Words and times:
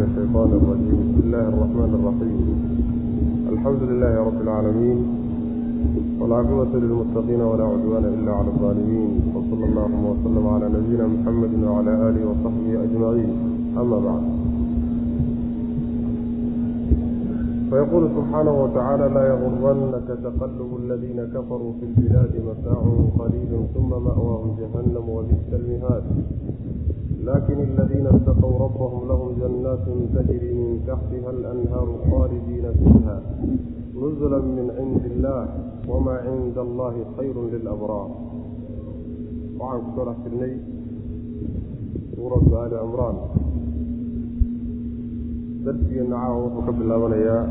من 0.00 0.02
الشيطان 0.02 0.50
الرجيم 0.60 0.98
بسم 1.06 1.20
الله 1.26 1.44
الرحمن 1.52 1.90
الرحيم 1.98 2.38
الحمد 3.52 3.82
لله 3.90 4.14
رب 4.28 4.40
العالمين 4.46 4.98
والعاقبة 6.20 6.72
للمتقين 6.82 7.40
ولا 7.50 7.64
عدوان 7.72 8.04
إلا 8.04 8.32
على 8.38 8.48
الظالمين 8.54 9.10
وصلى 9.34 9.64
الله 9.70 9.90
وسلم 10.10 10.44
على 10.54 10.66
نبينا 10.76 11.06
محمد 11.06 11.52
وعلى 11.64 11.92
آله 12.08 12.22
وصحبه 12.30 12.72
أجمعين 12.86 13.30
أما 13.80 13.98
بعد 14.06 14.22
فيقول 17.70 18.02
سبحانه 18.18 18.54
وتعالى 18.64 19.06
لا 19.16 19.22
يغرنك 19.32 20.08
تقلب 20.26 20.70
الذين 20.82 21.18
كفروا 21.34 21.72
في 21.78 21.84
البلاد 21.90 22.32
متاع 22.50 22.80
قليل 23.20 23.52
ثم 23.74 23.90
مأواهم 24.06 24.50
جهنم 24.60 25.06
وبئس 25.16 25.48
المهاد 25.60 26.04
لكن 27.26 27.58
الذين 27.60 28.06
اتقوا 28.06 28.54
ربهم 28.64 29.08
لهم 29.08 29.28
جنات 29.40 29.84
تجري 30.14 30.50
من 30.54 30.70
تحتها 30.86 31.30
الأنهار 31.30 31.88
خالدين 32.10 32.64
فيها 32.78 33.16
نزلا 34.02 34.38
من 34.38 34.66
عند 34.78 35.04
الله 35.12 35.42
وما 35.88 36.12
عند 36.28 36.56
الله 36.58 36.94
خير 37.16 37.36
للأبرار 37.52 38.08
وعن 39.60 39.80
سورة 39.96 40.16
الني 40.32 40.52
سورة 42.16 42.46
آل 42.66 42.72
عمران 42.84 43.16
darsigeena 45.66 46.14
caawa 46.22 46.38
wuxuu 46.46 46.62
ka 46.66 46.72
bilaabanayaa 46.78 47.42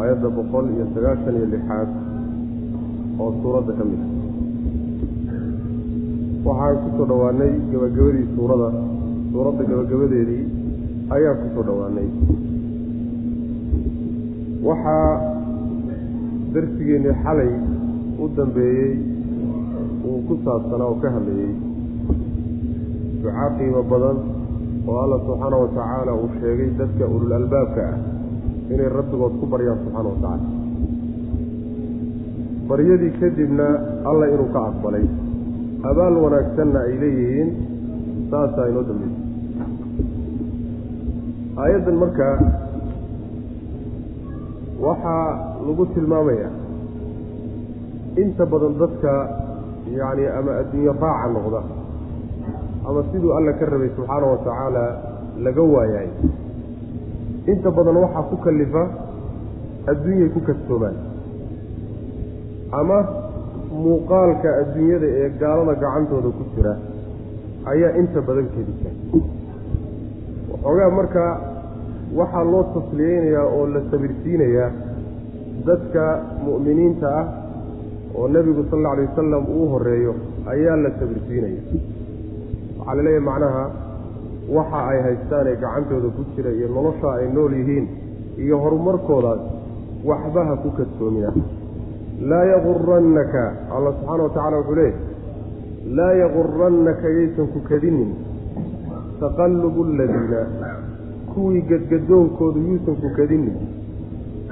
aayadda 0.00 0.28
boqol 0.36 0.64
iyo 0.74 0.86
sagaashan 0.96 1.34
iyo 1.38 1.46
lixaad 1.54 1.90
oo 3.20 3.30
suuradda 3.44 3.72
ka 3.78 3.84
mid 3.90 4.00
a 4.00 4.08
waxaan 6.47 6.75
ku 6.83 6.89
soo 6.97 7.05
dhowaanay 7.11 7.51
gabagabadii 7.71 8.25
suurada 8.35 8.69
suuradda 9.31 9.63
gabagabadeedii 9.71 10.43
ayaan 11.15 11.37
ku 11.41 11.47
soo 11.55 11.63
dhowaanay 11.69 12.07
waxaa 14.67 15.09
darsigeennii 16.53 17.15
xalay 17.23 17.51
u 18.23 18.27
dambeeyey 18.37 18.91
uu 20.09 20.19
ku 20.27 20.33
saabsanaa 20.45 20.89
oo 20.91 20.97
ka 21.03 21.09
hadlayey 21.15 21.51
ducaa 23.21 23.49
qiimo 23.57 23.81
badan 23.91 24.17
oo 24.89 24.97
alla 25.03 25.17
subxaana 25.25 25.57
wa 25.63 25.69
tacaala 25.77 26.11
uu 26.21 26.29
sheegay 26.39 26.69
dadka 26.79 27.05
ulul 27.15 27.33
albaabka 27.39 27.83
ah 27.91 27.97
inay 28.73 28.89
rabbigood 28.99 29.33
ku 29.41 29.45
baryaan 29.53 29.79
subxaana 29.83 30.09
wa 30.13 30.17
tacaala 30.23 30.55
baryadii 32.69 33.13
kadibna 33.21 33.67
alla 34.09 34.25
inuu 34.33 34.49
ka 34.55 34.59
aqbalay 34.69 35.05
abaal 35.83 36.15
wanaagsanna 36.23 36.79
ay 36.87 36.93
leeyihiin 37.01 37.49
saasaa 38.31 38.67
inoo 38.71 38.83
dambeysay 38.89 39.25
aayaddan 41.63 41.97
markaa 42.03 42.35
waxaa 44.85 45.27
lagu 45.67 45.85
tilmaamayaa 45.85 46.51
inta 48.23 48.45
badan 48.53 48.73
dadka 48.81 49.11
yacni 49.99 50.25
ama 50.39 50.51
adduunyo 50.61 50.93
raaca 51.01 51.27
noqda 51.35 51.61
ama 52.89 53.03
siduu 53.11 53.31
alla 53.37 53.53
ka 53.59 53.65
rabay 53.73 53.89
subxaana 53.95 54.25
wa 54.33 54.37
tacaala 54.47 54.83
laga 55.45 55.63
waayaay 55.75 56.09
inta 57.53 57.69
badan 57.77 57.97
waxaa 58.03 58.23
ku 58.33 58.37
kalifa 58.47 58.83
adduunyay 59.93 60.29
ku 60.35 60.39
kadsoomaan 60.49 60.97
ama 62.81 62.97
muuqaalka 63.83 64.49
adduunyada 64.61 65.07
ee 65.21 65.27
gaalada 65.41 65.73
gacantooda 65.83 66.29
ku 66.37 66.43
jira 66.55 66.73
ayaa 67.71 67.91
inta 68.01 68.19
badan 68.27 68.47
kedisa 68.55 68.89
waxoogaa 70.51 70.89
marka 70.99 71.23
waxaa 72.19 72.45
loo 72.51 72.63
tasliyeynayaa 72.75 73.45
oo 73.57 73.65
la 73.75 73.81
sabirsiinayaa 73.91 74.69
dadka 75.67 76.03
mu'miniinta 76.45 77.07
ah 77.21 77.25
oo 78.17 78.27
nebigu 78.35 78.63
sal 78.69 78.79
alla 78.79 78.89
alay 78.93 79.05
wasalam 79.09 79.43
uu 79.57 79.65
horeeyo 79.73 80.13
ayaa 80.53 80.75
la 80.83 80.89
sabirsiinaya. 80.99 81.61
Waxaa 82.79 82.95
la 82.97 83.01
leeyahay 83.07 83.23
macnaha 83.29 83.63
waxa 84.57 84.79
ay 84.91 84.99
haystaan 85.07 85.47
ee 85.51 85.55
gacantooda 85.63 86.09
ku 86.17 86.21
jira 86.35 86.51
iyo 86.57 86.67
nolosha 86.77 87.07
ay 87.19 87.25
nool 87.35 87.53
yihiin 87.59 87.85
iyo 88.43 88.55
horumarkoodaas 88.63 89.41
waxba 90.09 90.41
ha 90.49 90.53
ku 90.63 90.69
kadsoomina 90.79 91.29
laa 92.21 92.43
yagurannaka 92.53 93.43
allah 93.75 93.93
subxaana 93.99 94.23
wa 94.23 94.29
tacala 94.29 94.57
wuxuu 94.57 94.75
leeyahy 94.75 94.95
laa 95.99 96.13
yagurannaka 96.23 97.09
yaysan 97.17 97.47
ku 97.53 97.59
kadinin 97.69 98.11
taqallubu 99.19 99.83
aladiina 99.89 100.41
kuwii 101.33 101.61
gadgadoonkoodu 101.71 102.59
yuusan 102.69 102.95
ku 103.01 103.09
kadinin 103.17 103.57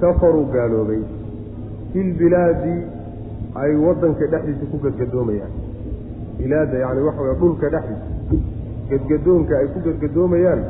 kafaruu 0.01 0.45
gaaloobay 0.55 1.01
filbilaadi 1.93 2.75
ay 3.63 3.71
waddanka 3.85 4.27
dhexdiisa 4.31 4.65
ku 4.71 4.77
gadgadoomayaan. 4.85 5.53
Bilaadda 6.37 6.77
yacni 6.83 7.01
waxa 7.07 7.21
weye 7.21 7.35
dhulka 7.39 7.69
dhexdiisa 7.69 8.07
gadgadoonka 8.89 9.53
ay 9.57 9.67
ku 9.73 9.79
gadgadoomayaan 9.85 10.61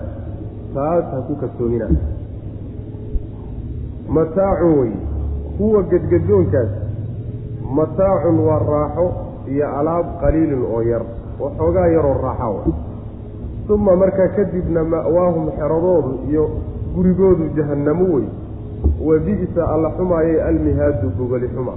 taas 0.75 1.05
ha 1.13 1.19
ku 1.27 1.35
kadsoomina 1.41 1.87
mataacun 4.17 4.73
wey 4.79 4.91
kuwa 5.57 5.81
gadgadoonkaas 5.83 6.69
mataacun 7.73 8.39
waa 8.39 8.59
raaxo 8.59 9.05
iyo 9.47 9.65
alaab 9.79 10.05
qaliilin 10.21 10.63
oo 10.73 10.81
yar 10.81 11.01
oo 11.39 11.49
xoogaa 11.57 11.87
yaroo 11.87 12.17
raaxa 12.21 12.47
wa 12.49 12.61
uma 13.75 13.95
markaa 13.95 14.27
kadibna 14.37 14.83
ma'waahum 14.83 15.49
xeradoodu 15.57 16.11
iyo 16.29 16.49
gurigoodu 16.95 17.49
jahannamo 17.57 18.05
wey 18.15 18.27
wa 19.07 19.19
bi'sa 19.25 19.61
alla 19.73 19.89
xumaayay 19.97 20.41
almihaadu 20.41 21.09
gogoli 21.17 21.47
xuma. 21.55 21.73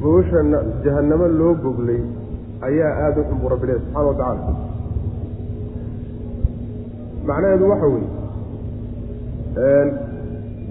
Gogosha 0.00 0.40
jahannamo 0.84 1.26
loo 1.28 1.54
goglay 1.54 2.02
ayaa 2.68 2.92
aada 3.04 3.20
u 3.20 3.24
xun 3.28 3.38
buu 3.40 3.48
rabbi 3.48 3.66
lehy 3.66 3.78
subxana 3.80 4.06
wa 4.08 4.14
tacaala 4.14 4.52
macnaheedu 7.28 7.70
waxa 7.70 7.86
weeye 7.94 8.10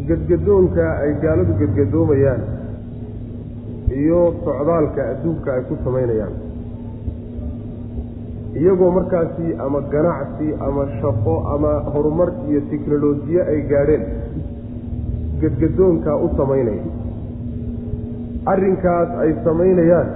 gadgadoonka 0.07 0.85
ay 1.03 1.11
gaaladu 1.23 1.53
gadgadoomayaan 1.61 2.41
iyo 3.93 4.33
socdaalka 4.45 5.01
adduunka 5.11 5.49
ay 5.53 5.61
ku 5.69 5.75
samaynayaan. 5.85 6.33
Iyagoo 8.55 8.91
markaasi 8.91 9.47
ama 9.59 9.81
ganacsi 9.93 10.47
ama 10.67 10.83
shaqo 11.01 11.35
ama 11.53 11.71
horumar 11.93 12.29
iyo 12.49 12.61
teknolojiye 12.71 13.41
ay 13.51 13.59
gaadheen 13.71 14.03
gadgadoonkaa 15.41 16.17
u 16.25 16.29
samaynaya. 16.37 16.83
Arrinkaas 18.45 19.09
ay 19.23 19.31
samaynayaan 19.43 20.07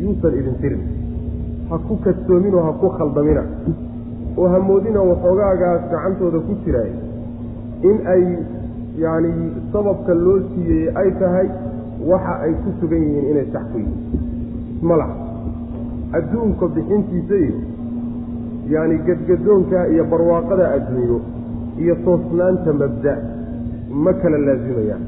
yuusan 0.00 0.34
idin 0.40 0.56
tirin. 0.62 0.82
Ha 1.70 1.78
ku 1.88 1.96
kadsoominoo 2.04 2.62
ha 2.66 2.72
ku 2.80 2.88
khaldamina. 2.98 3.42
Oo 4.36 4.48
hamoodina 4.48 5.00
waxoogaagaas 5.10 5.82
gacantooda 5.92 6.38
ku 6.46 6.54
jiraay 6.64 6.92
in 7.90 7.96
ay 8.14 8.22
yacni 9.02 9.32
sababka 9.72 10.14
loo 10.14 10.38
siiyey 10.54 10.88
ay 11.00 11.10
tahay 11.20 11.48
waxa 12.10 12.32
ay 12.44 12.52
ku 12.62 12.70
sugan 12.80 13.02
yihiin 13.06 13.26
inay 13.32 13.46
sax 13.54 13.64
ku 13.72 13.78
yihiin. 13.78 14.02
Mala 14.88 15.06
adduunka 16.18 16.66
bixintiisa 16.74 17.34
iyo 17.46 17.56
yacni 18.72 18.96
gadgadoonka 19.06 19.78
iyo 19.92 20.04
barwaaqada 20.12 20.64
adduunyo 20.76 21.18
iyo 21.82 21.94
toosnaanta 22.04 22.70
mabda' 22.82 23.18
ma 24.04 24.12
kala 24.20 24.38
laasimayaan 24.46 25.02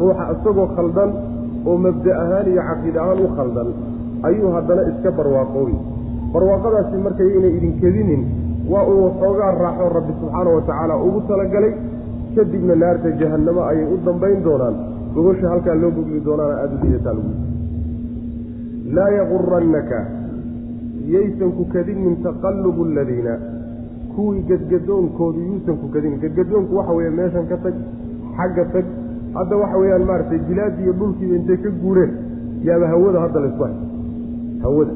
ruuxa 0.00 0.24
isagoo 0.34 0.68
khaldan 0.76 1.10
oo 1.68 1.76
mabda 1.84 2.10
ahaan 2.22 2.46
iyo 2.52 2.62
caqiid 2.68 2.96
ahaan 3.02 3.18
u 3.24 3.28
khaldan 3.36 3.68
ayuu 4.28 4.50
haddana 4.56 4.82
iska 4.90 5.10
barwaaqoobi 5.18 5.76
barwaaqadaasi 6.34 6.96
markay 7.06 7.28
inay 7.38 7.52
idin 7.58 7.74
kedinin 7.80 8.22
waa 8.72 8.84
uu 8.92 9.00
waxoogaa 9.06 9.52
raaxo 9.64 9.86
rabbi 9.96 10.12
subxaana 10.20 10.50
wa 10.56 10.62
tacaala 10.68 10.94
ugu 11.06 11.20
talagalay 11.28 11.72
kadibna 12.36 12.74
naarta 12.82 13.10
jahannamo 13.20 13.62
ayay 13.70 13.86
u 13.94 13.96
dambayn 14.06 14.40
doonaan 14.46 14.76
gogosha 15.18 15.48
halkaa 15.52 15.74
loo 15.82 15.90
gogli 15.90 16.20
doonaana 16.26 16.54
aada 16.62 16.74
u 16.86 16.90
lagu 17.06 17.32
laa 18.96 19.08
yagurannaka 19.18 19.98
yaysan 21.14 21.50
ku 21.56 21.64
kadinin 21.72 22.16
taqallubu 22.26 22.84
aladiina 22.90 23.34
kuwii 24.14 24.44
gadgadoonkoodu 24.50 25.40
yuusan 25.48 25.76
ku 25.82 25.88
kadinin 25.94 26.20
gadgadoonku 26.24 26.76
waxa 26.78 26.92
weeye 26.98 27.10
meeshan 27.18 27.48
ka 27.50 27.56
tag 27.64 27.74
xagga 28.38 28.64
tag 28.74 28.86
hadda 29.34 29.60
waxa 29.62 29.82
weeyaan 29.82 30.06
maaragtay 30.10 30.40
bilaadii 30.48 30.84
iyo 30.86 30.94
dhulkiiba 31.00 31.34
intay 31.40 31.58
ka 31.64 31.70
guureen 31.82 32.12
yaaba 32.70 32.86
hawada 32.94 33.20
hadda 33.26 33.40
laysku 33.44 33.62
hay 33.68 33.76
hawada. 34.64 34.92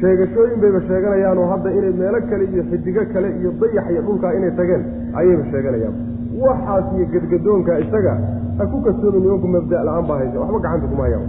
Sheegashooyin 0.00 0.60
bayba 0.62 0.80
sheeganayaan 0.88 1.38
oo 1.38 1.48
hadda 1.54 1.70
inay 1.78 1.92
meelo 2.02 2.20
kale 2.30 2.44
iyo 2.52 2.62
xidigo 2.70 3.02
kale 3.12 3.28
iyo 3.40 3.50
dayax 3.60 3.86
iyo 3.92 4.02
dhulkaa 4.08 4.32
inay 4.38 4.52
tageen 4.60 4.82
ayayba 5.18 5.44
sheeganayaan 5.52 5.96
waxaas 6.44 6.84
iyo 6.96 7.06
gadgadoonka 7.12 7.78
isaga 7.84 8.14
ha 8.58 8.64
ku 8.72 8.76
kasoomi 8.86 9.18
nimanku 9.24 9.46
mabda' 9.56 9.84
la'aan 9.88 10.06
baa 10.08 10.18
haysa 10.20 10.38
waxba 10.40 10.58
gacanta 10.64 10.86
kuma 10.92 11.02
hayaan. 11.06 11.26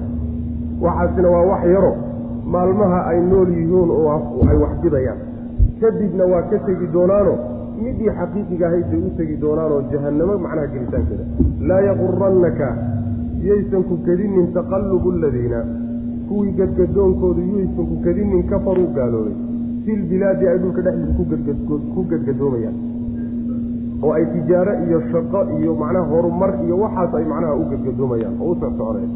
Waxaasina 0.81 1.29
waa 1.35 1.45
wax 1.51 1.63
yaro 1.75 1.91
maalmaha 2.53 2.99
ay 3.11 3.19
nool 3.29 3.49
yihiin 3.57 3.89
oo 3.97 4.15
ay 4.49 4.57
waxbidayaan 4.63 5.19
kadibna 5.81 6.23
waa 6.31 6.43
ka 6.49 6.57
tegi 6.67 6.87
doonaano 6.93 7.33
midii 7.83 8.11
xaqiiqiga 8.19 8.65
ahayd 8.67 8.85
bay 8.91 9.01
u 9.07 9.09
tegi 9.17 9.35
doonaanoo 9.43 9.81
jahannamo 9.91 10.37
macnaha 10.45 10.67
gelitaankeeda. 10.73 11.25
Laa 11.69 11.81
yaqurannaka 11.87 12.67
yaysan 13.47 13.83
ku 13.89 13.95
kedinin 14.05 14.47
taqallubu 14.53 15.09
aladiina 15.17 15.59
kuwii 16.29 16.53
gadgadoonkoodu 16.59 17.41
yaysan 17.55 17.85
ku 17.91 17.95
kedinin 18.05 18.43
kafaruu 18.51 18.87
gaaloobay 18.97 19.35
filbilaadi 19.85 20.47
ay 20.51 20.57
dhulka 20.63 20.81
dhexdiisa 20.81 21.55
ku 21.95 22.01
gadgadoomayaan 22.11 22.75
oo 24.03 24.11
ay 24.17 24.25
tijaaro 24.33 24.73
iyo 24.87 24.99
shaqo 25.11 25.39
iyo 25.59 25.71
macnaha 25.81 26.05
horumar 26.13 26.51
iyo 26.65 26.75
waxaas 26.83 27.13
ay 27.19 27.25
macnaha 27.31 27.53
u 27.61 27.63
gadgadoomayaan 27.71 28.35
oo 28.43 28.51
u 28.51 28.55
socsoconeen 28.61 29.11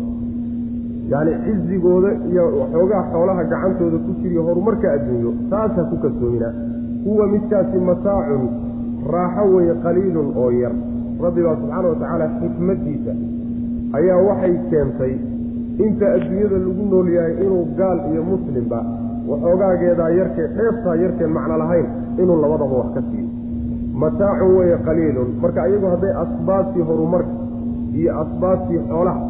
yacni 1.11 1.33
cizigooda 1.45 2.09
iyo 2.31 2.43
waxoogaa 2.61 3.03
xoolaha 3.11 3.43
gacantooda 3.51 3.97
ku 4.05 4.11
jiriyo 4.21 4.41
horumarka 4.47 4.87
adduunyo 4.95 5.31
taas 5.51 5.71
ha 5.77 5.83
ku 5.91 5.95
kalsoomina 6.03 6.49
huwa 7.05 7.25
midkaasi 7.33 7.77
mataacun 7.89 8.43
raaxo 9.13 9.43
weeye 9.55 9.73
qaliilun 9.83 10.29
oo 10.43 10.51
yar. 10.61 10.73
Rabbi 11.25 11.41
baa 11.45 11.55
subxaana 11.61 11.87
wa 11.91 11.95
tacaala 12.01 12.25
xikmaddiisa 12.41 13.11
ayaa 13.97 14.19
waxay 14.27 14.53
keentay 14.71 15.13
inta 15.85 16.05
adduunyada 16.15 16.57
lagu 16.65 16.83
nool 16.91 17.07
yahay 17.17 17.33
inuu 17.45 17.63
gaal 17.79 17.99
iyo 18.11 18.21
muslimba 18.31 18.79
waxoogaageedaa 19.29 20.09
yarkee 20.19 20.47
dheeftaa 20.57 20.95
yarkeen 21.03 21.31
macno 21.37 21.57
lahayn 21.63 21.87
inuu 22.21 22.37
labadaba 22.43 22.75
wax 22.81 22.89
ka 22.97 23.01
siiyo 23.09 23.27
mataacun 24.01 24.55
weeye 24.57 24.77
qaliilun. 24.85 25.29
Marka 25.41 25.67
iyagu 25.69 25.87
hadday 25.93 26.13
asbaabtii 26.23 26.81
horumarka 26.89 27.33
iyo 27.99 28.11
asbaabtii 28.23 28.79
xoolaha 28.89 29.21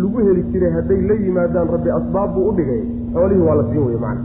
lagu 0.00 0.18
heli 0.26 0.42
jiray 0.52 0.72
hadday 0.76 1.00
la 1.08 1.14
yimaadaan 1.14 1.68
rabbi 1.74 1.90
asbaab 1.98 2.34
buu 2.34 2.48
u 2.50 2.52
dhigay. 2.58 2.82
Xoolihii 3.14 3.46
waa 3.48 3.56
la 3.60 3.64
siin 3.70 3.82
weye 3.86 3.98
macna. 4.04 4.24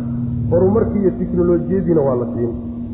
Horumarkii 0.51 1.01
iyo 1.01 1.11
tiknolojiyadiina 1.19 2.01
waa 2.01 2.15
la 2.21 2.27
siin. 2.33 2.51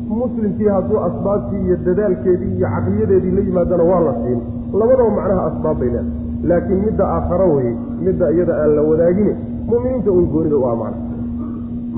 Muslimkii 0.08 0.68
hadduu 0.76 0.98
asbaabtii 1.08 1.60
iyo 1.66 1.76
dadaalkeedii 1.86 2.52
iyo 2.56 2.68
caqliyadeedii 2.74 3.30
la 3.36 3.40
yimaadana 3.48 3.84
waa 3.90 4.00
la 4.00 4.14
siin. 4.22 4.40
Labadaba 4.80 5.10
macnaha 5.18 5.46
asbaab 5.50 5.78
bay 5.80 5.88
leedahay. 5.88 6.16
Laakiin 6.48 6.80
midda 6.86 7.04
aakharo 7.14 7.46
weye 7.54 7.76
midda 8.06 8.30
iyada 8.30 8.54
aan 8.62 8.74
la 8.76 8.82
wadaagine 8.90 9.32
mu'miniinta 9.70 10.10
uun 10.10 10.26
goonida 10.32 10.56
u 10.56 10.76
macna. 10.82 10.98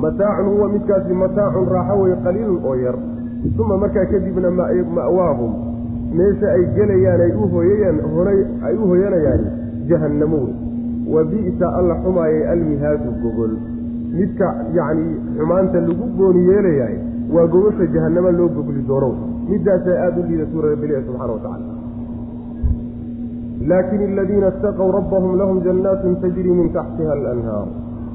Mataacun 0.03 0.47
huwa 0.55 0.69
midkaasi 0.69 1.13
mataacun 1.23 1.69
raaxo 1.75 2.03
weye 2.03 2.17
qaliilun 2.25 2.61
oo 2.65 2.75
yar 2.75 2.97
uma 3.59 3.77
markaa 3.77 4.07
kadibna 4.13 4.51
ma'waahum 4.51 5.53
meesha 6.13 6.49
ay 6.57 6.65
gelayaan 6.77 7.21
ay 7.21 7.33
u 7.33 7.49
hooyayaan 7.53 7.99
ay 8.69 8.75
u 8.77 8.85
hoyanayaan 8.93 9.43
jahannamo 9.89 10.41
wey 10.45 10.55
wa 11.15 11.25
bi'sa 11.25 11.67
alla 11.79 11.95
xumaayay 12.05 12.47
almihaadu 12.55 13.11
gogol. 13.23 13.53
Midka 14.13 14.47
yacni 14.77 15.17
xumaanta 15.39 15.81
lagu 15.81 16.07
gooni 16.19 16.47
yeelayahay 16.51 16.99
waa 17.35 17.47
gogosha 17.47 17.87
jahannamo 17.95 18.31
loo 18.31 18.49
gogli 18.49 18.83
doono. 18.87 19.11
Midaasaa 19.49 19.99
aada 20.05 20.21
u 20.21 20.25
liida 20.29 20.47
suura 20.53 20.71
rabbilihi 20.71 21.03
subxana 21.07 21.33
wa 21.33 21.41
tacala 21.45 21.81
laakin 23.69 24.01
aladiina 24.13 24.49
itaqow 24.57 24.89
rabbahum 24.99 25.33
lahum 25.41 25.57
jannaatun 25.65 26.21
tajri 26.23 26.53
min 26.61 26.69
taxtiha 26.77 27.13
alanhaar 27.13 27.69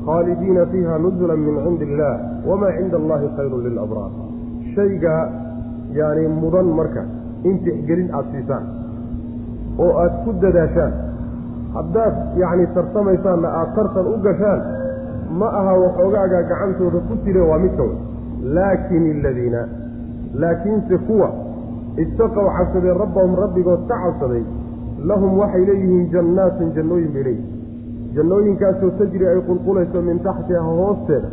khaalidiina 0.05 0.65
fiiha 0.71 0.95
nuzula 1.05 1.35
min 1.35 1.55
cindi 1.65 1.85
illah 1.89 2.13
wamaa 2.49 2.71
cinda 2.77 2.97
allahi 3.01 3.27
khayrun 3.37 3.61
lilabraar 3.67 4.11
shayga 4.75 5.13
yaani 5.99 6.27
mudan 6.41 6.67
marka 6.79 7.03
in 7.43 7.59
tixgelin 7.65 8.09
aada 8.13 8.27
siisaan 8.31 8.65
oo 9.83 9.91
aada 10.03 10.17
ku 10.25 10.33
dadaashaan 10.43 10.93
haddaad 11.77 12.15
yacni 12.41 12.67
tartamaysaanna 12.75 13.49
aada 13.59 13.71
tartan 13.77 14.07
u 14.13 14.17
gashaan 14.27 14.61
ma 15.39 15.47
aha 15.59 15.73
waxoogaaga 15.83 16.43
gacantooda 16.51 16.99
ku 17.07 17.13
jire 17.23 17.41
waa 17.49 17.59
midka 17.65 17.83
wey 17.89 17.97
laakin 18.57 19.03
aladiina 19.15 19.61
laakiinse 20.43 20.97
kuwa 21.07 21.29
istaqow 22.03 22.47
cabsadeen 22.57 22.97
rabbahum 23.03 23.35
rabbigood 23.43 23.81
ka 23.89 23.95
cabsaday 24.03 24.43
lahum 25.09 25.37
waxay 25.41 25.65
leeyihiin 25.69 26.05
jannaatun 26.13 26.71
jannooyin 26.77 27.11
bay 27.15 27.23
leeyihiin 27.27 28.13
jannooyinkaasoo 28.15 28.91
tajri 28.99 29.27
ay 29.31 29.39
qulqulayso 29.49 30.01
min 30.09 30.19
taxtiha 30.27 30.61
hoosteeda 30.79 31.29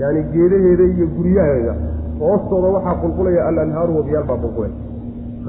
yacni 0.00 0.22
geedaheeda 0.34 0.84
iyo 0.94 1.06
guryaheeda 1.16 1.74
hoostooda 2.20 2.68
waxaa 2.76 2.96
qulqulaya 3.02 3.40
alanhaaru 3.50 3.92
wabiyaal 3.98 4.26
baa 4.30 4.38
qulqulay 4.44 4.72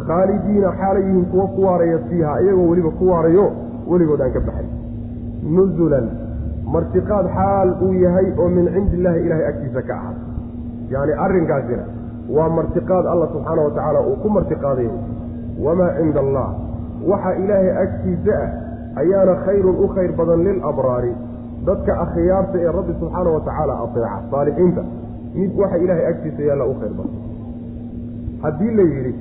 khaalidiina 0.09 0.69
xaalay 0.79 1.03
yihiin 1.07 1.25
kuwa 1.31 1.45
ku 1.55 1.59
waaraya 1.67 1.97
fiiha 2.09 2.33
iyagoo 2.43 2.67
weliba 2.71 2.91
ku 2.99 3.03
waarayo 3.11 3.45
weligood 3.91 4.21
aan 4.25 4.31
ka 4.35 4.39
baxay. 4.47 4.67
Nuzulan 5.55 6.07
martiqaad 6.73 7.25
xaal 7.35 7.69
uu 7.85 7.93
yahay 8.05 8.27
oo 8.41 8.47
min 8.57 8.65
cindi 8.73 8.95
illaahi 8.97 9.19
ilaahay 9.25 9.45
agtiisa 9.51 9.81
ka 9.89 9.93
ahaa 9.99 10.15
yacni 10.93 11.13
arrinkaasina 11.25 11.83
waa 12.37 12.49
martiqaad 12.57 13.05
alla 13.13 13.27
subxaana 13.33 13.61
wa 13.67 13.71
tacaala 13.77 13.99
uu 14.09 14.15
ku 14.23 14.29
martiqaadayo 14.37 14.93
wamaa 15.65 15.91
cinda 15.97 16.19
allah 16.25 16.47
waxa 17.11 17.31
ilaahay 17.43 17.71
agtiisa 17.83 18.35
ah 18.43 18.49
ayaana 19.01 19.33
khayrun 19.45 19.75
u 19.83 19.87
khayr 19.95 20.11
badan 20.19 20.39
lilabraari 20.47 21.11
dadka 21.67 21.91
akhyaarta 22.05 22.55
ee 22.65 22.71
rabbi 22.77 22.93
subxaana 23.01 23.29
wa 23.35 23.41
tacaala 23.47 23.73
ateeca 23.85 24.17
saalixiinta 24.31 24.83
mid 25.35 25.51
waxa 25.61 25.77
ilaahay 25.83 26.05
agtiisa 26.11 26.41
yaalla 26.49 26.65
u 26.65 26.73
khayr 26.79 26.93
badan. 26.97 27.15
Haddii 28.43 28.71
la 28.79 28.83
yidhi 28.83 29.13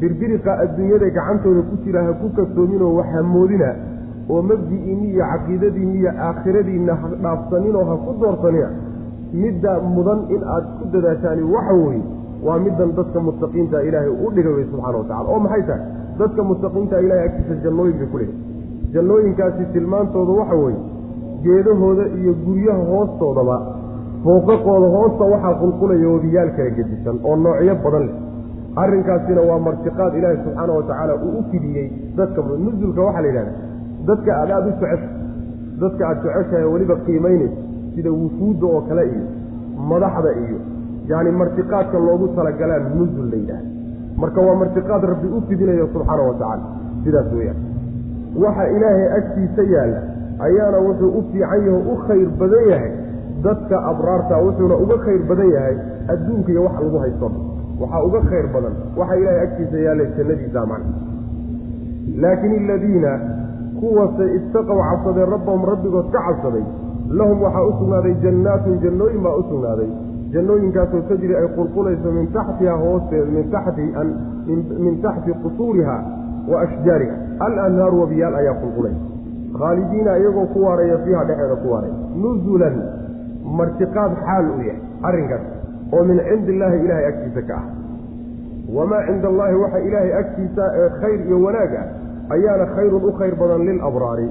birbiriqa 0.00 0.52
adduunyada 0.64 1.08
gacantooda 1.16 1.62
ku 1.70 1.76
jira 1.84 2.02
ha 2.06 2.12
ku 2.20 2.28
kasoominoo 2.36 2.94
wax 2.98 3.06
hamoodina 3.16 3.70
oo 4.30 4.42
mabdi'iinni 4.42 5.08
iyo 5.14 5.24
caqiidadiinni 5.32 5.98
iyo 5.98 6.10
aakhiradiinna 6.26 6.94
ha 7.00 7.08
dhaafsaninoo 7.24 7.84
ha 7.90 7.94
ku 8.04 8.12
doorsanina 8.20 8.68
midda 9.32 9.72
mudan 9.94 10.20
in 10.34 10.42
aad 10.54 10.64
ku 10.78 10.84
dadaashaani 10.94 11.42
waxa 11.54 11.74
weeye 11.82 12.02
waa 12.46 12.58
middan 12.64 12.90
dadka 12.96 13.20
muttaqiinta 13.20 13.82
ilaahay 13.88 14.10
u 14.24 14.30
dhigay 14.34 14.52
wey 14.58 14.64
subxana 14.70 14.98
wa 14.98 15.04
tacala 15.08 15.28
oo 15.34 15.38
maxay 15.46 15.62
tahay? 15.68 15.82
Dadka 16.18 16.42
muttaqiinta 16.50 17.00
ilahay 17.04 17.24
agtiisa 17.28 17.54
jannooyin 17.64 17.96
bay 18.00 18.08
ku 18.12 18.18
leehay 18.18 18.36
jannooyinkaasi 18.94 19.64
tilmaantooda 19.72 20.32
waxa 20.40 20.56
weeye 20.64 20.80
geedahooda 21.44 22.04
iyo 22.20 22.32
guryaha 22.44 22.82
hoostoodaba 22.90 23.56
fooqaqooda 24.24 24.88
hoosta 24.96 25.24
waxaa 25.32 25.54
qulqulaya 25.62 26.08
wabiyaal 26.14 26.50
kala 26.56 26.70
gedisan 26.78 27.16
oo 27.28 27.36
noocyo 27.44 27.74
badan 27.84 28.04
leh. 28.08 28.14
Arrinkaasina 28.82 29.40
waa 29.48 29.58
martiqaad 29.66 30.12
ilaahi 30.18 30.38
subxaana 30.44 30.72
wa 30.78 30.82
tacaala 30.88 31.14
uu 31.26 31.32
u 31.40 31.42
fidiyey 31.50 31.86
dadka 32.16 32.40
nusulka 32.64 33.00
waxaa 33.06 33.22
la 33.24 33.28
yidhahda 33.28 33.52
dadka 34.08 34.30
aad 34.40 34.50
aada 34.56 34.68
u 34.70 34.72
jecesha 34.80 35.08
dadka 35.82 36.02
aada 36.08 36.20
jeceshahay 36.24 36.66
weliba 36.74 36.96
qiimaynaysa 37.06 37.58
sida 37.94 38.10
wufuudda 38.20 38.66
oo 38.74 38.80
kale 38.88 39.02
iyo 39.12 39.24
madaxda 39.90 40.30
iyo 40.44 40.58
yacni 41.10 41.30
martiqaadka 41.42 41.96
loogu 42.06 42.26
talagalaan 42.36 42.84
nusul 42.98 43.26
la 43.32 43.36
yidhahda 43.42 43.68
marka 44.22 44.40
waa 44.46 44.56
martiqaad 44.62 45.02
rabbi 45.12 45.28
u 45.36 45.40
fidinayo 45.48 45.86
subxaana 45.94 46.22
wa 46.30 46.34
tacaala 46.40 46.64
sidaas 47.04 47.28
weeyaan. 47.36 47.58
Waxa 48.42 48.64
ilaahay 48.76 49.06
agtiisa 49.18 49.62
yaalla 49.74 50.00
ayaana 50.46 50.78
wuxuu 50.86 51.10
u 51.18 51.22
fiican 51.30 51.60
yaho 51.66 51.80
u 51.92 51.96
khayr 52.06 52.28
badan 52.40 52.64
yahay 52.72 52.92
dadka 53.44 53.76
abraarta 53.90 54.34
wuxuuna 54.46 54.76
uga 54.84 54.96
khayr 55.04 55.22
badan 55.30 55.48
yahay 55.56 55.76
adduunka 56.12 56.50
iyo 56.52 56.62
wax 56.66 56.74
lagu 56.84 56.98
haysto. 57.04 57.28
Waxaa 57.80 58.02
uga 58.08 58.20
khayr 58.30 58.46
badan. 58.54 58.74
Waxa 58.98 59.14
ilaahay 59.20 59.40
agtiisa 59.46 59.76
yaallay 59.86 60.08
jannadiisa 60.16 60.66
macna 60.66 60.92
laakiin 62.22 62.64
aladiina 62.64 63.12
kuwase 63.80 64.24
istaqow 64.38 64.78
cabsadeen 64.88 65.28
rabbahum 65.34 65.62
rabbigood 65.72 66.08
ka 66.14 66.20
cabsaday 66.26 66.64
lahum 67.18 67.38
waxaa 67.42 67.64
u 67.68 67.72
sugnaaday 67.78 68.14
jannaatun 68.24 68.78
jannooyin 68.84 69.22
baa 69.26 69.36
u 69.40 69.42
sugnaaday. 69.50 69.88
Jannooyinkaasoo 70.34 71.00
tajri 71.08 71.34
ay 71.36 71.46
qulqulayso 71.56 72.12
min 72.12 72.26
taxtiha 72.36 72.76
hoosteeda 72.84 73.30
min 73.36 73.50
taxti 73.50 73.84
min 74.84 74.94
taxti 75.02 75.32
qusuuriha 75.42 75.96
wa 76.50 76.60
ashjaariha. 76.64 77.16
Alanhaaru 77.46 78.00
wabiyaal 78.00 78.34
ayaa 78.40 78.54
qulqulay 78.62 78.94
khaalidiina 79.58 80.16
iyagoo 80.18 80.46
ku 80.54 80.58
waaraya 80.66 80.98
fiiha 81.04 81.22
dhexeeda 81.28 81.56
ku 81.62 81.68
waaraya 81.72 81.94
nuzulan 82.22 82.76
martiqaad 83.60 84.12
xaal 84.26 84.46
uu 84.54 84.62
yahay 84.68 84.80
arrinkaas 85.08 85.44
oo 85.94 86.02
min 86.10 86.18
cindi 86.28 86.52
illaahi 86.54 86.78
ilaahay 86.84 87.06
agtiisa 87.12 87.42
ka 87.50 87.56
ah. 87.60 87.64
Wamaa 88.76 89.02
cinda 89.06 89.28
allaahi 89.32 89.56
waxa 89.62 89.78
ilaahay 89.88 90.12
agtiisa 90.22 90.64
ee 90.80 90.88
khayr 91.00 91.20
iyo 91.26 91.38
wanaag 91.46 91.72
ah 91.82 91.86
ayaana 92.36 92.66
khayrun 92.76 93.04
u 93.08 93.12
khayr 93.18 93.34
badan 93.42 93.62
lilabraari 93.68 94.28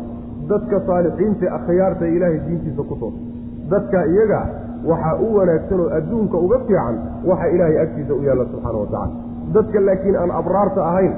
dadka 0.51 0.81
saalixiinta 0.87 1.45
akhyaarta 1.57 2.05
ilaahay 2.15 2.39
diintiisa 2.47 2.83
ku 2.89 2.95
toos 3.01 3.15
dadka 3.73 3.99
iyaga 4.13 4.41
waxaa 4.91 5.15
u 5.25 5.27
wanaagsan 5.37 5.79
oo 5.85 5.89
adduunka 5.99 6.37
uga 6.45 6.57
fiican 6.67 6.95
waxa 7.29 7.47
ilaahay 7.55 7.77
agtiisa 7.85 8.13
u 8.19 8.21
yaalla 8.27 8.45
subxaana 8.51 8.79
wa 8.83 8.87
tacala 8.93 9.07
dadka 9.55 9.79
laakiin 9.87 10.15
aan 10.23 10.31
abraarta 10.41 10.81
ahayn 10.91 11.13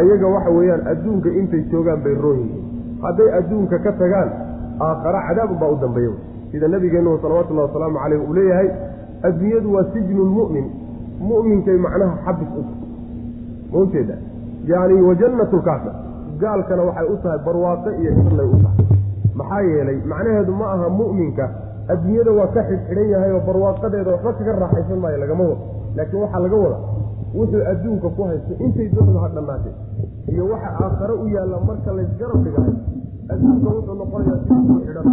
ayaga 0.00 0.26
waxa 0.36 0.50
weeyaan 0.58 0.82
adduunka 0.92 1.28
intay 1.40 1.62
joogaan 1.72 2.00
bay 2.04 2.14
roon 2.24 2.38
yihiin. 2.44 2.64
Hadday 3.04 3.28
adduunka 3.38 3.78
ka 3.84 3.92
tagaan 4.02 4.28
aakhara 4.88 5.20
cadaab 5.28 5.52
baa 5.60 5.70
u 5.74 5.76
dambeeya 5.84 6.14
sida 6.52 6.68
nabigeennu 6.68 7.18
salawatullahi 7.22 7.66
wasalaamu 7.68 7.98
caleyh 8.02 8.20
uu 8.28 8.34
leeyahay 8.38 8.68
adduunyadu 9.28 9.68
waa 9.74 9.84
sijnu 9.94 10.22
lmu'min 10.30 10.66
mu'minkay 11.30 11.76
macnaha 11.86 12.14
xabis 12.26 12.48
u 12.60 12.62
maunteeda 13.72 14.14
yacni 14.70 15.02
wa 15.08 15.14
jannatulkaafir 15.22 15.92
gaalkana 16.42 16.82
waxay 16.88 17.06
u 17.14 17.16
tahay 17.22 17.38
barwaaqo 17.46 17.90
iyo 18.00 18.10
jannay 18.18 18.46
u 18.46 18.56
tahay. 18.64 18.86
Maxaa 19.38 19.60
yeelay 19.70 19.98
macnaheedu 20.12 20.52
ma 20.60 20.66
aha 20.74 20.88
mu'minka. 20.98 21.44
Adduunyada 21.92 22.30
waa 22.38 22.46
ka 22.54 22.62
xidhxidhan 22.68 23.08
yahay 23.14 23.30
oo 23.36 23.40
barwaaqadeeda 23.48 24.10
waxba 24.14 24.32
kaga 24.38 24.52
raaxaysan 24.62 24.98
maayo 25.02 25.18
lagama 25.22 25.44
wado 25.50 25.64
laakiin 25.96 26.20
waxaa 26.22 26.40
laga 26.44 26.56
wada. 26.64 26.78
Wuxuu 27.36 27.62
adduunka 27.72 28.08
ku 28.16 28.22
haysto 28.28 28.52
intay 28.64 28.88
doonba 28.94 29.20
ha 29.24 29.28
dhannaatee 29.36 29.74
iyo 30.32 30.44
waxa 30.52 30.68
aakhare 30.84 31.14
u 31.24 31.26
yaalla 31.34 31.56
marka 31.68 31.90
laysgarab 31.98 32.40
dhigahay 32.44 32.74
adduunka 33.30 33.68
wuxuu 33.76 33.94
noqonayaa 34.00 34.38
si 34.44 34.50
lagu 34.54 34.74
xidhan 34.86 35.06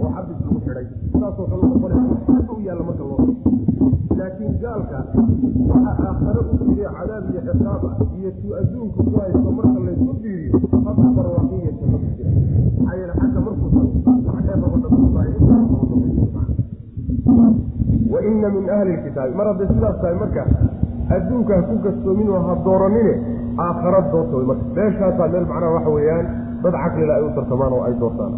oo 0.00 0.10
xabis 0.16 0.38
lagu 0.44 0.58
xidhay 0.64 0.86
saasoo 1.20 1.46
kale 1.50 1.62
noqonaya 1.72 2.02
u 2.54 2.60
yaalla 2.66 2.84
marka 2.88 3.04
loo 3.10 3.20
laakiin 4.18 4.54
gaalka 4.62 4.98
waxa 5.70 5.92
aakhare 6.08 6.40
u 6.40 6.54
jiray 6.68 6.92
cadaab 6.98 7.24
iyo 7.30 7.40
ciqaab 7.48 7.82
ah 7.90 7.94
iyo 8.18 8.30
tuu 8.40 8.52
adduunka 8.60 8.98
ku 9.06 9.10
haysto 9.20 9.50
marka 9.58 9.78
laysu 9.86 10.12
fiiriyo 10.22 10.58
habka 10.86 11.08
barwaaqiya 11.16 11.70
maxaa 11.80 12.94
yeele 12.98 13.14
xagga 13.20 13.40
markuu 13.46 13.68
wa 18.12 18.18
ina 18.30 18.48
min 18.50 18.64
ahli 18.70 18.92
lkitaabi 18.96 19.34
mar 19.38 19.46
hadday 19.50 19.68
sidaas 19.74 19.96
tahay 20.02 20.16
marka 20.22 20.42
adduunka 21.16 21.52
ha 21.56 21.62
ku 21.68 21.74
gastoomin 21.84 22.28
oo 22.36 22.42
ha 22.48 22.54
dooranine 22.64 23.12
aakhara 23.66 24.00
doorta 24.12 24.34
way 24.36 24.46
marka 24.50 24.64
meeshaasaa 24.78 25.28
meel 25.34 25.46
macnaha 25.50 25.74
waxa 25.76 25.90
weeyaan 25.96 26.26
dad 26.62 26.74
caqlila 26.82 27.12
ay 27.18 27.22
u 27.22 27.30
tartamaan 27.38 27.72
oo 27.72 27.82
ay 27.88 27.94
doortaan. 28.00 28.34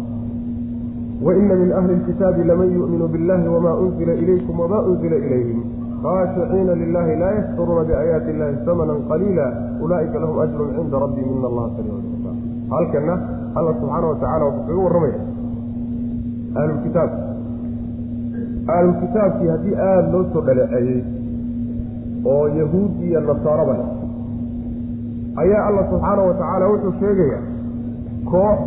Waina 1.25 1.55
min 1.61 1.69
ahli 1.79 1.93
lkitaabi 1.99 2.43
laman 2.43 2.69
yu'minu 2.77 3.07
billahi 3.13 3.47
wama 3.55 3.71
unzila 3.83 4.13
ilaykum 4.23 4.59
wama 4.59 4.79
unzila 4.89 5.15
ilayhim. 5.25 5.59
Khaashiciina 6.03 6.73
lilahi 6.81 7.13
laa 7.21 7.31
yashkuruuna 7.39 7.83
biaayaati 7.89 8.29
illahi 8.33 8.55
samanan 8.65 8.99
qaliila 9.09 9.45
ulaa'ika 9.83 10.17
lahum 10.23 10.37
ajrun 10.45 10.69
cinda 10.77 10.97
rabbihim 11.03 11.29
ina 11.37 11.47
allaha 11.51 11.67
lxisaab 11.71 12.37
halkana 12.73 13.13
alla 13.55 13.71
subxaana 13.79 14.07
wa 14.11 14.15
tacala 14.23 14.45
wuxuu 14.49 14.65
kaga 14.67 14.81
warramaya 14.83 15.19
ahlulkitaab 16.59 17.11
ahlulkitaabkii 18.75 19.47
haddii 19.53 19.75
aada 19.87 20.11
loo 20.13 20.23
soo 20.33 20.41
dhaleeceeyey 20.47 21.01
oo 22.33 22.45
yahuud 22.59 22.91
iyo 23.07 23.19
nasaaraba 23.29 23.73
leh 23.79 23.87
ayaa 25.43 25.63
alla 25.69 25.83
subxaana 25.91 26.21
wa 26.29 26.33
tacaala 26.41 26.65
wuxuu 26.73 26.93
sheegaya 26.99 27.39
koox 28.31 28.59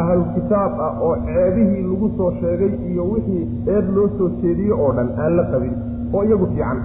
ahlulkitaab 0.00 0.72
ah 0.86 0.92
oo 1.06 1.14
ceebihii 1.26 1.82
lagu 1.90 2.08
soo 2.18 2.30
sheegay 2.40 2.72
iyo 2.90 3.04
wixii 3.12 3.44
eed 3.74 3.86
loo 3.96 4.08
soo 4.18 4.28
jeediye 4.42 4.72
oo 4.82 4.90
dhan 4.98 5.08
aan 5.24 5.32
la 5.38 5.44
qabin 5.52 5.74
oo 6.14 6.22
iyagu 6.28 6.46
fiican 6.52 6.78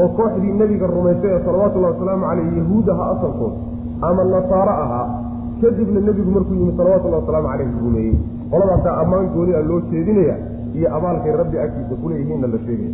oo 0.00 0.08
kooxdii 0.18 0.52
nebiga 0.60 0.86
rumaysay 0.96 1.30
ee 1.36 1.40
salawatullahi 1.46 1.92
wasalaamu 1.94 2.24
caleyh 2.30 2.48
yahuud 2.60 2.88
aha 2.94 3.04
asalkood 3.14 3.54
ama 4.08 4.24
nasaaro 4.34 4.74
ahaa 4.84 5.06
kadibna 5.62 6.00
nebigu 6.08 6.30
markuu 6.36 6.54
yimi 6.60 6.72
salawatullahi 6.76 7.22
wasalaamu 7.22 7.48
caleyh 7.52 7.68
rumeeyey. 7.86 8.14
Qoladaasaa 8.52 8.94
ammaan 9.02 9.26
gooni 9.34 9.52
a 9.54 9.62
loo 9.70 9.80
jeedinaya 9.90 10.36
iyo 10.78 10.88
abaalkay 10.96 11.32
rabbi 11.40 11.56
agtiisa 11.64 11.94
kuleeyihiinna 12.02 12.46
la 12.52 12.58
sheegaya. 12.66 12.92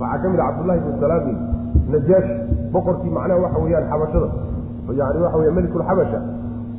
Waxaa 0.00 0.18
ka 0.22 0.28
mid 0.32 0.40
a 0.40 0.44
cabdullahi 0.48 0.80
bn 0.84 0.92
salaami 1.02 1.34
najaash 1.94 2.30
boqorkii 2.74 3.10
macnaha 3.16 3.40
waxa 3.44 3.58
weeyaan 3.64 3.86
xabashada 3.90 4.28
yani 5.00 5.18
waxa 5.24 5.38
weya 5.40 5.52
melikulxabasha 5.58 6.18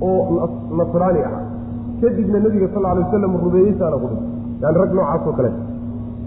oo 0.01 0.49
nasraani 0.79 1.21
ah 1.29 1.41
kadibna 2.01 2.39
nebiga 2.45 2.67
sal 2.73 2.85
alay 2.91 3.03
wasalam 3.05 3.33
rumeeyeysaana 3.45 3.97
ku 4.03 4.07
dhintay 4.11 4.29
yani 4.63 4.77
rag 4.81 4.91
noocaas 4.97 5.27
oo 5.27 5.33
kale. 5.39 5.51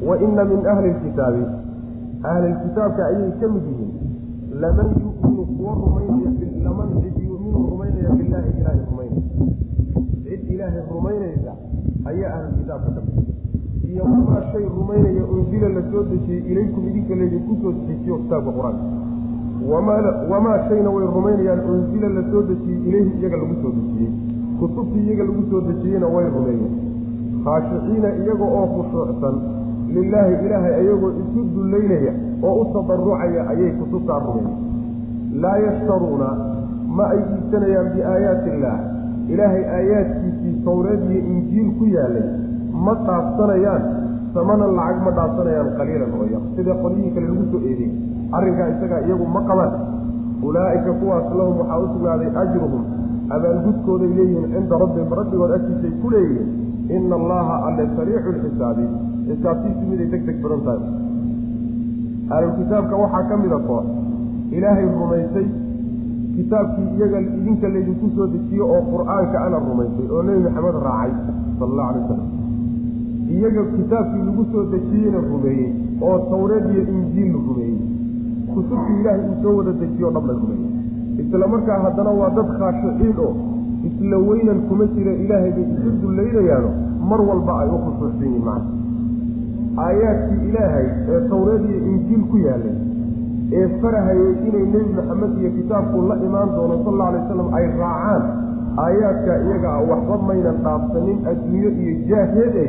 Wa 0.09 0.14
ina 0.26 0.43
min 0.50 0.61
ahli 0.73 0.88
lkitaabi 0.95 1.43
ahlilkitaabka 2.31 3.02
ayay 3.11 3.31
ka 3.40 3.47
mid 3.54 3.64
yihiin. 3.71 3.93
Laman 4.62 4.88
yuminu 5.02 5.43
kuwa 5.57 5.73
rumaynaya 5.83 6.31
laman 6.64 6.88
cid 7.02 7.16
yuminu 7.28 7.59
rumaynaya 7.71 8.11
billahi 8.19 8.50
ilaahay 8.59 8.81
rumaynaya 8.90 9.23
cid 10.25 10.43
ilaahay 10.54 10.83
rumaynaysa 10.95 11.52
ayaa 12.11 12.31
ahlulkitaabka 12.37 12.90
ka 12.97 13.00
mid 13.07 13.26
iyo 13.90 14.02
wamaa 14.04 14.43
shay 14.52 14.64
rumaynaya 14.78 15.23
unzila 15.35 15.69
la 15.76 15.83
soo 15.90 16.02
dejiyey 16.11 16.43
ilaykum 16.52 16.83
idinka 16.90 17.14
laydinku 17.21 17.52
soo 17.62 17.73
dejiyo 17.88 18.14
kitaabka 18.23 18.50
qur'aanka 18.59 18.85
wamaa 19.71 20.59
shayna 20.68 20.90
way 20.90 21.06
rumaynayaan 21.16 21.61
unzila 21.75 22.09
la 22.09 22.23
soo 22.30 22.42
dejiyey 22.42 22.88
ilayhi 22.88 23.12
iyaga 23.21 23.37
lagu 23.42 23.54
soo 23.62 23.73
dejiyey 23.78 24.11
kutubtii 24.61 25.04
iyaga 25.06 25.25
lagu 25.25 25.42
soo 25.50 25.61
dejiyeyna 25.68 26.06
way 26.14 26.26
rumeeyeen 26.37 26.75
khaashiciina 27.44 28.09
iyaga 28.23 28.44
oo 28.59 28.66
khushuucsan 28.75 29.37
lilaahi 29.97 30.35
ilaahay 30.47 30.75
ayagoo 30.80 31.12
isu 31.23 31.40
dullaynaya 31.54 32.12
oo 32.42 32.54
u 32.62 32.64
tadarucaya 32.75 33.49
ayay 33.52 33.71
kutubtaa 33.80 34.18
rumeeyeen 34.26 35.40
laa 35.42 35.56
yashtaruuna 35.66 36.28
ma 36.97 37.04
ay 37.14 37.21
iibsanayaan 37.35 37.88
biaayaati 37.94 38.49
illaah 38.54 38.78
ilaahay 39.33 39.62
aayaadkiisii 39.76 40.54
towreed 40.64 41.02
iyo 41.11 41.21
injiil 41.35 41.68
ku 41.78 41.85
yaalay 41.97 42.26
ma 42.87 42.94
dhaafsanayaan 43.06 43.83
samanan 44.35 44.73
lacag 44.78 45.00
ma 45.06 45.11
dhaafsanayaan 45.18 45.71
qaliilan 45.78 46.12
oo 46.21 46.26
yar 46.35 46.42
sida 46.56 46.75
qolyihii 46.85 47.14
kale 47.16 47.26
lagu 47.33 47.44
soo 47.52 47.62
eedey 47.71 47.90
arrinkaa 48.38 48.69
isagaa 48.75 49.00
iyagu 49.07 49.26
ma 49.37 49.41
qabaan 49.49 49.73
ulaa'ika 50.49 50.93
kuwaas 51.00 51.26
lahum 51.38 51.55
waxaa 51.61 51.79
u 51.85 51.88
sugnaaday 51.95 52.31
ajruhum 52.43 52.83
abaalgudkooday 53.37 54.11
leeyihiin 54.19 54.47
cinda 54.55 54.79
rabbihim 54.85 55.12
rabbigood 55.21 55.53
agtiisay 55.57 55.93
ku 56.03 56.11
leeyihiin 56.14 56.49
ina 56.97 57.14
allaha 57.21 57.55
alle 57.69 57.85
sariicu 57.97 58.31
lxisaabi 58.37 58.85
xisaabtiisu 59.29 59.83
miday 59.91 60.09
deg 60.14 60.23
deg 60.29 60.38
badan 60.45 60.61
tahay. 60.67 60.83
Ahlulkitaabka 62.35 62.95
waxaa 63.03 63.23
ka 63.29 63.37
mida 63.43 63.59
koox. 63.69 63.85
Ilaahay 64.57 64.87
rumaysay. 65.00 65.47
Kitaabkii 66.37 66.88
iyaga 66.97 67.19
idinka 67.21 67.69
laydinku 67.75 68.07
soo 68.17 68.26
dejiye 68.33 68.62
oo 68.62 68.81
qur'aanka 68.93 69.38
ana 69.47 69.59
rumaysay 69.67 70.07
oo 70.14 70.23
nebi 70.26 70.41
maxamed 70.47 70.76
raacay 70.87 71.12
sala 71.59 71.64
allahu 71.71 71.88
alay 71.91 72.03
wasalam 72.03 72.31
iyaga 73.35 73.62
kitaabkii 73.76 74.23
lagu 74.29 74.45
soo 74.53 74.64
dejiyeyna 74.73 75.19
rumeeyey 75.31 75.71
oo 76.09 76.17
tawreed 76.31 76.64
iyo 76.73 76.83
injiil 76.95 77.33
rumeeyey 77.49 77.79
kutubtii 78.54 78.96
ilaahay 79.00 79.23
uu 79.30 79.37
soo 79.42 79.54
wada 79.58 79.73
dejiye 79.80 80.06
o 80.08 80.11
dhan 80.16 80.25
bay 80.28 80.37
rumeeyey 80.42 81.23
isla 81.23 81.46
markaa 81.54 81.78
haddana 81.84 82.11
waa 82.20 82.30
dad 82.38 82.49
khaashiciin 82.58 83.16
oo 83.26 83.32
isla 83.88 84.16
weynan 84.28 84.61
kuma 84.68 84.84
jira 84.94 85.12
ilaahay 85.25 85.52
bay 85.56 85.66
isu 85.75 85.90
dullaynayaano 86.02 86.70
mar 87.11 87.20
walba 87.30 87.52
ay 87.62 87.68
u 87.76 87.78
khusuucsan 87.84 88.26
yihiin 88.28 88.44
macna. 88.49 88.70
Aayaadkii 89.84 90.49
ilaahay 90.49 90.87
ee 91.12 91.20
tawreed 91.30 91.62
iyo 91.70 91.78
injiil 91.92 92.23
ku 92.30 92.37
yaalay 92.46 92.75
ee 93.58 93.66
farahayay 93.82 94.32
inay 94.49 94.64
nebi 94.75 94.92
maxamed 94.99 95.32
iyo 95.40 95.50
kitaabku 95.58 96.02
la 96.11 96.16
imaan 96.26 96.49
doono 96.56 96.76
sal 96.84 96.92
alla 96.94 97.06
alay 97.08 97.20
wasalam 97.23 97.49
ay 97.58 97.64
raacaan 97.80 98.23
aayaadka 98.84 99.32
iyaga 99.46 99.68
ah 99.78 99.82
waxba 99.90 100.16
maynan 100.28 100.56
dhaafsanin 100.66 101.18
adduunyo 101.32 101.70
iyo 101.82 101.92
jaaheede 102.11 102.64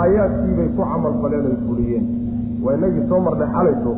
aayaadkiibay 0.00 0.68
ku 0.76 0.82
camal 0.90 1.14
faleen 1.22 1.46
ay 1.50 1.56
fuliyeen 1.66 2.04
waa 2.64 2.74
inagii 2.78 3.04
soo 3.10 3.20
marnay 3.26 3.48
xalayso 3.56 3.92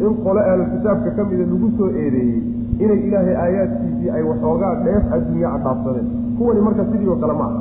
in 0.00 0.14
qole 0.22 0.40
ahlu 0.50 0.64
kitaabka 0.72 1.10
ka 1.16 1.24
mida 1.24 1.44
lagu 1.52 1.68
soo 1.78 1.88
eedeeyey 1.90 2.42
inay 2.78 3.00
ilaahay 3.06 3.36
aayaadkiisii 3.44 4.10
ay 4.16 4.22
waxoogaa 4.30 4.74
dheef 4.84 5.12
adduunya 5.16 5.48
a 5.54 5.58
dhaafsadeen. 5.64 6.08
Kuwani 6.38 6.60
marka 6.66 6.84
sidii 6.90 7.08
oo 7.08 7.16
kale 7.22 7.34
ma 7.40 7.46
aha. 7.50 7.60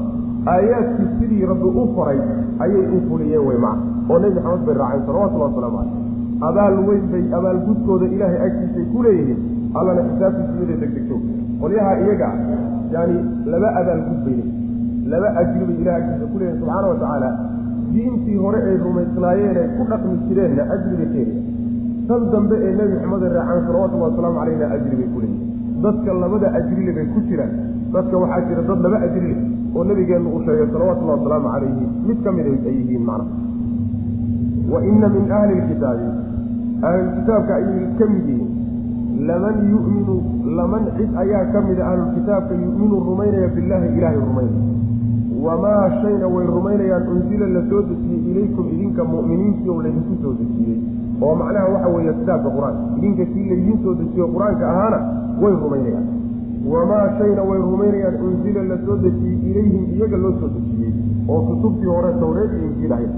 Aayaadkii 0.54 1.08
sidii 1.20 1.46
rabbi 1.52 1.70
u 1.82 1.86
faray 1.96 2.20
ayay 2.66 2.86
u 2.98 3.02
fuliyeen 3.08 3.48
wey 3.48 3.58
maca 3.66 3.82
oo 4.10 4.20
nebi 4.20 4.36
maxamed 4.36 4.66
bay 4.68 4.78
raaceen 4.82 5.06
salawatullahi 5.08 5.50
wasalaamu 5.50 5.78
caleyh 5.80 6.48
abaal 6.50 6.78
weyn 6.90 7.10
bay 7.12 7.26
abaalgudkooda 7.40 8.06
ilaahay 8.16 8.40
agtiisay 8.48 8.86
ku 8.94 9.04
leeyihiin 9.08 9.42
allana 9.80 10.08
xisaabtiisu 10.10 10.54
miday 10.62 10.80
degdegto. 10.84 11.20
Qolyaha 11.62 11.92
iyaga 12.06 12.30
yani 12.94 13.18
laba 13.52 13.76
abaalgud 13.82 14.20
bay 14.26 14.38
leeyihiin 14.38 15.10
laba 15.12 15.28
ajri 15.42 15.66
bay 15.68 15.78
ilahay 15.82 16.02
agtiisa 16.02 16.32
ku 16.32 16.40
leeyihiin 16.40 16.62
subxaana 16.62 16.88
wa 16.94 17.36
diintii 17.94 18.38
hore 18.46 18.60
ay 18.70 18.78
rumaysnaayeen 18.86 19.58
ay 19.58 19.70
ku 19.78 19.84
dhaqmi 19.90 20.18
jireenna 20.28 20.64
ajri 20.76 20.96
bay 21.02 21.10
keenaya 21.14 21.57
tan 22.08 22.22
dambe 22.32 22.56
ee 22.68 22.72
nebi 22.80 22.94
maxamed 22.96 23.32
raacaan 23.38 23.62
salawatullahi 23.68 24.10
wasalaamu 24.12 24.38
caleyhna 24.40 24.66
ajri 24.76 24.96
bay 25.00 25.08
ku 25.14 25.20
leeyihiin 25.24 25.82
dadka 25.86 26.14
labada 26.24 26.48
ajrile 26.60 26.92
bay 26.98 27.06
ku 27.14 27.20
jiraan. 27.30 27.52
Dadka 27.94 28.16
waxaa 28.24 28.42
jira 28.48 28.62
dad 28.70 28.80
laba 28.86 28.98
ajrile 29.08 29.36
oo 29.76 29.84
nabigeennu 29.90 30.30
uu 30.36 30.42
sheegay 30.46 30.68
salawatullahi 30.74 31.18
wasalaamu 31.20 31.48
calayhi 31.54 31.86
mid 32.08 32.18
ka 32.26 32.32
mid 32.38 32.46
ay 32.52 32.76
yihiin 32.80 33.04
macna. 33.10 33.26
Wa 34.72 34.80
ina 34.92 35.08
min 35.16 35.32
ahli 35.40 35.54
lkitaabi 35.62 36.08
ahlulkitaabka 36.90 37.54
ayay 37.60 37.84
ka 38.00 38.06
mid 38.14 38.26
yihiin. 38.32 38.52
Laman 39.28 39.56
yuminu 39.72 40.16
laman 40.58 40.84
cid 40.98 41.12
ayaa 41.24 41.46
ka 41.54 41.60
mida 41.68 41.84
ahlulkitaabka 41.92 42.54
yuminu 42.64 42.96
rumaynaya 43.10 43.48
billaahi 43.56 43.88
ilaahay 43.98 44.20
rumaynaya 44.20 44.66
wamaa 45.46 45.86
shayna 46.02 46.28
way 46.34 46.46
rumaynayaan 46.56 47.06
unzila 47.14 47.48
la 47.56 47.62
soo 47.70 47.82
dejiyey 47.90 48.22
ilaykum 48.32 48.66
idinka 48.74 49.04
mu'miniintii 49.14 49.70
oo 49.74 49.82
laydinku 49.86 50.16
soo 50.24 50.34
dejiyey 50.42 50.78
oo 51.26 51.34
macnaha 51.42 51.68
waxa 51.74 51.90
weeye 51.96 52.14
kitaabka 52.20 52.50
qur'aanka. 52.56 52.82
Idinka 52.98 53.26
kii 53.34 53.46
laydiin 53.50 53.78
soo 53.84 53.94
dejiyo 54.00 54.26
qur'aanka 54.36 54.64
ahaana 54.74 55.00
way 55.42 55.54
rumaynayaan. 55.64 56.06
Wamaa 56.74 57.06
shayna 57.20 57.42
way 57.50 57.60
rumaynayaan 57.70 58.16
unzila 58.28 58.62
la 58.72 58.78
soo 58.86 58.98
dejiyey 59.06 59.38
ilayhim 59.52 59.84
iyaga 59.96 60.18
loo 60.24 60.34
soo 60.40 60.50
dejiyey 60.56 60.92
oo 61.32 61.42
kutubtii 61.48 61.90
hore 61.96 62.12
tawreed 62.22 62.52
iyo 62.58 62.66
injiil 62.72 62.94
ahayd. 62.98 63.14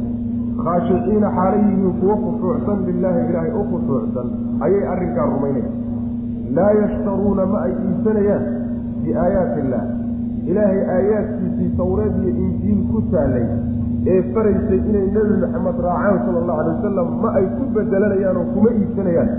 Khaashiciina 0.63 1.27
xaalay 1.37 1.61
yihiin 1.67 1.93
kuwo 1.99 2.15
khushuucsan 2.23 2.77
lilaahi 2.87 3.21
ilaahay 3.29 3.51
u 3.59 3.63
khushuucsan 3.71 4.27
ayay 4.65 4.83
arrinkaa 4.93 5.27
rumaynayaan. 5.33 5.75
Laa 6.57 6.71
yashtaruuna 6.81 7.45
ma 7.51 7.57
ay 7.65 7.73
iibsanayaan 7.85 8.43
biaayaati 9.03 9.59
illaah 9.63 9.85
ilaahay 10.49 10.79
aayaadkiisii 10.95 11.69
tawreed 11.81 12.15
iyo 12.23 12.31
injiil 12.45 12.79
ku 12.91 13.01
taalay 13.11 13.45
ee 14.07 14.21
faraysay 14.33 14.79
inay 14.89 15.05
nebi 15.15 15.35
maxamed 15.43 15.77
raacaan 15.85 16.17
sala 16.25 16.37
allahu 16.41 16.59
alay 16.61 16.73
wasalam 16.75 17.07
ma 17.23 17.29
ay 17.39 17.45
ku 17.57 17.63
bedelanayaan 17.75 18.37
oo 18.41 18.45
kuma 18.53 18.69
iibsanayaan? 18.79 19.29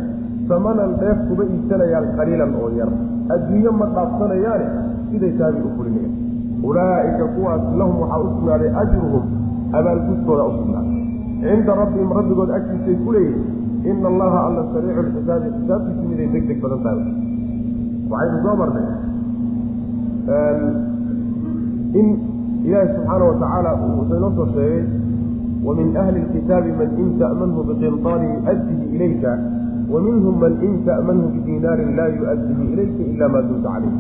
Samanan 0.49 0.91
dheef 1.01 1.19
kuma 1.29 1.45
iibsanayaan 1.53 2.07
qaliilan 2.19 2.53
oo 2.61 2.69
yar. 2.79 2.91
Adduunyo 3.35 3.73
ma 3.81 3.87
dhaafsanayaane? 3.97 4.67
Siday 5.11 5.33
taabay 5.39 5.63
u 5.65 5.71
fulinayaan. 5.77 6.13
Ulaa'ika 6.69 7.25
kuwaas 7.35 7.63
lahum 7.81 7.97
waxaa 8.03 8.21
u 8.25 8.29
sugnaaday 8.37 8.71
ajruhum 8.83 9.25
abaalgudkooda 9.79 10.45
u 10.51 10.53
sugnaaday. 10.59 10.99
Cinda 11.41 11.73
rabbihim 11.83 12.11
rabbigood 12.19 12.51
agtiisay 12.59 12.97
ku 13.05 13.11
leeyihiin 13.17 13.91
ina 13.91 14.09
allaha 14.13 14.39
alla 14.49 14.63
sariicu 14.73 15.03
lxisaabi 15.09 15.49
xisaabtiisu 15.57 16.03
miday 16.11 16.29
deg 16.35 16.59
badan 16.63 16.81
tahay. 16.85 17.05
Waxaynu 18.13 18.39
soo 18.45 18.55
marnay 18.61 18.87
ilaahi 22.67 22.89
subxaana 22.95 23.25
wa 23.31 23.35
tacaala 23.43 23.71
wuxuu 23.83 24.17
inoo 24.17 24.33
soo 24.37 24.49
sheegay 24.55 24.85
wa 25.67 25.75
min 25.79 25.97
ahli 26.03 26.21
lkitaabi 26.27 26.73
man 26.81 26.91
in 27.03 27.09
ta'manhu 27.23 27.65
biqinطaarin 27.69 28.31
yu'addihi 28.37 28.85
ilayka 28.97 29.33
wa 29.93 30.03
minhum 30.07 30.35
man 30.45 30.55
in 30.69 30.75
ta'manhu 30.89 31.27
bidinaarin 31.35 31.91
laa 31.99 32.11
yu'addihi 32.19 32.73
ilayka 32.73 33.03
ila 33.15 33.29
maa 33.35 33.43
dumta 33.49 33.69
calayhi 33.75 33.99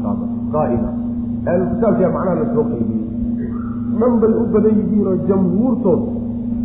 qaa'ima 0.57 0.91
ahlulkitaabkiyaa 1.51 2.15
macnaha 2.17 2.41
la 2.43 2.47
soo 2.55 2.65
qeybiyey. 2.73 3.07
Dhan 4.01 4.13
bay 4.23 4.33
u 4.43 4.45
badan 4.55 4.75
yihiinoo 4.81 5.17
jamhuurtood 5.29 6.03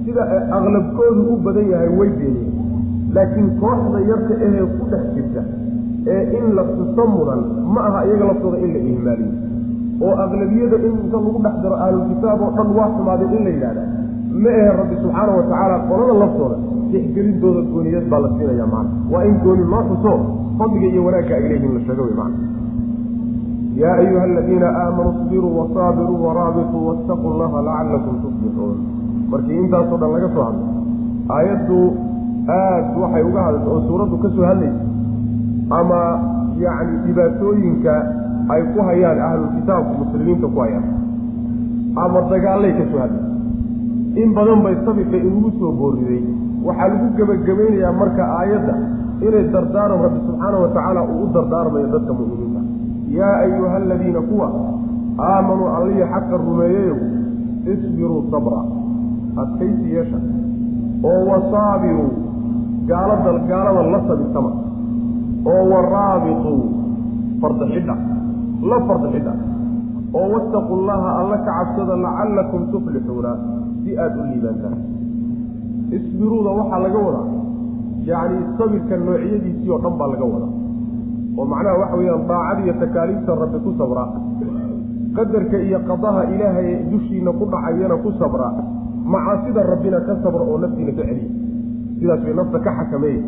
sida 0.06 0.24
aqlabkoodu 0.58 1.22
u 1.34 1.38
badan 1.48 1.68
yahay 1.74 1.90
way 2.00 2.10
beeniyeen 2.20 2.56
laakiin 3.16 3.50
kooxda 3.62 4.00
yarka 4.12 4.34
ahee 4.48 4.66
ku 4.76 4.84
dhex 4.92 5.04
jirta 5.16 5.42
ee 6.14 6.22
in 6.38 6.46
la 6.58 6.64
xuso 6.76 7.04
mudan 7.16 7.42
ma 7.74 7.82
aha 7.90 8.06
iyaga 8.08 8.26
laftooda 8.32 8.58
in 8.66 8.74
la 8.76 8.80
ihmaaliyo 8.92 9.45
oo 10.02 10.14
aqlabiyada 10.24 10.78
in 10.88 10.94
inta 11.04 11.18
lagu 11.18 11.40
dhex 11.46 11.56
daro 11.64 11.76
ahlulkitaab 11.86 12.40
oo 12.46 12.52
dhan 12.58 12.70
waa 12.78 12.90
xumaaday 12.96 13.28
in 13.38 13.44
la 13.46 13.52
yidhahda 13.56 13.84
ma 14.44 14.50
ahe 14.60 14.72
rabbi 14.80 14.96
subxaana 15.04 15.32
wa 15.38 15.44
tacaala 15.50 15.76
qolada 15.90 16.14
laftooda 16.24 16.58
tixgelintooda 16.92 17.62
gooniyad 17.74 18.06
baa 18.12 18.20
la 18.26 18.30
siinaya 18.38 18.66
macana 18.74 18.90
waa 19.14 19.24
in 19.30 19.36
gooni 19.44 19.64
loo 19.74 19.84
xuso 19.90 20.14
fadliga 20.60 20.88
iyo 20.94 21.02
wanaagga 21.08 21.34
ay 21.38 21.44
leeyihiin 21.50 21.74
la 21.78 21.82
sheego 21.88 22.04
wey 22.08 22.16
macana 22.20 22.38
yaa 23.82 23.96
ayuha 24.02 24.24
aladiina 24.30 24.68
aamanuu 24.82 25.14
isbiruu 25.22 25.54
wasaabiruu 25.60 26.20
waraabituu 26.26 26.82
waataquu 26.88 27.28
llaha 27.40 27.62
lacalakum 27.68 28.14
tuflixuun. 28.24 28.78
Markii 29.32 29.58
intaasoo 29.64 29.98
dhan 30.02 30.12
laga 30.16 30.30
soo 30.36 30.44
hadlay 30.48 30.70
aayaddu 31.38 31.80
aad 32.60 32.86
waxay 33.02 33.24
uga 33.30 33.42
hadasha 33.48 33.70
oo 33.76 33.82
suuraddu 33.88 34.18
ka 34.24 34.30
soo 34.36 34.46
hadlaysa 34.52 34.82
ama 35.80 36.00
yacni 36.64 36.96
dhibaatooyinka 37.06 37.94
ay 38.54 38.62
ku 38.74 38.80
hayaan 38.88 39.20
ahlulkitaabku 39.28 39.94
muslimiinta 40.02 40.48
ku 40.54 40.60
hayaan. 40.64 40.86
Ama 42.04 42.20
dagaallay 42.32 42.72
ka 42.80 42.84
soo 42.92 43.00
hadlaysa 43.04 43.34
in 44.22 44.30
badan 44.38 44.60
bay 44.66 44.76
sabirka 44.86 45.18
inugu 45.28 45.50
soo 45.60 45.72
booriday. 45.80 46.22
Waxaa 46.66 46.88
lagu 46.92 47.08
gebagabaynayaa 47.18 47.94
marka 48.02 48.24
aayadda 48.40 48.74
inay 49.26 49.44
dardaaran 49.54 50.00
rabbi 50.06 50.20
subxaana 50.28 50.58
wa 50.64 50.70
tacaala 50.76 51.02
uu 51.14 51.24
u 51.24 51.28
dardaarmayo 51.36 51.88
dadka 51.96 52.12
mu'miniinta. 52.20 52.62
Yaa 53.18 53.36
ayuha 53.46 53.76
aladiina 53.82 54.22
kuwa 54.30 54.48
aamanuu 55.30 55.68
allihii 55.78 56.08
xaqa 56.14 56.36
rumeeyeyow 56.46 56.98
isbiruu 57.74 58.22
sabra 58.32 58.60
adkaysi 59.42 59.88
yeesha 59.96 60.20
oo 61.10 61.22
wasaabiruu 61.30 62.10
gaalada 62.90 63.32
gaalada 63.50 63.82
la 63.94 64.00
sabitama 64.10 64.52
oo 65.54 65.64
waraabituu 65.72 66.60
fardaxidha 67.42 67.96
la 68.62 68.78
fardaxidha 68.88 69.34
oo 70.14 70.28
wattaquu 70.34 70.74
llaha 70.88 71.10
alla 71.22 71.38
ka 71.46 71.52
cabsada 71.60 71.96
lacallakum 72.06 72.62
tuflixuuna 72.72 73.32
si 73.84 73.98
aada 73.98 74.18
u 74.22 74.26
liibaantaan 74.32 74.78
isbiruuda 75.98 76.50
waxaa 76.60 76.80
laga 76.86 77.00
wadaa. 77.08 77.28
Yacni 78.10 78.38
sabirka 78.58 78.98
noocyadiisii 78.98 79.70
oo 79.70 79.80
dhan 79.84 79.94
baa 80.00 80.08
laga 80.14 80.26
wadaa. 80.34 80.54
Oo 81.38 81.46
macnaha 81.52 81.78
waxa 81.82 81.96
weeyaan 82.00 82.28
daacada 82.30 82.62
iyo 82.66 82.74
takaaliifta 82.82 83.36
rabbi 83.42 83.60
ku 83.66 83.72
sabra. 83.78 84.04
Qadarka 85.16 85.58
iyo 85.68 85.80
qadaha 85.90 86.22
ilaahay 86.34 86.70
dushiina 86.92 87.32
ku 87.32 87.46
dhacayana 87.46 87.96
ku 88.04 88.10
sabra. 88.20 88.48
Macaasida 89.06 89.62
rabbina 89.72 90.00
ka 90.08 90.14
sabra 90.24 90.42
oo 90.42 90.58
naftiina 90.64 90.92
ka 90.98 91.04
celiya. 91.10 91.30
Sidaas 92.00 92.22
way 92.26 92.34
nafta 92.34 92.60
ka 92.66 92.72
xakameeya 92.78 93.24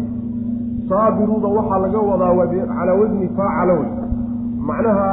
saabiruuda 0.89 1.47
waxaa 1.57 1.79
laga 1.83 1.99
wadaa 1.99 2.33
calaa 2.71 2.95
wasni 3.01 3.27
faacala 3.37 3.73
wey 3.79 3.89
macnaha 4.69 5.09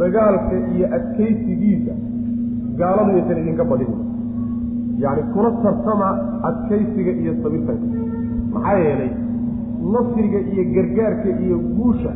dagaalka 0.00 0.54
iyo 0.74 0.86
adkaysigiisa 0.96 1.92
gaaladu 2.80 3.10
yaysan 3.16 3.38
idinka 3.42 3.64
badin 3.70 3.92
yacni 5.02 5.22
kula 5.34 5.50
tartama 5.64 6.08
adkaysiga 6.48 7.12
iyo 7.22 7.32
sabirtanka. 7.42 7.86
Maxaa 8.54 8.78
yeelay 8.84 9.10
nasriga 9.94 10.38
iyo 10.52 10.62
gargaarka 10.74 11.28
iyo 11.44 11.56
guusha 11.76 12.12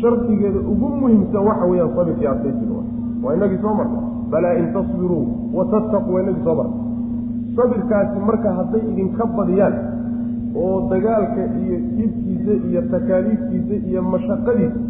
shardigeeda 0.00 0.60
ugu 0.72 0.88
muhiimsan 1.00 1.42
waxa 1.48 1.64
weeyaan 1.70 1.92
sabirkii 1.96 2.26
adkaysiga 2.34 2.74
waa 3.24 3.34
inagii 3.36 3.60
soo 3.64 3.74
marnay 3.80 4.02
balaa 4.32 4.54
in 4.60 4.66
tasbiruu 4.76 5.22
wa 5.56 5.64
tattaquu 5.72 6.14
waa 6.14 6.22
inagii 6.22 6.44
soo 6.44 6.54
marnay 6.60 6.80
sabirkaasi 7.56 8.18
marka 8.28 8.52
hadday 8.58 8.82
idinka 8.92 9.26
badiyaan 9.36 9.74
oo 10.62 10.88
dagaalka 10.90 11.42
iyo 11.62 11.76
dhibkiisa 11.96 12.52
iyo 12.68 12.80
takaaliiftiisa 12.94 13.74
iyo 13.88 14.02
mashaqadiisa 14.12 14.80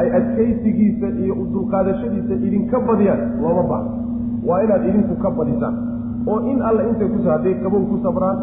ay 0.00 0.08
adkaysigiisa 0.18 1.08
iyo 1.22 1.34
udulqaadashadiisa 1.42 2.34
idinka 2.48 2.76
badiyaan 2.88 3.20
looma 3.42 3.62
baahno 3.70 3.90
waa 4.48 4.60
inaad 4.64 4.84
idinku 4.90 5.14
ka 5.24 5.30
badisaan 5.38 5.74
oo 6.30 6.38
in 6.52 6.58
alla 6.68 6.82
intay 6.90 7.08
kus 7.14 7.24
hadday 7.32 7.54
qabow 7.64 7.82
ku 7.90 7.96
sabraan 8.06 8.38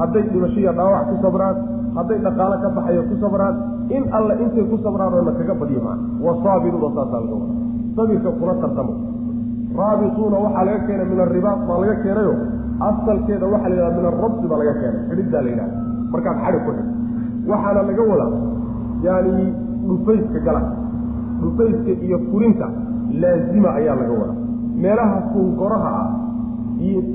hadday 0.00 0.22
dhimashiya 0.32 0.72
dhaawac 0.78 1.04
ku 1.10 1.16
sabraan 1.24 1.56
hadday 1.98 2.18
dhaqaalo 2.26 2.56
ka 2.64 2.68
baxayo 2.76 3.02
ku 3.10 3.14
sabraan 3.24 3.54
in 3.96 4.04
alla 4.18 4.34
intay 4.44 4.64
ku 4.70 4.76
sabraan 4.86 5.12
oo 5.18 5.22
na 5.28 5.32
kaga 5.38 5.54
badiyo 5.62 5.80
maa 5.86 5.98
wasaabiruuna 6.26 6.88
saasaa 6.96 7.20
laga 7.24 7.36
wada 7.40 7.52
sabirka 7.96 8.30
kula 8.38 8.54
tartamo. 8.62 8.94
Raabituuna 9.78 10.36
waxaa 10.44 10.64
laga 10.66 10.80
keenay 10.86 11.06
min 11.10 11.20
aribaat 11.26 11.60
baa 11.68 11.78
laga 11.82 11.94
keenayo. 12.02 12.32
Asalkeeda 12.88 13.46
waxaa 13.52 13.68
la 13.70 13.74
yidhahda 13.76 13.96
min 13.98 14.06
arabsi 14.10 14.44
baa 14.50 14.58
laga 14.62 14.74
keenay. 14.80 15.00
Xidhiddaa 15.10 15.42
la 15.46 15.50
yidhahda 15.52 15.76
markaad 16.12 16.36
xadhi 16.44 16.58
ku 16.66 16.70
xidh 16.76 16.90
waxaana 17.50 17.80
laga 17.88 18.02
wadaa 18.10 18.30
yaani 19.06 19.46
dhufayska 19.88 20.38
gala 20.46 20.60
dhufayska 21.44 21.92
iyo 22.06 22.18
furinta 22.30 22.66
laazima 23.22 23.68
ayaa 23.78 23.96
laga 24.00 24.14
wadaa. 24.22 24.40
Meelaha 24.82 25.16
kunkoraha 25.32 25.90
ah 26.02 26.08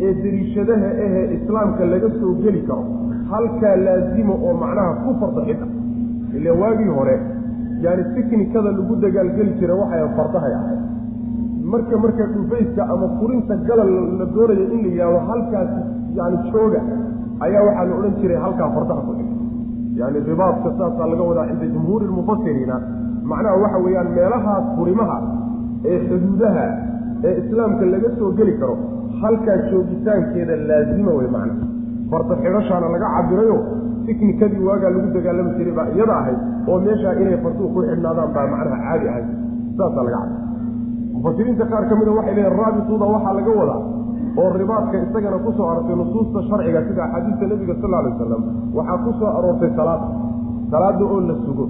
ee 0.04 0.14
dariishadaha 0.24 0.88
ahee 1.06 1.26
islaamka 1.38 1.86
laga 1.94 2.10
soo 2.20 2.34
geli 2.44 2.62
karo 2.70 2.84
halkaa 3.32 3.76
laazima 3.88 4.34
oo 4.48 4.54
macnaha 4.62 4.94
ku 5.04 5.10
fardaxidha 5.22 5.68
ila 6.38 6.52
waagii 6.62 6.92
hore 6.98 7.16
yaani 7.84 8.04
tiknikada 8.16 8.72
lagu 8.78 8.96
dagaalgeli 9.04 9.52
jira 9.60 9.76
waxay 9.82 10.06
fardahay 10.18 10.54
ahayd. 10.60 10.80
Marka 11.72 11.98
marka 12.04 12.24
dhufayska 12.36 12.82
ama 12.94 13.08
furinta 13.20 13.56
galal 13.68 13.92
la 14.20 14.26
doonayo 14.36 14.66
in 14.76 14.80
la 14.84 14.90
yidhahdo 14.94 15.20
halkaas 15.30 15.72
yani 16.18 16.38
jooga 16.52 16.82
ayaa 17.46 17.64
waxaa 17.68 17.94
odhan 18.00 18.14
jiray 18.22 18.40
halkaa 18.46 18.70
fardaha 18.78 19.02
ku 19.08 19.12
xig 19.20 19.30
yani 20.00 20.20
ribaadka 20.30 20.70
saasaa 20.80 21.08
laga 21.12 21.24
wadaa 21.30 21.46
cinda 21.52 21.68
jumhuuri 21.76 22.06
lmufasiriina 22.12 22.76
macnaha 23.32 23.56
waxa 23.64 23.78
weeyaan 23.86 24.10
meelahaas 24.18 24.66
furimaha 24.78 25.18
ee 25.92 25.98
xuduudaha 26.10 26.66
ee 27.28 27.34
islaamka 27.42 27.86
laga 27.94 28.10
soo 28.20 28.32
geli 28.40 28.54
karo 28.62 28.76
halkaa 29.22 29.58
joogitaankeeda 29.72 30.56
laazima 30.70 31.12
wey 31.20 31.30
macna. 31.38 31.64
Farda 32.12 32.36
xidhashaana 32.44 32.88
laga 32.96 33.08
cabirayo 33.16 33.58
tiknikadii 34.08 34.64
waagaa 34.70 34.92
lagu 34.96 35.08
dagaalami 35.18 35.52
jiray 35.58 35.74
baa 35.80 35.88
iyada 35.96 36.14
ahayd 36.22 36.40
oo 36.72 36.78
meeshaa 36.86 37.14
inay 37.24 37.38
farduhu 37.44 37.70
ku 37.76 37.80
xidhnaadaan 37.90 38.32
baa 38.38 38.46
macnaha 38.54 38.80
caadi 38.86 39.06
ahayd. 39.14 39.28
Saasaa 39.78 40.04
laga 40.08 40.20
cabira 40.24 40.48
mufasiriinta 41.14 41.66
qaar 41.72 41.84
ka 41.92 41.96
mida 42.00 42.12
waxay 42.20 42.36
leeyiin 42.38 42.56
raabituuda 42.62 43.06
waxaa 43.16 43.34
laga 43.40 43.52
wadaa 43.62 43.80
oo 44.42 44.50
ribaadka 44.62 44.96
isagana 45.06 45.38
ku 45.46 45.52
soo 45.58 45.68
aroortay 45.72 45.96
nusuusta 46.02 46.40
sharciga 46.50 46.82
sida 46.88 47.02
axaadiista 47.08 47.46
nebiga 47.52 47.76
sal 47.82 47.94
alay 48.00 48.12
wasalam 48.16 48.42
waxaa 48.78 48.98
ku 49.06 49.12
soo 49.20 49.30
aroortay 49.38 49.72
salaada 49.80 50.08
salaada 50.72 51.04
oo 51.14 51.20
la 51.30 51.36
sugo 51.46 51.66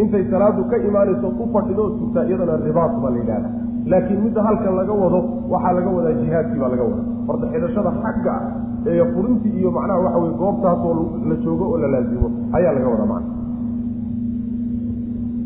intay 0.00 0.24
salaadu 0.32 0.62
ka 0.70 0.76
imaanayso 0.88 1.28
u 1.42 1.46
fadhido 1.54 1.82
oo 1.86 1.92
sugtaa 1.98 2.24
iyadana 2.28 2.56
ribaad 2.68 2.92
baa 3.02 3.10
la 3.14 3.18
yidhahda 3.22 3.48
laakiin 3.92 4.20
midda 4.24 4.40
halkan 4.46 4.74
laga 4.80 4.92
wado 5.02 5.20
waxaa 5.52 5.72
laga 5.78 5.90
wadaa 5.96 6.14
jihaadkii 6.20 6.60
baa 6.62 6.70
laga 6.74 6.84
wada 6.90 7.02
farda 7.26 7.46
xidhashada 7.52 7.90
xagga 8.04 8.32
ah 8.38 8.42
ee 8.92 9.04
furintii 9.14 9.52
iyo 9.60 9.70
macnaha 9.76 9.98
waxa 10.06 10.18
weye 10.22 10.34
goobtaasoo 10.42 10.94
la 11.28 11.34
joogo 11.44 11.64
oo 11.72 11.78
la 11.82 11.88
laazimo 11.94 12.28
ayaa 12.56 12.72
laga 12.76 12.88
wada 12.94 13.06
macna. 13.12 13.30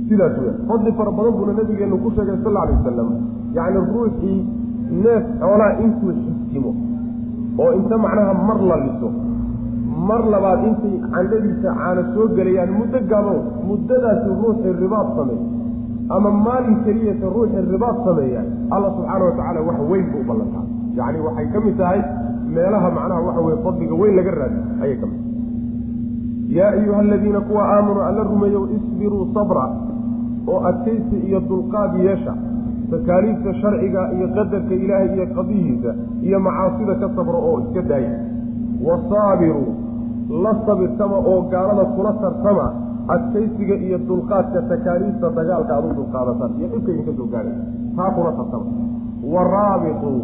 Sidaas 0.08 0.34
weya 0.40 0.52
fadli 0.68 0.90
fara 0.98 1.10
badan 1.18 1.32
buuna 1.38 1.52
nabigeenu 1.58 1.96
ku 2.04 2.08
sheegay 2.16 2.36
sal 2.44 2.56
alay 2.62 2.74
wasalam 2.78 3.08
yacni 3.56 3.78
ruuxii 3.94 4.38
neef 5.02 5.24
xoolaa 5.40 5.72
intuu 5.84 6.12
xisimo 6.22 6.70
oo 7.62 7.70
inta 7.78 7.96
macnaha 8.04 8.32
mar 8.48 8.58
la 8.70 8.76
liso 8.86 9.08
mar 10.08 10.20
labaad 10.34 10.60
intay 10.70 10.94
candhadiisa 11.14 11.68
caana 11.80 12.02
soo 12.14 12.26
gelayaan 12.38 12.72
muddo 12.78 12.98
gaaban 13.12 13.38
muddadaasi 13.68 14.28
ruuxii 14.42 14.74
ribaad 14.82 15.08
sameey 15.18 15.40
ama 16.16 16.30
maalin 16.46 16.76
keliyata 16.86 17.26
ruuxii 17.36 17.64
ribaad 17.74 17.96
sameeya 18.08 18.42
alla 18.74 18.88
subxaana 18.96 19.24
watacaala 19.28 19.60
wax 19.68 19.78
weyn 19.90 20.06
buu 20.12 20.20
u 20.24 20.26
ballantaa. 20.30 20.64
Yacni 20.98 21.20
waxay 21.26 21.46
ka 21.54 21.60
mid 21.66 21.76
tahay 21.80 22.00
meelaha 22.56 22.88
macnaha 22.98 23.20
waxa 23.28 23.40
weye 23.46 23.58
fadliga 23.64 23.94
weyn 24.02 24.14
laga 24.18 24.32
raadi 24.40 24.58
ayay 24.82 24.96
ka 25.02 25.06
mid 25.10 25.18
tahay. 25.22 25.34
Yaa 26.56 26.70
ayuha 26.78 26.98
aladiina 27.04 27.40
kuwa 27.48 27.62
aamanuu 27.74 28.02
alla 28.08 28.22
rumeeyow 28.32 28.64
isbiruu 28.76 29.24
sabra 29.34 29.64
oo 30.52 30.60
adkaysi 30.70 31.16
iyo 31.28 31.40
dulqaad 31.48 31.94
yeesha. 32.06 32.34
Takaaliifta 32.90 33.54
sharciga 33.60 34.02
iyo 34.16 34.26
qadarka 34.36 34.74
ilaahay 34.84 35.08
iyo 35.16 35.26
qadihiisa 35.36 35.90
iyo 36.26 36.38
macaasida 36.46 36.94
ka 37.02 37.08
sabra 37.16 37.38
oo 37.48 37.56
iska 37.64 37.82
daaya. 37.90 38.12
Wasaabiruu 38.86 39.66
la 40.28 40.52
sabirtama 40.66 41.16
oo 41.30 41.40
gaalada 41.52 41.84
kula 41.96 42.12
tartama 42.22 42.66
adkaysiga 43.14 43.74
iyo 43.86 43.98
dulqaadka 44.08 44.62
takaaliifta 44.70 45.30
dagaalka 45.38 45.72
aad 45.76 45.84
u 45.90 45.94
dulqaadataan 46.00 46.52
iyo 46.58 46.68
dhibka 46.72 46.90
idinka 46.92 47.12
soo 47.18 47.28
gaadhay 47.34 47.56
taa 47.96 48.10
kula 48.16 48.32
tartama. 48.38 48.66
Waraabituu 49.34 50.18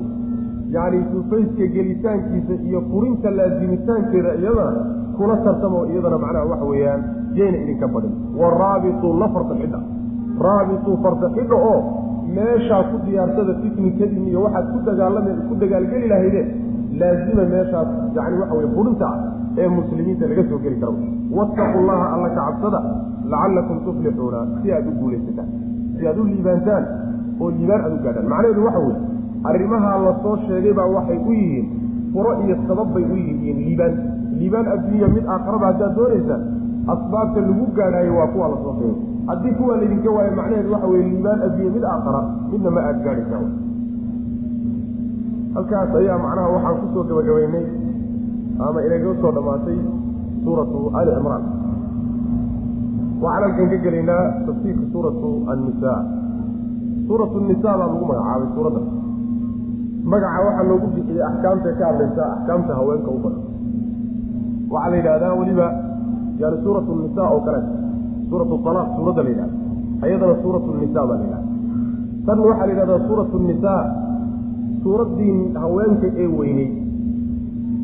yacni 0.75 1.01
sufayska 1.13 1.67
gelitaankiisa 1.75 2.55
iyo 2.69 2.81
furinta 2.91 3.31
laasimitaankeeda 3.39 4.35
iyadana 4.43 4.81
kula 5.17 5.37
tartamo 5.47 5.87
iyadana 5.93 6.19
macnaha 6.25 6.45
waxa 6.53 6.67
weeyaan 6.73 7.03
yayna 7.39 7.59
idinka 7.65 7.89
badin. 7.95 8.13
Waraabituu 8.41 9.13
la 9.21 9.29
farta 9.35 9.55
xidha. 9.61 9.81
Raabituu 10.47 10.97
farta 11.05 11.27
xidha 11.37 11.57
oo 11.71 11.79
meeshaa 12.37 12.83
ku 12.91 12.97
diyaarsada 13.07 13.55
tiknikadiin 13.63 14.27
iyo 14.29 14.41
waxaad 14.47 14.67
ku 14.73 14.79
dagaalame 14.89 15.31
ku 15.49 15.55
dagaalgeli 15.63 16.09
lahaydeen 16.13 16.49
laazima 17.01 17.45
meeshaas 17.55 17.89
yani 18.17 18.37
waxa 18.43 18.55
weye 18.59 18.71
furinta 18.77 19.07
ah 19.07 19.19
ee 19.61 19.69
muslimiinta 19.69 20.25
laga 20.31 20.43
soo 20.51 20.59
geli 20.65 20.77
karo. 20.83 20.95
Wattaqu 21.39 21.79
llaha 21.89 22.07
alla 22.15 22.29
ka 22.37 22.41
cabsada 22.49 22.81
lacallakum 23.33 23.77
tuflixuuna 23.87 24.41
si 24.63 24.73
aad 24.73 24.87
u 24.87 24.93
guulaysataan 25.01 25.49
si 25.99 26.07
aad 26.09 26.19
u 26.19 26.25
liibaantaan 26.31 26.85
oo 27.41 27.51
liibaan 27.57 27.81
aad 27.87 27.93
u 27.97 27.99
gaadhaan. 28.05 28.27
Macnaheedu 28.33 28.65
waxa 28.67 28.81
weye 28.87 28.97
arrimahaa 29.51 29.97
la 30.07 30.13
soo 30.23 30.37
sheegay 30.47 30.73
baa 30.79 30.89
waxay 30.97 31.19
u 31.29 31.33
yihiin 31.41 31.67
furo 32.13 32.33
iyo 32.45 32.57
sabab 32.69 32.89
bay 32.95 33.05
u 33.13 33.17
yihiin 33.17 33.57
liibaan. 33.67 33.95
Liibaan 34.41 34.67
adduunya 34.75 35.09
mid 35.17 35.25
aakharaba 35.35 35.67
haddaad 35.71 35.95
doonaysaan 35.97 36.43
asbaabta 36.95 37.41
lagu 37.49 37.67
gaadhaayo 37.79 38.13
waa 38.19 38.29
kuwa 38.35 38.49
la 38.53 38.57
soo 38.65 38.75
sheegay. 38.79 38.97
Haddii 39.31 39.53
kuwa 39.59 39.77
laydinka 39.81 40.11
waayo 40.17 40.33
macnaheedu 40.41 40.73
waxa 40.75 40.87
weye 40.93 41.05
liibaan 41.11 41.39
adduunya 41.47 41.71
mid 41.77 41.85
aakhara 41.93 42.23
midna 42.53 42.71
ma 42.77 42.81
aad 42.89 42.99
gaadhaysaa 43.07 43.43
halkaas 45.55 45.95
ayaa 46.01 46.19
macnaha 46.25 46.49
waxaan 46.57 46.77
ku 46.83 46.87
soo 46.95 47.05
gabagabaynay 47.11 47.65
ama 48.59 48.79
inaga 48.87 49.15
soo 49.23 49.33
dhammaatay 49.37 49.79
suuratu 50.45 50.79
ali 50.99 51.11
cimraan 51.17 51.45
waxaan 53.23 53.43
halkan 53.45 53.67
ka 53.73 53.77
gelaynaa 53.85 54.25
tafsiirka 54.47 54.85
suuratu 54.93 55.29
annisa 55.53 55.93
suuratu 57.07 57.37
nisa 57.49 57.71
baa 57.79 57.79
lagu 57.83 58.05
magacaabay 58.11 58.49
suuradda. 58.57 58.83
Magaca 60.13 60.41
waxaa 60.47 60.67
loogu 60.71 60.87
bixiyey 60.95 61.23
axkaamta 61.29 61.71
ka 61.79 61.85
hadlaysa 61.91 62.23
axkaamta 62.35 62.73
haweenka 62.79 63.11
u 63.17 63.19
badan. 63.25 63.43
Waxaa 64.73 64.91
la 64.93 64.97
yidhahdaa 65.01 65.33
weliba 65.41 65.67
yani 66.43 66.57
suuratu 66.65 66.91
nisa 67.03 67.23
oo 67.33 67.41
kale 67.47 67.61
suuratu 68.29 68.55
alaaq 68.71 68.89
suuradda 68.97 69.23
la 69.27 69.31
yidhahda 69.33 69.57
ayadana 70.05 70.35
suuratu 70.43 70.71
nisa 70.83 71.01
baa 71.09 71.17
la 71.21 71.25
yidhahda 71.25 71.49
tan 72.27 72.39
waxaa 72.49 72.67
la 72.69 72.73
yidhahdaa 72.73 73.01
suuratu 73.09 73.37
nisa 73.49 73.75
suuraddii 74.83 75.35
haweenka 75.63 76.07
ee 76.23 76.29
weyney 76.39 76.69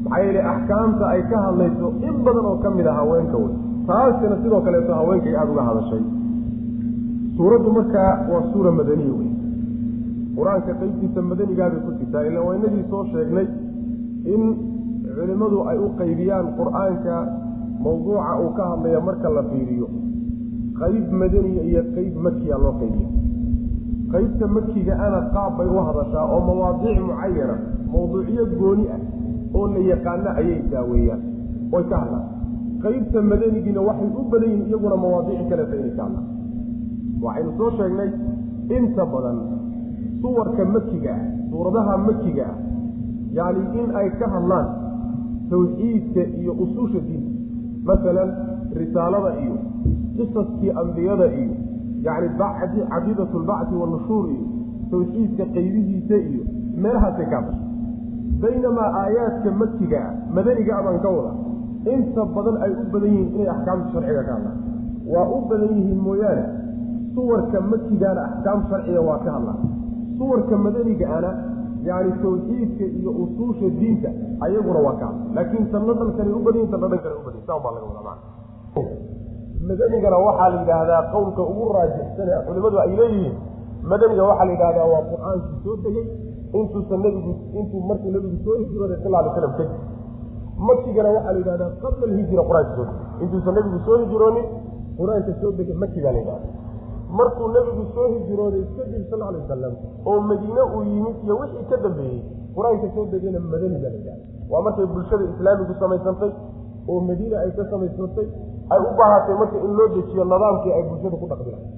maxaa 0.09 0.23
yeele 0.25 0.41
axkaamta 0.53 1.05
ay 1.15 1.23
ka 1.31 1.37
hadlayso 1.47 1.89
in 2.09 2.15
badan 2.25 2.45
oo 2.51 2.57
ka 2.65 2.71
mid 2.77 2.87
a 2.87 2.93
haweenka 2.99 3.37
wey 3.43 3.53
taasina 3.89 4.37
sidoo 4.43 4.61
kaleeto 4.67 4.93
haweenkay 5.01 5.35
aada 5.37 5.51
uga 5.53 5.63
hadashay. 5.69 6.03
Suuraddu 7.37 7.71
markaa 7.73 8.11
waa 8.31 8.43
suura 8.53 8.71
madaniya 8.79 9.13
wey 9.19 9.31
qur'aanka 10.37 10.73
qaybtiisa 10.81 11.21
madanigaabay 11.31 11.81
ku 11.87 11.91
jirtaa 12.01 12.25
ila 12.31 12.41
waa 12.47 12.57
inagii 12.59 12.85
soo 12.91 13.05
sheegnay 13.13 13.47
in 14.35 14.43
culimmadu 15.15 15.59
ay 15.71 15.79
u 15.79 15.89
qaybiyaan 16.01 16.47
qur'aanka 16.59 17.15
mawduuca 17.85 18.33
uu 18.43 18.51
ka 18.59 18.65
hadlaya 18.73 19.01
marka 19.09 19.29
la 19.37 19.43
fiiriyo. 19.51 19.89
Qayb 20.81 21.07
madaniya 21.21 21.63
iyo 21.71 21.83
qayb 21.95 22.15
makiya 22.27 22.57
loo 22.65 22.75
qaybiya 22.81 23.09
qaybta 24.13 24.47
makiga 24.57 24.95
ana 25.07 25.21
qaab 25.35 25.53
bay 25.59 25.69
u 25.69 25.79
hadashaa 25.89 26.25
oo 26.35 26.41
mawaadiic 26.49 26.99
mucayana 27.07 27.57
mawduucyo 27.93 28.45
gooni 28.61 28.85
ah 28.95 29.01
oo 29.55 29.67
la 29.75 29.81
yaqaano 29.93 30.31
ayay 30.41 30.61
daaweeyaan. 30.73 31.21
Oy 31.73 31.85
ka 31.91 31.97
hadlaan. 32.03 32.25
Qaybta 32.83 33.23
madanigiina 33.23 33.81
waxay 33.89 34.09
u 34.21 34.23
badan 34.31 34.51
yihiin 34.51 34.69
iyaguna 34.69 34.97
mawaadiici 34.97 35.45
kaleeta 35.51 35.75
inay 35.81 35.93
ka 35.97 36.03
hadlaan. 36.07 36.27
Waxaynu 37.23 37.51
soo 37.59 37.71
sheegnay 37.79 38.11
inta 38.77 39.05
badan 39.15 39.39
suwarka 40.21 40.65
makiga 40.75 41.13
ah 41.15 41.23
suuradaha 41.51 41.95
makiga 42.09 42.45
ah 42.53 42.57
yacni 43.39 43.65
in 43.81 43.87
ay 44.01 44.09
ka 44.21 44.27
hadlaan 44.35 44.67
tawxiidka 45.51 46.23
iyo 46.41 46.53
usuusha 46.65 47.01
diinta 47.07 47.31
masalan 47.89 48.31
risaalada 48.81 49.31
iyo 49.43 49.57
qisaskii 50.17 50.71
ambiyada 50.83 51.27
iyo 51.41 51.55
yacni 52.07 52.29
bacdi 52.41 52.81
caqiidatu 52.93 53.37
lbacdi 53.45 53.75
wanushuur 53.83 54.25
iyo 54.35 54.45
tawxiidka 54.91 55.45
qaybihiisa 55.55 56.17
iyo 56.31 56.43
meelahaasay 56.83 57.27
ka 57.33 57.37
hadasha 57.41 57.65
baynamaa 58.43 58.89
aayaadka 59.03 59.51
makiga 59.63 59.99
ah 60.09 60.13
madaniga 60.37 60.73
abaan 60.81 60.99
ka 61.05 61.11
wada 61.17 61.33
inta 61.95 62.23
badan 62.37 62.57
ay 62.65 62.71
u 62.83 62.85
badan 62.93 63.11
yihiin 63.17 63.35
inay 63.35 63.49
axkaamta 63.55 63.89
sharciga 63.95 64.23
ka 64.29 64.33
hadlaan 64.37 64.59
waa 65.13 65.27
u 65.37 65.39
badan 65.51 65.71
yihiin 65.79 66.01
mooyaane 66.07 66.45
suwarka 67.15 67.59
makigaana 67.73 68.23
axkaam 68.31 68.61
sharciga 68.71 69.01
waa 69.09 69.19
ka 69.27 69.31
hadlaan 69.37 69.59
suwarka 70.19 70.55
madanigaana 70.67 71.31
yani 71.89 72.11
tawxiidka 72.23 72.85
iyo 72.99 73.11
usuusha 73.25 73.69
diinta 73.81 74.09
ayaguna 74.47 74.81
waa 74.87 74.97
ka 75.01 75.07
hadla 75.11 75.25
laakiin 75.37 75.67
tanna 75.73 75.93
dhankanay 76.01 76.33
u 76.39 76.43
badan 76.47 76.61
yihiin 76.61 76.73
tanna 76.75 76.89
dhankana 76.93 77.15
u 77.21 77.25
badan 77.27 77.43
saa 77.49 77.59
baa 77.65 77.73
laga 77.77 77.87
wadaa 77.91 78.17
madanigana 79.69 80.17
waxaa 80.27 80.49
la 80.53 80.59
yidhaahdaa 80.61 81.03
qowlka 81.13 81.43
ugu 81.51 81.65
raajixsane 81.77 82.33
culimadu 82.47 82.77
ay 82.85 82.91
leeyihiin 83.01 83.35
madaniga 83.91 84.23
waxaa 84.31 84.47
la 84.49 84.53
yidhahdaa 84.55 84.87
waa 84.93 85.03
qur'aankii 85.13 85.59
soo 85.65 85.77
degey 85.85 86.07
intuusan 86.53 87.01
nabigu 87.05 87.33
intuu 87.61 87.81
markuu 87.89 88.11
nabigu 88.11 88.37
soo 88.45 88.57
hijrooday 88.63 88.99
sal 89.03 89.15
alay 89.15 89.33
slam 89.37 89.53
kadib 89.59 89.71
makigana 90.69 91.09
waxaa 91.17 91.33
la 91.33 91.39
yidhahdaa 91.39 91.71
qabla 91.83 92.05
alhijra 92.11 92.43
qur'aanka 92.49 92.73
soo 92.77 92.85
degey 92.89 93.25
intuusan 93.25 93.55
nabigu 93.59 93.79
soo 93.87 93.97
hijroonin 94.03 94.47
qur'aanka 94.99 95.33
soo 95.41 95.53
degay 95.59 95.77
makigaa 95.85 96.13
la 96.17 96.19
yidhahda 96.19 96.49
markuu 97.19 97.49
nabigu 97.57 97.83
soo 97.95 98.07
hijrooday 98.15 98.65
kadib 98.77 99.03
sal 99.11 99.23
alay 99.29 99.41
wasalam 99.45 99.75
oo 100.09 100.21
madiine 100.31 100.63
uu 100.77 100.83
yimid 100.93 101.17
iyo 101.25 101.35
wixii 101.41 101.67
ka 101.71 101.77
dambeeyey 101.85 102.21
qur'aanka 102.57 102.87
soo 102.95 103.05
degayna 103.13 103.41
madaniga 103.53 103.89
la 103.93 103.97
yidhahda 104.01 104.25
waa 104.51 104.63
markay 104.67 104.87
bulshada 104.95 105.25
islaamigu 105.33 105.75
samaysantay 105.81 106.33
oo 106.89 107.01
madiina 107.11 107.37
ay 107.45 107.51
ka 107.59 107.65
samaysantay 107.71 108.27
ay 108.73 108.81
u 108.89 108.91
baahatay 108.99 109.35
marka 109.43 109.57
in 109.67 109.73
loo 109.79 109.89
dejiyo 109.97 110.25
nidaamkii 110.25 110.73
ay 110.79 110.83
bulshada 110.91 111.17
ku 111.23 111.27
dhaqmi 111.33 111.51
lahay 111.55 111.71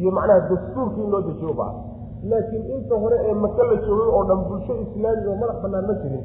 iyo 0.00 0.10
macnaha 0.18 0.40
dastuurkii 0.50 1.02
in 1.06 1.10
loo 1.14 1.22
dejiyo 1.28 1.50
u 1.54 1.56
baahatay 1.60 1.90
laakiin 2.30 2.64
inta 2.76 2.94
hore 3.02 3.16
ee 3.28 3.34
maka 3.44 3.62
la 3.70 3.76
joogay 3.86 4.08
oo 4.16 4.22
dhan 4.28 4.40
bulsho 4.48 4.72
islaamiga 4.84 5.28
oo 5.32 5.36
madax 5.42 5.56
banaan 5.64 5.86
ma 5.90 5.94
jirin 6.02 6.24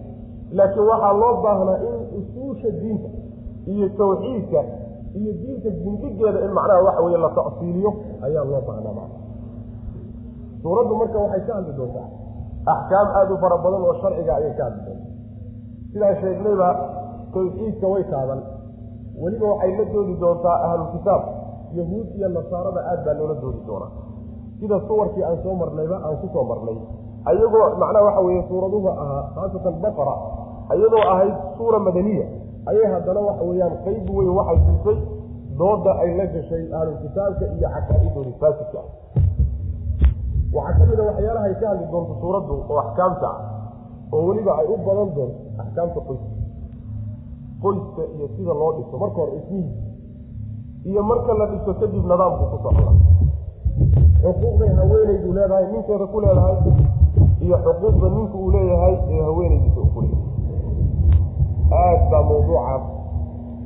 laakiin 0.57 0.86
waxaa 0.91 1.13
loo 1.21 1.33
baahnaa 1.45 1.77
in 1.88 1.95
usuusha 2.19 2.69
diinta 2.81 3.10
iyo 3.73 3.88
tawxiidka 3.99 4.62
iyo 5.19 5.31
diinta 5.41 5.69
gindigeeda 5.83 6.39
in 6.45 6.51
macnaha 6.57 6.81
waxa 6.88 7.01
weye 7.05 7.17
la 7.25 7.29
tacsiiliyo 7.39 7.91
ayaa 8.25 8.45
loo 8.51 8.62
baahnaa 8.67 9.07
suuraddu 10.62 10.93
marka 11.01 11.17
waxay 11.23 11.41
ka 11.47 11.53
hadli 11.57 11.73
doontaa 11.79 12.07
axkaam 12.73 13.07
aada 13.19 13.33
u 13.33 13.38
fara 13.43 13.57
badan 13.65 13.81
oo 13.89 13.95
sharciga 14.01 14.31
ayay 14.39 14.53
ka 14.60 14.63
hadli 14.67 14.81
doontaa. 14.88 15.12
Sidaan 15.91 16.15
sheegnayba 16.21 16.69
tawxiidka 17.33 17.88
way 17.93 18.03
taaban. 18.13 18.39
Weliba 19.21 19.45
waxay 19.53 19.71
la 19.77 19.86
doodi 19.93 20.13
doontaa 20.23 20.57
ahlulkitaab 20.67 21.23
yahuud 21.77 22.07
iyo 22.17 22.27
nasaarada 22.38 22.81
aad 22.91 22.99
baa 23.05 23.15
loola 23.19 23.36
doodi 23.43 23.62
doonaa 23.69 23.91
sida 24.60 24.78
suwarkii 24.88 25.24
aan 25.24 25.38
soo 25.43 25.56
marnayba 25.62 25.98
aan 26.06 26.15
ku 26.22 26.28
soo 26.34 26.43
marnay. 26.52 26.78
Ayagoo 27.30 27.76
macnaha 27.82 28.06
waxa 28.08 28.22
weeye 28.26 28.43
suuraduhu 28.50 28.88
ahaa 28.89 29.24
khaasatan 29.36 29.76
baqara 29.84 30.15
ayadoo 30.74 31.04
ahayd 31.13 31.34
suura 31.58 31.80
madaniya 31.80 32.26
ayay 32.72 32.88
haddana 32.93 33.20
waxa 33.28 33.43
weeyaan 33.50 33.76
qayb 33.86 34.10
weyn 34.17 34.32
waxay 34.39 34.58
siisay 34.65 34.98
dooda 35.60 35.91
ay 36.04 36.10
la 36.17 36.26
gashay 36.36 36.63
ahlulkitaabka 36.80 37.46
iyo 37.58 37.67
caqaa'idoodi 37.76 38.32
faasidka 38.41 38.80
ah 38.80 38.88
waxaa 40.56 40.78
ka 40.80 40.84
mid 40.89 41.00
a 41.00 41.04
waxyaalaha 41.10 41.46
ay 41.50 41.56
ka 41.62 41.65
hadli 41.72 41.86
doonto 41.91 42.13
suuraddu 42.22 42.54
oo 42.70 42.78
axkaamta 42.84 43.28
ah 43.28 43.39
oo 44.15 44.22
weliba 44.28 44.52
ay 44.62 44.67
u 44.74 44.76
badan 44.88 45.10
doonto 45.17 45.39
axkaamta 45.63 46.00
qoyska. 46.08 46.32
Qoyska 47.63 48.02
iyo 48.15 48.26
sida 48.38 48.54
loo 48.62 48.72
dhiso 48.78 48.96
marka 49.04 49.17
hore 49.22 49.34
ismihiisa 49.39 49.82
iyo 50.89 51.02
marka 51.12 51.32
la 51.39 51.46
dhiso 51.52 51.72
kadib 51.82 52.04
nidaamku 52.12 52.43
ku 52.52 52.58
socda 52.63 52.91
xuquuqday 54.23 54.71
haweenaydu 54.79 55.33
leedahay 55.37 55.65
ninkeeda 55.71 56.05
ku 56.13 56.17
leedahay 56.25 56.55
iyo 57.45 57.57
xuquuqda 57.65 58.07
ninku 58.15 58.37
uu 58.43 58.51
leeyahay 58.55 58.95
ee 59.13 59.21
haweenaydiisa 59.27 59.79
uu 59.81 59.91
ku 59.95 59.99
leeyahay. 60.01 60.25
Aad 61.81 62.01
baa 62.11 62.23
mawduucaas 62.29 62.83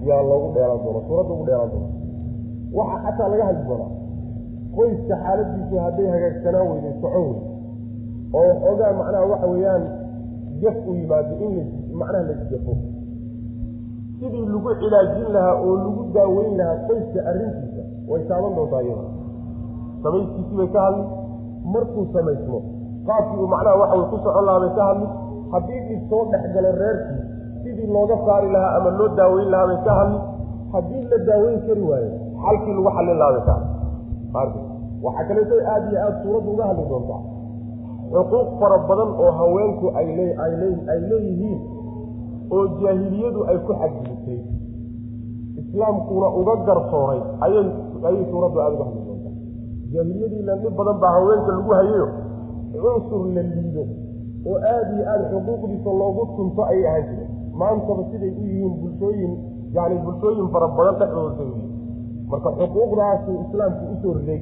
yaa 0.10 0.22
loogu 0.30 0.48
dheeran 0.56 0.80
doona 0.84 1.02
suuradda 1.08 1.34
ugu 1.34 1.46
dheeran 1.50 1.70
doona 1.74 1.90
waxaa 2.78 3.02
xataa 3.06 3.30
laga 3.32 3.46
hadli 3.50 3.64
doonaa 3.70 3.92
qoyska 4.76 5.16
xaaladiisu 5.24 5.76
hadday 5.86 6.08
hagaagsanaan 6.14 6.68
weyday 6.72 6.94
socon 7.02 7.24
wey 7.30 7.40
oo 8.34 8.44
waxoogaa 8.50 8.94
macnaha 9.00 9.26
waxa 9.32 9.48
weeyaan 9.54 9.84
jaf 10.62 10.78
u 10.90 10.94
yimaado 11.00 11.34
in 11.46 11.52
la 11.58 11.64
macnaha 12.02 12.24
la 12.30 12.34
jafo 12.52 12.74
sidii 14.20 14.46
lagu 14.54 14.70
cilaajin 14.82 15.28
lahaa 15.36 15.56
oo 15.66 15.76
lagu 15.86 16.02
daaweyn 16.16 16.54
lahaa 16.60 16.78
qoyska 16.88 17.20
arrintiisa 17.30 17.84
way 18.12 18.22
taaban 18.30 18.56
doontaa 18.58 18.82
iyada 18.88 19.06
samayskiisii 20.04 20.58
bay 20.60 20.70
ka 20.76 20.82
hadli 20.88 21.04
markuu 21.74 22.06
samaysmo 22.14 22.60
qaabkii 23.08 23.40
uu 23.44 23.50
macnaha 23.54 23.76
waxa 23.82 23.96
way 24.00 24.06
ku 24.12 24.18
socon 24.26 24.46
lahaa 24.50 24.60
bay 24.66 24.72
ka 24.78 24.84
hadli 24.90 25.08
haddii 25.54 25.82
dhib 25.88 26.02
soo 26.10 26.24
dhex 26.32 26.44
galo 26.56 26.72
reerkii 26.82 27.22
sidii 27.64 27.90
looga 27.96 28.16
saari 28.26 28.50
lahaa 28.56 28.72
ama 28.78 28.90
loo 29.00 29.10
daaweyn 29.20 29.50
lahaa 29.54 29.68
bay 29.72 29.80
ka 29.88 29.94
hadli 30.00 30.20
haddii 30.74 31.04
la 31.12 31.18
daaweyn 31.30 31.60
kari 31.68 31.84
waayo 31.92 32.12
xalkii 32.46 32.74
lagu 32.78 32.90
xallin 32.98 33.18
lahaa 33.22 33.34
bay 33.36 33.44
ka 33.48 33.56
hadli. 34.40 34.62
Waxaa 35.04 35.26
kaleeto 35.28 35.56
aada 35.74 35.88
iyo 35.92 36.00
aada 36.06 36.18
suuraddu 36.24 36.50
uga 36.54 36.64
hadli 36.70 36.84
doontaa 36.92 37.22
xuquuq 38.14 38.48
fara 38.60 38.78
badan 38.90 39.12
oo 39.24 39.32
haweenku 39.40 39.86
ay 40.00 40.08
ay 40.94 41.00
leeyihiin 41.10 41.60
oo 42.56 42.64
jaahiliyadu 42.82 43.40
ay 43.50 43.58
ku 43.68 43.72
xadgudubtay 43.82 44.40
islaamkuna 45.62 46.28
uga 46.40 46.56
garsooray 46.68 47.22
ayay 47.46 48.26
suuraddu 48.32 48.58
aada 48.62 48.76
uga 48.78 48.86
hadli 48.90 49.01
jaahiliyadiina 49.94 50.56
dhib 50.64 50.74
badan 50.80 50.98
baa 51.04 51.12
haweenka 51.18 51.52
lagu 51.58 51.72
hayayo 51.80 52.08
cunsur 52.84 53.22
la 53.36 53.42
liido 53.52 53.84
oo 54.50 54.58
aada 54.74 54.92
iyo 54.96 55.04
aada 55.12 55.26
xuquuqdiisa 55.32 55.92
loogu 56.02 56.24
tunto 56.36 56.62
ayay 56.72 56.86
ahaan 56.88 57.04
jireen 57.10 57.30
maantaba 57.62 58.04
siday 58.12 58.32
u 58.42 58.44
yihiin 58.52 58.74
bulshooyin 58.82 59.34
yani 59.76 59.96
bulshooyin 60.06 60.48
fara 60.54 60.68
badan 60.78 60.96
dhexdooda 61.00 61.46
marka 62.32 62.50
xuquuqdaasuu 62.60 63.36
islaamku 63.46 63.84
u 63.94 63.96
soo 64.04 64.14
riday 64.20 64.40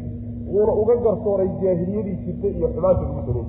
wuuna 0.51 0.73
uga 0.81 0.95
garsooray 1.05 1.49
jaahiliyadii 1.61 2.17
jirtay 2.25 2.51
iyo 2.59 2.67
xumaanta 2.75 3.03
samayn 3.07 3.25
jiray 3.27 3.45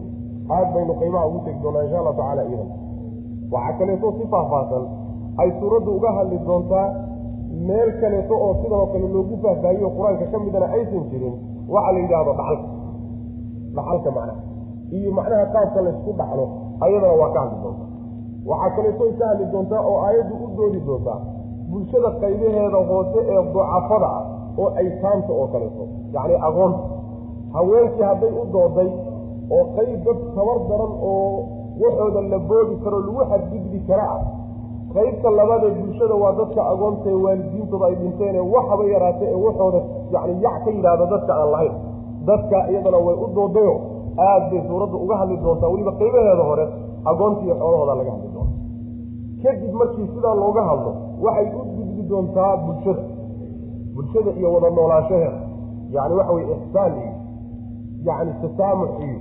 aad 0.57 0.69
baynu 0.75 0.95
qaybaha 1.01 1.27
ugu 1.31 1.41
tegi 1.45 1.61
doonaa 1.65 1.85
insha 1.87 1.99
allahu 2.01 2.17
tacala 2.21 2.43
idan 2.53 2.69
waxaa 3.53 3.77
kaleeto 3.79 4.09
si 4.19 4.25
faahfaahsan 4.33 4.85
ay 5.43 5.51
suuraddu 5.61 5.91
uga 5.99 6.11
hadli 6.19 6.39
doontaa 6.49 6.87
meel 7.69 7.91
kaleeto 8.03 8.35
oo 8.47 8.53
sidoo 8.63 8.87
kale 8.93 9.09
loogu 9.15 9.37
faahfaahiyo 9.45 9.89
qur'aanka 9.97 10.25
ka 10.33 10.39
midana 10.45 10.67
aysan 10.79 11.05
jirin 11.13 11.35
waxaa 11.75 11.93
la 11.95 11.99
yidhaahdo 12.05 12.33
dhaxalka. 12.41 12.69
Dhaxalka 13.77 14.11
macnaha 14.17 14.41
iyo 14.97 15.11
macnaha 15.19 15.45
qaabka 15.55 15.81
laysku 15.87 16.11
dhaxlo 16.21 16.45
ayadana 16.85 17.15
waa 17.21 17.31
ka 17.35 17.41
hadli 17.45 17.59
doontaa. 17.65 17.89
Waxaa 18.51 18.71
kaleetoy 18.77 19.13
ka 19.19 19.25
hadli 19.31 19.45
doontaa 19.53 19.83
oo 19.91 19.97
aayaddu 20.07 20.35
u 20.45 20.47
doodi 20.57 20.81
doontaa 20.89 21.19
bulshada 21.71 22.11
qaybaheeda 22.23 22.79
hoose 22.91 23.19
ee 23.33 23.43
ducafada 23.55 24.09
ah 24.19 24.25
oo 24.61 24.69
aytaamta 24.81 25.33
oo 25.41 25.47
kaleeto 25.53 25.85
yacni 26.15 26.35
aqoonta 26.49 26.81
haweenkii 27.55 28.03
hadday 28.11 28.33
u 28.41 28.45
dooday 28.55 28.89
oo 29.57 29.65
qayb 29.77 30.01
dad 30.07 30.19
tabar 30.37 30.59
daran 30.71 30.93
oo 31.11 31.23
waxooda 31.83 32.21
la 32.33 32.39
boodi 32.51 32.75
karo 32.85 32.99
lagu 33.07 33.23
xadgudbi 33.31 33.79
kara 33.89 34.05
ah 34.17 34.21
qaybta 34.95 35.31
labaadee 35.39 35.71
bulshada 35.81 36.15
waa 36.23 36.33
dadka 36.41 36.61
agoontae 36.73 37.15
waalidiintooda 37.25 37.87
ay 37.87 37.95
dhinteene 38.01 38.41
waxaba 38.55 38.85
yaraatay 38.95 39.29
ee 39.35 39.41
waxooda 39.47 39.81
yani 40.15 40.33
yac 40.45 40.57
ka 40.65 40.71
yidhaahda 40.77 41.07
dadka 41.15 41.33
aan 41.41 41.51
lahayn. 41.55 41.75
Dadka 42.29 42.57
iyadana 42.71 42.99
way 43.07 43.17
u 43.25 43.27
doodayo 43.37 43.75
aad 44.29 44.43
bay 44.51 44.61
suuraddu 44.69 44.97
uga 45.05 45.17
hadli 45.21 45.37
doontaa 45.45 45.69
weliba 45.73 45.93
qaybaheeda 46.01 46.45
hore 46.51 46.65
agoonta 47.11 47.41
iyo 47.47 47.55
xoolahooda 47.61 47.95
laga 48.01 48.11
hadli 48.17 48.29
doonta 48.35 48.57
kadib 49.43 49.73
markii 49.81 50.07
sidaa 50.15 50.35
looga 50.43 50.63
hadlo 50.71 50.91
waxay 51.25 51.47
u 51.61 51.63
gudbi 51.77 52.03
doontaa 52.11 52.57
bulshada 52.65 53.03
bulshada 53.95 54.31
iyo 54.39 54.49
wada 54.55 54.71
noolaanshaheeda 54.77 55.39
yani 55.95 56.15
waxa 56.19 56.33
weye 56.37 56.47
ixsaan 56.57 56.93
iyo 57.03 57.13
yani 58.09 58.33
tasaamux 58.43 58.91
iyo 59.07 59.19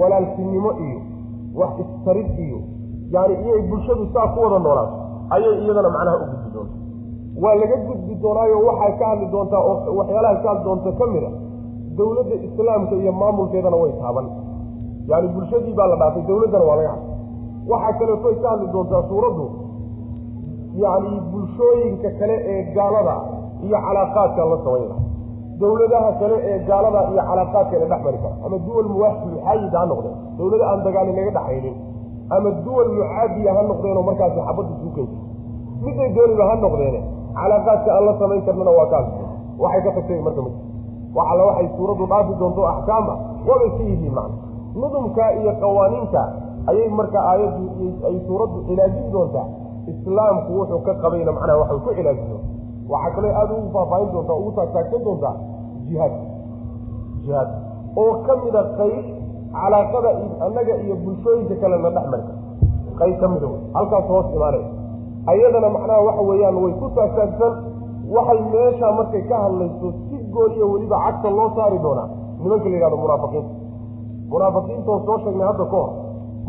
walaaltinimo 0.00 0.70
iyo 0.86 1.00
wax 1.60 1.72
istarid 1.84 2.28
iyo 2.46 2.58
yani 3.14 3.34
iyay 3.44 3.60
bulshadu 3.70 4.04
saa 4.14 4.26
ku 4.34 4.38
wada 4.44 4.58
noolaato 4.66 4.94
ayay 5.34 5.54
iyadana 5.64 5.90
macnaha 5.96 6.16
u 6.22 6.26
gudbi 6.30 6.50
doonta 6.54 6.76
waa 7.42 7.54
laga 7.62 7.76
gudbi 7.88 8.14
doonaayo 8.22 8.56
waxay 8.68 8.92
ka 9.00 9.04
hadli 9.10 9.26
doontaa 9.34 9.62
oo 9.70 9.76
waxyaalaha 9.98 10.34
ka 10.42 10.48
hadli 10.50 10.64
doonta 10.68 10.90
ka 11.00 11.06
mid 11.14 11.24
a 11.28 11.30
dowladda 11.98 12.34
islaamka 12.48 12.94
iyo 13.02 13.12
maamulkeedana 13.20 13.76
way 13.82 13.92
taaban. 14.02 14.26
Yani 15.10 15.28
bulshadii 15.34 15.74
baa 15.78 15.86
la 15.92 15.96
dhaafay 16.00 16.22
dowladdana 16.28 16.64
waa 16.68 16.76
laga 16.80 16.90
hadlay. 16.94 17.14
Waxaa 17.70 17.92
kaleetoy 17.98 18.34
ka 18.42 18.48
hadli 18.52 18.66
doontaa 18.74 19.02
suuraddu 19.10 19.44
yani 20.82 21.10
bulshooyinka 21.32 22.10
kale 22.18 22.36
ee 22.52 22.58
gaalada 22.76 23.16
iyo 23.66 23.76
calaaqaadka 23.86 24.42
la 24.50 24.56
samayn 24.64 24.88
laha 24.90 25.02
dowladaha 25.60 26.10
kale 26.20 26.36
ee 26.50 26.58
gaalada 26.68 27.00
iyo 27.12 27.22
calaaqaadka 27.30 27.74
la 27.82 27.86
dhex 27.90 28.00
mari 28.06 28.18
kara 28.24 28.34
ama 28.46 28.56
duwal 28.66 28.88
muwaxid 28.94 29.28
muxaayida 29.34 29.78
ha 29.80 29.86
noqdeen. 29.92 30.14
Dowlada 30.38 30.64
aan 30.70 30.80
dagaali 30.86 31.12
naga 31.18 31.30
dhexaynin 31.36 31.74
ama 32.36 32.50
duwal 32.64 32.88
mucaadiya 32.96 33.50
ha 33.56 33.62
noqdeenoo 33.70 34.02
markaasi 34.08 34.38
xabadda 34.48 34.74
suukaysa 34.82 35.16
miday 35.84 36.08
dooniba 36.16 36.44
ha 36.50 36.54
noqdeene 36.64 37.00
calaaqaadka 37.38 37.90
aan 37.96 38.04
la 38.08 38.14
samayn 38.20 38.42
karnana 38.46 38.70
waa 38.78 38.86
kaas. 38.92 39.06
Waxay 39.62 39.82
ka 39.86 39.90
tagtay 39.96 40.20
marka 40.26 40.40
m 40.40 40.48
waxalla 41.16 41.42
waxay 41.50 41.68
suuraddu 41.76 42.04
dhaafi 42.12 42.32
doonto 42.40 42.62
axkaama 42.72 43.14
waabay 43.48 43.70
ka 43.78 43.82
yihiin 43.90 44.12
macna. 44.18 44.36
Nudumka 44.80 45.24
iyo 45.40 45.52
qawaaniinta 45.62 46.22
ayay 46.70 46.88
marka 46.98 47.18
aayaddu 47.30 47.62
ay 48.08 48.16
suuraddu 48.26 48.58
cilaajin 48.68 49.06
doontaa. 49.14 49.46
Islaamku 49.92 50.50
wuxuu 50.58 50.80
ka 50.86 50.92
qabayna 51.02 51.32
macnaha 51.36 51.58
waxay 51.62 51.78
ku 51.84 51.90
cilaajin 51.98 52.26
doonta 52.30 52.48
waxaa 52.92 53.10
kaloo 53.16 53.32
aada 53.40 53.52
ugu 53.58 53.68
faahfaahin 53.74 54.08
doontaa 54.14 54.36
ugu 54.40 54.50
taagtaagsan 54.58 55.00
doontaa 55.06 55.34
jihaad. 55.88 56.14
Jihaad. 57.24 57.48
Oo 58.00 58.12
ka 58.26 58.32
mida 58.44 58.62
qayb 58.78 59.04
calaaqada 59.54 60.10
annaga 60.46 60.74
iyo 60.84 60.94
bulshooyinka 61.04 61.54
kalena 61.62 61.90
dhex 61.96 62.06
marka. 62.12 62.32
Qayb 63.00 63.16
ka 63.20 63.26
mida 63.32 63.46
wey. 63.52 63.60
Halkaas 63.74 64.06
hoos 64.12 64.26
imaanaya 64.36 64.66
ayadana 65.32 65.68
macnaha 65.76 66.00
waxa 66.08 66.22
weeyaan 66.30 66.56
way 66.62 66.72
ku 66.80 66.86
taagtaagsan 66.96 67.52
waxay 68.14 68.40
meesha 68.52 68.86
markay 68.98 69.22
ka 69.30 69.36
hadlayso 69.44 69.88
si 70.08 70.16
gooniya 70.34 70.64
weliba 70.72 70.96
cagta 71.04 71.28
loo 71.38 71.48
saari 71.56 71.78
doonaa. 71.84 72.08
Nimanka 72.42 72.68
la 72.72 72.76
yihahdo 72.76 72.96
munaafiqiinta 73.02 73.52
munaafiqiintoo 74.32 74.98
soo 75.06 75.18
sheegnay 75.24 75.46
hadda 75.50 75.64
ka 75.72 75.76
hor 75.76 75.90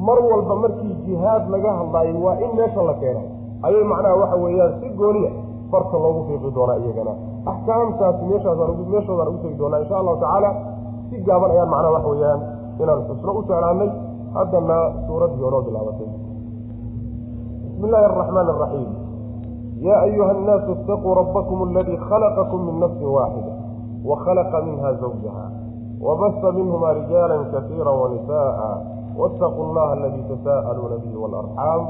mar 0.08 0.18
walba 0.30 0.56
markii 0.64 0.94
jihaad 1.06 1.44
laga 1.54 1.72
hadlaayo 1.80 2.20
waa 2.26 2.36
in 2.46 2.52
meesha 2.58 2.82
la 2.90 2.94
keenay. 3.02 3.28
Ayay 3.66 3.84
macnaha 3.92 4.16
waxa 4.22 4.36
weeyaan 4.44 4.72
si 4.82 4.88
gooniya 5.00 5.32
farta 5.72 5.98
loogu 6.04 6.22
fiiqi 6.28 6.50
doonaa 6.58 6.78
iyagana. 6.84 7.14
Axkaamtaasi 7.52 8.24
meeshaasmeeshoodaan 8.32 9.28
ugu 9.32 9.40
tegi 9.44 9.56
doonaa 9.62 9.80
insha 9.84 9.96
allahu 10.02 10.18
tacaala 10.24 10.50
si 11.10 11.16
gaaban 11.28 11.52
ayaan 11.56 11.70
macnaha 11.74 11.94
waxa 11.98 12.10
weeyaan 12.14 12.40
inaan 12.84 13.02
xusno 13.08 13.32
u 13.40 13.42
jeclaanay 13.48 13.90
haddana 14.36 14.78
suuraddii 15.08 15.44
horoo 15.46 15.62
bilaabatay. 15.68 16.10
Bismi 17.64 17.86
illaahi 17.88 18.06
araxmaan 18.12 18.50
araxiim 18.54 18.92
yaa 19.86 20.00
ayuha 20.08 20.32
annaasu 20.36 20.72
itaquu 20.78 21.10
rabbakum 21.22 21.58
aladii 21.68 21.98
khalaqakum 22.10 22.60
min 22.68 22.76
nafsin 22.84 23.10
waaxida 23.18 23.54
wa 24.10 24.16
khalaqa 24.26 24.58
minha 24.68 24.90
zawjaha 25.02 25.46
wabasa 26.06 26.48
minhuma 26.58 26.94
rijaala 27.00 27.36
kasiira 27.54 27.92
wanisa'a 28.02 28.70
waataquu 29.20 29.60
allaha 29.68 29.92
aladii 29.98 30.26
tasaa'aluuna 30.34 30.98
bihi 31.04 31.16
waalarxaam 31.24 31.82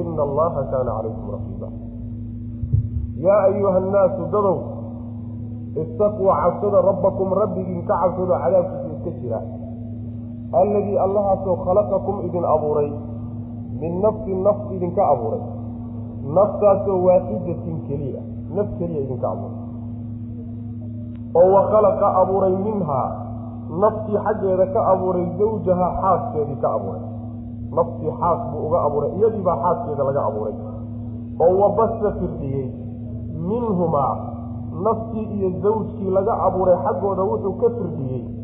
ina 0.00 0.22
allaha 0.28 0.60
kaana 0.72 0.90
calaykum 0.96 1.26
raqiiba. 1.36 1.68
Yaa 3.26 3.40
ayuha 3.52 3.76
annaasu 3.82 4.22
dadow 4.32 4.56
istaquu 5.82 6.24
cabsada 6.40 6.78
rabbakum 6.90 7.28
rabbigiin 7.42 7.82
ka 7.88 7.94
cabsado 8.02 8.34
cadaabkiisa 8.42 8.88
iska 8.96 9.10
jira 9.20 9.40
alladii 10.52 10.98
allahaasoo 10.98 11.56
khalaqakum 11.64 12.26
idin 12.26 12.44
abuuray. 12.44 12.90
Min 13.80 14.00
nafsin 14.02 14.42
naf 14.42 14.56
idinka 14.72 15.02
abuuray. 15.06 15.40
Naftaasoo 16.34 16.98
waaxidatin 17.06 17.76
keliya. 17.88 18.22
Naf 18.54 18.66
keliya 18.78 19.00
idinka 19.06 19.28
abuuray. 19.30 19.58
Oo 21.34 21.48
wa 21.54 21.62
khalaqa 21.70 22.06
abuuray 22.22 22.54
minhaa 22.56 23.08
naftii 23.80 24.18
xaggeeda 24.24 24.66
ka 24.74 24.80
abuuray 24.92 25.26
zawjaha 25.38 25.88
xaaskeedii 26.02 26.58
ka 26.62 26.68
abuuray. 26.74 27.02
Naftii 27.70 28.10
xaas 28.20 28.40
buu 28.50 28.66
uga 28.66 28.78
abuuray. 28.86 29.10
Iyadii 29.18 29.42
baa 29.46 29.56
xaaskeeda 29.62 30.04
laga 30.04 30.22
abuuray. 30.26 30.54
Oo 31.40 31.54
wabasa 31.62 32.12
firdhiyey 32.18 32.68
minhumaa. 33.48 34.16
Naftii 34.84 35.24
iyo 35.38 35.50
zawjkii 35.62 36.10
laga 36.10 36.34
abuuray 36.42 36.76
xaggooda 36.84 37.22
wuxuu 37.22 37.52
ka 37.62 37.70
firdhiyey 37.78 38.39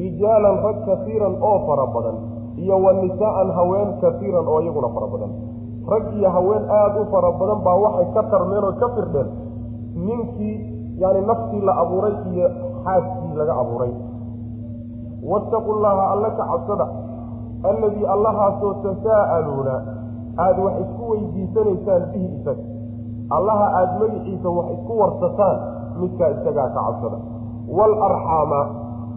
rijaalan 0.00 0.56
rag 0.66 0.78
kasiiran 0.88 1.34
oo 1.48 1.58
fara 1.68 1.86
badan 1.94 2.16
iyo 2.62 2.76
wa 2.84 2.92
nisaa'an 3.02 3.48
haween 3.58 3.88
kasiiran 4.02 4.46
oo 4.52 4.60
iyaguna 4.64 4.88
fara 4.96 5.06
badan. 5.14 5.32
Rag 5.92 6.04
iyo 6.18 6.28
haween 6.36 6.64
aada 6.78 6.98
u 7.00 7.04
fara 7.12 7.30
badan 7.40 7.58
baa 7.66 7.76
waxay 7.84 8.06
ka 8.14 8.22
tarmeen 8.32 8.64
oo 8.68 8.72
ka 8.80 8.88
firdheen 8.96 9.28
ninkii 10.06 10.56
yani 11.02 11.20
naftii 11.26 11.60
la 11.68 11.72
abuuray 11.82 12.14
iyo 12.32 12.46
xaaskii 12.84 13.32
laga 13.40 13.54
abuuray. 13.62 13.92
Waataqu 15.30 15.70
llaha 15.84 16.04
alla 16.16 16.28
ka 16.38 16.44
cabsada 16.50 16.86
alladii 17.70 18.06
allahaasoo 18.14 18.74
tasaa'aluuna 18.84 19.74
aada 20.44 20.60
wax 20.64 20.74
isku 20.84 21.02
weydiisanaysaan 21.10 22.02
bihi 22.12 22.28
isaga. 22.40 22.64
Allaha 23.36 23.66
aada 23.80 23.98
magiciisa 24.00 24.48
wax 24.58 24.66
isku 24.76 24.92
warsataan 25.00 25.56
midkaa 26.00 26.30
isagaa 26.36 26.68
ka 26.74 26.80
cabsada. 26.86 27.18
Waalarxaama 27.76 28.60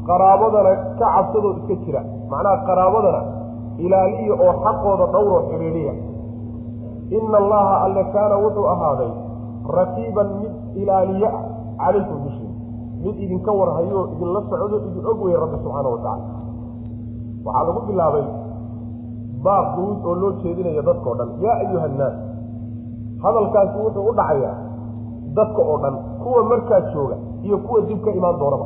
qaraabadana 0.08 0.72
ka 1.00 1.06
cabsadoo 1.16 1.54
iska 1.60 1.76
jira. 1.86 2.02
Macnaha 2.32 2.58
qaraabadana 2.68 3.22
ilaaliya 3.86 4.34
oo 4.46 4.54
xaqooda 4.64 5.06
dhowroo 5.14 5.42
xidhiidhiya. 5.50 5.94
Ina 7.18 7.38
allaha 7.44 7.76
alle 7.86 8.04
kaana 8.14 8.36
wuxuu 8.44 8.66
ahaaday 8.74 9.12
raqiiban 9.78 10.28
mid 10.42 10.54
ilaaliye 10.82 11.28
ah 11.28 11.44
calaykum 11.82 12.18
dushiina 12.26 12.54
mid 13.04 13.16
idinka 13.26 13.52
warhayo 13.60 14.00
idinla 14.14 14.42
socdo 14.50 14.78
idin 14.88 15.06
og 15.12 15.20
weye 15.24 15.38
rabbi 15.44 15.58
subxaana 15.64 15.90
wa 15.94 15.98
tacaala. 15.98 16.26
Waxaa 17.46 17.64
lagu 17.68 17.82
bilaabay 17.88 18.26
baab 19.46 19.66
guud 19.76 19.98
oo 20.10 20.16
loo 20.22 20.32
jeedinaya 20.44 20.82
dadkao 20.90 21.14
dhan. 21.20 21.30
Yaa 21.44 21.56
ayuha 21.64 21.86
annaas 21.90 22.16
hadalkaasi 23.24 23.78
wuxuu 23.84 24.10
u 24.10 24.14
dhacayaa 24.20 24.56
dadka 25.38 25.62
oo 25.72 25.78
dhan 25.84 25.96
kuwa 26.24 26.44
markaa 26.44 26.82
jooga 26.94 27.16
iyo 27.44 27.58
kuwa 27.58 27.82
dib 27.88 28.00
ka 28.06 28.12
imaan 28.12 28.40
doonaba 28.40 28.66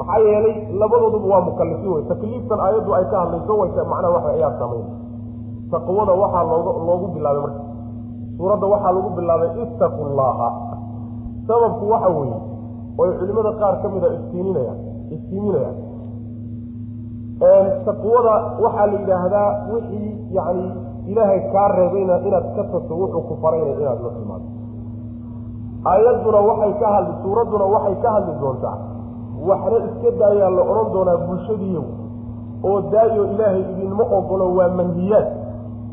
maxaa 0.00 0.18
yeelay 0.26 0.54
labadooduba 0.80 1.26
waa 1.32 1.42
mukalifiin 1.48 1.92
wey 1.94 2.04
takliiftan 2.12 2.58
aayaddu 2.66 2.90
ay 2.98 3.04
ka 3.12 3.16
hadlayso 3.22 3.52
way 3.60 3.70
macnaha 3.92 4.10
waxa 4.16 4.30
ayaa 4.36 4.52
samayn 4.60 4.86
taqwada 5.72 6.12
waxaa 6.22 6.44
looga 6.50 6.72
loogu 6.88 7.06
bilaabay 7.14 7.42
marka. 7.46 7.62
Suuradda 8.36 8.66
waxaa 8.72 8.92
lagu 8.96 9.10
bilaabay 9.18 9.50
ittaqu 9.64 10.02
llaha 10.18 10.48
sababku 11.46 11.84
waxa 11.92 12.08
weeye 12.18 12.38
oy 13.00 13.10
culimada 13.18 13.52
qaar 13.60 13.74
ka 13.82 13.88
mida 13.94 14.08
iftiininayaan 14.16 14.78
iftiiminayaan 15.14 15.76
taqwada 17.88 18.34
waxaa 18.64 18.86
la 18.86 18.92
yidhaahdaa 18.98 19.48
wixii 19.72 20.10
yacni 20.36 20.66
ilaahay 21.10 21.40
kaa 21.52 21.68
reebayna 21.76 22.14
inaad 22.28 22.46
ka 22.56 22.62
tagto 22.72 22.92
wuxuu 23.00 23.22
ku 23.28 23.34
faraynay 23.42 23.74
inaad 23.82 24.00
la 24.06 24.10
timaado. 24.18 24.46
Aayadduna 25.90 26.40
waxay 26.50 26.72
ka 26.80 26.86
hadli 26.94 27.12
suuradduna 27.22 27.66
waxay 27.74 27.96
ka 28.02 28.08
hadli 28.16 28.32
doontaa 28.40 28.76
waxna 29.48 29.76
iska 29.88 30.10
daayaa 30.20 30.50
la 30.56 30.62
odhan 30.72 30.88
doonaa 30.94 31.16
bulshadiiyow 31.26 31.84
oo 32.68 32.80
daayo 32.92 33.22
ilaahay 33.32 33.62
idinma 33.72 34.04
ogolo 34.18 34.46
waa 34.58 34.68
manhiyaad 34.80 35.26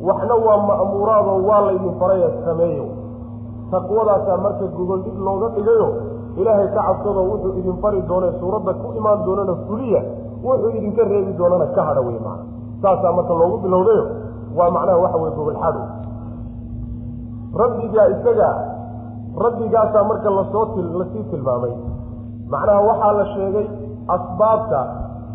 waxna 0.07 0.35
waa 0.45 0.57
ma'muuraadoo 0.69 1.39
waa 1.49 1.61
laydin 1.67 1.93
faraya 1.99 2.29
sameeyo 2.45 2.85
taqwadaasaa 3.71 4.37
marka 4.45 4.65
gogol 4.77 4.99
dhig 5.05 5.17
looga 5.27 5.47
dhigayo 5.55 5.87
ilaahay 6.41 6.67
ka 6.75 6.81
cabsado 6.87 7.21
wuxuu 7.29 7.53
idin 7.59 7.77
fari 7.83 8.01
doone 8.09 8.29
suuradda 8.39 8.73
ku 8.81 8.87
imaan 8.99 9.19
doonana 9.25 9.55
fuliya 9.67 10.01
wuxuu 10.45 10.69
idinka 10.77 11.03
reebi 11.11 11.33
doonana 11.39 11.65
ka 11.75 11.81
hadha 11.87 12.01
wey 12.07 12.19
macna. 12.25 12.45
Saasaa 12.81 13.11
marka 13.17 13.33
loogu 13.39 13.57
bilowdayo 13.63 14.03
waa 14.57 14.69
macnaha 14.75 14.97
waxa 15.03 15.17
weye 15.23 15.35
gogolxado 15.37 15.81
rabbigaa 17.61 18.07
isaga 18.15 18.49
rabbigaasaa 19.43 20.03
marka 20.03 20.29
la 20.29 20.43
soo 20.51 20.65
til 20.75 20.87
la 20.99 21.05
sii 21.13 21.23
tilmaamay 21.31 21.73
macnaha 22.51 22.81
waxaa 22.89 23.11
la 23.19 23.25
sheegay 23.33 23.67
asbaabta 24.15 24.79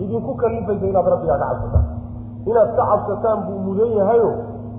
idinku 0.05 0.35
kalifaysa 0.43 0.87
inaad 0.91 1.07
rabbigaa 1.15 1.39
ka 1.43 1.47
cabsataan 1.51 1.87
inaad 2.51 2.71
ka 2.79 2.83
cabsataan 2.91 3.39
buu 3.47 3.59
mudan 3.67 3.91
yahayo 3.99 4.31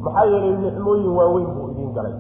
maxaa 0.05 0.25
yeelay 0.31 0.55
nicmooyin 0.65 1.11
waaweyn 1.17 1.49
buu 1.55 1.67
idin 1.71 1.91
galay. 1.97 2.15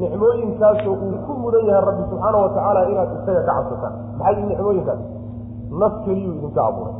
Nicmooyinkaasoo 0.00 0.94
uu 1.06 1.18
ku 1.26 1.32
mudan 1.42 1.66
yahay 1.68 1.84
rabbi 1.88 2.02
subxaana 2.10 2.38
wa 2.42 2.48
tacaala 2.54 2.80
inaad 2.92 3.10
isaga 3.20 3.42
ka 3.48 3.52
cabsataan. 3.58 3.94
Maxay 4.18 4.42
nicmooyinkaas? 4.50 5.00
Naf 5.80 5.94
keliyuu 6.04 6.34
idinka 6.38 6.60
abuuray. 6.68 6.94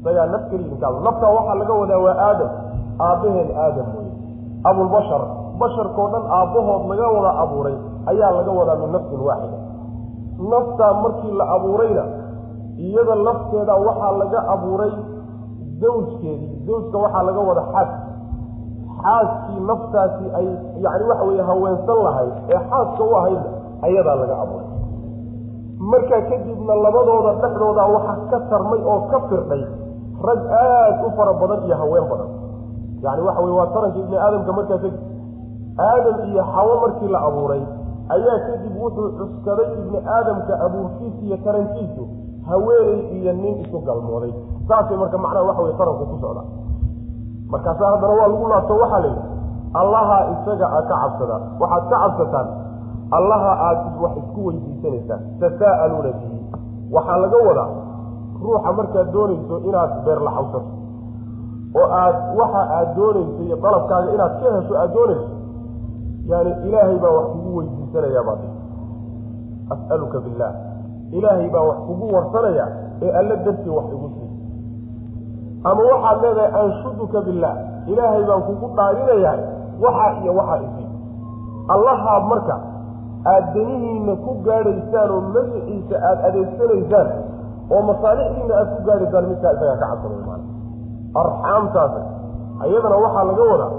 Isagaa 0.00 0.26
naf 0.34 0.42
keliyu 0.50 0.66
idinka 0.70 0.86
abuuray. 0.88 1.04
Naftaa 1.08 1.30
waxaa 1.36 1.56
laga 1.60 1.74
wadaa 1.80 2.00
waa 2.06 2.16
aadam. 2.28 2.50
Aabbaheen 3.06 3.50
aadam 3.64 3.86
weye 3.96 4.12
abulbashar 4.70 5.22
basharkao 5.60 6.06
dhan 6.12 6.24
aabbahood 6.38 6.82
laga 6.90 7.06
wada 7.16 7.30
abuuray 7.42 7.76
ayaa 8.10 8.30
laga 8.38 8.50
wadaa 8.58 8.76
min 8.82 8.90
nafsin 8.94 9.20
waaxida 9.28 9.58
naftaa 10.50 10.92
markii 11.02 11.32
la 11.38 11.44
abuurayna 11.56 12.04
iyada 12.86 13.14
lafteeda 13.14 13.74
waxaa 13.86 14.12
laga 14.20 14.40
abuuray 14.54 14.92
zawjkeedii 15.80 16.66
zawjka 16.66 16.98
waxaa 16.98 17.22
laga 17.22 17.40
wada 17.48 17.62
xaas. 17.72 17.90
Xaaskii 19.02 19.60
naftaasi 19.70 20.24
ay 20.38 20.46
yacni 20.84 21.04
waxa 21.10 21.24
weeye 21.28 21.42
haweensan 21.42 21.98
lahayd 22.06 22.32
ee 22.52 22.60
xaaska 22.70 23.02
u 23.04 23.14
ahaydna 23.16 23.50
ayadaa 23.86 24.14
laga 24.22 24.34
abuuray. 24.42 24.66
Markaa 25.92 26.20
kadibna 26.30 26.74
labadooda 26.84 27.32
dhexdooda 27.42 27.84
waxa 27.94 28.14
ka 28.30 28.38
tarmay 28.50 28.80
oo 28.92 29.00
ka 29.10 29.18
firdhay 29.28 29.62
rag 30.26 30.40
aad 30.62 30.96
u 31.06 31.10
fara 31.16 31.32
badan 31.40 31.60
iyo 31.66 31.76
haween 31.80 32.04
badan. 32.10 32.30
Yacni 33.04 33.22
waxa 33.26 33.40
weye 33.42 33.56
waa 33.58 33.66
taranka 33.74 33.98
ibni 34.02 34.16
aadamka 34.16 34.52
markaa 34.58 34.78
kadib 34.78 34.94
aadam 35.88 36.16
iyo 36.30 36.42
xawo 36.54 36.74
markii 36.82 37.08
la 37.14 37.18
abuuray 37.28 37.62
ayaa 38.14 38.38
kadib 38.46 38.74
wuxuu 38.82 39.08
cuskaday 39.18 39.68
ibni 39.78 39.98
aadamka 40.16 40.52
abuurkiisa 40.66 41.20
iyo 41.26 41.36
tarankiisu 41.44 42.02
haweeney 42.48 43.00
iyo 43.18 43.32
nin 43.32 43.54
isu 43.64 43.78
galmooday. 43.86 44.32
Saasay 44.68 44.96
marka 44.96 45.18
macnaha 45.18 45.46
waxa 45.48 45.62
weye 45.62 45.76
taranku 45.80 46.04
ku 46.10 46.16
socda. 46.22 46.42
Markaasaa 47.52 47.90
haddana 47.92 48.14
waa 48.20 48.28
lagu 48.28 48.46
laabto 48.52 48.74
waxaa 48.82 49.00
la 49.00 49.08
yidhi 49.08 49.24
allaha 49.80 50.18
isaga 50.34 50.66
a 50.78 50.80
ka 50.88 50.94
cabsada 51.02 51.36
waxaad 51.60 51.84
ka 51.90 51.96
cabsataan 52.02 52.48
allaha 53.18 53.50
aad 53.68 53.78
wax 54.02 54.12
isku 54.22 54.40
weydiisanaysaan 54.46 55.20
tasaa'aluuna 55.40 56.10
bihi. 56.18 56.38
Waxaa 56.94 57.16
laga 57.22 57.38
wadaa 57.48 57.68
ruuxa 58.42 58.72
markaad 58.78 59.08
doonayso 59.14 59.54
inaad 59.68 59.90
beerlaxawsato 60.04 60.60
oo 61.80 61.86
aad 62.02 62.16
waxa 62.40 62.62
aad 62.78 62.88
doonayso 62.96 63.40
iyo 63.46 63.56
dalabkaaga 63.64 64.08
inaad 64.16 64.32
ka 64.42 64.48
hesho 64.56 64.74
aad 64.82 64.90
doonayso 64.96 65.26
yani 66.32 66.50
ilaahay 66.68 66.98
baa 67.04 67.12
wax 67.18 67.26
kugu 67.34 67.50
weydiisanayaa 67.58 68.24
baad 68.28 68.40
as'aluka 69.74 70.18
billaah 70.26 70.52
ilaahay 71.18 71.48
baa 71.54 71.64
wax 71.70 71.78
kugu 71.88 72.06
warsanaya 72.14 72.66
ee 73.04 73.10
alla 73.20 73.36
dartii 73.46 73.70
wax 73.78 73.86
igu 73.96 74.08
sii. 74.14 74.28
Ama 75.70 75.82
waxaad 75.92 76.22
leedahay 76.24 76.50
anshuduka 76.62 77.18
billaah 77.28 77.56
ilaahay 77.92 78.22
baan 78.28 78.42
kugu 78.48 78.66
dhaarinayaa 78.76 79.36
waxaa 79.84 80.10
iyo 80.22 80.32
waxaa 80.38 80.60
isii 80.66 80.88
allahaa 81.74 82.20
marka 82.30 82.56
aad 83.32 83.44
danihiinna 83.54 84.14
ku 84.24 84.30
gaadhaysaan 84.46 85.10
oo 85.16 85.20
magaciisa 85.34 85.96
aada 86.08 86.22
adeegsanaysaan 86.28 87.08
oo 87.74 87.80
masaalixdiina 87.90 88.54
aad 88.60 88.68
ku 88.76 88.80
gaadhaysaan 88.88 89.24
midkaa 89.30 89.52
isagaa 89.56 89.76
ka 89.82 89.86
cabsada 89.90 90.16
maana 90.28 90.44
arxaamtaas 91.22 91.94
ayadana 92.64 92.96
waxaa 93.04 93.24
laga 93.30 93.44
wadaa 93.52 93.70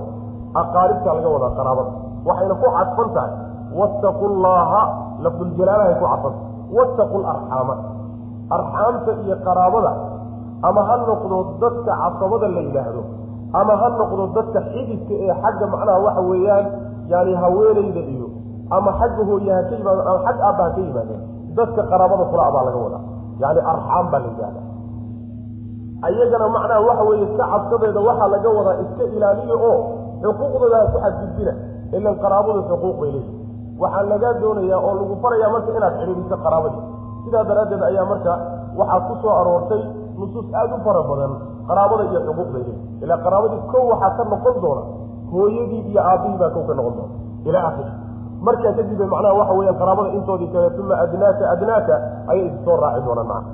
aqaaribtaa 0.61 1.13
laga 1.17 1.29
wadaa 1.35 1.51
qaraabada 1.59 1.91
waxayna 2.27 2.55
ku 2.61 2.67
cadfan 2.77 3.09
tahay. 3.15 3.33
Wattaqu 3.79 4.25
llaaha 4.43 4.81
lafduljalaalahay 5.25 5.95
ku 6.01 6.05
cadfanta 6.11 6.41
wattaqu 6.77 7.15
larxaama 7.25 7.75
arxaamta 8.55 9.11
iyo 9.25 9.35
qaraabada. 9.45 9.91
Ama 10.67 10.81
ha 10.87 10.95
noqdo 11.09 11.37
dadka 11.61 11.91
casabada 12.01 12.47
la 12.55 12.61
yidhaahdo. 12.67 13.01
Ama 13.59 13.73
ha 13.81 13.87
noqdo 13.99 14.23
dadka 14.35 14.59
xididka 14.71 15.13
ee 15.25 15.33
xagga 15.41 15.65
macnaha 15.73 15.99
waxa 16.05 16.21
weeyaan 16.29 16.65
yani 17.11 17.31
haweenayda 17.41 18.01
iyo 18.13 18.27
ama 18.75 18.91
xagga 18.99 19.23
hooyaha 19.29 19.61
ka 19.69 19.73
yimaadeen 19.79 20.07
ama 20.07 20.19
xag 20.27 20.37
aabba 20.47 20.63
ha 20.63 20.69
ka 20.75 20.81
yimaadeen 20.87 21.21
dadka 21.57 21.81
qaraabada 21.91 22.23
kula 22.31 22.45
baa 22.55 22.63
laga 22.67 22.79
wadaa. 22.85 23.03
Yani 23.43 23.59
arxaam 23.71 24.05
baa 24.11 24.19
la 24.23 24.27
yidhahda 24.31 24.61
ayagana 26.07 26.47
macnaha 26.55 26.81
waxa 26.87 27.03
weeye 27.09 27.27
ka 27.37 27.45
cabsadeeda 27.51 27.99
waxaa 28.07 28.27
laga 28.33 28.49
wadaa 28.57 28.75
iska 28.83 29.03
ilaaliyo 29.15 29.55
oo 29.69 29.77
xuquuqdooda 30.23 30.77
ha 30.81 30.85
ku 30.93 30.97
xadgudbina 31.03 31.53
ilan 31.97 32.15
qaraabadu 32.23 32.59
xuquuq 32.69 32.95
bay 33.01 33.11
leeyihi 33.15 33.31
waxaa 33.81 34.03
lagaa 34.11 34.33
doonayaa 34.41 34.79
oo 34.87 34.93
lagu 34.99 35.15
farayaa 35.23 35.49
marka 35.55 35.69
inaad 35.77 35.93
xidhiidhiso 35.99 36.37
qaraabadii. 36.45 36.83
Sidaa 37.25 37.43
daraaddeed 37.49 37.83
ayaa 37.89 38.05
marka 38.11 38.33
waxaa 38.79 38.99
ku 39.07 39.13
soo 39.21 39.33
aroortay 39.41 39.81
nusuus 40.19 40.47
aada 40.59 40.75
u 40.75 40.79
fara 40.85 41.01
badan 41.09 41.31
qaraabada 41.69 42.03
iyo 42.11 42.19
xuquuqday 42.27 42.63
leeyihi 42.67 43.03
ilaa 43.03 43.17
qaraabadii 43.25 43.61
kow 43.71 43.83
waxaa 43.91 44.11
ka 44.17 44.23
noqon 44.33 44.55
doona 44.63 44.83
hooyadii 45.31 45.81
iyo 45.91 46.01
aabbihii 46.09 46.37
baa 46.41 46.49
kow 46.55 46.63
ka 46.69 46.73
noqon 46.79 46.93
doona. 46.97 47.13
Ilaa 47.49 47.65
akhiri 47.69 47.91
markaa 48.47 48.73
kadib 48.77 48.99
macnaha 49.13 49.33
waxa 49.39 49.53
weeyaan 49.59 49.77
qaraabada 49.81 50.09
intoodii 50.17 50.49
kale 50.53 50.67
uma 50.81 50.95
adnaaka 51.03 51.43
adnaaka 51.53 51.93
ayay 52.31 52.45
issoo 52.51 52.75
raaci 52.83 53.01
doonaan 53.07 53.27
macna 53.31 53.51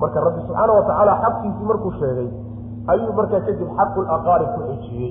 marka 0.00 0.18
rabbi 0.26 0.40
subxaana 0.46 0.72
wa 0.78 0.82
tacaala 0.88 1.12
xaqkiisii 1.22 1.66
markuu 1.70 1.92
sheegay 2.00 2.28
ayuu 2.92 3.12
markaa 3.18 3.40
kadib 3.48 3.68
xaqul 3.78 4.06
aqaarib 4.16 4.48
ku 4.56 4.60
xejiyey 4.70 5.10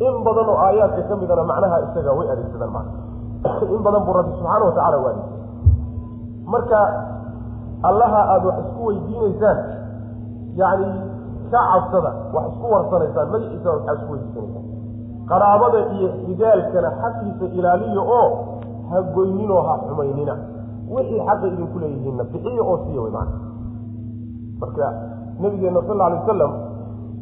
in 0.00 0.14
badan 0.24 0.48
oo 0.48 0.58
aayaadka 0.66 1.02
ka 1.08 1.16
midana 1.16 1.44
macnaha 1.44 1.76
isaga 1.86 2.12
way 2.12 2.28
adeegsadaan 2.30 2.72
macna 2.72 2.98
in 3.74 3.80
badan 3.82 4.02
buu 4.04 4.12
rabbi 4.12 4.32
subxaana 4.36 4.64
wa 4.64 4.72
tacala 4.72 4.96
u 4.98 5.06
adeegsaday 5.06 5.44
marka 6.46 6.78
allaha 7.82 8.20
aada 8.32 8.46
wax 8.46 8.58
isku 8.64 8.86
weydiinaysaan 8.86 9.58
yacni 10.56 10.88
ka 11.50 11.60
cabsada 11.72 12.10
wax 12.34 12.44
isku 12.52 12.66
warsanaysaan 12.72 13.28
magaciisa 13.30 13.68
waxaa 13.70 13.94
isku 13.94 14.12
weydiisanaysaan 14.12 14.66
qaraabada 15.28 15.78
iyo 15.94 16.08
xigaalkana 16.26 16.88
xaqiisa 17.00 17.44
ilaaliya 17.58 18.02
oo 18.02 18.28
ha 18.90 19.02
goyninoo 19.02 19.62
ha 19.62 19.78
xumaynina. 19.88 20.36
Wixii 20.90 21.20
xaqa 21.26 21.46
idinku 21.46 21.78
leeyihiinna 21.78 22.24
bixiya 22.24 22.62
oo 22.62 22.78
siiya 22.84 23.00
way 23.02 23.10
macna 23.10 23.38
marka 24.60 24.86
nabigeena 25.40 25.80
sal 25.86 26.00
alay 26.00 26.18
wasalam 26.18 26.52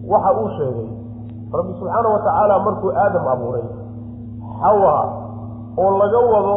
waxa 0.09 0.31
uu 0.41 0.49
sheegay 0.57 0.89
rabbi 1.53 1.73
subxaana 1.79 2.09
wa 2.09 2.19
tacaala 2.19 2.55
markuu 2.67 2.91
aadam 3.05 3.25
abuuray 3.35 3.67
xawa 4.61 4.97
oo 5.79 5.91
laga 5.99 6.21
wado 6.33 6.57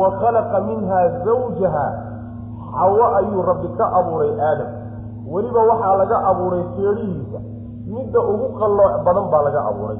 wa 0.00 0.08
khalaqa 0.20 0.60
minha 0.68 1.00
zawjaha. 1.24 1.86
Xawo 2.72 3.04
ayuu 3.18 3.42
rabbi 3.42 3.68
ka 3.78 3.84
abuuray 3.98 4.32
aadam. 4.40 4.68
Weliba 5.32 5.60
waxaa 5.70 5.96
laga 6.00 6.16
abuuray 6.30 6.62
feedhihiisa 6.76 7.38
midda 7.88 8.20
ugu 8.20 8.46
qallooc 8.60 8.94
badan 9.04 9.26
baa 9.32 9.42
laga 9.48 9.60
abuuray. 9.70 9.98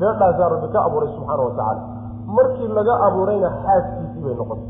Feedhaasaa 0.00 0.48
rabbi 0.54 0.68
ka 0.72 0.80
abuuray 0.88 1.08
subxaana 1.16 1.42
wa 1.42 1.50
tacaala 1.52 1.82
markii 2.36 2.68
laga 2.78 2.94
abuurayna 3.06 3.48
xaaskiisii 3.64 4.22
bay 4.24 4.34
noqotay. 4.40 4.68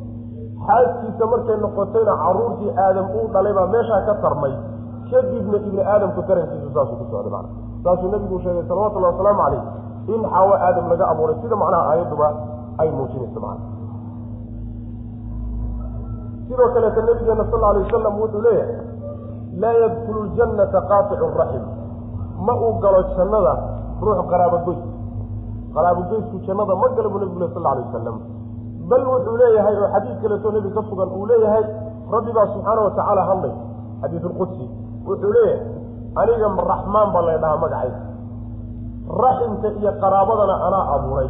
Xaaskiisa 0.67 1.25
markay 1.33 1.57
noqotayna 1.65 2.13
caruurtii 2.23 2.71
aadam 2.85 3.07
uu 3.17 3.27
dhalay 3.35 3.53
baa 3.59 3.67
meeshaa 3.75 4.03
ka 4.07 4.15
tarmay. 4.25 4.55
Kadibna 5.11 5.57
ibni 5.63 5.83
aadamku 5.83 6.23
tarankiisu 6.29 6.69
saasuu 6.75 6.97
ku 7.01 7.05
socday 7.11 7.31
macna 7.31 7.66
saasuu 7.85 8.11
nabigu 8.15 8.41
sheegay 8.45 8.65
salawatullahi 8.69 9.13
wasalaamu 9.15 9.41
calayh 9.43 9.63
in 10.15 10.21
xaawo 10.33 10.55
aadam 10.67 10.89
laga 10.93 11.05
abuuray 11.13 11.37
sida 11.43 11.57
macnaha 11.63 11.85
aayadduba 11.93 12.29
ay 12.79 12.89
muujinayso 12.97 13.41
macna 13.41 13.65
sidoo 16.49 16.69
kaleeta 16.75 17.01
nabigeena 17.03 17.45
sal 17.51 17.65
alay 17.71 17.83
wasalam 17.83 18.15
wuxuu 18.21 18.41
leeyahay 18.47 18.77
laa 19.63 19.73
yadkulu 19.83 20.21
ljannata 20.35 20.81
qaaticu 20.91 21.27
raxim 21.39 21.65
ma 22.47 22.53
uu 22.67 22.73
galo 22.85 23.01
jannada 23.17 23.55
ruux 24.03 24.19
qaraabogoys 24.31 24.83
qaraabogoysku 25.75 26.37
jannada 26.47 26.75
ma 26.83 26.89
gala 26.97 27.09
buu 27.13 27.19
nabigu 27.23 27.41
le 27.45 27.49
sal 27.55 27.67
alay 27.73 27.85
wasalam 27.89 28.17
bal 28.91 29.03
wuxuu 29.13 29.37
leeyahay 29.43 29.75
oo 29.83 29.89
xadiid 29.95 30.19
kaleetoo 30.23 30.51
nebi 30.57 30.71
ka 30.77 30.83
sugan 30.91 31.09
uu 31.19 31.27
leeyahay 31.31 31.65
rabbi 32.15 32.33
baa 32.37 32.47
subxaana 32.55 32.81
watacaala 32.87 33.23
hadlay 33.31 33.55
xadiid 34.03 34.25
ulqudsi 34.31 34.65
wuxuu 35.09 35.33
leeyahay 35.33 35.61
aniga 36.21 36.49
raxmaan 36.73 37.09
baa 37.15 37.23
lay 37.29 37.39
dhahaa 37.43 37.61
magacayga 37.65 38.01
raximka 39.23 39.69
iyo 39.81 39.93
qaraabadana 40.03 40.55
anaa 40.67 40.85
abuuray. 40.97 41.29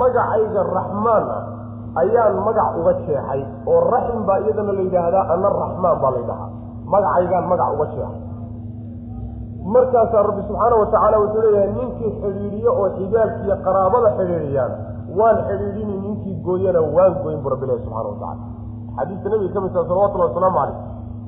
Magacayga 0.00 0.60
raxmaan 0.76 1.24
ah 1.36 1.42
ayaan 2.02 2.34
magac 2.46 2.68
uga 2.80 2.92
jeexay 3.06 3.42
oo 3.70 3.80
raxim 3.94 4.20
baa 4.28 4.38
iyadana 4.44 4.72
la 4.78 4.82
yidhaahdaa 4.86 5.24
ana 5.34 5.48
raxmaan 5.62 5.96
baa 6.02 6.10
la 6.14 6.18
ydhahaa 6.24 6.48
magacaygaan 6.92 7.44
magac 7.52 7.68
uga 7.76 7.86
jeexay. 7.94 8.20
Markaasaa 9.74 10.22
rabbi 10.28 10.42
subxaana 10.48 10.76
watacaala 10.82 11.16
wuxuu 11.22 11.42
leeyahay 11.44 11.72
ninkii 11.78 12.10
xidhiidhiyo 12.22 12.70
oo 12.80 12.88
xigaalkiiyo 12.98 13.56
qaraabada 13.66 14.08
xidhiidhiyaan 14.18 14.72
waan 15.18 15.36
xidhiidhini 15.48 15.94
ninkii 16.04 16.34
gooyana 16.46 16.80
waan 16.96 17.12
goyn 17.24 17.38
bu 17.44 17.48
rabbi 17.52 17.64
ilahi 17.66 17.82
subxana 17.84 18.08
watacala 18.08 18.36
xadiiska 18.96 19.28
nabiga 19.32 19.52
ka 19.54 19.60
midta 19.64 19.80
salawatullahi 19.90 20.30
wasalaamu 20.32 20.56
calayh 20.58 20.76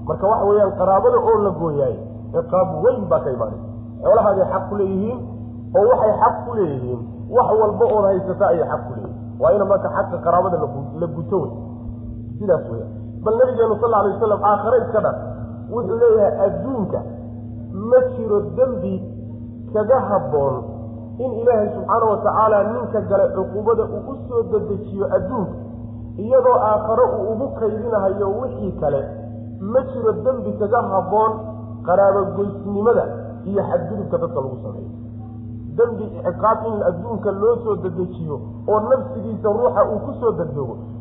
marka 0.08 0.24
waxa 0.32 0.44
weeyaan 0.50 0.72
qaraabada 0.80 1.18
oo 1.28 1.36
la 1.46 1.50
gooyaay 1.62 1.94
ciqaab 2.34 2.68
weyn 2.84 3.00
baa 3.10 3.20
ka 3.24 3.30
imaanay 3.36 3.60
xoolahaagay 4.04 4.46
xaq 4.52 4.64
ku 4.70 4.74
leeyihiin 4.80 5.18
oo 5.78 5.84
waxay 5.90 6.12
xaq 6.22 6.36
ku 6.46 6.50
leeyihiin 6.58 7.00
wax 7.36 7.48
walba 7.60 7.84
ood 7.96 8.04
haysata 8.10 8.44
ayay 8.52 8.66
xaq 8.72 8.82
ku 8.88 8.92
leeyihiin. 8.96 9.20
Waa 9.40 9.52
ina 9.56 9.64
marka 9.64 9.88
xaqa 9.96 10.16
qaraabada 10.24 10.56
la 11.00 11.06
guto 11.16 11.38
wey 11.42 11.50
sidaas 12.38 12.64
weya 12.72 12.86
bal 13.24 13.34
nabigeenu 13.40 13.74
sal 13.80 13.94
alay 13.94 14.12
wasalam 14.16 14.40
aakhare 14.50 14.76
iska 14.84 15.00
dhan 15.06 15.16
wuxuu 15.72 15.96
leeyahay 16.02 16.34
adduunka 16.46 16.98
ma 17.90 17.98
jiro 18.16 18.38
dembi 18.58 18.94
kaga 19.74 19.98
habboon 20.10 20.56
in 21.24 21.30
ilaahay 21.40 21.68
subxaana 21.76 22.06
watacaala 22.12 22.58
ninka 22.72 23.00
gale 23.10 23.26
cuquubada 23.36 23.84
uu 23.84 24.10
u 24.12 24.14
soo 24.28 24.42
dedejiyo 24.52 25.06
adduunka 25.16 25.54
iyadoo 26.24 26.56
aakhare 26.70 27.04
uu 27.16 27.32
ugu 27.32 27.46
kaydinahayo 27.60 28.26
wixii 28.40 28.72
kale 28.80 29.00
ma 29.72 29.80
jiro 29.92 30.12
dembi 30.26 30.52
kaga 30.60 30.80
habboon 30.92 31.32
qaraabogoysnimada 31.86 33.04
iyo 33.44 33.62
xadgudubka 33.70 34.18
dadka 34.18 34.40
lagu 34.40 34.58
sameeyo. 34.62 34.90
Dembi 35.76 36.04
ciqaab 36.24 36.58
in 36.68 36.82
adduunka 36.88 37.30
loo 37.32 37.56
soo 37.64 37.76
dedejiyo 37.76 38.40
oo 38.68 38.80
nafsigiisa 38.80 39.48
ruuxa 39.48 39.82
uu 39.90 39.98
ku 40.06 40.12
soo 40.20 40.32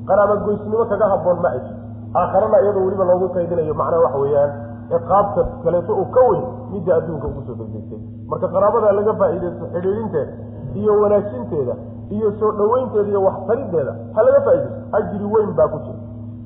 qaraabogoysnimo 0.07 0.85
kaga 0.85 1.05
habboon 1.11 1.39
ma 1.41 1.49
ajir 1.49 1.75
aakharana 2.15 2.61
iyadoo 2.61 2.85
weliba 2.85 3.05
loogu 3.05 3.29
kaydinayo 3.29 3.73
macnaha 3.73 4.03
waxa 4.03 4.17
weeyaan 4.19 4.51
ciqaabta 4.89 5.41
kaleeto 5.63 5.93
uu 5.93 6.05
ka 6.11 6.21
weyn 6.29 6.43
midda 6.71 6.95
adduunka 6.95 7.27
ugu 7.27 7.41
soo 7.47 7.55
marka 8.29 8.47
qaraabada 8.47 8.91
laga 8.91 9.13
faa'iidaysto 9.13 9.65
xidhiidhinteeda 9.73 10.33
iyo 10.75 11.01
wanaajinteeda 11.01 11.75
iyo 12.09 12.31
soo 12.39 12.51
dhoweynteeda 12.51 13.09
iyo 13.09 13.23
waxtarideeda 13.23 13.93
ha 14.15 14.23
laga 14.23 14.41
faaidaysto 14.41 14.97
ajri 14.97 15.25
weyn 15.25 15.51
baa 15.55 15.67
ku 15.67 15.79
jira. 15.85 15.99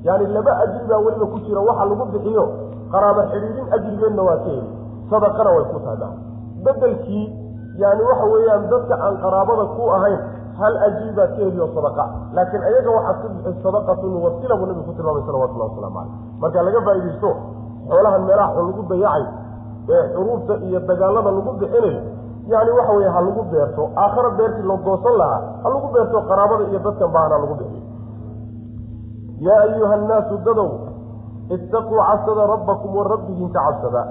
Yaani 0.04 0.26
laba 0.26 0.52
ajri 0.64 0.84
baa 0.90 0.98
weliba 0.98 1.26
ku 1.26 1.38
jira 1.46 1.60
waxa 1.60 1.84
lagu 1.84 2.04
bixiyo 2.12 2.44
qaraabo 2.92 3.22
xidhiidhin 3.32 3.66
ajrigeedna 3.76 4.22
waa 4.28 4.36
ka 4.44 4.50
heli. 4.50 4.68
Sadaqana 5.10 5.50
way 5.56 5.64
ku 5.72 5.78
tahay 5.86 6.14
bedelkii 6.64 7.24
yani 7.82 8.02
waxa 8.08 8.24
weeyaan 8.32 8.62
dadka 8.72 8.94
aan 9.06 9.14
qaraabada 9.24 9.64
ku 9.76 9.82
ahayn 9.96 10.20
hal 10.60 10.74
ajri 10.88 11.10
baad 11.18 11.30
ka 11.36 11.42
heliyo 11.46 11.66
sadaqa. 11.76 12.04
Laakiin 12.36 12.62
ayaga 12.68 12.90
waxaad 12.96 13.16
ku 13.22 13.26
bixi 13.34 13.60
sadaqatun 13.62 14.12
wasila 14.24 14.54
buu 14.60 14.66
nabigu 14.70 14.84
ku 14.88 14.92
tilmaamay 14.98 15.22
salawatullahi 15.28 15.70
wasalaamu 15.70 15.96
caleyh 15.96 16.12
marka 16.42 16.58
laga 16.66 16.80
faaidaysto 16.86 17.30
xoolahan 17.90 18.22
meelaha 18.28 18.50
xun 18.56 18.64
lagu 18.70 18.82
dayacay 18.90 19.24
ee 19.96 20.04
xuruufta 20.14 20.54
iyo 20.66 20.78
dagaalada 20.88 21.30
lagu 21.36 21.50
bixinayo 21.60 22.00
yani 22.52 22.70
waxa 22.78 22.92
weye 22.98 23.08
ha 23.14 23.20
lagu 23.26 23.42
beerto. 23.52 23.82
Aakhara 24.02 24.30
beertii 24.38 24.66
la 24.70 24.76
goosan 24.86 25.14
lahaa 25.20 25.40
ha 25.62 25.68
lagu 25.74 25.86
beerto 25.94 26.16
qaraabada 26.30 26.64
iyo 26.70 26.78
dadkan 26.86 27.08
baahan 27.14 27.30
ha 27.34 27.38
lagu 27.44 27.54
bixiyo 27.60 27.82
yaa 29.46 29.60
ayuha 29.68 29.94
annaasu 29.94 30.34
dadow 30.46 30.68
istaquu 31.50 31.94
cabsada 31.94 32.46
rabbakum 32.46 32.90
wa 32.96 33.04
rabbigiinka 33.04 33.60
cabsada 33.60 34.02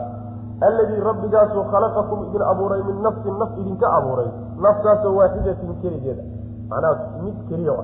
alladii 0.62 1.00
rabbigaasoo 1.04 1.64
khalaqakum 1.72 2.20
idin 2.32 2.42
abuuray 2.42 2.82
min 2.88 3.02
nafsin 3.04 3.36
naf 3.40 3.52
idinka 3.60 3.88
abuuray 3.98 4.30
naftaasoo 4.62 5.16
waaxidatin 5.20 5.76
keligeeda 5.82 6.24
macnaha 6.70 7.20
mid 7.24 7.36
keliya 7.50 7.76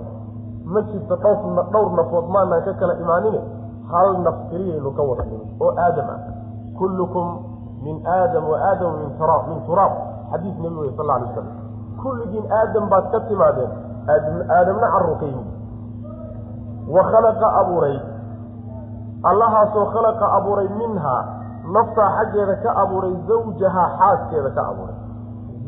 ma 0.66 0.82
jirto 0.82 1.16
dhowr 1.72 1.91
nafood 1.99 2.26
maanaan 2.30 2.64
ka 2.64 2.74
kala 2.80 2.95
imaanine 3.04 3.41
hal 3.91 4.18
naf 4.24 4.38
keliyaynu 4.52 4.91
ka 4.95 5.04
wada 5.04 5.24
nimin 5.28 5.49
oo 5.60 5.74
aadam 5.76 6.08
ah 6.16 6.20
kullukum 6.80 7.28
min 7.84 7.99
aadam 8.08 8.47
wa 8.47 8.58
aadamu 8.70 8.97
min 9.04 9.10
turaab 9.20 9.43
min 9.52 9.60
turaab 9.68 9.93
xadiis 10.32 10.56
nabi 10.64 10.76
wey 10.86 10.91
sal 10.97 11.10
alay 11.12 11.28
wasalam 11.28 11.56
kulligiin 12.04 12.45
aadam 12.60 12.89
baad 12.89 13.06
ka 13.12 13.20
timaadeen 13.28 13.72
aadamna 14.47 14.88
carru 14.95 15.16
ka 15.20 15.26
yimid 15.26 15.49
wa 16.88 17.02
khalaqa 17.12 17.47
abuuray 17.62 17.97
allahaasoo 19.24 19.86
khalaqa 19.93 20.26
abuuray 20.38 20.67
minhaa 20.82 21.22
naftaa 21.74 22.09
xaggeeda 22.17 22.55
ka 22.63 22.72
abuuray 22.84 23.13
zawjahaa 23.28 23.89
xaaskeeda 23.99 24.49
ka 24.57 24.61
abuuray. 24.72 24.95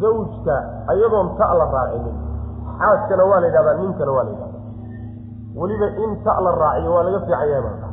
Zawjka 0.01 0.55
ayadoon 0.89 1.37
ta 1.37 1.53
la 1.53 1.65
raacinin. 1.69 2.15
Xaaskana 2.79 3.23
waa 3.29 3.39
la 3.39 3.47
yidhahdaa 3.47 3.73
ninkana 3.81 4.11
waa 4.11 4.23
la 4.23 4.31
yidhahdaa. 4.31 4.61
Weliba 5.55 5.87
in 6.03 6.11
ta 6.23 6.39
la 6.41 6.51
raaciyo 6.51 6.93
waa 6.93 7.03
laga 7.03 7.19
fiican 7.25 7.61
marka. 7.63 7.87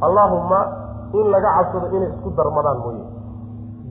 Allaahumma 0.00 0.60
in 1.12 1.26
laga 1.30 1.50
cabsado 1.56 1.86
inay 1.96 2.08
isku 2.08 2.30
darmadaan 2.36 2.78
mooye. 2.78 3.04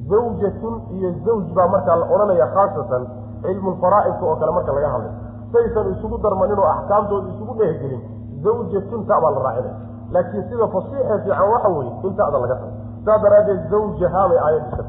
Zawjatun 0.09 0.75
iyo 0.97 1.09
zawj 1.25 1.53
baa 1.53 1.67
markaa 1.67 1.95
la 2.01 2.05
odhanaya 2.09 2.47
khaasatan 2.55 3.03
cilmulfaraa'idka 3.45 4.25
oo 4.25 4.35
kale 4.41 4.51
marka 4.57 4.71
laga 4.73 4.89
hadlay. 4.89 5.13
Saysan 5.53 5.85
isugu 5.93 6.17
darmanin 6.17 6.57
oo 6.57 6.65
axkaamtooda 6.65 7.29
isugu 7.29 7.53
dheehgelin 7.61 8.01
zawjatun 8.43 9.05
ta 9.05 9.21
baa 9.21 9.31
la 9.37 9.39
raacinaya 9.45 9.90
laakiin 10.13 10.43
sida 10.49 10.67
fasiixe 10.75 11.17
fiican 11.23 11.49
waxa 11.53 11.69
weeye 11.69 11.93
in 12.07 12.13
ta'da 12.19 12.37
laga 12.43 12.55
tago 12.61 12.73
saa 13.05 13.17
daraaddeed 13.23 13.61
zawjahaa 13.71 14.27
bay 14.31 14.39
aayaddu 14.45 14.75
ka 14.77 14.83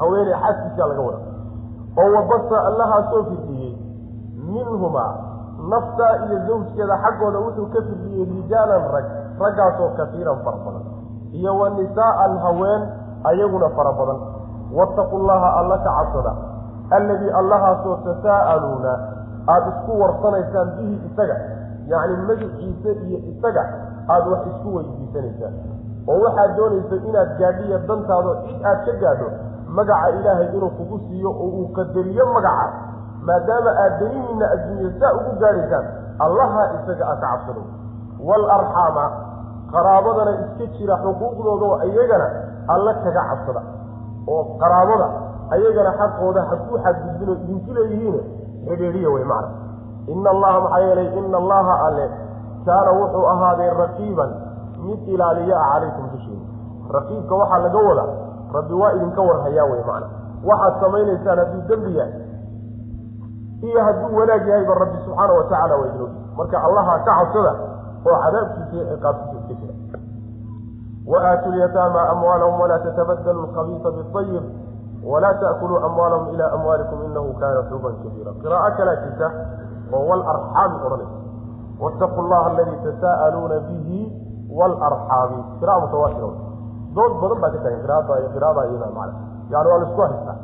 haweeney 0.00 0.34
xaaskiisaa 0.42 0.88
laga 0.92 1.02
wada 1.08 1.20
oo 2.02 2.08
wabasa 2.16 2.56
allahaa 2.68 3.02
soo 3.10 3.22
firdhiyey 3.30 3.72
minhumaa 4.52 5.12
naftaa 5.72 6.12
iyo 6.26 6.38
zawjkeeda 6.46 6.96
xaggooda 7.04 7.38
wuxuu 7.38 7.66
ka 7.74 7.80
firdhiyey 7.88 8.24
rijaalan 8.34 8.84
rag 8.94 9.06
raggaasoo 9.42 9.88
kasiiran 9.98 10.38
fara 10.44 10.58
badan. 10.64 10.84
Iyo 11.32 11.52
wa 11.58 11.70
nisaa'an 11.70 12.38
haween 12.44 12.82
ayaguna 13.24 13.68
fara 13.76 13.92
badan. 13.92 14.18
Wattaqu 14.78 15.18
llaha 15.28 15.48
alla 15.60 15.76
ka 15.84 15.90
cabsada. 15.98 16.32
Alladii 16.96 17.30
allahaasoo 17.40 17.96
tasaa'aluuna 18.06 18.92
aada 19.48 19.68
isku 19.72 19.92
warsanaysaan 20.02 20.68
bihi 20.76 20.94
isaga 21.08 21.36
yacni 21.92 22.16
magiciisa 22.28 22.90
iyo 23.06 23.18
isaga 23.32 23.62
aada 24.08 24.30
wax 24.30 24.42
isku 24.52 24.68
weydiisanaysaan 24.76 25.54
oo 26.08 26.18
waxaad 26.24 26.56
doonaysa 26.56 26.96
inaad 27.08 27.30
gaadhiya 27.40 27.78
dantaado 27.88 28.30
cid 28.46 28.58
aad 28.70 28.80
ka 28.86 28.92
gaadho 29.02 29.28
magaca 29.76 30.08
ilaahay 30.18 30.48
inuu 30.56 30.70
kugu 30.78 30.98
siiyo 31.08 31.30
oo 31.30 31.48
uu 31.58 31.68
qadariyo 31.76 32.26
magaca. 32.34 32.72
Maadaama 33.26 33.70
aad 33.82 33.92
danihiinna 34.00 34.46
adduunya 34.54 34.90
saa 35.00 35.12
ugu 35.18 35.32
gaadhaysaan 35.42 35.84
allaha 36.24 36.62
isaga 36.76 37.04
aad 37.12 37.20
ka 37.20 37.26
cabsado. 37.32 37.62
Waalarxaama 38.28 39.04
qaraabadana 39.72 40.32
iska 40.44 40.66
jira 40.78 40.96
xuquuqdooda 41.04 41.66
oo 41.72 41.78
iyagana 41.90 42.26
alla 42.74 42.94
kaga 43.04 43.22
cabsada. 43.30 43.62
Oo 44.28 44.42
qaraabada 44.60 45.06
ayagana 45.54 45.92
xaqooda 46.00 46.40
hakuu 46.50 46.78
xadgudbinoo 46.84 47.34
idinku 47.42 47.70
leeyihiin 47.76 48.18
xidhiidhiya 48.68 49.10
wey 49.14 49.24
macna. 49.24 49.48
Ina 50.12 50.30
allaha 50.30 50.60
maxaa 50.60 50.80
yeelay 50.86 51.08
ina 51.18 51.36
allaha 51.42 51.74
alle 51.86 52.06
kaana 52.66 52.90
wuxuu 52.98 53.26
ahaaday 53.32 53.70
raqiiban 53.82 54.30
mid 54.86 55.00
ilaaliyo 55.14 55.56
ah 55.58 55.66
calaykum 55.72 56.06
dushiina 56.12 56.44
raqiibka 56.96 57.34
waxaa 57.40 57.58
laga 57.64 57.78
wadaa 57.88 58.08
rabbi 58.56 58.74
waa 58.82 58.92
idinka 58.96 59.20
warhayaa 59.28 59.64
wey 59.72 59.82
macna. 59.88 60.06
Waxaad 60.48 60.74
samaynaysaan 60.82 61.38
hadduu 61.38 61.62
dembi 61.68 61.92
yahay. 61.98 62.14
Iyo 63.62 63.80
hadduu 63.86 64.16
wanaag 64.18 64.46
yahayba 64.48 64.74
rabbi 64.82 64.98
subxaana 65.04 65.32
wa 65.38 65.44
tacala 65.50 65.74
waa 65.80 65.86
idin 65.88 66.02
ogi 66.02 66.18
marka 66.36 66.56
allaha 66.66 66.92
ka 67.06 67.12
cabsada 67.18 67.52
oo 68.08 68.16
cadaabkiisa 68.24 68.74
iyo 68.76 68.84
ciqaabkiisa 68.90 69.38
iska 69.38 69.54
jira 69.60 69.74
waaatu 71.06 71.50
lyataama 71.54 72.00
amwaalahum 72.12 72.60
walaa 72.60 72.78
tatabadalu 72.78 73.42
lkhabiisa 73.46 73.90
biayib 73.90 74.44
walaa 75.12 75.34
taakuluu 75.42 75.78
amwaalahum 75.86 76.28
ilaa 76.34 76.50
amwaalikum 76.56 76.98
inahu 77.08 77.32
kaana 77.40 77.62
xuban 77.70 77.94
kabiira. 78.02 78.30
Qiraa'o 78.42 78.70
kalaa 78.78 78.96
jirta 79.02 79.28
oo 79.94 80.02
walarxaami 80.10 80.76
odhanaysa 80.86 81.16
waataquu 81.82 82.22
llaha 82.30 82.46
aladii 82.50 82.78
tasaa'aluuna 82.86 83.58
bihi 83.68 84.00
waalarxaami 84.58 85.38
qira'a 85.60 85.80
mutawaatira 85.84 86.30
dood 86.96 87.12
badan 87.22 87.38
baa 87.42 87.50
ka 87.54 87.58
taagan 87.64 87.80
qiraada 87.84 88.14
qiraada 88.34 88.60
iyada 88.70 88.88
macna 88.96 89.14
yani 89.52 89.68
waa 89.70 89.78
la 89.82 89.86
isku 89.88 90.00
haystaa 90.06 90.36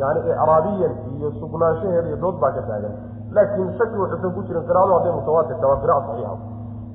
yani 0.00 0.20
icraabiyan 0.30 0.92
iyo 1.16 1.28
sugnaanshaheeda 1.40 2.08
iyo 2.10 2.16
dood 2.24 2.36
baa 2.42 2.50
ka 2.56 2.62
taagan 2.68 2.94
laakiin 3.36 3.70
shaki 3.78 3.96
wuxuusan 4.00 4.32
ku 4.36 4.42
jirin 4.48 4.64
qiraado 4.68 4.92
hadday 4.98 5.12
mutawaatirta 5.18 5.66
waa 5.70 5.78
qira'a 5.84 6.00
saxiixa 6.06 6.36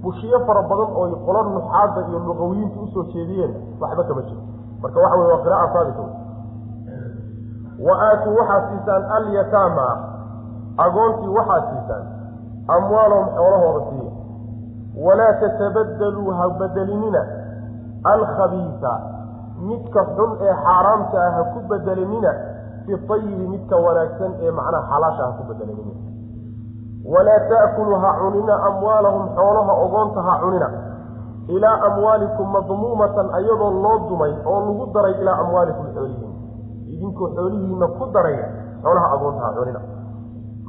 bushiyo 0.04 0.40
fara 0.48 0.62
badan 0.72 0.90
oo 1.00 1.08
qolo 1.28 1.40
nuxaada 1.56 2.02
iyo 2.10 2.20
luqawiyiinta 2.28 2.78
u 2.84 2.88
soo 2.94 3.04
jeediyeen 3.14 3.52
waxba 3.82 4.04
kama 4.10 4.22
jiro 4.28 4.42
marka 4.82 5.00
waxa 5.04 5.18
wey 5.22 5.28
waa 5.32 5.42
qira'a 5.46 5.66
saabita 5.74 6.04
wa 7.88 7.94
aatuu 8.08 8.36
waxaad 8.40 8.64
siisaan 8.70 9.04
alyataama 9.18 9.88
agoontii 10.86 11.32
waxaad 11.38 11.64
siisaan 11.72 12.04
amwaalahum 12.76 13.28
xoolahooda 13.38 13.82
siiya 13.90 14.12
walaa 15.06 15.34
tatabadaluu 15.42 16.32
ha 16.38 16.50
bedelinina. 16.60 17.22
Alkhabiisa 18.04 18.92
midka 19.68 20.02
xun 20.16 20.32
ee 20.48 20.54
xaaraamta 20.64 21.18
ah 21.28 21.32
ha 21.36 21.44
ku 21.54 21.60
bedelinina. 21.70 22.32
Biayibi 22.88 23.46
midka 23.54 23.76
wanaagsan 23.86 24.32
ee 24.44 24.52
macnaha 24.52 24.88
xalaasha 24.92 25.24
ha 25.28 25.32
ku 25.38 25.44
bedelinina. 25.50 25.94
Walaa 27.14 27.40
ta'kuluu 27.52 28.00
ha 28.04 28.10
cunina. 28.22 28.54
Amwaalahum 28.70 29.26
xoolaha 29.38 29.74
ogoonta 29.86 30.22
ha 30.28 30.34
cunina. 30.44 30.68
Ilaa 31.56 31.78
amwaalikum 31.88 32.48
madmuumatan 32.56 33.28
ayadoo 33.38 33.72
loo 33.84 33.98
dumay 34.10 34.34
oo 34.46 34.60
lagu 34.66 34.86
daray 34.94 35.14
ilaa 35.22 35.38
amwaalikum 35.44 35.86
xoolihiin. 35.96 36.34
Idinkoo 36.94 37.28
xoolihiina 37.36 37.88
ku 37.98 38.04
daraya 38.14 38.48
xoolaha 38.84 39.08
agoonta 39.16 39.42
ha 39.46 39.52
cunina 39.58 39.80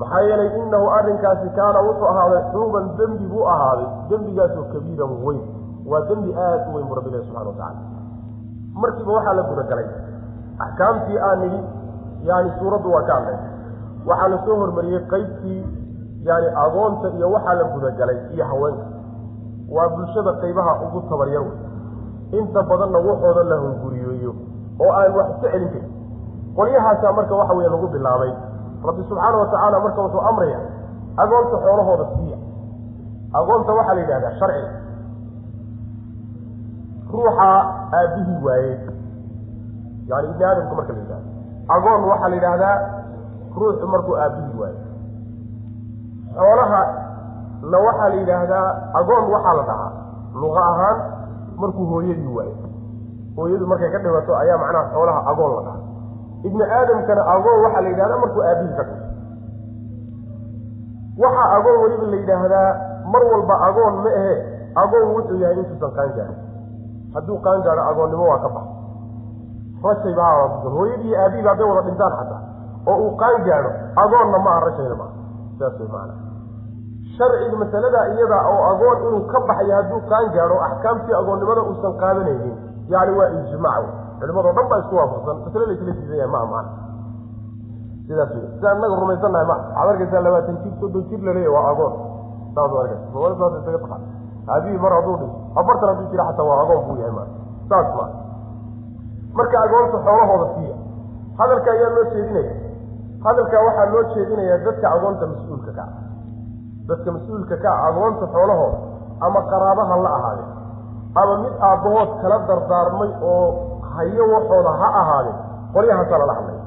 maxaa 0.00 0.20
yeelay 0.28 0.50
innahu 0.60 0.86
arrinkaasi 0.98 1.48
kaana 1.58 1.80
wuxuu 1.86 2.08
ahaaday 2.12 2.42
xuuban 2.52 2.84
dembi 2.98 3.24
buu 3.32 3.44
ahaaday 3.54 3.86
dembigaasoo 4.10 4.64
kabiiran 4.72 5.12
weyn. 5.24 5.40
Waa 5.90 6.00
dembi 6.08 6.30
aada 6.44 6.66
u 6.70 6.74
weyn 6.76 6.86
buu 6.88 6.94
rabbi 6.98 7.08
ilahi 7.10 7.24
subxana 7.26 7.48
watacala 7.50 7.80
markiiba 8.82 9.12
waxaa 9.16 9.34
la 9.38 9.42
gudagalay. 9.50 9.86
Axkaamtii 10.64 11.18
aan 11.28 11.38
nidhi 11.42 11.60
yani 12.28 12.50
suuraddu 12.58 12.92
waa 12.94 13.02
ka 13.08 13.14
hadlay. 13.14 13.38
Waxaa 14.08 14.28
la 14.32 14.38
soo 14.44 14.56
hormariyey 14.62 15.00
qeybtii 15.12 15.60
yani 16.28 16.48
agoonta 16.64 17.08
iyo 17.16 17.30
waxaa 17.34 17.54
la 17.60 17.64
gudagalay 17.74 18.18
iyo 18.34 18.44
haweenka. 18.50 18.84
Waa 19.74 19.88
bulshada 19.88 20.32
qaybaha 20.42 20.72
ugu 20.86 21.00
tabaryar 21.10 21.42
wey 21.42 21.58
inta 22.38 22.62
badanna 22.62 22.98
waxooda 23.08 23.42
la 23.50 23.56
hunguriyeeyo 23.64 24.32
oo 24.84 24.92
aan 25.00 25.12
wax 25.16 25.28
iska 25.34 25.48
celin 25.52 25.68
karin. 25.72 25.88
Qolyahaasaa 26.56 27.12
marka 27.18 27.34
waxa 27.40 27.54
weye 27.58 27.68
lagu 27.74 27.88
bilaabay 27.94 28.32
rabbi 28.86 29.02
subxaana 29.08 29.36
wa 29.40 29.46
tacaala 29.52 29.78
marka 29.84 30.00
wuxuu 30.04 30.20
amraya 30.30 30.60
agoonta 31.22 31.56
xoolahooda 31.64 32.04
siiya. 32.16 32.38
Agoonta 33.38 33.72
waxaa 33.78 33.94
la 33.96 34.00
yidhahdaa 34.02 34.32
sharciga 34.40 34.70
ruuxa 37.12 37.48
aabihii 37.98 38.38
waaye. 38.46 38.72
Yani 40.10 40.28
ibni 40.30 40.44
aadamka 40.44 40.74
marka 40.78 40.92
la 40.92 40.98
yidhahdo 41.02 41.28
agoon 41.74 42.00
waxaa 42.10 42.28
la 42.28 42.34
yidhaahdaa 42.36 42.76
ruuxu 43.60 43.86
markuu 43.92 44.14
aabihii 44.24 44.58
waaye. 44.60 44.78
Xoolaha 46.36 46.80
na 47.70 47.78
waxaa 47.86 48.08
la 48.08 48.14
yidhaahdaa 48.20 48.66
agoon 49.00 49.24
waxaa 49.34 49.54
la 49.58 49.62
dhahaa. 49.68 49.92
Luqa 50.40 50.60
ahaan 50.72 50.96
markuu 51.60 51.86
hooyadii 51.92 52.32
waayo 52.36 52.56
hooyadu 53.36 53.66
markay 53.66 53.90
ka 53.92 53.98
dhimato 53.98 54.32
ayaa 54.42 54.58
macnaha 54.62 54.88
xoolaha 54.94 55.20
agoon 55.30 55.52
la 55.56 55.62
dhahaa 55.66 55.79
ibni 56.46 56.64
aadamkana 56.78 57.22
agoon 57.34 57.58
waxaa 57.64 57.80
la 57.84 57.88
yidhahdaa 57.92 58.18
markuu 58.24 58.42
aabihii 58.50 58.76
ka 58.78 58.84
dhimo 58.88 59.06
waxaa 61.22 61.48
agoon 61.56 61.78
weliba 61.82 62.06
la 62.12 62.16
yidhaahdaa 62.22 62.68
mar 63.12 63.22
walba 63.32 63.54
agoon 63.68 63.94
ma 64.04 64.10
ahe 64.20 64.34
agoon 64.82 65.08
wuxuu 65.16 65.38
yahay 65.42 65.58
intuusan 65.62 65.92
qaan 65.98 66.10
gaarin 66.16 66.38
hadduu 67.14 67.38
qaan 67.46 67.62
gaadho 67.66 67.82
agoonnimo 67.90 68.24
waa 68.30 68.38
ka 68.44 68.48
baxa 68.48 68.72
rajayba 69.84 70.22
ha 70.22 70.70
hooyadii 70.76 71.14
aabihiiba 71.22 71.50
hadday 71.50 71.68
wada 71.70 71.82
dhintaan 71.88 72.12
xataa. 72.18 72.40
Oo 72.90 72.96
uu 73.04 73.16
qaan 73.22 73.42
gaadho 73.48 73.70
agoonna 74.02 74.38
ma 74.44 74.50
aha 74.50 74.60
rajayna 74.66 74.94
maaha 75.00 75.14
saas 75.58 75.74
way 75.80 75.88
maana 75.94 76.14
sharciga 77.16 77.56
masalada 77.62 78.00
iyada 78.14 78.38
oo 78.52 78.60
agoon 78.72 78.98
inuu 79.06 79.22
ka 79.32 79.38
baxayo 79.48 79.74
hadduu 79.78 80.00
qaan 80.10 80.26
gaadho 80.36 80.56
axkaamtii 80.68 81.14
agoonnimada 81.20 81.62
uusan 81.70 81.94
qaadanaynin 82.02 82.54
yani 82.92 83.12
waa 83.18 83.28
ijmaac 83.38 83.84
culimadoo 84.20 84.52
dhan 84.58 84.68
baa 84.70 84.78
isku 84.82 84.94
waafaqsan 85.00 85.36
masle 85.44 85.66
la 85.66 85.72
isla 85.76 85.92
diidan 85.98 86.16
yahay 86.20 86.30
maa 86.36 86.46
maana 86.52 86.70
sidaas 88.06 88.30
wey 88.36 88.46
sidaan 88.54 88.78
inaga 88.78 88.96
rumaysannahay 89.02 89.46
ma 89.50 89.56
waxaad 89.56 89.88
arkaysaa 89.92 90.22
labaatan 90.26 90.56
jir 90.62 90.72
soddon 90.80 91.04
jir 91.10 91.20
laleeyahy 91.26 91.54
waa 91.56 91.66
agoon 91.72 91.94
saas 92.54 92.72
arkaysa 92.82 93.06
saas 93.40 93.52
isaga 93.62 93.78
taqaan 93.84 94.02
aabihii 94.54 94.80
mar 94.84 94.92
hadduu 94.98 95.16
dhinto 95.20 95.38
afartan 95.60 95.88
hadduu 95.90 96.10
jira 96.12 96.24
xataa 96.30 96.46
waa 96.50 96.58
agoon 96.64 96.82
buu 96.86 96.96
yahay 97.02 97.14
maana 97.18 97.32
saas 97.70 97.88
maa 97.98 98.10
marka 99.38 99.56
agoonta 99.66 99.96
xoolahooda 100.06 100.46
siiya 100.54 100.76
hadalka 101.40 101.70
ayaa 101.76 101.90
loo 101.96 102.04
jeedinaya 102.14 102.54
hadalkaa 103.24 103.62
waxaa 103.68 103.88
loo 103.94 104.04
jeedinayaa 104.14 104.58
dadka 104.66 104.86
agoonta 104.96 105.24
mas'uulka 105.32 105.72
ka 105.78 105.82
ah 105.88 105.92
dadka 106.88 107.08
mas'uulka 107.16 107.56
ka 107.64 107.70
ah 107.74 107.88
agoonta 107.90 108.26
xoolahooda 108.34 108.78
ama 109.26 109.40
qaraabaha 109.52 109.96
la 110.04 110.10
ahaadeen 110.18 110.50
ama 111.20 111.34
mid 111.44 111.54
aabbahood 111.68 112.10
kala 112.22 112.38
dardaarmay 112.50 113.10
oo 113.32 113.46
hayo 113.96 114.24
waxooda 114.34 114.70
ha 114.80 114.88
ahaadeen 115.00 115.36
qolyahaasaa 115.74 116.18
lala 116.22 116.34
hadlay. 116.38 116.58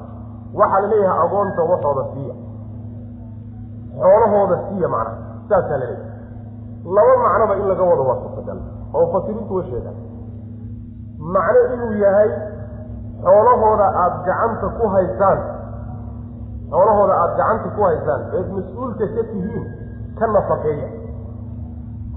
Waxaa 0.58 0.80
la 0.82 0.88
leeyahay 0.92 1.18
agoonta 1.26 1.62
waxooda 1.72 2.04
siiya. 2.14 2.34
Xoolahooda 4.02 4.56
siiya 4.68 4.88
macnaha 4.88 5.16
saasaa 5.48 5.78
la 5.82 5.86
leeyahay. 5.86 6.12
Laba 6.96 7.14
macnoba 7.24 7.54
in 7.60 7.66
laga 7.70 7.84
wado 7.90 8.02
waa 8.08 8.18
suurtagal 8.22 8.58
oo 8.94 9.04
mufasiriintu 9.06 9.54
way 9.56 9.64
sheegaan. 9.70 9.96
Macno 11.34 11.60
inuu 11.74 11.92
yahay 12.04 12.30
xoolahooda 13.24 13.86
aada 14.02 14.16
gacanta 14.26 14.66
ku 14.78 14.84
haysaan 14.94 15.38
xoolahooda 16.70 17.14
aada 17.22 17.34
gacanta 17.40 17.68
ku 17.76 17.80
haysaan 17.88 18.20
eed 18.36 18.48
mas'uulka 18.56 19.06
ka 19.16 19.22
tihiin 19.30 19.64
ka 20.18 20.26
nafaqeeya. 20.34 20.88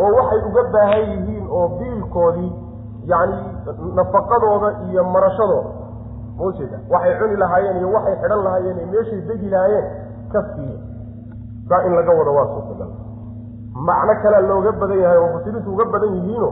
Oo 0.01 0.11
waxay 0.17 0.39
uga 0.49 0.63
baahan 0.73 1.03
yihiin 1.13 1.45
oo 1.57 1.67
biilkoodii 1.79 2.51
yacni 3.11 3.37
nafaqadooda 3.97 4.69
iyo 4.89 5.03
marashadooda. 5.03 5.69
Ma 6.37 6.43
ujeeda 6.49 6.77
waxay 6.93 7.13
cuni 7.19 7.35
lahaayeen 7.41 7.77
iyo 7.81 7.89
waxay 7.95 8.15
xidhan 8.21 8.43
lahaayeen 8.45 8.77
iyo 8.77 8.87
meeshay 8.93 9.21
degi 9.29 9.49
lahaayeen 9.53 9.85
ka 10.31 10.39
siiya 10.55 10.77
saa 11.69 11.81
in 11.87 11.93
laga 11.97 12.11
wado 12.19 12.31
waa 12.37 12.47
suurtagal 12.53 12.89
macno 13.87 14.13
kalea 14.23 14.41
looga 14.49 14.71
badan 14.81 14.99
yahay 15.03 15.17
oo 15.17 15.27
mufasiriintu 15.33 15.69
uga 15.73 15.85
badan 15.93 16.13
yihiino 16.15 16.49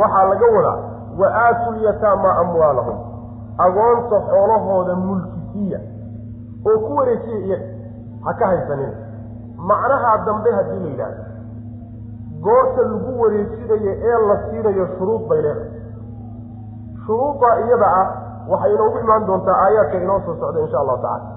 waxaa 0.00 0.24
laga 0.32 0.46
wadaa 0.56 0.78
wa 1.20 1.28
aatu 1.44 1.72
lyataama 1.72 2.30
amwaalahum. 2.42 2.98
Agoonta 3.64 4.16
xoolahooda 4.30 4.94
mulkisiiya 5.06 5.80
oo 6.68 6.78
ku 6.86 6.96
wareejiya 6.96 7.38
iyaga 7.46 7.66
ha 8.24 8.32
ka 8.40 8.46
haysanin. 8.46 8.92
Macnaha 9.68 10.10
dambe 10.26 10.50
haddii 10.56 10.80
la 10.84 10.88
yidhaahdo 10.90 11.22
goorta 12.44 12.82
lagu 12.90 13.20
wareejinayo 13.22 13.92
ee 14.10 14.18
la 14.28 14.36
siinayo 14.50 14.84
shuruud 14.98 15.22
bay 15.28 15.40
leedahay 15.42 15.70
shuruuddaa 17.08 17.54
iyada 17.64 17.88
ah 18.00 18.06
waxay 18.52 18.72
inoogu 18.76 18.98
imaan 19.04 19.26
doontaa 19.26 19.56
aayaadka 19.64 19.96
inoo 20.04 20.20
soo 20.26 20.36
socda 20.40 20.60
insha 20.64 20.78
allahu 20.84 21.02
tacala 21.02 21.36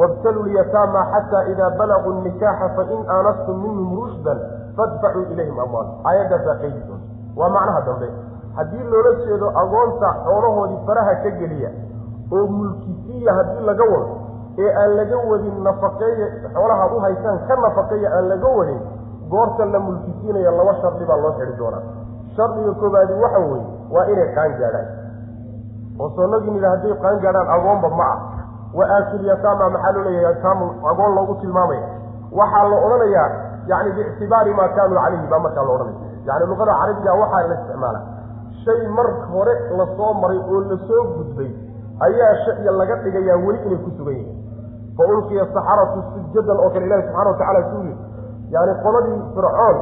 wabtaluu 0.00 0.42
lyataama 0.50 1.02
xataa 1.12 1.42
idaa 1.52 1.70
balaguu 1.80 2.12
nikaaxa 2.26 2.68
fain 2.76 3.02
aanastum 3.16 3.56
minhum 3.64 3.90
rushdan 4.00 4.38
fadfacuu 4.76 5.22
ilayhim 5.32 5.58
amwaal 5.64 5.86
aayaddaasaa 6.10 6.56
qeydi 6.62 6.80
doonta. 6.88 7.06
Waa 7.36 7.48
macnaha 7.54 7.80
dambe. 7.86 8.08
Haddii 8.56 8.84
loola 8.90 9.12
jeedo 9.24 9.48
agoonta 9.62 10.08
xoolahoodii 10.24 10.80
faraha 10.86 11.14
ka 11.24 11.30
geliya 11.40 11.70
oo 12.36 12.46
mulkisiiya 12.56 13.34
haddii 13.38 13.64
laga 13.68 13.84
wado 13.92 14.14
ee 14.64 14.70
aan 14.82 14.96
laga 14.98 15.16
wadin 15.30 15.56
nafaqeeya 15.68 16.26
xoolahaad 16.54 16.92
u 16.96 17.00
haysaan 17.06 17.38
ka 17.48 17.56
nafaqeeya 17.64 18.08
aan 18.18 18.28
laga 18.32 18.48
wadin 18.58 18.80
goorta 19.32 19.64
la 19.72 19.80
mulkisiinaya 19.86 20.50
laba 20.58 20.74
shardi 20.82 21.04
baa 21.10 21.16
loo 21.24 21.32
xidhi 21.38 21.56
doonaa. 21.60 21.82
Shardiga 22.36 22.72
koobaadi 22.80 23.12
waxa 23.24 23.38
weeye 23.38 23.66
waa 23.90 24.06
inay 24.12 24.28
qaan 24.34 24.52
gaadhaan. 24.60 24.88
Oo 25.98 26.26
nidha 26.52 26.70
hadday 26.70 26.94
qaan 27.02 27.20
gaadhaan 27.20 27.48
agoonba 27.56 27.88
ma 27.88 28.04
ah. 28.04 28.18
Wa 28.74 28.84
aasulyataama 28.84 29.70
maxaa 29.70 29.92
loo 29.92 30.04
leeyahay 30.04 30.32
yataamu 30.32 30.66
agoon 30.90 31.14
loogu 31.14 31.34
tilmaamaya 31.40 31.88
waxaa 32.32 32.68
la 32.68 32.76
odhanayaa 32.86 33.30
yani 33.66 33.92
biictibaari 33.92 34.54
maa 34.54 34.68
kaanuu 34.68 34.98
calayhi 34.98 35.26
baa 35.30 35.38
markaa 35.38 35.64
la 35.64 35.72
odhanaya. 35.76 35.98
Yani 36.26 36.46
luqada 36.50 36.72
carabiga 36.80 37.14
waxaa 37.22 37.48
la 37.48 37.54
isticmaala 37.54 38.00
shay 38.64 38.88
mar 38.88 39.06
hore 39.32 39.54
la 39.78 39.86
soo 39.96 40.12
maray 40.22 40.40
oo 40.50 40.60
la 40.60 40.76
soo 40.88 41.04
gudbay 41.16 41.50
ayaa 42.08 42.34
shaya 42.44 42.72
laga 42.80 42.96
dhigayaa 43.04 43.38
weli 43.46 43.58
inay 43.66 43.78
ku 43.84 43.90
sugan 43.96 44.14
yihiin. 44.14 44.36
Fa 44.96 45.02
ulqiya 45.12 45.46
saxaratu 45.54 46.02
sujadan 46.12 46.58
oo 46.60 46.70
kale 46.70 46.86
ilahi 46.86 47.02
subxana 47.08 47.30
watacala 47.30 47.62
suu 47.70 47.82
yiri 47.88 47.98
yani 48.50 48.72
qoladii 48.84 49.20
fircoon 49.34 49.76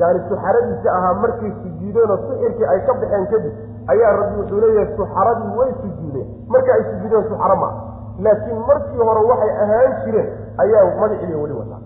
yani 0.00 0.20
suxaradiisa 0.28 0.88
ahaa 0.98 1.14
markay 1.22 1.50
sujuudeen 1.62 2.10
oo 2.14 2.18
sixirkii 2.26 2.66
ay 2.72 2.80
ka 2.88 2.92
baxeen 3.00 3.26
kadib 3.32 3.54
ayaa 3.92 4.12
rabbi 4.20 4.36
wuxuu 4.40 4.60
leeyahay 4.64 4.88
suxaradii 4.96 5.52
way 5.60 5.70
sujuudeen. 5.82 6.26
Marka 6.52 6.70
ay 6.76 6.82
sujuudeen 6.90 7.24
suxaro 7.30 7.56
maa 7.62 7.72
laakiin 8.24 8.60
markii 8.68 9.02
hore 9.08 9.22
waxay 9.30 9.52
ahaan 9.64 9.92
jireen 10.04 10.28
ayaa 10.64 10.84
magaciiba 11.00 11.42
weli 11.42 11.54
wataa 11.60 11.80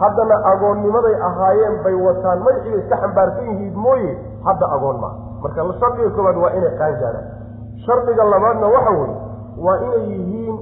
haddana 0.00 0.36
agoonnimaday 0.52 1.14
ahaayeen 1.28 1.76
bay 1.84 1.94
wataan. 2.06 2.38
Magacii 2.46 2.74
iska 2.80 2.96
xambaarsan 3.02 3.46
yihiin 3.50 3.76
mooye 3.84 4.10
hadda 4.46 4.66
agoon 4.76 4.98
maa 5.04 5.14
marka 5.42 5.66
shardiga 5.80 6.10
koowaad 6.16 6.36
waa 6.44 6.52
inay 6.58 6.72
qaangaadaan 6.80 7.26
shardiga 7.86 8.24
labaadna 8.32 8.66
waxa 8.76 8.90
weeye 8.98 9.16
waa 9.66 9.76
inay 9.86 10.04
yihiin 10.12 10.56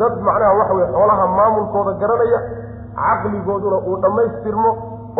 dad 0.00 0.14
macnaha 0.26 0.52
waxa 0.60 0.74
weye 0.78 0.88
xoolaha 0.94 1.26
maamulkooda 1.38 1.92
garanaya 2.02 2.40
caqligooduna 2.98 3.78
uu 3.88 3.96
dhammaystirmo 4.02 4.70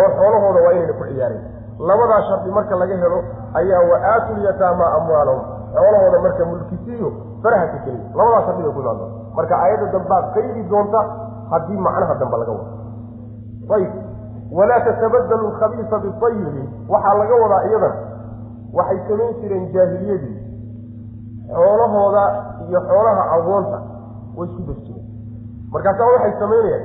oo 0.00 0.08
xoolahooda 0.18 0.60
waa 0.66 0.72
inayna 0.76 0.92
ku 1.00 1.04
ciyaarayn 1.10 1.42
labadaa 1.88 2.22
shardi 2.28 2.50
marka 2.50 2.74
laga 2.80 2.96
helo 3.02 3.18
ayaa 3.60 3.82
wa-aatulyataama 3.90 4.84
amwaalahum. 4.98 5.42
Xoolahooda 5.74 6.18
marka 6.26 6.44
mulkisiiyo 6.50 7.08
faraha 7.42 7.66
ka 7.72 7.78
keliya 7.84 8.08
labadaa 8.18 8.42
shardi 8.46 8.62
bay 8.62 8.72
ku 8.76 8.80
imaan 8.80 8.98
doonta 8.98 9.34
marka 9.36 9.54
aayadda 9.62 9.86
dambaad 9.94 10.24
qaydi 10.34 10.62
doonta 10.72 11.00
haddii 11.50 11.78
macnaha 11.86 12.14
dambe 12.20 12.36
laga 12.42 12.52
wado. 12.52 12.72
Ayib 13.76 13.92
walaa 14.58 14.80
tatabadalu 14.86 15.46
alkhabiisa 15.46 15.96
biayibi 15.98 16.62
waxaa 16.92 17.14
laga 17.20 17.34
wadaa 17.42 17.62
iyadana 17.68 17.96
waxay 18.78 18.98
samayn 19.08 19.34
jireen 19.40 19.64
jaahiliyadii. 19.74 20.36
Xoolahooda 21.54 22.22
iyo 22.68 22.80
xoolaha 22.88 23.22
agoonta 23.36 23.78
way 24.36 24.48
isku 24.48 24.72
jireen. 24.84 25.04
Markaasa 25.72 26.04
waxay 26.12 26.32
samaynayaan 26.40 26.84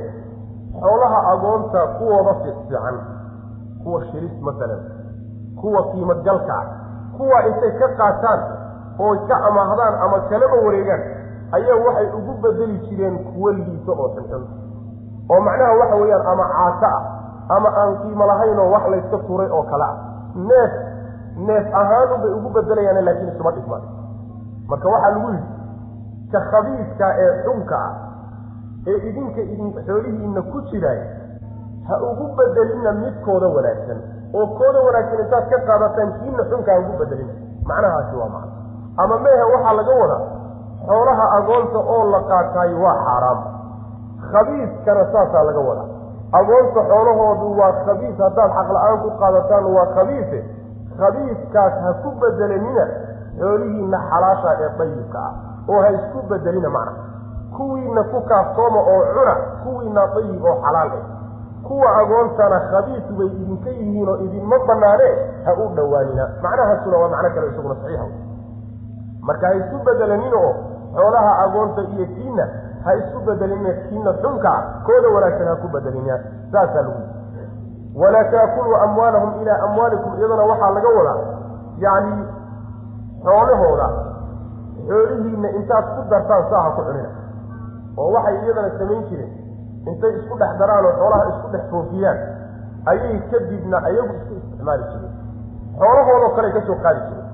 xoolaha 0.84 1.20
agoonta 1.34 1.82
kuwooda 1.98 2.34
fiican 2.44 2.96
kuwa 3.84 4.06
shiris 4.12 4.36
masalan 4.42 4.82
kuwa 5.62 5.84
qiimadgalka 5.92 6.54
ah 6.62 6.66
kuwa 7.18 7.38
intay 7.48 7.72
ka 7.80 7.88
qaataan 8.00 8.40
oo 9.00 9.16
ka 9.28 9.36
amaahdaan 9.50 9.96
ama 10.06 10.20
kalaba 10.30 10.58
wareegaan 10.66 11.02
ayaa 11.58 11.78
waxay 11.86 12.08
ugu 12.18 12.34
bedeli 12.44 12.78
jireen 12.88 13.18
kuwo 13.34 13.52
liito 13.52 13.92
oo 13.92 14.10
xunxun 14.16 14.44
oo 15.32 15.40
macnaha 15.48 15.74
waxa 15.82 15.96
weeyaan 16.02 16.28
ama 16.34 16.46
caato 16.56 16.86
ah 16.96 17.02
ama 17.56 17.70
aan 17.82 17.96
qiimo 18.02 18.26
lahaynoo 18.32 18.72
wax 18.74 18.84
layska 18.94 19.18
turay 19.28 19.50
oo 19.52 19.64
kale 19.72 19.84
ah. 19.84 19.96
Neef 20.36 20.72
neef 21.48 21.66
ahaanunbay 21.82 22.32
ugu 22.38 22.50
bedelayaan 22.50 23.06
laakiin 23.06 23.30
isuma 23.34 23.52
dhigmaan. 23.52 23.84
Marka 24.70 24.90
waxaa 24.90 25.12
lagu 25.16 25.30
yidhi 25.30 25.48
ka 26.32 26.40
khabiiska 26.52 27.08
ee 27.24 27.32
xunka 27.46 27.76
ah 27.78 27.92
ee 28.92 28.98
idinka 29.10 29.42
idin 29.54 29.70
xoolihiinna 29.88 30.42
ku 30.52 30.58
jiraay 30.72 31.00
ha 31.88 31.96
ugu 32.10 32.26
bedelina 32.38 32.92
midkooda 33.04 33.48
wanaagsan. 33.56 34.00
Oo 34.38 34.46
kooda 34.60 34.80
wanaagsan 34.88 35.20
intaad 35.24 35.46
ka 35.52 35.58
qaadataan 35.70 36.10
kiina 36.20 36.44
xunka 36.52 36.72
ha 36.74 36.80
ugu 36.84 36.94
bedelina 37.02 37.34
macnahaasi 37.70 38.16
waa 38.22 38.30
macno. 38.36 38.52
Ama 39.04 39.16
meehe 39.26 39.44
waxaa 39.54 39.74
laga 39.80 39.94
wadaa 40.02 40.22
xoolaha 40.88 41.26
agoonta 41.38 41.80
oo 41.96 42.04
la 42.14 42.20
qaataayo 42.32 42.78
waa 42.86 42.98
xaaraam. 43.06 43.40
Khabiiskana 44.32 45.04
saasaa 45.14 45.44
laga 45.50 45.62
wadaa 45.70 45.88
agoonta 46.40 46.82
xoolahoodu 46.92 47.48
waa 47.60 47.72
khabiis 47.86 48.18
haddaad 48.26 48.52
xaqla-aan 48.58 48.98
ku 49.04 49.10
qaadataan 49.22 49.66
waa 49.76 49.88
khabiise 49.96 50.40
khabiiskaas 51.00 51.74
ha 51.86 51.92
ku 52.04 52.10
bedelanina 52.22 52.86
xoolihiina 53.40 53.98
xalaasha 54.10 54.50
ee 54.66 54.70
dayibka 54.80 55.20
ah 55.28 55.34
oo 55.72 55.80
ha 55.86 55.90
isku 55.98 56.20
bedelina 56.32 56.70
macna 56.78 57.03
kuwiina 57.58 58.04
ku 58.12 58.22
kaaftooma 58.30 58.80
oo 58.94 59.02
cuna 59.16 59.34
kuwiina 59.64 60.02
dayib 60.16 60.44
oo 60.46 60.56
xalaal 60.66 60.92
eh. 61.00 61.04
Kuwa 61.68 61.90
agoontana 62.02 62.60
khabiis 62.72 63.06
bay 63.18 63.28
idinka 63.28 63.70
yihiin 63.70 64.10
oo 64.10 64.18
idinma 64.26 64.58
banaanee 64.68 65.14
ha 65.46 65.52
u 65.54 65.68
dhowaanina. 65.76 66.26
Macnahaasuna 66.44 66.98
waa 66.98 67.10
macno 67.14 67.30
kale 67.36 67.48
isaguna 67.52 67.76
saxiixa 67.76 68.06
marka 69.28 69.48
ha 69.48 69.54
isku 69.60 69.78
bedelanin 69.86 70.34
oo 70.34 70.52
xoolaha 70.96 71.32
agoonta 71.44 71.82
iyo 71.82 72.06
kiina 72.16 72.46
ha 72.86 72.96
isku 73.00 73.20
bedelina 73.28 73.70
kiina 73.90 74.12
xunka 74.22 74.50
ah 74.58 74.64
kooda 74.86 75.08
wanaagsan 75.16 75.48
ha 75.48 75.56
ku 75.62 75.68
bedelina 75.76 76.16
saasaa 76.52 76.82
lagu 76.82 77.00
yii 77.00 78.02
walaa 78.02 78.24
taakuluu 78.34 78.76
amwaalahum 78.86 79.32
ilaa 79.42 79.60
amwaalikum 79.68 80.12
iyadana 80.20 80.44
waxaa 80.52 80.70
laga 80.76 80.90
wadaa 80.98 81.18
yacni 81.86 82.26
xoolahooda 83.26 83.88
xoolihiina 84.88 85.50
intaad 85.60 85.86
ku 85.96 86.02
dartaan 86.12 86.44
saa 86.52 86.64
ha 86.66 86.70
ku 86.76 86.82
cunina 86.88 87.10
oo 87.98 88.10
waxay 88.16 88.36
iyadana 88.44 88.70
samayn 88.80 89.04
jireen. 89.10 89.32
Intay 89.90 90.12
isku 90.20 90.36
dhex 90.42 90.52
daraan 90.60 90.86
oo 90.86 90.94
xoolaha 91.00 91.24
isku 91.32 91.48
dhex 91.54 91.64
foofiyaan 91.72 92.20
ayay 92.92 93.16
kadibna 93.32 93.78
ayagu 93.90 94.14
isku 94.20 94.34
isticmaali 94.40 94.84
jireen. 94.92 95.14
Xoolahoodoo 95.80 96.32
kale 96.36 96.50
ka 96.56 96.62
soo 96.68 96.78
qaadi 96.86 97.02
jireen. 97.10 97.28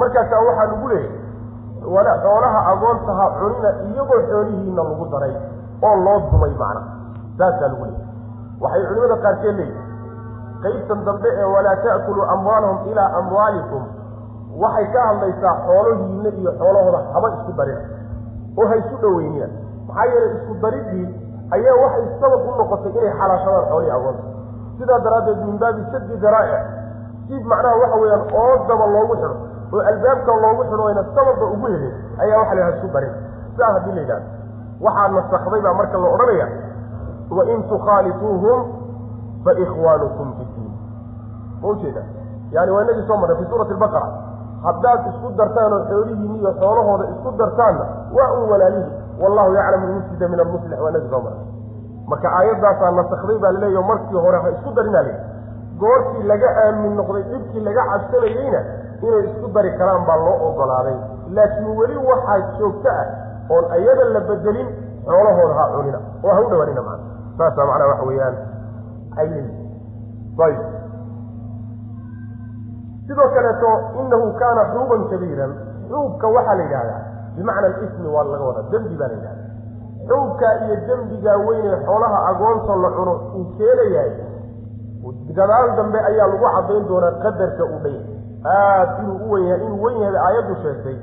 Markaasaa 0.00 0.40
waxaa 0.48 0.66
lagu 0.72 0.88
leeyahay 0.88 2.20
xoolaha 2.24 2.60
agoonta 2.72 3.12
ha 3.18 3.24
cunina 3.38 3.70
iyagoo 3.90 4.20
xoolihiina 4.30 4.82
lagu 4.88 5.04
daray 5.12 5.34
oo 5.86 5.96
loo 6.04 6.18
dumay 6.30 6.54
macna. 6.62 6.80
Saasaa 7.38 7.68
lagu 7.72 7.84
leeyahay 7.84 8.14
waxay 8.62 8.82
culimada 8.88 9.16
qaarkeed 9.24 9.56
leeyihiin 9.60 9.84
qaybtan 10.64 11.00
dambe 11.06 11.28
ee 11.40 11.48
walaa 11.54 11.76
ta'kuluu 11.84 12.24
amwaalahum 12.34 12.78
ilaa 12.90 13.10
amwaalikum. 13.20 13.82
Waxay 14.62 14.86
ka 14.94 15.00
hadlaysaa 15.08 15.54
xoolahiina 15.66 16.28
iyo 16.40 16.50
xoolahooda 16.60 17.00
haba 17.14 17.28
isku 17.36 17.52
darina 17.58 17.80
oo 18.58 18.66
ha 18.70 18.74
isu 18.82 18.96
dhoweynina 19.02 19.46
maxaa 19.96 20.06
yeelay 20.12 20.30
isku 20.36 20.54
daridii 20.62 21.06
ayaa 21.56 21.76
waxay 21.82 22.06
sabab 22.20 22.40
u 22.48 22.54
noqotay 22.60 22.92
inay 22.98 23.12
xalaashadaan 23.20 23.66
xoolihii 23.70 23.94
agoonta 23.98 24.22
sidaa 24.78 24.98
daraaddeed 25.06 25.38
min 25.48 25.58
baabi 25.62 25.82
shaddi 25.92 26.16
daraa'ic 26.24 26.64
si 27.28 27.34
macnaha 27.50 27.76
waxa 27.82 27.96
weeyaan 28.02 28.24
oodaba 28.42 28.86
loogu 28.94 29.14
xidho 29.20 29.36
oo 29.74 29.80
albaabka 29.90 30.32
loogu 30.44 30.62
xidho 30.70 30.84
ayna 30.90 31.02
sababba 31.14 31.46
ugu 31.54 31.66
helin 31.72 31.94
ayaa 32.22 32.38
waxa 32.42 32.54
la 32.54 32.60
yhaha 32.60 32.76
isku 32.76 32.88
darin 32.96 33.14
sidaa 33.52 33.72
haddii 33.76 33.94
la 33.96 34.00
yidhahdo 34.00 34.28
waxaa 34.86 35.08
nasakday 35.16 35.60
baa 35.66 35.74
marka 35.80 35.98
la 36.04 36.08
odhanaya 36.14 36.46
wain 37.38 37.62
tukhaalituuhum 37.70 38.60
fa 39.44 39.52
ikhwaanukum 39.64 40.28
fi 40.38 40.44
diin. 40.54 40.72
Ma 41.62 41.68
ujeeda 41.68 42.02
yani 42.52 42.70
waa 42.70 42.82
inagii 42.82 43.06
soo 43.08 43.16
marray 43.16 43.36
fi 43.36 43.44
suurati 43.50 43.72
albaqara. 43.72 44.08
Haddaad 44.66 45.00
isku 45.10 45.30
dartaan 45.38 45.72
oo 45.72 45.80
xoolihiini 45.90 46.38
iyo 46.38 46.52
xoolahooda 46.60 47.04
isku 47.14 47.30
dartaanna 47.40 47.84
waa 48.16 48.30
un 48.36 48.50
walaalihi 48.50 48.90
wallahu 49.22 49.54
yaclamu 49.58 49.86
lmufsida 49.86 50.28
min 50.28 50.40
almuslix 50.40 50.78
waa 50.80 50.92
soo 51.10 51.20
marray 51.26 51.44
marka 52.10 52.28
aayaddaasaa 52.38 52.90
nasakday 52.98 53.38
baa 53.38 53.52
laleeya 53.52 53.82
markii 53.82 54.20
hore 54.26 54.38
ha 54.42 54.48
isku 54.56 54.74
darinaa 54.78 55.36
goortii 55.80 56.22
laga 56.32 56.48
aamin 56.64 56.96
noqday 56.96 57.22
dhibkii 57.30 57.60
laga 57.68 57.82
cabsanayeyna 57.90 58.60
inay 59.02 59.24
isku 59.28 59.48
dari 59.52 59.70
karaan 59.78 60.06
baa 60.08 60.16
loo 60.16 60.36
ogolaaday. 60.48 60.96
Laakiin 61.36 61.76
weli 61.78 61.96
waxaa 61.96 62.38
joogto 62.58 62.88
ah 62.88 63.06
oon 63.50 63.64
ayada 63.76 64.04
la 64.14 64.20
bedelin 64.20 64.68
xoolahooda 65.04 65.54
ha 65.58 65.64
cunina. 65.74 66.00
Oo 66.24 66.32
ha 66.32 66.40
u 66.40 66.48
dhawaanina 66.50 66.82
macana 66.82 67.04
saasaa 67.38 67.66
macnaha 67.66 67.90
waxa 67.90 68.06
weeyaan. 68.08 68.36
Ayay. 69.16 69.44
Ayb. 70.46 70.60
Sidoo 73.06 73.28
kaleeto 73.34 73.70
inahu 74.00 74.32
kaana 74.40 74.62
xuuban 74.72 75.02
kabiiran. 75.10 75.52
Xuubka 75.88 76.26
waxaa 76.28 76.54
la 76.54 76.62
yidhahdaa 76.62 77.02
bimacna 77.36 77.66
alismi 77.66 78.08
waa 78.14 78.24
laga 78.32 78.44
wadaa. 78.48 78.70
Dembi 78.72 78.94
baa 79.00 79.08
la 79.08 79.14
yidhahdaa. 79.14 79.44
Xuubka 80.08 80.46
iyo 80.64 80.76
dembigaa 80.88 81.36
weynee 81.46 81.76
xoolaha 81.86 82.18
agoonta 82.30 82.72
la 82.82 82.90
cuno 82.96 83.12
uu 83.36 83.44
keenayahay 83.58 84.10
gadaal 85.36 85.76
dambe 85.76 85.98
ayaa 86.10 86.26
lagu 86.32 86.46
cadayn 86.54 86.84
doonaa 86.88 87.12
qadarka 87.24 87.62
uu 87.64 87.78
dhan 87.84 87.94
yahay 87.94 88.14
aad 88.44 88.90
inuu 89.02 89.18
u 89.26 89.30
wen 89.32 89.44
yahay 89.48 89.64
inuu 89.66 89.82
wen 89.84 89.96
yahay 90.02 90.20
aayaddu 90.26 90.54
sheegtay. 90.62 90.96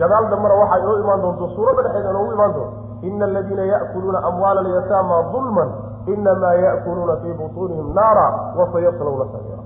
Gadaal 0.00 0.24
dambena 0.30 0.54
waxaa 0.60 0.78
inoo 0.82 0.98
imaan 1.02 1.20
doonto 1.24 1.44
suuradda 1.56 1.82
dhexeeda 1.82 2.10
inoogu 2.10 2.32
imaan 2.36 2.52
doonto. 2.56 2.74
Ina 3.08 3.24
aladiina 3.24 3.62
ya'kuluuna 3.72 4.18
amwaala 4.28 4.60
alyataama 4.60 5.16
dulman 5.32 5.70
inamaa 6.12 6.54
ya'kuluuna 6.64 7.16
fii 7.22 7.34
butuunihim 7.38 7.88
naara 7.94 8.26
wasayaslawna 8.58 9.24
saciira 9.32 9.62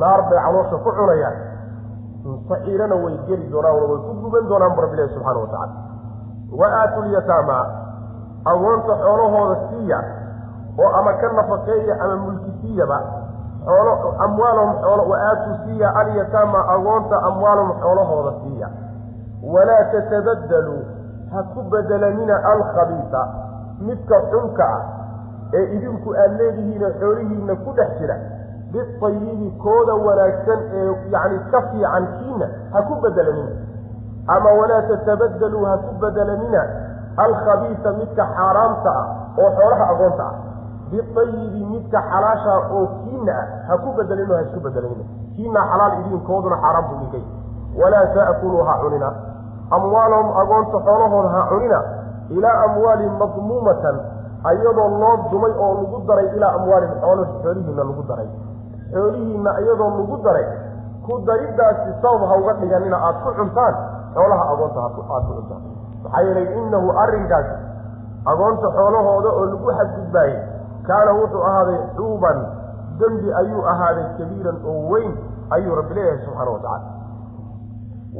naar 0.00 0.20
bay 0.30 0.38
caloosha 0.44 0.76
ku 0.84 0.90
cunayaan 0.98 1.36
saciirana 2.48 2.94
way 3.04 3.14
geli 3.28 3.46
doonaan 3.52 3.76
way 3.90 3.98
ku 4.06 4.12
guban 4.22 4.48
doonaan 4.50 4.74
bu 4.76 4.80
rabbilahi 4.84 5.08
subxana 5.14 5.38
watacala 5.40 5.74
wa 6.60 6.66
aatu 6.80 7.02
lyataama 7.02 7.58
agoonta 8.52 8.92
xoolahooda 9.04 9.56
siiya 9.70 9.98
oo 10.82 10.90
ama 10.98 11.12
ka 11.20 11.32
nafaqeeya 11.38 11.94
ama 12.04 12.16
mulkisiyaba 12.24 12.98
xoolo 13.64 13.92
amwaalahum 14.26 14.74
xoolo 14.82 15.02
wa 15.12 15.18
aatuu 15.30 15.56
siiya 15.64 15.88
alyataama 16.00 16.60
agoonta 16.74 17.16
amwaalahum 17.28 17.72
xoolahooda 17.82 18.32
siiya. 18.42 18.68
Walaa 19.54 19.84
tatabadaluu 19.92 20.82
ha 21.32 21.42
ku 21.54 21.62
bedelanina 21.72 22.36
alkhabiisa 22.52 23.20
midka 23.80 24.20
xunka 24.30 24.64
ah 24.76 24.82
ee 25.58 25.64
idinku 25.76 26.14
aada 26.14 26.34
leedihiinoo 26.38 26.90
xoolihiina 27.00 27.54
ku 27.64 27.70
dhex 27.76 27.90
jira 28.00 28.16
biayibi 28.72 29.48
kooda 29.64 29.94
wanaagsan 30.06 30.60
ee 30.80 30.90
yacni 31.12 31.38
ka 31.52 31.60
fiican 31.70 32.04
kiina 32.18 32.46
ha 32.72 32.82
ku 32.88 32.94
bedelanina. 33.02 33.52
Ama 34.26 34.50
walaa 34.60 34.82
tatabadaluu 34.90 35.64
ha 35.64 35.76
ku 35.84 35.92
bedelanina 36.02 36.62
alkhabiisa 37.24 37.92
midka 38.00 38.24
xaaraamta 38.36 38.90
ah 39.00 39.06
oo 39.40 39.50
xoolaha 39.58 39.84
agoonta 39.92 40.24
ah. 40.24 40.34
Biayibi 40.90 41.64
midka 41.72 42.02
xalaasha 42.10 42.52
oo 42.76 42.86
kiina 43.04 43.32
ah 43.32 43.46
ha 43.68 43.78
ku 43.78 43.88
bedelino 43.98 44.34
ha 44.34 44.42
isku 44.42 44.60
bedelanina. 44.66 45.04
Kiina 45.36 45.60
xalaal 45.70 45.92
idinkooduna 46.00 46.56
xaaraam 46.64 46.84
buu 46.88 46.96
idinkay 46.96 47.24
walaa 47.80 48.06
ta'kuluu 48.16 48.64
ha 48.68 48.74
cunina. 48.82 49.08
Amwaalahum 49.70 50.28
agoonta 50.42 50.76
xoolahooda 50.86 51.28
ha 51.36 51.42
cunina 51.48 51.80
ilaa 52.36 52.56
amwaalihim 52.68 53.16
madmuumatan 53.18 53.96
iyadoo 54.52 54.88
loo 55.00 55.16
dumay 55.30 55.52
oo 55.64 55.72
lagu 55.80 55.98
daray 56.08 56.28
ilaa 56.36 56.52
amwaalihim 56.58 57.00
xoolo 57.00 57.24
xoolihiina 57.42 57.84
lagu 57.84 58.02
daray 58.08 58.28
xoolihiina 58.92 59.50
iyadoo 59.62 59.90
lagu 59.98 60.16
daray 60.26 60.46
ku 61.06 61.18
dariddaasi 61.28 61.90
sabab 62.02 62.22
ha 62.30 62.34
uga 62.42 62.52
dhiganina 62.60 62.96
aada 63.06 63.18
ku 63.24 63.30
cuntaan 63.38 63.74
xoolaha 64.14 64.44
agoonta 64.52 64.78
aada 64.84 64.94
ku 65.26 65.32
cuntaan. 65.38 65.62
Maxaa 66.02 66.22
yeelay 66.26 66.46
innahu 66.58 66.88
arrinkaasi 67.02 67.56
agoonta 68.32 68.66
xoolahooda 68.76 69.30
oo 69.38 69.44
lagu 69.52 69.66
xadgudbaayey 69.78 70.38
kaana 70.88 71.10
wuxuu 71.20 71.42
ahaaday 71.48 71.80
xuuban 71.96 72.38
dembi 73.00 73.28
ayuu 73.40 73.62
ahaaday 73.72 74.06
kabiiran 74.18 74.58
oo 74.70 74.80
weyn 74.92 75.12
ayuu 75.56 75.74
rabbi 75.80 75.94
leeyahay 75.94 76.20
subxaana 76.24 76.50
wa 76.50 76.60
tacala 76.64 76.96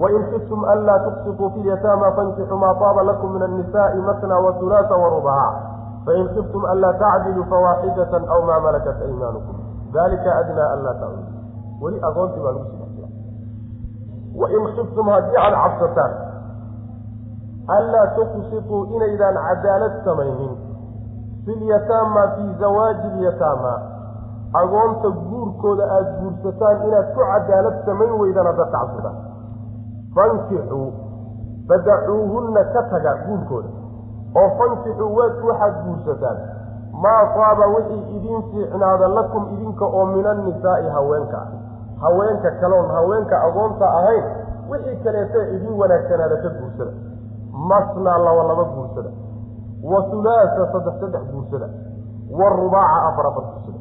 wain 0.00 0.22
kiftum 0.32 0.64
anlaa 0.72 0.98
tuqsituu 1.06 1.50
fi 1.54 1.60
lyataama 1.66 2.12
fankixuu 2.18 2.58
maa 2.64 2.74
taaba 2.82 3.02
lakum 3.10 3.32
min 3.34 3.42
annisaai 3.48 4.00
matna 4.08 4.38
wahulaasa 4.46 4.94
warubaha 5.02 5.48
fain 6.06 6.28
kiftum 6.36 6.64
anlaa 6.72 6.92
tacdiluu 7.02 7.46
fawaaxidatan 7.52 8.28
aw 8.34 8.40
maa 8.50 8.60
malakat 8.66 9.02
aymaanukum 9.08 9.57
dalika 9.92 10.30
adnaa 10.40 10.70
anlaa 10.76 10.94
tacuduu 10.94 11.82
weli 11.82 12.00
agoontii 12.08 12.42
baa 12.42 12.52
lagu 12.52 12.64
sii 12.70 12.78
wain 14.40 14.66
kiftum 14.76 15.06
haddii 15.14 15.38
aada 15.44 15.60
cabsataan 15.64 16.12
anlaa 17.76 18.06
tuqsituu 18.16 18.84
inaydaan 18.96 19.38
cadaalad 19.46 20.04
samaynin. 20.04 20.56
Fi 21.44 21.54
lyataama 21.60 22.22
fii 22.36 22.54
zawaaji 22.60 23.08
lyataama. 23.16 23.72
Agoonta 24.60 25.08
guurkooda 25.30 25.84
aada 25.96 26.12
guursataan 26.20 26.86
inaad 26.88 27.08
ku 27.14 27.20
cadaalad 27.32 27.76
samayn 27.86 28.14
weydaan 28.20 28.46
haddaad 28.46 28.70
ka 29.02 29.12
fankixuu 30.14 30.92
fadacuuhunna 31.68 32.64
ka 32.74 32.82
taga 32.92 33.12
guurkooda. 33.26 33.68
Oo 34.36 34.48
fankixuu 34.58 35.10
waad 35.18 35.42
waxaad 35.50 35.74
guursataan 35.84 36.38
maa 37.02 37.22
saaba 37.34 37.66
wixii 37.74 38.16
idiin 38.16 38.42
fiicnaada 38.50 39.08
lakum 39.08 39.42
idinka 39.54 39.84
oo 39.84 40.04
min 40.06 40.26
annisaa'i 40.26 40.88
haweenka. 40.96 41.40
Haweenka 42.00 42.50
kaloon 42.60 42.90
haweenka 42.96 43.36
agoonta 43.46 43.86
ahayn 43.98 44.24
wixii 44.70 44.96
kaleeta 45.04 45.42
idiin 45.54 45.78
wanaagsanaada 45.80 46.36
ka 46.42 46.48
guursada. 46.58 46.92
Masnaa 47.70 48.18
laba 48.18 48.42
laba 48.50 48.64
guursada. 48.74 49.10
Wa 49.90 50.00
hulaasa 50.10 50.72
saddex 50.72 50.94
saddex 51.00 51.22
guursada. 51.32 51.68
Wa 52.38 52.48
rubaaca 52.56 52.98
afar 53.08 53.26
guursada. 53.36 53.78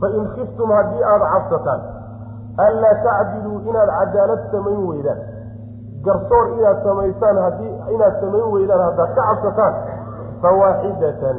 Fain 0.00 0.28
khiftum 0.34 0.70
haddii 0.76 1.02
aada 1.12 1.26
cabsataan 1.34 1.80
anlaa 2.66 2.94
tacdiluu 3.04 3.58
inaad 3.68 3.90
cadaalad 3.98 4.42
samayn 4.52 4.82
weydaan. 4.88 5.20
Garsoor 6.04 6.46
inaad 6.58 6.78
samaysaan 6.84 7.38
haddii 7.44 7.72
inaad 7.94 8.20
samayn 8.20 8.46
weydaan 8.52 8.82
haddaad 8.86 9.14
ka 9.14 9.22
cabsataan 9.28 9.74
fawaaxidatan 10.42 11.36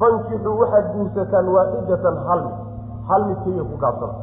fankixuu 0.00 0.54
waxaad 0.62 0.86
guursataan 0.94 1.46
waaxidatan 1.56 2.16
hal 2.28 2.40
mid 2.46 2.56
hal 3.08 3.22
mid 3.28 3.38
keliya 3.44 3.64
ku 3.70 3.76
gaabsana 3.84 4.14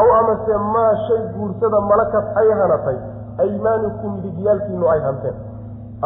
aw 0.00 0.06
amase 0.20 0.54
maa 0.74 0.92
shay 1.06 1.20
guursada 1.36 1.78
malakad 1.90 2.24
ay 2.40 2.48
hanatay 2.60 2.98
aymaanukum 3.44 4.10
midigyaalkiinu 4.16 4.86
ay 4.94 5.00
hanteen. 5.06 5.36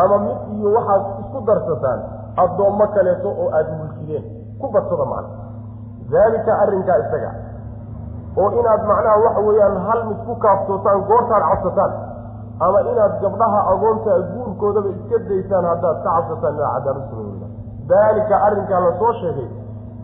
Ama 0.03 0.17
mid 0.27 0.39
iyo 0.59 0.69
waxaad 0.77 1.03
isku 1.23 1.39
darsataan 1.49 2.01
addoommo 2.43 2.87
kaleeto 2.95 3.29
oo 3.43 3.49
aada 3.57 3.73
mulkideen 3.81 4.25
ku 4.61 4.67
badsada 4.75 5.05
macna. 5.13 5.35
Daalika 6.13 6.53
arrinkaa 6.63 6.99
isaga 7.05 7.31
oo 8.41 8.49
inaad 8.61 8.83
macnaha 8.91 9.17
waxa 9.25 9.41
weeyaan 9.49 9.77
hal 9.87 10.01
mid 10.11 10.21
ku 10.27 10.35
kaaftootaan 10.45 11.01
goortaad 11.11 11.45
cabsataan 11.51 11.93
ama 12.67 12.79
inaad 12.91 13.15
gabdhaha 13.23 13.61
agoonta 13.73 14.13
guurkoodaba 14.35 14.89
iska 14.97 15.17
daysaan 15.29 15.65
haddaad 15.73 15.97
ka 16.05 16.11
cabsataan 16.17 16.55
inaad 16.59 16.75
cadaalad 16.85 17.07
samayna 17.11 17.44
daalika 17.89 18.37
arrinkaa 18.47 18.81
la 18.87 18.93
soo 18.99 19.13
sheegay 19.21 19.49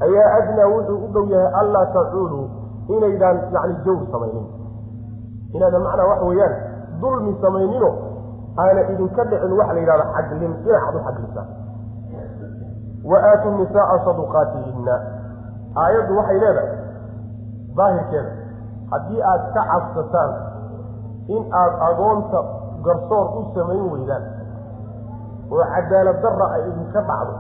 ayaa 0.07 0.29
adnaa 0.39 0.69
wuxuu 0.75 0.99
u 1.05 1.09
dhow 1.15 1.25
yahay 1.35 1.53
allaa 1.61 1.87
tacuuluu 1.97 2.47
inaydaan 2.89 3.37
yacni 3.55 3.75
jawr 3.85 4.03
samaynin. 4.13 4.47
Inaadan 5.55 5.83
macnaha 5.83 6.09
waxa 6.09 6.25
weeyaan 6.31 6.55
dulmi 7.01 7.33
samaynino 7.43 7.91
aana 8.59 8.81
idinka 8.93 9.25
dhicin 9.31 9.53
waxa 9.59 9.73
la 9.75 9.81
yidhahda 9.81 10.07
xaglin 10.17 10.53
dhinacaad 10.65 10.95
u 10.97 11.01
xaglisaan 11.07 11.49
wa 13.11 13.19
aatu 13.31 13.51
nisaaa 13.59 13.99
saduqaatihinna. 14.05 14.97
Aayaddu 15.83 16.17
waxay 16.19 16.39
leedahay 16.43 16.71
daahirkeeda 17.77 18.33
haddii 18.93 19.23
aad 19.33 19.43
ka 19.55 19.63
cabsataan 19.73 20.31
in 21.35 21.43
aada 21.61 21.77
agoonta 21.89 22.41
garsoor 22.85 23.27
u 23.39 23.43
samayn 23.55 23.85
weydaan 23.93 24.25
oo 25.53 25.65
cadaalad 25.75 26.19
darra 26.23 26.47
ay 26.57 26.63
idinka 26.71 27.01
dhacdo 27.11 27.33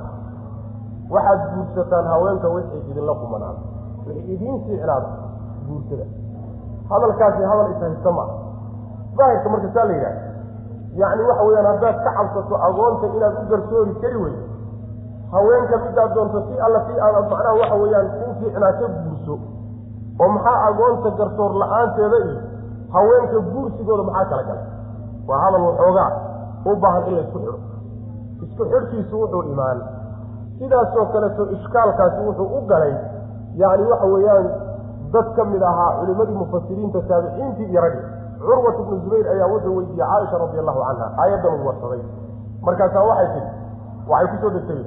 waxaad 1.15 1.41
guursataan 1.55 2.07
haweenka 2.13 2.49
wixii 2.55 2.81
idinla 2.91 3.15
qumanaado 3.21 3.61
wixii 4.07 4.35
idiin 4.35 4.59
fiicnaado 4.67 5.09
guursada. 5.69 6.07
Hadalkaasi 6.91 7.43
hadal 7.51 7.71
ishaysta 7.77 8.11
maa 8.19 8.29
daahirka 9.19 9.49
marka 9.53 9.69
saa 9.75 9.85
la 9.89 9.93
yidhaha 9.95 10.19
yacni 11.01 11.23
waxa 11.29 11.43
weeyaan 11.47 11.67
haddaad 11.73 11.97
ka 12.05 12.11
cabsato 12.19 12.55
agoonta 12.69 13.07
inaad 13.17 13.35
u 13.43 13.45
garsoori 13.51 13.95
kari 14.03 14.17
weydo 14.23 14.43
haweenka 15.33 15.77
midaad 15.85 16.15
doonto 16.15 16.39
si 16.47 16.55
alla 16.67 16.81
si 16.87 16.93
aad 17.07 17.15
macnaha 17.31 17.55
waxa 17.61 17.75
weeyaan 17.83 18.09
kuu 18.19 18.33
fiicnaa 18.41 18.73
ka 18.81 18.87
guurso 19.03 19.35
oo 20.23 20.29
maxaa 20.35 20.57
agoonta 20.69 21.11
garsoor 21.19 21.53
la'aanteeda 21.63 22.17
iyo 22.27 22.39
haweenka 22.95 23.39
guursigooda 23.53 24.03
maxaa 24.09 24.25
kala 24.31 24.43
galay? 24.49 24.67
Waa 25.29 25.39
hadal 25.45 25.63
waxoogaa 25.69 26.11
u 26.67 26.77
baahan 26.83 27.03
in 27.09 27.15
la 27.17 27.23
isku 27.27 27.39
xidho 27.39 27.55
isku 28.47 28.63
xidhkiisu 28.73 29.15
wuxuu 29.21 29.43
imaan 29.53 29.79
sidaasoo 30.61 31.07
kaleto 31.13 31.43
ishkaalkaasi 31.57 32.21
wuxuu 32.29 32.49
u 32.59 32.61
galay 32.71 32.95
yacni 33.63 33.87
waxa 33.93 34.07
weeyaan 34.15 34.47
dad 35.15 35.29
ka 35.37 35.45
mid 35.53 35.63
ahaa 35.73 35.91
culimmadii 36.01 36.39
mufasiriinta 36.43 37.01
taabiciintii 37.11 37.69
iyo 37.73 37.81
raggi 37.85 38.03
curwat 38.43 38.77
ibnu 38.83 38.99
zubayr 39.05 39.27
ayaa 39.35 39.49
wuxuu 39.53 39.77
weydiiyey 39.77 40.07
caaisha 40.11 40.39
radi 40.43 40.59
allahu 40.63 40.81
canha 40.89 41.07
aayaddan 41.23 41.55
uu 41.61 41.67
warsaday. 41.69 42.03
Markaasaa 42.67 43.05
waxay 43.11 43.29
tidhi 43.35 43.51
waxay 44.13 44.29
ku 44.37 44.37
soo 44.43 44.51
degtay 44.57 44.83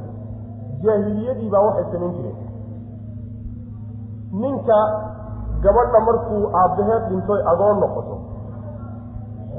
jaahiliyadii 0.85 1.49
baa 1.53 1.61
waxay 1.67 1.85
samayn 1.91 2.13
jireen. 2.17 2.37
Ninka 4.43 4.77
gabadha 5.63 5.99
markuu 6.07 6.41
aabbaheed 6.61 7.03
dhintoy 7.09 7.41
agoon 7.51 7.77
noqoto 7.83 8.15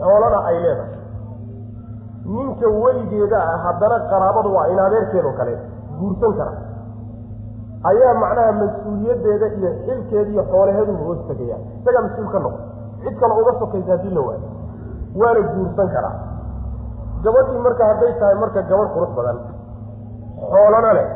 xoolana 0.00 0.38
ay 0.48 0.56
leedahay. 0.64 0.98
Ninka 2.36 2.66
weligeeda 2.82 3.38
ah 3.52 3.58
haddana 3.66 3.96
qaraabada 4.10 4.48
waa 4.56 4.66
in 4.72 4.78
adeerkeedoo 4.86 5.32
kale 5.38 5.54
guursan 6.04 6.32
kara. 6.38 6.52
Ayaa 7.90 8.14
macnaha 8.22 8.52
mas'uuliyaddeeda 8.60 9.46
iyo 9.58 9.70
xilkeeda 9.86 10.30
iyo 10.34 10.42
xoolaheedu 10.52 10.92
hoos 11.00 11.18
tegaya 11.28 11.56
isagaa 11.80 12.02
mas'uul 12.06 12.28
ka 12.34 12.38
noqon 12.44 12.62
cid 13.02 13.16
kale 13.20 13.34
uga 13.40 13.52
sokaysa 13.60 13.90
haddii 13.96 14.14
la 14.16 14.20
waayo. 14.20 14.48
Waana 15.20 15.40
guursan 15.56 15.88
karaa 15.94 16.14
gabadhii 17.24 17.60
marka 17.66 17.84
hadday 17.90 18.12
tahay 18.20 18.36
marka 18.42 18.62
gabadh 18.70 18.90
qurux 18.94 19.10
badan. 19.18 19.36
Xoolana 20.52 20.92
leh. 20.98 21.06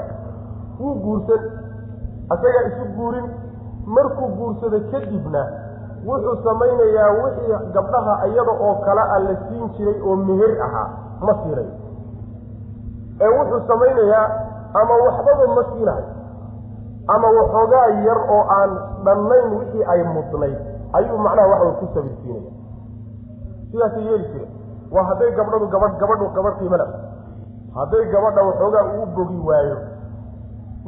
Wuu 0.80 0.94
guursan. 1.04 1.42
Asagaa 2.32 2.64
isu 2.68 2.84
guurin. 2.96 3.26
Markuu 3.96 4.28
guursado 4.38 4.78
kadibna 4.92 5.42
wuxuu 6.06 6.36
samaynayaa 6.44 7.10
wixii 7.20 7.56
gabdhaha 7.74 8.26
iyada 8.28 8.52
oo 8.66 8.74
kale 8.84 9.00
a 9.00 9.18
la 9.24 9.34
siin 9.48 9.68
jiray 9.76 10.00
oo 10.08 10.16
meher 10.16 10.52
ahaa. 10.66 10.88
Ma 11.26 11.32
siinayo 11.42 11.72
ee 13.20 13.30
wuxuu 13.38 13.60
samaynayaa 13.70 14.24
ama 14.74 14.94
waxbaba 15.04 15.46
ma 15.56 15.62
siinayo 15.72 16.06
ama 17.14 17.28
waxoogaa 17.38 17.86
yar 18.06 18.18
oo 18.36 18.42
aan 18.58 18.70
dhannayn 19.04 19.46
wixii 19.58 19.84
ay 19.84 20.02
mudnayd 20.14 20.58
ayuu 20.98 21.18
macnaha 21.18 21.48
waxaway 21.52 21.74
ku 21.80 21.86
sabirsiinaya 21.94 22.52
sidaasay 23.70 24.04
yeeli 24.08 24.24
jire 24.32 24.46
waa 24.92 25.04
hadday 25.10 25.30
gabdhadu 25.38 25.66
gabadh 25.74 25.94
gabadhu 26.00 26.26
gabadh 26.36 26.56
qiimo 26.60 26.76
leh 26.82 26.88
hadday 27.78 28.04
gabadha 28.12 28.42
waxoogaa 28.48 28.84
uu 28.96 29.06
bogi 29.16 29.38
waayo. 29.48 29.76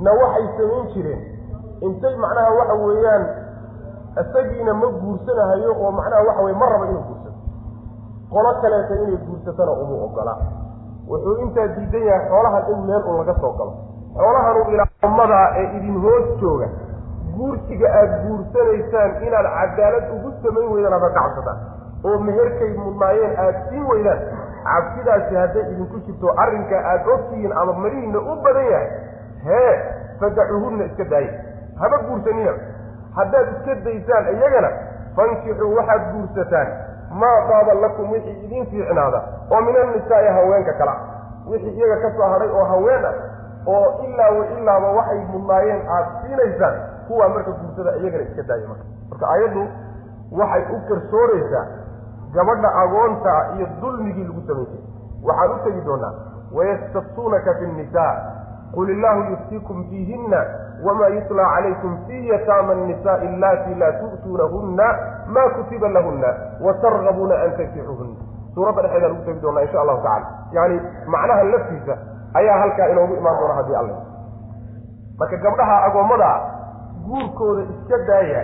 Na 0.05 0.11
waxay 0.21 0.47
samayn 0.57 0.87
jireen. 0.95 1.21
Intay 1.87 2.15
macnaha 2.17 2.51
waxa 2.59 2.75
weeyaan 2.85 3.25
isagiina 4.23 4.73
ma 4.75 4.87
guursanahayo 5.01 5.73
oo 5.83 5.91
macnaha 5.99 6.23
waxa 6.29 6.43
weye 6.45 6.57
ma 6.61 6.67
raba 6.73 6.87
inuu 6.89 7.05
guursado 7.09 7.37
qolo 8.33 8.51
kaleeta 8.63 8.95
inay 9.03 9.17
guursatana 9.27 9.73
uma 9.73 9.97
ogola 10.07 10.35
wuxuu 11.11 11.37
intaa 11.45 11.67
diidan 11.77 12.05
yahay 12.09 12.29
xoolahan 12.29 12.65
in 12.75 12.81
meel 12.89 13.03
un 13.11 13.17
laga 13.21 13.35
soo 13.41 13.53
galo. 13.59 13.73
Xoolahanu 14.21 14.61
ilaamadaa 14.75 15.47
ee 15.61 15.67
idin 15.79 15.97
hoos 16.05 16.27
jooga. 16.41 16.69
Guursiga 17.37 17.89
aada 17.99 18.17
guursanaysaan 18.27 19.11
inaad 19.27 19.47
cadaalad 19.59 20.07
ugu 20.17 20.31
samayn 20.43 20.73
weydaan 20.73 20.93
haddaad 20.97 21.15
ka 21.15 21.21
cabsataan 21.21 21.59
oo 22.09 22.19
meherkay 22.27 22.71
mudnaayeen 22.85 23.39
aada 23.45 23.61
siin 23.69 23.85
weydaan. 23.93 24.21
Cabsidaasi 24.65 25.35
hadday 25.43 25.65
idinku 25.73 25.99
jirto 26.07 26.29
arrinka 26.45 26.77
aada 26.93 27.13
ogtihiin 27.15 27.53
ama 27.63 27.73
marihiina 27.85 28.19
u 28.33 28.37
badan 28.45 28.67
yahay 28.73 28.89
hee 29.47 29.73
fadacuhunna 30.21 30.85
iska 30.85 31.05
daaya 31.13 31.33
haba 31.81 31.99
guursanina. 32.09 32.53
Haddaad 33.17 33.47
iska 33.57 33.75
daysaan 33.85 34.25
iyagana 34.37 34.71
fankixuu 35.17 35.71
waxaad 35.79 36.03
guursataan 36.13 36.69
maa 37.11 37.39
qaaba 37.49 37.75
lakum 37.75 38.11
wixii 38.13 38.37
idiin 38.45 38.67
fiicnaada 38.71 39.21
oo 39.51 39.61
min 39.61 39.77
annisaa'i 39.77 40.29
haweenka 40.37 40.73
kala. 40.73 40.95
Wixii 41.51 41.75
iyaga 41.79 41.97
ka 42.03 42.11
soo 42.17 42.29
hadhay 42.33 42.49
oo 42.49 42.65
haween 42.65 43.05
ah 43.05 43.15
oo 43.67 44.05
ilaa 44.07 44.31
wa 44.39 44.45
ilaaba 44.59 44.89
waxay 44.99 45.21
mudnaayeen 45.33 45.83
aada 45.89 46.11
siinaysaan 46.23 46.75
kuwaa 47.09 47.29
marka 47.29 47.51
guursada 47.51 47.97
iyagana 48.01 48.23
iska 48.25 48.43
daaya 48.43 48.69
marka. 48.69 48.85
Marka 49.11 49.29
ayaddu 49.35 49.63
waxay 50.41 50.63
u 50.75 50.79
garsooraysaa 50.89 51.67
gabadha 52.35 52.69
agoonta 52.83 53.35
iyo 53.57 53.67
dulmigii 53.81 54.25
lagu 54.25 54.43
samaysay 54.47 54.83
waxaan 55.29 55.51
u 55.51 55.59
tegi 55.65 55.81
doonaa 55.87 56.13
wayastaftuunaka 56.55 57.55
fi 57.55 57.67
nnisaa 57.67 58.13
qul 58.75 58.89
illaahu 58.91 59.21
yuftiikum 59.31 59.85
fiihinna 59.91 60.41
wamaa 60.87 61.09
yutlaa 61.17 61.49
calaykum 61.55 61.97
fii 62.07 62.29
yataama 62.29 62.73
annisaai 62.73 63.29
allaati 63.29 63.75
laa 63.75 63.93
tu'tuunahunna 64.03 64.87
maa 65.27 65.49
kutiba 65.57 65.89
lahunna 65.89 66.29
watargabuuna 66.67 67.35
an 67.45 67.57
tankixuhunna 67.57 68.17
suuradda 68.55 68.83
dhexeeda 68.83 69.09
lagu 69.09 69.25
tegi 69.27 69.41
doonaa 69.41 69.63
insha 69.67 69.81
allahu 69.81 70.03
tacala 70.03 70.27
yacni 70.53 70.81
macnaha 71.07 71.45
laftiisa 71.53 71.99
ayaa 72.35 72.59
halkaa 72.63 72.89
inoogu 72.95 73.15
imaan 73.21 73.39
doona 73.41 73.55
haddii 73.55 73.77
alle 73.83 73.95
marka 75.19 75.37
gabdhaha 75.37 75.77
agoommada 75.91 76.31
guurkooda 77.07 77.63
iska 77.63 77.99
daaya 78.09 78.43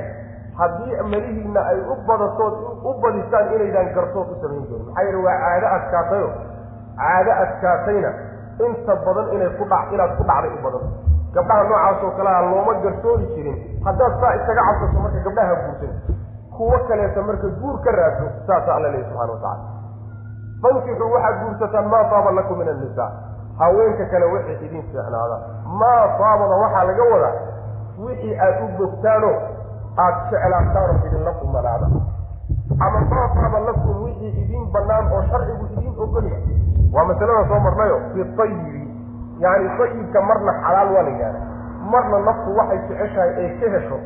haddii 0.58 0.96
malihiinna 1.12 1.66
ay 1.72 1.80
u 1.80 1.96
badatood 2.08 2.54
u 2.84 2.94
badisaan 3.02 3.54
inaydaan 3.54 3.90
garsood 3.96 4.28
u 4.34 4.36
samayn 4.42 4.64
doonin 4.70 4.86
maxaa 4.86 5.02
yeele 5.04 5.18
waa 5.26 5.38
caado 5.40 5.66
adkaatayo. 5.76 6.28
Caado 7.00 7.32
adkaatayna 7.44 8.10
inta 8.66 8.92
badan 9.06 9.26
inay 9.36 9.50
ku 9.58 9.64
dha 9.70 9.78
inaad 9.94 10.12
ku 10.18 10.22
dhacday 10.28 10.52
u 10.56 10.60
badan. 10.64 10.84
Gabdhaha 11.34 11.62
noocaas 11.68 12.02
oo 12.04 12.10
kalea 12.18 12.40
looma 12.50 12.72
garsoori 12.84 13.26
jirin. 13.34 13.56
Haddaad 13.84 14.12
saa 14.20 14.34
isaga 14.38 14.62
cabsato 14.68 14.98
marka 15.04 15.18
gabdhaha 15.26 15.54
guursan 15.62 15.92
kuwo 16.56 16.78
kaleeta 16.88 17.20
marka 17.28 17.48
guur 17.60 17.76
ka 17.84 17.90
raadso 17.98 18.26
saasa 18.46 18.70
alla 18.76 18.88
leehi 18.88 19.04
subxana 19.04 19.32
wa 19.32 19.38
tacala 19.44 19.74
fankixuu 20.62 21.10
waxaad 21.14 21.36
guursataan 21.42 21.86
maa 21.92 22.04
taaba 22.12 22.30
lakum 22.38 22.58
min 22.58 22.68
annisaa 22.72 23.10
haweenka 23.58 24.04
kale 24.12 24.24
wixii 24.32 24.64
idin 24.66 24.82
fiicnaada 24.88 25.36
maa 25.80 26.02
taabada 26.20 26.54
waxaa 26.64 26.84
laga 26.90 27.04
wadaa? 27.12 27.34
Wixii 28.04 28.34
aad 28.46 28.56
u 28.64 28.68
bogtaano 28.78 29.30
aada 29.96 30.20
jeclaataanoo 30.30 31.06
idinla 31.06 31.32
kumanaada 31.40 31.86
ama 32.86 32.98
maa 33.12 33.28
taaba 33.36 33.58
lakum 33.68 34.02
wixii 34.04 34.32
idin 34.42 34.64
bannaan 34.72 35.12
oo 35.12 35.22
sharcigu 35.30 35.64
idin 35.76 35.92
ogolya 36.04 36.38
waa 36.96 37.04
masalada 37.10 37.48
soo 37.48 37.60
marnayo 37.66 37.96
fi 38.14 38.24
tayibi 38.40 38.82
yacni 39.44 39.68
tayibka 39.78 40.20
marna 40.28 40.52
xalaal 40.64 40.92
waa 40.96 41.02
la 41.02 41.10
yidhahda 41.10 41.40
marna 41.92 42.18
naftu 42.28 42.56
waxay 42.58 42.78
jeceshahay 42.88 43.30
ee 43.44 43.50
ka 43.60 43.70
hesho 43.74 43.98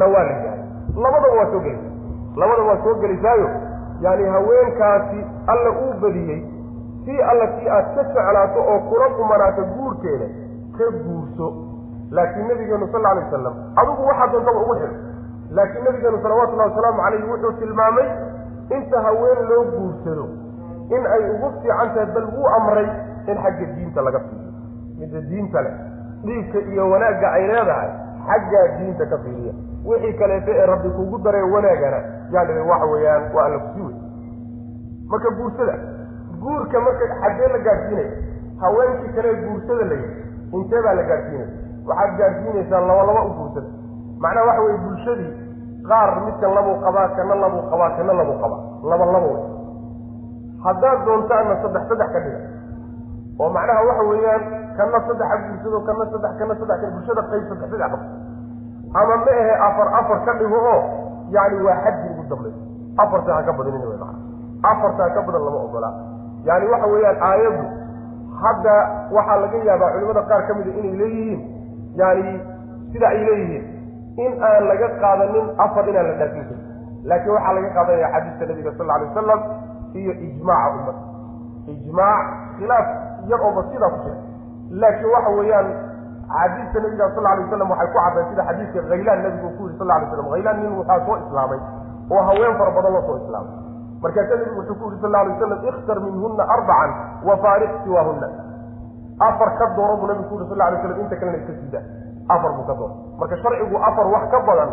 na 0.00 0.06
waa 0.14 0.24
la 0.28 0.32
yidhahda 0.36 0.64
labadaba 1.04 1.34
waa 1.40 1.50
soo 1.52 1.60
gelaysa 1.66 1.90
labadaba 2.40 2.68
waa 2.70 2.82
soo 2.84 2.94
gelaysaayo 3.02 3.48
yacni 4.06 4.24
haweenkaasi 4.36 5.20
alla 5.52 5.70
uu 5.82 5.92
badiyey 6.02 6.40
si 7.04 7.22
alla 7.30 7.46
kii 7.46 7.68
aad 7.76 7.86
ka 7.94 8.02
jeclaato 8.04 8.60
oo 8.72 8.78
kula 8.90 9.08
kumanaato 9.16 9.62
guurkeeda 9.76 10.26
ka 10.78 10.84
guurso. 11.04 11.46
Laakiin 12.10 12.48
nabigeenu 12.48 12.86
sal 12.92 13.06
alay 13.06 13.24
wasalam 13.24 13.54
adigu 13.80 14.06
waxaa 14.08 14.26
doontaba 14.32 14.60
ugu 14.62 14.74
xidho 14.74 14.96
laakiin 15.56 15.84
nabigeenu 15.84 16.18
salawatullahi 16.22 16.70
wasalaamu 16.70 17.02
calayhi 17.02 17.28
wuxuu 17.30 17.52
tilmaamay 17.60 18.08
inta 18.76 19.00
haween 19.06 19.40
loo 19.50 19.62
guursado 19.74 20.24
in 20.90 21.02
ay 21.14 21.22
ugu 21.34 21.48
fiican 21.62 21.88
tahay 21.94 22.06
bal 22.14 22.26
wuu 22.36 22.48
amray 22.58 22.88
in 23.30 23.36
xagga 23.44 23.66
diinta 23.76 24.00
laga 24.02 24.20
fiiriyo. 24.20 24.52
Midda 24.98 25.20
diinta 25.30 25.62
leh 25.66 25.74
dhiigka 26.24 26.58
iyo 26.72 26.90
wanaagga 26.90 27.28
ay 27.36 27.46
leedahay 27.50 27.90
xaggaa 28.28 28.66
diinta 28.78 29.04
ka 29.12 29.18
fiiriya. 29.24 29.52
Wixii 29.84 30.12
kaleeto 30.18 30.50
ee 30.50 30.66
rabbi 30.66 30.88
kugu 30.96 31.18
daray 31.24 31.42
wanaagana 31.54 31.98
yani 32.32 32.60
waxa 32.70 32.86
weeyaan 32.92 33.22
waa 33.34 33.44
alla 33.46 33.58
kusi 33.58 33.80
wey 33.86 33.96
marka 35.10 35.30
guursada 35.38 35.74
guurka 36.42 36.80
marka 36.80 37.04
xaggee 37.22 37.48
la 37.54 37.58
gaadhsiinaya 37.58 38.12
haweenkii 38.60 39.12
kale 39.16 39.34
guursada 39.44 39.84
la 39.90 39.94
yidhi 39.94 40.22
intee 40.56 40.82
baa 40.86 40.94
la 40.94 41.02
gaadhsiinaya 41.02 41.48
waxaad 41.88 42.16
gaadhsiinaysaa 42.20 42.80
laba 42.80 43.02
laba 43.08 43.22
u 43.28 43.32
guursada. 43.38 43.68
Macnaha 44.22 44.46
waxa 44.48 44.62
weye 44.66 44.78
bulshadii 44.84 45.32
qaar 45.88 46.10
midkan 46.24 46.54
labuu 46.56 46.76
qabaa 46.84 47.08
kana 47.16 47.34
labuu 47.42 47.62
qabaa 47.70 47.90
kana 47.96 48.12
labuu 48.20 48.38
qabaa. 48.42 48.60
Laba 48.90 49.04
laba 49.14 49.26
wey 49.26 49.42
haddaad 50.66 50.98
doontaanna 51.06 51.54
saddex 51.62 51.82
saddex 51.90 52.08
ka 52.14 52.20
dhiga. 52.24 52.40
Oo 53.40 53.48
macnaha 53.56 53.80
waxa 53.88 54.04
weeyaan 54.10 54.42
kana 54.78 54.98
saddexa 55.08 55.36
guursado 55.46 55.78
kana 55.88 56.04
saddex 56.12 56.32
kana 56.40 56.54
saddex 56.60 56.78
ka 56.82 56.86
bulshada 56.94 57.22
qayb 57.30 57.44
saddex 57.50 57.68
saddex 57.72 57.90
qabto. 57.92 58.08
Ama 58.98 59.14
ma 59.24 59.32
ahe 59.42 59.54
afar 59.68 59.88
afar 60.00 60.18
ka 60.26 60.32
dhigo 60.40 60.58
oo 60.72 60.80
yani 61.36 61.58
waa 61.66 61.78
xaddi 61.84 62.06
ugu 62.14 62.22
dambaysa 62.30 62.60
afarta 63.02 63.30
ha 63.36 63.42
ka 63.48 63.52
badinin 63.58 63.82
wey 63.90 63.98
macana 63.98 64.18
afarta 64.70 65.02
ha 65.06 65.10
ka 65.16 65.20
badan 65.26 65.42
lama 65.46 65.60
ogolaa 65.66 65.92
yani 66.48 66.66
waxa 66.72 66.86
weeyaan 66.92 67.18
aayaddu 67.28 67.64
hadda 68.42 68.74
waxaa 69.16 69.38
laga 69.42 69.58
yaabaa 69.68 69.90
culimada 69.94 70.22
qaar 70.30 70.42
ka 70.48 70.52
mida 70.58 70.70
inay 70.80 70.94
leeyihiin. 71.00 71.40
Yani 72.00 72.32
sida 72.92 73.06
ay 73.14 73.20
leeyihiin. 73.28 73.64
In 74.24 74.32
aan 74.48 74.62
laga 74.70 74.88
qaadanin 75.02 75.46
afar 75.64 75.84
inaan 75.90 76.06
la 76.10 76.14
dhaafin 76.22 76.44
karin 76.48 76.60
laakiin 77.10 77.34
waxaa 77.36 77.54
laga 77.58 77.68
qaadanaya 77.76 78.08
xadiiska 78.14 78.44
nabiga 78.50 78.70
sal 78.78 78.86
lla 78.86 78.94
alay 78.98 79.08
wasalam 79.10 79.40
iyo 80.00 80.12
ijmaaca 80.26 80.70
ummada 80.76 80.94
ijmaac 81.74 82.26
khilaaf 82.58 82.86
yar 83.30 83.40
ooba 83.48 83.62
sidaa 83.72 83.90
ku 83.94 83.98
jira. 84.04 84.16
Laakiin 84.80 85.10
waxa 85.14 85.30
weeyaan 85.38 85.68
xadiiska 86.34 86.78
nabiga 86.84 87.06
sal 87.14 87.26
alay 87.26 87.44
waslam 87.44 87.70
waxay 87.72 87.88
ku 87.92 87.98
cadday 87.98 88.24
sida 88.30 88.42
xadiiska 88.48 88.78
khaylaan 88.90 89.20
nabigu 89.24 89.48
ku 89.58 89.62
yiri 89.66 89.76
sal 89.80 89.90
alay 89.96 90.06
slam 90.12 90.26
khaylaan 90.32 90.56
nin 90.62 90.72
waxaa 90.80 91.00
soo 91.06 91.16
islaamay 91.24 91.60
oo 92.14 92.22
haween 92.28 92.54
fara 92.60 92.70
badan 92.76 92.92
loo 92.96 93.02
soo 93.08 93.16
islaamay. 93.24 93.54
Markaasa 94.02 94.34
nabigu 94.40 94.56
wuxuu 94.60 94.76
ku 94.80 94.84
yuri 94.88 94.98
sal 95.04 95.14
alay 95.20 95.30
waslam 95.32 95.60
ikhtar 95.70 95.98
minhuna 96.06 96.44
arbacan 96.54 96.90
wafaariq 97.28 97.72
siwaahuna 97.84 98.28
afar 99.28 99.50
ka 99.58 99.66
dooro 99.76 99.94
buu 100.00 100.06
nabigu 100.10 100.28
ku 100.28 100.34
yuri 100.38 100.48
sal 100.52 100.60
alay 100.68 100.78
slam 100.82 101.00
inta 101.04 101.16
kalena 101.20 101.38
iska 101.40 101.52
siidaa 101.60 101.84
afar 102.34 102.50
buu 102.56 102.66
ka 102.70 102.74
dooro 102.80 102.94
marka 103.20 103.36
sharcigu 103.42 103.76
afar 103.88 104.06
wax 104.14 104.24
ka 104.34 104.38
badan 104.48 104.70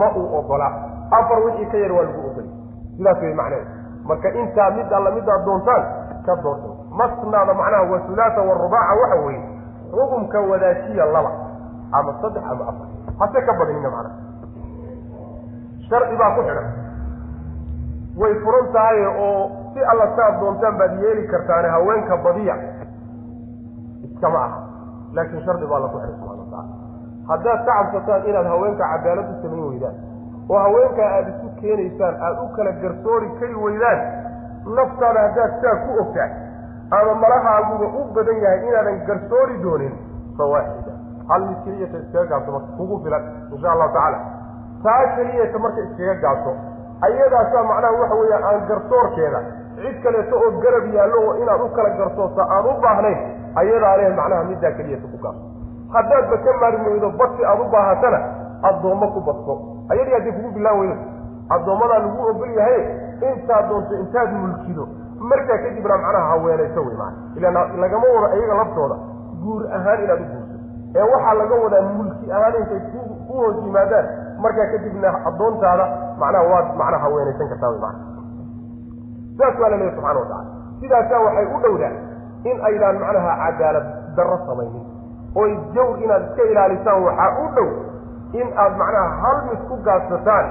ma 0.00 0.06
uu 0.18 0.26
ogolaa 0.38 0.72
afar 1.18 1.38
wixii 1.46 1.66
ka 1.72 1.76
yar 1.82 1.92
waa 1.96 2.04
lagu 2.08 2.20
ogolay 2.30 2.48
sidaas 2.96 3.18
wey 3.22 3.34
macneed 3.40 3.66
marka 4.12 4.28
intaa 4.42 4.70
mid 4.76 4.92
alla 4.98 5.10
midaad 5.16 5.44
doontaan 5.48 5.82
ka 6.26 6.36
doorta 6.44 6.68
masnaada 7.00 7.54
macnaha 7.60 7.84
wa 7.92 7.98
hulaata 8.08 8.40
warubaaca 8.48 8.94
waxa 9.02 9.16
weeye 9.24 9.42
xukumka 9.92 10.38
wadaajiya 10.50 11.04
laba 11.14 11.32
ama 11.92 12.12
saddex 12.20 12.44
ama 12.52 12.64
afar. 12.72 12.86
Hase 13.20 13.38
ka 13.46 13.52
badinina 13.58 13.90
macnaha. 13.90 14.16
Sharci 15.88 16.14
baa 16.20 16.30
ku 16.36 16.40
xidhan. 16.48 16.68
Way 18.20 18.32
furan 18.44 18.66
tahay 18.76 19.00
oo 19.24 19.50
si 19.72 19.80
alla 19.92 20.06
saad 20.16 20.34
doontaan 20.40 20.76
baad 20.80 20.92
yeeli 21.02 21.24
kartaane 21.32 21.68
haweenka 21.74 22.16
badiya 22.24 22.56
iskama 24.08 24.38
aha. 24.46 24.58
Laakiin 25.16 25.44
shardi 25.44 25.66
baa 25.66 25.80
la 25.84 25.88
ku 25.92 25.98
subxana 26.00 26.32
wataala 26.44 26.70
haddaad 27.28 27.60
ka 27.66 27.72
cabsataan 27.78 28.22
inaad 28.28 28.46
haweenka 28.52 28.84
cadaalad 28.92 29.28
u 29.32 29.34
samayn 29.42 29.64
weydaan 29.68 29.96
oo 30.50 30.58
haweenkaa 30.64 31.08
aada 31.16 31.30
isu 31.62 31.68
keenaysaan 31.68 32.14
aada 32.22 32.42
u 32.42 32.48
kala 32.56 32.72
garsoori 32.82 33.30
kari 33.40 33.54
weydaan 33.54 33.98
naftaada 34.76 35.20
haddaad 35.20 35.52
saa 35.62 35.76
ku 35.84 35.98
ogtaa 36.02 36.28
ama 36.90 37.14
malahaaguba 37.14 37.86
u 38.00 38.04
badan 38.14 38.36
yahay 38.42 38.68
inaadan 38.68 38.98
garsoori 39.06 39.62
doonin 39.62 39.94
fawaaxida 40.38 40.92
hal 41.28 41.42
mid 41.48 41.58
keliyata 41.64 41.98
iskaga 41.98 42.26
gaabso 42.26 42.52
marka 42.52 42.72
kugu 42.76 43.00
filan 43.04 43.22
insha 43.52 43.72
allahu 43.72 43.92
tacaala. 43.94 44.18
Taa 44.82 45.06
keliyata 45.16 45.58
marka 45.58 45.80
iskaga 45.80 46.14
gaabso 46.14 46.50
ayadaasaa 47.00 47.62
macnaha 47.62 47.92
waxa 48.00 48.14
weeya 48.14 48.38
aan 48.50 48.66
garsoorkeeda 48.68 49.40
cid 49.76 50.02
kaleeto 50.02 50.36
oo 50.36 50.50
garab 50.64 50.86
yaallo 50.94 51.18
oo 51.28 51.34
inaad 51.42 51.60
u 51.60 51.68
kala 51.76 51.90
garsoorta 51.90 52.42
aan 52.42 52.66
u 52.66 52.80
baahnayn 52.82 53.18
ayadaa 53.54 53.96
leh 53.96 54.16
macnaha 54.16 54.44
middaa 54.44 54.72
keliyata 54.78 55.06
ku 55.14 55.18
gaabso 55.24 55.44
haddaadba 55.94 56.36
ka 56.44 56.52
maarmi 56.60 57.00
badsi 57.20 57.44
aada 57.44 57.62
u 57.62 57.70
baahatana 57.74 58.20
addoommo 58.62 59.06
ku 59.14 59.20
badso 59.20 59.54
ayadii 59.92 60.12
haddii 60.18 60.32
kugu 60.32 60.50
bilaan 60.58 60.78
weydo 60.80 60.96
addoommadaa 61.54 61.98
lagu 62.04 62.26
ogol 62.30 62.50
yahay 62.58 62.80
intaad 63.30 63.68
doonto 63.68 63.94
intaad 64.02 64.30
mulkido. 64.42 64.84
Markaa 65.30 65.58
kadibna 65.64 65.96
macnaha 66.04 66.28
haweenayso 66.32 66.80
wey 66.86 66.96
maana 67.00 67.16
ilaan 67.36 67.80
lagama 67.80 68.06
wado 68.14 68.26
ayaga 68.36 68.54
laftooda 68.60 68.96
guur 69.42 69.62
ahaan 69.76 70.04
inaad 70.04 70.20
u 70.20 70.26
guurso. 70.32 70.56
Ee 70.96 71.04
waxaa 71.12 71.34
laga 71.40 71.54
wadaa 71.64 71.82
mulki 71.98 72.32
ahaan 72.36 72.54
intay 72.60 72.80
ku 72.92 73.00
hoos 73.28 73.56
yimaadaan. 73.64 74.06
Markaa 74.44 74.66
kadibna 74.72 75.08
addoontaada 75.30 75.84
macnaha 76.20 76.44
waad 76.52 76.66
macnaha 76.80 77.02
haweenaysan 77.04 77.48
kartaa 77.52 77.70
wey 77.74 77.80
maana 77.84 78.00
saas 79.38 79.54
waa 79.60 79.68
la 79.70 79.76
leeyahy 79.76 79.94
subxana 79.96 80.20
wa 80.20 80.26
tacala 80.26 80.44
sidaasaa 80.80 81.20
waxay 81.26 81.46
u 81.54 81.60
dhowdaa 81.64 81.92
in 82.50 82.56
aydaan 82.68 82.98
macnaha 83.04 83.36
cadaalad 83.44 83.86
darro 84.16 84.38
samaynin. 84.46 84.84
Oy 85.34 85.50
jawr 85.74 85.94
inaad 86.04 86.22
iska 86.28 86.42
ilaalisaan 86.52 87.04
waxaa 87.06 87.30
u 87.44 87.46
dhow 87.56 87.68
in 88.40 88.48
aad 88.64 88.74
macnaha 88.82 89.08
hal 89.22 89.38
mid 89.48 89.60
ku 89.68 89.76
gaadsataan 89.86 90.46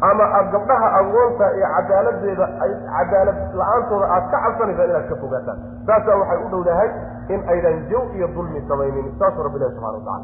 ama 0.00 0.24
aad 0.38 0.50
gabdhaha 0.52 0.88
agoonta 1.00 1.46
ee 1.54 1.68
cadaaladeeda 1.76 2.46
ay 2.64 2.72
cadaalad 2.96 3.38
la'aantooda 3.60 4.06
aad 4.16 4.30
ka 4.30 4.38
cabsanaysaan 4.44 4.90
inaad 4.90 5.08
ka 5.08 5.16
fogaataan. 5.22 5.58
Saasaa 5.86 6.16
waxay 6.20 6.38
u 6.44 6.48
dhowdahay 6.52 6.90
in 7.34 7.40
aydan 7.54 7.82
jaw 7.90 8.04
iyo 8.14 8.28
dulmi 8.34 8.62
samaynin 8.68 9.12
saasuu 9.18 9.42
rabbi 9.42 9.58
ilahi 9.58 9.74
subxana 9.74 9.98
wa 10.06 10.20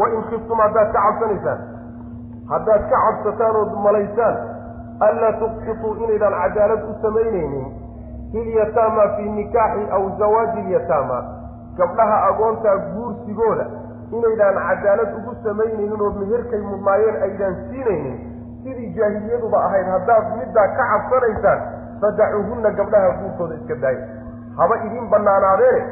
wa 0.00 0.08
in 0.16 0.22
khiftum 0.30 0.58
haddaad 0.58 0.92
ka 0.92 1.00
cabsanaysaan 1.06 1.60
haddaad 2.50 2.82
ka 2.90 2.96
cabsataan 3.06 3.56
ood 3.62 3.72
malaysaan 3.86 4.36
anlaa 5.08 5.32
tuqsituu 5.40 5.94
inaydaan 6.04 6.36
cadaalad 6.42 6.82
u 6.90 6.94
samaynaynin 7.02 7.66
filyataama 8.32 9.08
fii 9.16 9.30
nikaaxi 9.38 9.90
aw 9.96 10.02
zawaaji 10.18 10.60
ilyataama 10.60 11.18
gabdhaha 11.78 12.16
agoontaa 12.28 12.76
guursigooda 12.92 13.66
inaydaan 14.18 14.58
cadaalad 14.68 15.18
ugu 15.18 15.34
samaynaynin 15.44 16.00
oo 16.00 16.10
meherkay 16.20 16.62
mudnaayeen 16.70 17.22
aydaan 17.28 17.56
siinaynin 17.68 18.16
sidii 18.66 18.90
jaahiliyaduba 18.98 19.58
ahayd 19.70 19.86
haddaad 19.94 20.30
middaa 20.38 20.66
ka 20.78 20.84
cabsanaysaan 20.92 21.60
fadacuuhunna 22.00 22.70
gabdhaha 22.78 23.10
guurkooda 23.20 23.54
iska 23.60 23.74
daaya 23.84 24.06
haba 24.60 24.76
idiin 24.86 25.06
bannaanaadeene 25.14 25.82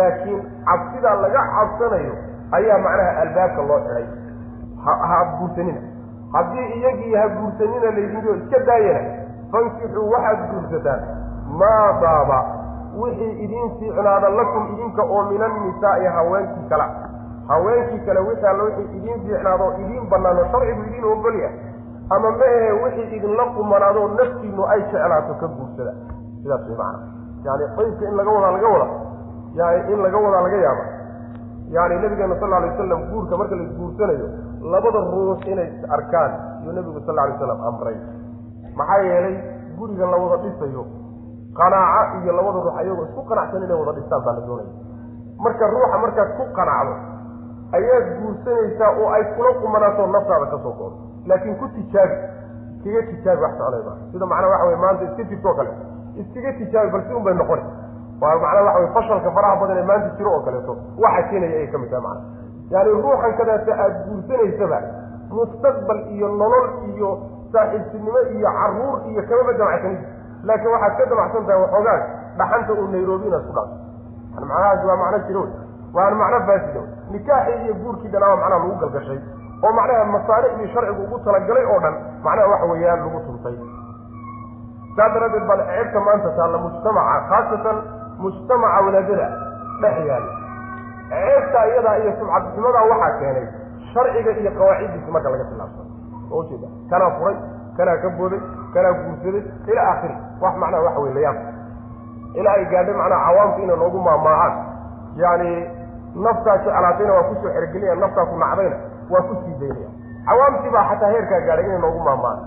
laakiin 0.00 0.40
cabsidaa 0.68 1.14
laga 1.24 1.42
cabsanayo 1.56 2.14
ayaa 2.58 2.78
macnaha 2.86 3.16
albaabka 3.24 3.62
loo 3.72 3.80
xidhay 3.86 4.06
ha 4.84 5.18
guursanina. 5.38 5.80
Haddii 6.32 6.66
iyagii 6.78 7.14
ha 7.14 7.28
guursanina 7.28 7.90
laydinoo 7.96 8.34
iska 8.40 8.58
daayana 8.68 9.10
fankixuu 9.52 10.10
waxaad 10.12 10.40
guursataan. 10.52 11.00
Maa 11.60 11.92
daaba 12.02 12.38
wixii 13.02 13.32
idiin 13.44 13.70
fiicnaada 13.78 14.28
lakum 14.38 14.68
idinka 14.74 15.02
oo 15.02 15.22
min 15.30 15.42
annisaa'i 15.48 16.06
haweenkii 16.16 16.68
kala 16.70 16.86
haweenkii 17.48 17.98
kale 18.06 18.20
wixii 18.28 18.46
alla 18.52 18.62
wixii 18.68 18.96
idiin 18.98 19.20
fiicnaadoo 19.26 19.72
idiin 19.82 20.08
bannaano 20.10 20.44
sharcigu 20.52 20.82
idiin 20.88 21.04
ogolya 21.12 21.50
ama 22.10 22.30
maehe 22.30 22.72
wixii 22.82 23.16
idinla 23.16 23.44
qumanaadoo 23.56 24.08
naftiinu 24.18 24.62
ay 24.72 24.80
jeclaato 24.92 25.34
ka 25.40 25.46
guursada. 25.56 25.92
Sidaas 26.42 26.62
way 26.68 26.76
macana 26.76 27.06
yani 27.44 27.64
qaybka 27.76 28.04
in 28.08 28.14
laga 28.18 28.30
wadaa 28.36 28.52
laga 28.56 28.68
wada 28.74 28.86
yani 29.58 29.92
in 29.92 29.98
laga 30.04 30.18
wadaa 30.24 30.42
laga 30.46 30.56
yaaba. 30.66 30.84
Yani 31.74 31.94
nabigeena 32.02 32.36
sal 32.40 32.52
alay 32.52 32.70
wasalam 32.70 33.00
guurka 33.10 33.36
marka 33.36 33.54
la 33.56 33.62
isguursanayo 33.62 34.26
labada 34.72 35.00
ruux 35.12 35.40
inay 35.52 35.68
is 35.70 35.90
arkaan 35.96 36.32
iyuu 36.62 36.72
nabigu 36.72 37.00
sal 37.06 37.18
alay 37.18 37.36
slam 37.38 37.60
amray. 37.68 37.96
Maxaa 38.76 38.98
yeelay 39.08 39.36
guriga 39.78 40.06
la 40.06 40.16
wada 40.16 40.36
dhisayo 40.42 40.82
qanaaco 41.58 42.16
iyo 42.24 42.32
labada 42.38 42.58
ruux 42.64 42.74
ayagoo 42.80 43.04
isku 43.08 43.22
qanacsan 43.30 43.62
inay 43.62 43.76
wada 43.80 43.92
dhistaan 43.98 44.22
baa 44.26 44.34
la 44.34 44.40
doonaya. 44.46 44.72
Marka 45.44 45.64
ruuxa 45.74 45.98
markaad 46.04 46.28
ku 46.36 46.44
qanacdo 46.58 46.94
ayaad 47.78 48.06
guursanaysaa 48.18 48.90
oo 49.00 49.08
ay 49.16 49.24
kula 49.36 49.50
qumanaato 49.62 50.06
naftaada 50.06 50.46
ka 50.52 50.58
soo 50.64 50.74
goodo 50.80 50.96
laakiin 51.30 51.56
ku 51.60 51.66
tijaabi 51.76 52.16
iskaga 52.76 53.02
tijaabi 53.10 53.42
wax 53.44 53.52
soconay 53.58 53.82
maa 53.88 53.96
sida 54.12 54.26
macnaa 54.32 54.50
waxa 54.54 54.66
wey 54.70 54.76
maanta 54.84 55.04
iska 55.08 55.22
jirto 55.30 55.48
oo 55.48 55.54
kale. 55.58 55.70
Iskaga 56.22 56.52
tijaabi 56.60 56.90
bal 56.94 57.02
si 57.08 57.12
un 57.18 57.24
bay 57.26 57.34
noqoni 57.40 57.64
waa 58.22 58.36
macnaa 58.44 58.62
waxa 58.68 58.78
wey 58.80 58.88
fashalka 58.96 59.30
faraha 59.36 59.56
badan 59.60 59.78
ee 59.78 59.86
maanta 59.90 60.08
jiro 60.18 60.30
oo 60.36 60.42
kaleeto 60.46 60.72
waxa 61.04 61.22
keenaya 61.30 61.56
ay 61.62 61.66
ka 61.72 61.78
mid 61.82 61.90
tahay 61.90 62.02
macana 62.06 62.22
yaani 62.72 62.90
ruuxan 63.04 63.32
kadaata 63.40 63.72
aada 63.84 63.98
guursanaysaba 64.06 64.78
mustaqbal 65.36 66.00
iyo 66.14 66.28
nolol 66.40 66.66
iyo 66.90 67.10
saaxiibtinimo 67.52 68.20
iyo 68.36 68.48
carruur 68.58 68.96
iyo 69.10 69.22
kamaba 69.28 69.52
damacsanid 69.60 70.00
laakiin 70.48 70.72
waxaad 70.74 70.96
ka 70.98 71.06
damacsan 71.12 71.46
tahay 71.46 71.60
waxoogaas 71.62 72.02
dhaxanta 72.38 72.72
uu 72.80 72.88
nairobi 72.94 73.26
inaad 73.30 73.44
ku 73.48 73.52
yani 73.54 74.46
macnahaasi 74.50 74.86
waa 74.86 74.96
macno 75.02 75.18
jiro 75.28 75.42
waana 75.94 76.16
macno 76.22 76.38
faasido 76.48 76.82
nikaaxii 77.10 77.64
iyo 77.64 77.74
guurkii 77.82 78.08
dhanaa 78.14 78.36
macnaha 78.36 78.58
lagu 78.62 78.76
galgashay 78.82 79.20
oo 79.64 79.72
macnaha 79.78 80.04
masaaric 80.14 80.52
iyo 80.58 80.68
sharcigu 80.74 81.02
ugu 81.04 81.18
talagalay 81.24 81.64
oo 81.72 81.78
dhan 81.84 81.94
macnaha 82.24 82.48
waxa 82.52 82.66
weeyaan 82.72 83.00
lagu 83.04 83.20
tuntay. 83.26 83.56
Saas 84.96 85.12
daraaddeed 85.14 85.46
baa 85.48 85.56
ceebta 85.70 86.00
maanta 86.06 86.30
taalla 86.38 86.58
mujtamaca 86.64 87.20
khaasatan 87.30 87.76
mujtamaca 88.22 88.78
walaadada 88.86 89.26
dhex 89.82 89.96
yaalla 90.10 90.32
ceebta 91.12 91.60
iyadaa 91.70 91.96
iyo 92.02 92.12
sumcadxumadaa 92.18 92.84
waxaa 92.92 93.12
keenay 93.20 93.46
sharciga 93.92 94.30
iyo 94.40 94.50
qawaaciddiisa 94.58 95.10
marka 95.14 95.28
laga 95.34 95.44
tilaabsano 95.50 95.88
oo 96.32 96.40
ujeeda 96.42 96.68
kanaa 96.90 97.10
furay 97.18 97.36
kanaa 97.76 97.96
ka 98.02 98.08
booday 98.18 98.40
kanaa 98.74 98.92
guursaday 99.02 99.42
ilaa 99.70 99.86
aakhiri. 99.92 100.16
Wax 100.42 100.54
macnaha 100.62 100.82
waxa 100.86 101.00
wey 101.04 101.12
layaab 101.16 101.38
ilaa 102.40 102.54
ay 102.58 102.64
gaadhay 102.72 102.94
macnaha 103.00 103.24
cawaamka 103.26 103.58
inay 103.64 103.76
noogu 103.82 103.98
maamaacaan 104.06 104.54
yani 105.22 105.50
naftaa 106.24 106.56
jeclaatayna 106.64 107.12
waa 107.16 107.22
ku 107.28 107.34
soo 107.42 107.50
xerogelinaya 107.54 107.94
naftaa 108.04 108.26
ku 108.30 108.36
nacdayna 108.42 108.76
waa 109.12 109.22
ku 109.28 109.34
sii 109.44 109.54
daynaya 109.62 109.90
cawaamtii 110.28 110.70
baa 110.76 110.84
xataa 110.90 111.10
heerkaa 111.14 111.40
gaadhay 111.48 111.64
inay 111.68 111.78
noogu 111.84 112.00
maamaaan 112.08 112.38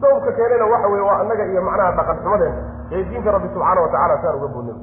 sababka 0.00 0.32
keenena 0.38 0.64
waxa 0.72 0.88
weye 0.92 1.04
waa 1.08 1.18
annaga 1.22 1.44
iyo 1.52 1.62
macnaha 1.68 1.92
dhaqan 1.98 2.16
xumadeena 2.22 2.56
ee 2.92 3.02
diinka 3.10 3.30
rabbi 3.36 3.48
subxaana 3.54 3.80
watacala 3.86 4.16
saan 4.22 4.36
uga 4.38 4.48
boodnay 4.54 4.78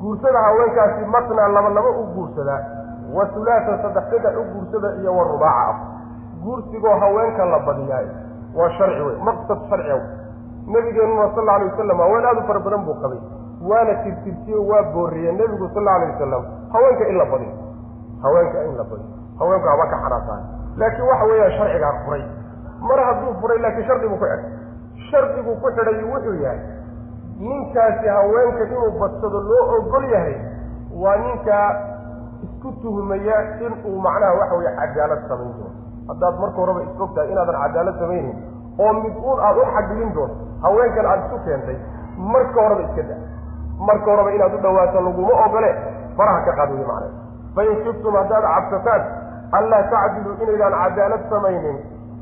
guursada 0.00 0.38
haweenkaasi 0.46 1.04
matnaa 1.14 1.48
laba 1.48 1.68
laba 1.78 1.90
u 1.90 2.04
guursadaa 2.14 2.60
wa 3.16 3.24
hulaasa 3.34 3.78
saddex 3.82 4.04
saddex 4.10 4.36
u 4.40 4.44
guursada 4.52 4.88
iyo 5.00 5.16
wa 5.16 5.24
rubaaca 5.24 5.68
ah 5.70 5.76
guursigoo 6.44 6.96
haweenka 7.00 7.44
la 7.44 7.58
badiyaay 7.68 8.06
waa 8.58 8.70
sharci 8.78 9.02
wey 9.02 9.16
maqsad 9.28 9.58
sharciga 9.70 10.00
nabigeenuna 10.74 11.28
sal 11.34 11.48
alay 11.48 11.68
wasalam 11.70 11.98
haween 12.04 12.24
aada 12.26 12.40
u 12.40 12.46
fara 12.46 12.60
badan 12.60 12.84
buu 12.84 12.94
qabay. 13.02 13.18
Waana 13.68 13.94
tirtirtiyo 14.04 14.66
waa 14.70 14.82
booriye 14.94 15.32
nebigu 15.32 15.68
sal 15.74 15.88
alay 15.88 16.10
wasalam 16.10 16.42
haweenka 16.72 17.08
in 17.08 17.16
la 17.18 17.24
badiyo. 17.24 17.52
Haweenka 18.22 18.64
in 18.64 18.76
la 18.76 18.84
badiyo 18.84 19.15
haweenku 19.40 19.68
haba 19.72 19.86
ka 19.92 19.96
xanaasaan 20.04 20.42
laakiin 20.80 21.08
waxa 21.10 21.24
weeyaan 21.30 21.52
sharcigaa 21.58 21.92
furay. 22.04 22.24
Mar 22.88 22.98
hadduu 23.08 23.32
furay 23.40 23.58
laakiin 23.64 23.86
shardi 23.88 24.08
buu 24.08 24.16
ku 24.22 24.24
xidhay 24.24 24.42
shardiguu 25.10 25.54
ku 25.62 25.68
xidhay 25.76 26.04
wuxuu 26.12 26.36
yahay 26.44 26.60
ninkaasi 27.48 28.06
haweenka 28.16 28.64
inuu 28.64 28.90
badsado 29.00 29.40
loo 29.50 29.64
ogol 29.78 30.04
yahay 30.14 30.36
waa 31.02 31.16
ninkaa 31.24 31.68
isku 32.46 32.72
tuhmaya 32.82 33.36
inuu 33.66 34.00
macnaha 34.06 34.34
waxa 34.40 34.54
weye 34.60 34.72
cadaalad 34.80 35.22
samayn 35.28 35.52
doono. 35.58 35.74
Haddaad 36.08 36.34
marka 36.42 36.56
horeba 36.62 36.80
isog 36.88 37.10
tahay 37.14 37.30
inaadan 37.32 37.56
cadaalad 37.62 37.96
samaynin 38.00 38.36
oo 38.84 38.92
mid 39.02 39.14
uun 39.26 39.38
aada 39.46 39.60
u 39.62 39.66
xaglin 39.76 40.10
doonto 40.16 40.36
haweenkan 40.64 41.06
aada 41.12 41.22
isu 41.26 41.38
keentay 41.44 41.76
marka 42.32 42.60
horeba 42.64 42.82
iska 42.88 43.02
da 43.10 43.16
marka 43.88 44.10
horeba 44.12 44.30
inaad 44.36 44.54
u 44.54 44.58
dhawaato 44.64 45.00
laguma 45.06 45.34
ogole 45.46 45.70
faraha 46.16 46.40
ka 46.48 46.52
qaad 46.58 46.70
wey 46.76 46.84
macnaa 46.90 47.12
fain 47.56 47.76
kiftum 47.84 48.14
haddaad 48.20 48.44
cabsataan 48.54 49.02
anlaa 49.52 49.82
tacdiluu 49.94 50.34
inaydaan 50.42 50.74
cadaalad 50.82 51.24
samaynin 51.30 51.78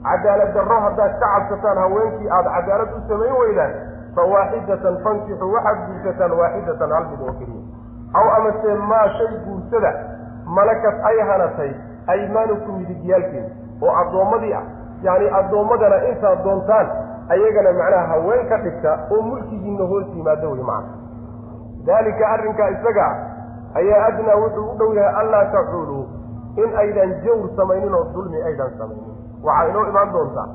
cadaalad 0.08 0.54
darro 0.54 0.80
haddaad 0.86 1.18
ka 1.20 1.28
cabsataan 1.34 1.78
haweenkii 1.78 2.28
aada 2.38 2.50
cadaalad 2.56 2.96
u 2.98 3.02
samayn 3.08 3.36
weydaan 3.42 3.72
fawaaxidatan 4.16 4.98
fankixuu 5.04 5.52
waxaad 5.54 5.78
guursataan 5.86 6.32
waaxidatan 6.40 6.92
hal 6.96 7.06
mid 7.12 7.20
oo 7.28 7.34
keliya 7.38 7.62
aw 8.20 8.26
amase 8.36 8.74
maa 8.92 9.06
shay 9.18 9.32
guursada 9.46 9.92
malakat 10.58 11.04
ay 11.10 11.18
hanatay 11.30 11.72
aymaanukum 12.16 12.76
midigyaalkiin 12.80 13.46
oo 13.82 13.94
addoommadii 14.02 14.52
ah 14.60 14.64
yacni 15.06 15.30
addoommadana 15.40 16.02
intaad 16.10 16.44
doontaan 16.44 16.90
ayagana 17.36 17.72
macnaha 17.80 18.06
haween 18.12 18.48
ka 18.48 18.58
dhigta 18.66 18.98
oo 19.16 19.22
mulkigiinna 19.30 19.84
hoos 19.92 20.06
yimaado 20.18 20.50
wey 20.50 20.62
macna 20.62 20.92
daalika 21.86 22.28
arrinkaa 22.34 22.68
isaga 22.76 23.06
ayaa 23.80 24.04
adnaa 24.10 24.36
wuxuu 24.42 24.68
u 24.72 24.76
dhow 24.82 24.92
yahay 24.98 25.14
anlaa 25.22 25.44
tacuuluu 25.56 26.04
in 26.62 26.70
aydan 26.82 27.10
jawr 27.24 27.48
samaynin 27.56 27.94
oo 27.94 28.04
dulmi 28.14 28.42
aydan 28.48 28.70
samaynin. 28.78 29.14
Waxaa 29.46 29.68
inoo 29.70 29.84
imaan 29.90 30.12
doontaa 30.12 30.48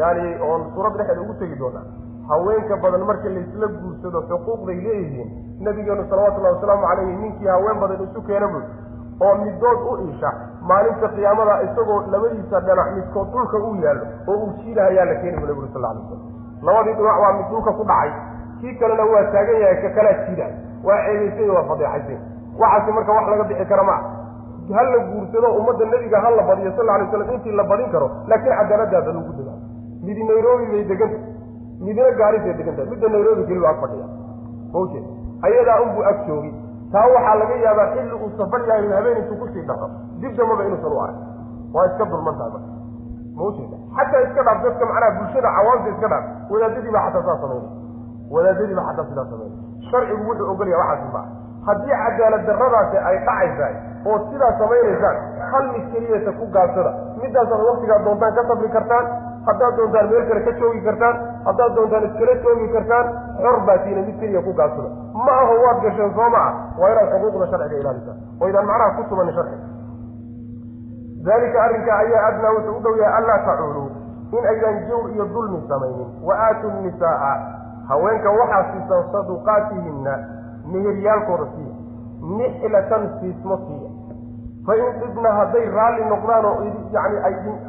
yaani 0.00 0.26
oon 0.48 0.62
suurad 0.74 0.96
dhexeeda 0.98 1.20
ugu 1.24 1.34
tegi 1.40 1.56
doonaa 1.58 1.84
haweenka 2.28 2.76
badan 2.84 3.04
marka 3.10 3.28
laysla 3.36 3.66
guursado 3.80 4.20
xuquuqday 4.30 4.78
leeyihiin. 4.86 5.28
Nabigeenu 5.60 6.04
salawatullahi 6.10 6.54
wasalaamu 6.54 6.86
calayhi 6.88 7.16
ninkii 7.22 7.46
haween 7.54 7.78
badan 7.82 8.02
isu 8.06 8.22
keena 8.28 8.48
bud 8.54 8.64
oo 9.26 9.34
midood 9.44 9.80
u 9.90 9.96
isha 10.10 10.30
maalinta 10.70 11.08
qiyaamada 11.16 11.54
isagoo 11.66 12.00
labadiisa 12.14 12.60
dhinac 12.66 12.88
midkood 12.96 13.28
dhulka 13.34 13.58
u 13.68 13.74
yaallo 13.84 14.06
oo 14.28 14.36
uu 14.44 14.52
jiidahayaa 14.62 15.04
la 15.10 15.14
keeni 15.22 15.38
bu 15.42 15.46
nabig 15.50 15.68
sal 15.74 15.84
alay 15.90 16.02
slam 16.08 16.22
labadii 16.66 16.94
dhinac 16.98 17.18
waa 17.24 17.32
mid 17.38 17.46
dhulka 17.52 17.72
ku 17.78 17.84
dhacay. 17.90 18.10
Kii 18.60 18.74
kalena 18.80 19.04
waa 19.12 19.24
taagan 19.34 19.60
yahay 19.62 19.78
ka 19.84 19.90
kalaa 19.98 20.16
jiidahay 20.26 20.54
waa 20.88 20.98
ceebaysay 21.06 21.48
waa 21.56 21.64
fadeexaysay 21.70 22.18
waxaasi 22.62 22.92
marka 22.98 23.12
wax 23.18 23.26
laga 23.32 23.44
bixi 23.50 23.66
kara 23.72 23.84
maa 23.90 24.00
ha 24.72 24.82
la 24.92 24.98
guursado 25.10 25.48
ummadda 25.60 25.84
nebiga 25.92 26.18
ha 26.24 26.30
la 26.38 26.42
badiyo 26.48 26.72
sal 26.76 26.88
alay 26.94 27.06
slam 27.12 27.30
intii 27.36 27.52
la 27.60 27.64
badin 27.70 27.90
karo 27.94 28.08
laakiin 28.30 28.56
cadaaladaada 28.60 29.12
lagu 29.16 29.32
dadaalo 29.38 29.62
midi 30.06 30.22
nairobi 30.30 30.66
bay 30.72 30.84
deganta 30.92 31.18
midna 31.86 32.10
gaarisay 32.20 32.54
degantahay 32.60 32.88
midda 32.92 33.08
nairobi 33.14 33.42
keliba 33.48 33.68
ag 33.72 33.78
fadhiya. 33.84 34.06
Mawjeed 34.74 35.04
ayadaa 35.46 35.80
unbuu 35.84 36.04
ag 36.10 36.18
joogi. 36.26 36.52
Taa 36.92 37.06
waxaa 37.14 37.34
laga 37.40 37.54
yaabaa 37.64 37.86
xilli 37.94 38.14
uu 38.24 38.30
safar 38.38 38.60
yahay 38.68 38.88
habeen 38.96 39.18
intuu 39.20 39.36
ku 39.40 39.46
sii 39.54 39.64
dhaco. 39.68 39.86
Dib 40.20 40.32
dambaba 40.38 40.64
inuusan 40.68 40.92
u 40.92 41.00
arag. 41.04 41.16
Waa 41.74 41.86
iska 41.90 42.04
dulman 42.12 42.34
tahay 42.38 42.50
marka. 42.54 42.70
Mawjeeda 43.38 43.76
xataa 43.96 44.22
iska 44.26 44.42
dhaaf 44.48 44.58
dadka 44.64 44.84
macnaha 44.90 45.10
bulshada 45.18 45.48
cawaamta 45.56 45.88
iska 45.94 46.08
dhaaf. 46.12 46.24
Wadaadadii 46.50 46.92
baa 46.96 47.04
xataa 47.10 47.22
saa 47.28 47.38
samaynay 47.42 47.70
wadaadadii 48.34 48.74
baa 48.78 48.86
xataa 48.90 49.06
sidaa 49.10 49.26
samaynay 49.32 49.58
sharcigu 49.90 50.22
wuxuu 50.28 50.50
ogolaya 50.52 50.78
waxaasi 50.82 51.08
maa 51.16 51.26
haddii 51.66 51.96
cadaalad 52.04 52.42
darradaasi 52.48 52.96
ay 53.08 53.16
dhacaysahay 53.26 53.74
oo 54.10 54.16
sidaa 54.30 54.52
samaynaysaan 54.62 55.16
hal 55.52 55.64
mid 55.74 55.84
keliyata 55.92 56.32
ku 56.40 56.46
gaabsada 56.56 56.90
midaasaad 57.22 57.62
waktigaad 57.70 58.04
doontaan 58.08 58.34
ka 58.38 58.42
safri 58.50 58.68
kartaan 58.76 59.06
haddaad 59.48 59.76
doontaan 59.78 60.08
meel 60.12 60.24
kale 60.30 60.40
ka 60.48 60.52
joogi 60.60 60.80
kartaan 60.88 61.16
haddaad 61.48 61.74
doontaan 61.78 62.04
iskala 62.08 62.34
joogi 62.46 62.68
kartaan 62.76 63.06
xor 63.42 63.56
baatiina 63.68 64.02
mid 64.08 64.16
keliya 64.22 64.42
ku 64.48 64.52
gaabsada 64.60 64.88
ma 65.26 65.32
aho 65.44 65.54
waad 65.64 65.78
gasheen 65.86 66.12
soo 66.18 66.28
maa 66.36 66.48
waa 66.82 66.90
inaad 66.94 67.08
xuquuqda 67.22 67.46
sharciga 67.52 67.80
ilaalisaan 67.82 68.18
oo 68.40 68.48
idaan 68.52 68.66
macnaha 68.72 68.96
ku 68.98 69.02
tumanin 69.12 69.34
sharciga. 69.38 69.66
Dalika 71.26 71.58
arrinka 71.64 71.92
ayaa 72.02 72.26
adnaa 72.28 72.50
wuxuu 72.56 72.76
u 72.78 72.80
dhow 72.84 72.96
yahay 73.00 73.16
anlaa 73.18 73.38
tacuuluu 73.46 73.88
in 74.38 74.46
aydan 74.52 74.76
jawr 74.88 75.06
iyo 75.14 75.24
dulmi 75.34 75.60
samaynin. 75.68 76.08
Wa 76.26 76.34
aatu 76.46 76.70
nisaaa 76.82 77.36
haweenka 77.88 78.30
waxaa 78.40 78.64
siisan 78.72 79.04
saduqaatihinna 79.12 80.12
meheryaalkooda 80.72 81.46
siiya 81.54 81.74
nixlatan 82.40 83.04
siismo 83.20 83.56
siiya 83.66 83.83
fa 84.66 84.72
in 84.80 84.92
dhibna 85.00 85.30
hadday 85.38 85.64
raalli 85.76 86.04
noqdaan 86.12 86.44
oo 86.50 86.62
yani 86.96 87.16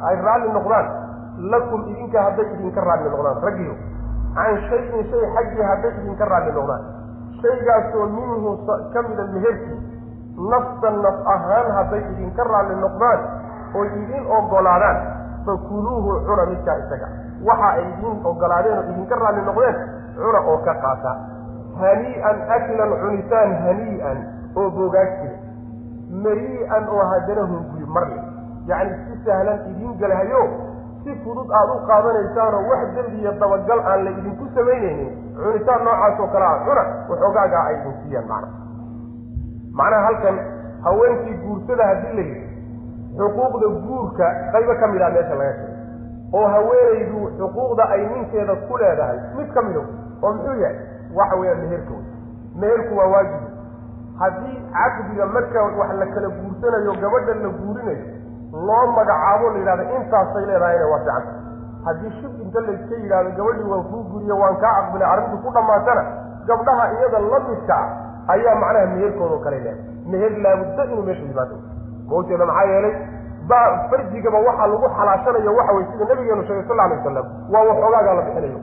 ay 0.08 0.16
raalli 0.26 0.48
noqdaan 0.56 0.86
lakum 1.52 1.80
idinka 1.92 2.22
hadday 2.26 2.46
idinka 2.54 2.80
raalli 2.88 3.10
noqdaan 3.14 3.42
raggiyo 3.46 3.74
can 4.36 4.56
shayin 4.68 5.04
shay 5.10 5.24
xaggii 5.36 5.64
hadday 5.70 5.92
idinka 6.00 6.24
raalli 6.32 6.52
noqdaan. 6.58 6.82
Shaygaasoo 7.42 8.06
minhu 8.16 8.50
ka 8.92 9.02
mida 9.08 9.24
meherkii 9.34 9.78
nafsan 10.52 10.96
naf 11.04 11.16
ahaan 11.34 11.68
hadday 11.78 12.02
idinka 12.12 12.44
raalli 12.52 12.76
noqdaan 12.84 13.20
oy 13.80 13.86
idin 14.02 14.24
ogolaadaan 14.38 14.98
fakuluuhu 15.46 16.20
cuna 16.26 16.44
midkaa 16.52 16.76
isaga. 16.84 17.08
Waxa 17.48 17.68
ay 17.76 17.84
idin 17.92 18.16
ogolaadeen 18.30 18.78
oo 18.78 18.84
idinka 18.92 19.14
raalli 19.22 19.42
noqdeen 19.48 19.76
cuna 20.16 20.40
oo 20.50 20.58
ka 20.64 20.74
qaata. 20.84 21.12
Hanii'an 21.80 22.36
aklan 22.56 22.92
cunitaan 23.02 23.50
hanii'an 23.64 24.18
oo 24.56 24.70
boogaag 24.76 25.10
jira 25.20 25.36
marii'an 26.24 26.88
oo 26.94 27.04
haddana 27.12 27.42
hunguri 27.50 27.86
marle 27.96 28.20
yacni 28.70 28.96
si 29.06 29.14
sahlan 29.26 29.58
idiin 29.70 29.94
galahayo 30.00 30.42
si 31.04 31.14
fudud 31.24 31.50
aada 31.58 31.72
u 31.78 31.86
qaadanaysaanoo 31.90 32.62
wax 32.70 32.82
dembi 32.96 33.18
iyo 33.22 33.32
dabagal 33.42 33.80
aan 33.90 34.04
la 34.04 34.10
idinku 34.18 34.44
samaynaynin 34.54 35.10
cunitaan 35.36 35.84
noocaas 35.88 36.20
oo 36.24 36.28
kale 36.34 36.46
ah 36.50 36.58
cuna 36.66 36.84
waxoogaagaa 37.10 37.64
ay 37.70 37.76
idin 37.80 37.94
siiyaan 38.02 38.28
macna. 38.32 38.48
Macnaha 39.78 40.04
halkan 40.08 40.36
haweenkii 40.84 41.34
guursada 41.44 41.84
haddii 41.90 42.16
la 42.18 42.22
yidhi 42.22 42.44
xuquuqda 43.18 43.68
guurka 43.86 44.26
qaybo 44.52 44.74
ka 44.80 44.86
mid 44.92 45.02
ah 45.02 45.10
meesha 45.16 45.34
laga 45.40 45.52
sheegay. 45.58 45.74
Oo 46.36 46.46
haweenaydu 46.54 47.20
xuquuqda 47.38 47.84
ay 47.94 48.02
ninkeeda 48.12 48.54
ku 48.68 48.76
leedahay 48.82 49.18
mid 49.36 49.48
ka 49.54 49.62
mido 49.68 49.82
oo 50.22 50.32
muxuu 50.32 50.56
yahay 50.62 50.78
waxa 51.18 51.36
weeyaan 51.40 51.60
meherka 51.64 51.92
wey 51.94 52.04
meherku 52.62 52.98
waa 52.98 53.08
waajibi 53.14 53.46
haddii 54.20 54.56
caqdiga 54.76 55.26
marka 55.34 55.62
wax 55.80 55.90
la 56.00 56.06
kala 56.14 56.28
guursanayo 56.38 56.92
gabadha 57.02 57.34
la 57.44 57.48
guurinayo 57.58 58.04
loo 58.68 58.84
magacaabo 58.96 59.50
la 59.54 59.58
yidhahda 59.58 59.84
intaasay 59.96 60.44
leedahayna 60.50 60.86
waa 60.92 61.00
fiicanta 61.04 61.32
haddii 61.86 62.12
shib 62.20 62.32
inta 62.44 62.60
layska 62.68 62.94
yidhahdo 63.02 63.30
gabadhii 63.38 63.68
waan 63.72 63.84
kuu 63.90 64.02
guriyo 64.12 64.36
waan 64.42 64.56
kaa 64.62 64.72
aqbilay 64.80 65.08
arrintu 65.12 65.36
ku 65.44 65.50
dhammaatana 65.56 66.02
gabdhaha 66.48 66.84
iyada 66.96 67.18
la 67.32 67.38
midka 67.48 67.74
ah 67.82 68.32
ayaa 68.34 68.54
macnaha 68.62 68.86
meherkoodao 68.94 69.38
kale 69.44 69.58
leedahay. 69.58 69.94
Meher 70.10 70.32
laabudda 70.44 70.84
inuu 70.84 71.02
meesha 71.08 71.22
yimaado 71.28 71.56
maujeeda 72.10 72.46
maxaa 72.46 72.66
yeelay 72.72 72.94
ba 73.50 73.58
farjigaba 73.90 74.38
waxaa 74.48 74.66
lagu 74.72 74.88
xalaashanayo 74.98 75.54
waxa 75.58 75.72
wey 75.76 75.84
sida 75.92 76.04
nabigeenu 76.10 76.42
sheegay 76.48 76.64
sal 76.68 76.80
alay 76.80 76.98
wasalam 76.98 77.26
waa 77.52 77.64
waxoogaagaa 77.68 78.14
la 78.18 78.22
bixinayo. 78.26 78.60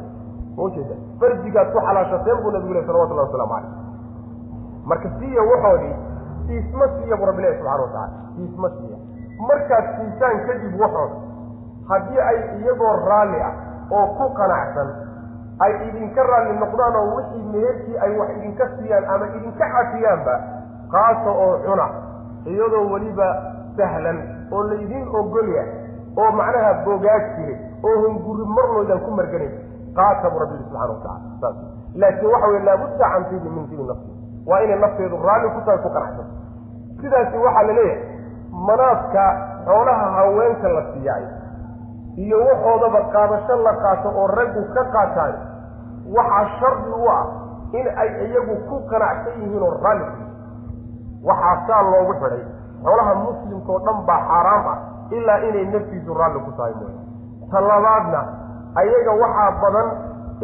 Maujeeda 0.58 0.95
farjigaad 1.20 1.68
ku 1.74 1.80
xalaashateen 1.88 2.38
buu 2.43 2.51
nabigu 2.56 2.74
leh 2.78 2.84
salawatullahi 2.88 3.28
waslamu 3.28 3.54
calayh 3.54 3.72
marka 4.86 5.09
siiya 5.19 5.41
waxoodii 5.51 5.95
siisma 6.47 6.86
siiya 6.97 7.15
bu 7.21 7.25
rabbilahi 7.29 7.55
subxana 7.57 7.81
watacala 7.81 8.09
siisma 8.36 8.69
siiya 8.77 8.97
markaad 9.49 9.86
siisaan 9.97 10.38
kadib 10.47 10.73
waxooda 10.81 11.15
haddii 11.89 12.19
ay 12.29 12.38
iyagoo 12.59 12.95
raalli 13.09 13.39
ah 13.49 13.53
oo 13.97 14.05
ku 14.17 14.25
qanacsan 14.39 14.89
ay 15.65 15.71
idinka 15.88 16.23
raalli 16.31 16.59
noqdaan 16.59 16.95
oo 17.01 17.05
wixii 17.15 17.43
meherkii 17.53 17.97
ay 18.05 18.11
wax 18.19 18.29
idinka 18.38 18.65
siiyaan 18.77 19.05
ama 19.15 19.25
idinka 19.38 19.65
cafiyaanba 19.75 20.36
qaasa 20.93 21.29
oo 21.45 21.51
cuna 21.65 21.88
iyadoo 22.53 22.86
weliba 22.93 23.27
sahlan 23.77 24.19
oo 24.51 24.63
laydin 24.69 25.07
ogol 25.19 25.47
yahay 25.55 25.71
oo 26.21 26.31
macnaha 26.39 26.73
bogaag 26.86 27.23
jire 27.38 27.55
oo 27.84 27.95
hunguri 28.05 28.45
marloodan 28.55 28.99
ku 29.05 29.11
marganayn 29.19 29.53
qaata 29.97 30.29
bu 30.34 30.39
rabbi 30.43 30.57
subxana 30.63 30.91
watacala 30.93 31.55
laakiin 32.01 32.31
waxa 32.34 32.47
wey 32.53 32.61
laabudda 32.67 33.09
can 33.13 33.25
tibi 33.29 33.49
min 33.55 33.67
tibi 33.69 33.84
nafsi 33.84 34.11
waa 34.50 34.60
inay 34.66 34.80
nafteedu 34.86 35.18
raalli 35.28 35.50
ku 35.56 35.62
tahay 35.66 35.80
ku 35.86 35.89
qanacsan 35.96 36.28
sidaasi 37.02 37.38
waxaa 37.46 37.64
la 37.70 37.74
leeyahay 37.74 38.02
manaadka 38.70 39.24
xoolaha 39.68 40.06
haweenka 40.18 40.68
la 40.76 40.82
siiyay 40.94 41.24
iyo 42.26 42.38
waxoodaba 42.50 43.00
qaadasho 43.14 43.56
la 43.68 43.74
qaato 43.84 44.10
oo 44.22 44.28
raggu 44.38 44.62
ka 44.76 44.84
qaataan 44.96 45.36
waxaa 46.18 46.46
shardi 46.60 46.91
u 47.04 47.08
ah 47.18 47.24
in 47.80 47.88
ay 48.02 48.10
iyagu 48.28 48.56
ku 48.70 48.76
qanacsan 48.91 49.34
yihiin 49.41 49.64
oo 49.68 49.74
raalli 49.84 50.06
ku 50.12 50.22
waxaa 51.30 51.56
saa 51.68 51.82
loogu 51.91 52.14
xidhay 52.22 52.44
xoolaha 52.84 53.14
muslimka 53.26 53.72
oo 53.76 53.80
dhan 53.88 54.00
baa 54.10 54.22
xaaraam 54.30 54.66
ah 54.74 54.78
ilaa 55.18 55.39
inay 55.50 55.66
naftiisu 55.74 56.14
raalli 56.20 56.39
ku 56.48 56.52
tahay 56.60 56.74
mooya 56.80 57.02
ta 57.52 57.62
labaadna 57.70 58.22
ayaga 58.82 59.12
waxaa 59.24 59.50
badan 59.64 59.89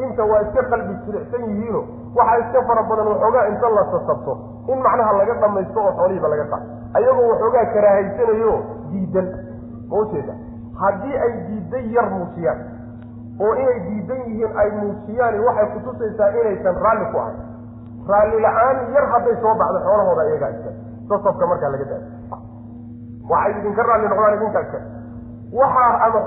inta 0.04 0.24
waa 0.32 0.42
iska 0.48 0.64
qalbi 0.72 0.94
jiricsan 1.06 1.44
yihiino 1.50 1.82
waxaa 2.18 2.38
iska 2.44 2.62
fara 2.68 2.84
badan 2.90 3.08
waxoogaa 3.14 3.46
inta 3.52 3.70
la 3.78 3.84
sasabto 3.94 4.34
in 4.72 4.80
macnaha 4.86 5.14
laga 5.20 5.34
dhamaysto 5.42 5.80
oo 5.86 5.92
xoolihiiba 6.00 6.28
laga 6.34 6.46
qaato 6.52 6.68
ayagoo 6.98 7.28
waxoogaa 7.32 7.66
karaahaysanayo 7.74 8.54
diidan. 8.92 9.28
Ma 9.90 9.98
ujeeda 10.04 10.34
haddii 10.82 11.16
ay 11.26 11.32
diidan 11.48 11.86
yar 11.96 12.08
muujiyaan 12.16 12.60
oo 13.44 13.54
inay 13.62 13.80
diidan 13.88 14.20
yihiin 14.28 14.52
ay 14.64 14.70
muujiyaan 14.80 15.40
waxay 15.48 15.68
kutusaysaa 15.74 16.30
inaysan 16.40 16.76
raalli 16.86 17.06
ku 17.14 17.18
ahayn. 17.24 17.40
Raalli 18.12 18.38
la'aan 18.46 18.78
yar 18.96 19.06
hadday 19.14 19.36
soo 19.42 19.54
baxdo 19.62 19.80
xoolahooda 19.88 20.24
iyagaa 20.30 20.50
iska 20.56 20.72
sasabka 21.10 21.48
markaa 21.52 21.72
laga 21.74 21.86
daayo 21.92 22.08
waxay 23.32 23.52
idinka 23.60 23.84
raalli 23.90 24.08
noqdaan 24.12 24.36
idinkaa 24.38 24.62
iska. 24.68 24.80
Waxaa 25.60 25.92
ama 26.06 26.20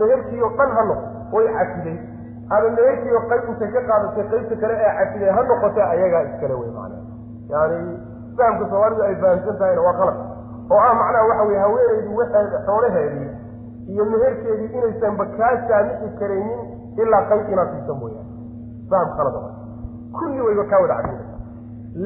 meherkii 0.00 0.42
oo 0.46 0.50
dhan 0.58 0.70
ha 0.76 0.82
noqo 0.90 1.36
oy 1.38 1.46
cafiday 1.58 1.96
ama 2.54 2.68
meherkii 2.76 3.14
oo 3.18 3.22
qayb 3.30 3.44
intay 3.52 3.70
ka 3.74 3.80
qaadatay 3.88 4.24
qaybta 4.32 4.54
kale 4.62 4.74
ee 4.86 4.92
cafiday 4.98 5.30
ha 5.36 5.42
noqotee 5.50 5.84
ayagaa 5.92 6.22
iskale 6.28 6.54
wey 6.60 6.70
macnaha. 6.76 7.02
Yani 7.52 7.78
fahamka 8.38 8.64
soomaalidu 8.70 9.02
ay 9.08 9.14
fahamsan 9.22 9.56
tahayna 9.60 9.82
waa 9.86 9.96
qalad 10.00 10.18
oo 10.74 10.80
ah 10.88 10.94
macnaha 11.00 11.24
waxa 11.30 11.44
weye 11.48 11.58
haweenaydu 11.64 12.16
waxay 12.20 12.46
xoolaheedii 12.68 13.28
iyo 13.92 14.04
meherkeedii 14.12 14.70
inaysanba 14.78 15.24
kaa 15.38 15.52
saamixi 15.68 16.08
karaynin 16.20 16.60
ilaa 17.02 17.22
qayb 17.30 17.48
inaad 17.52 17.70
siisa 17.74 17.94
mooyaane. 18.00 18.30
Faham 18.90 19.08
khalad 19.18 19.34
oo 19.42 19.50
kulli 20.18 20.40
wayba 20.46 20.64
kaa 20.72 20.80
wada 20.84 20.94
cafinaysa 21.02 21.34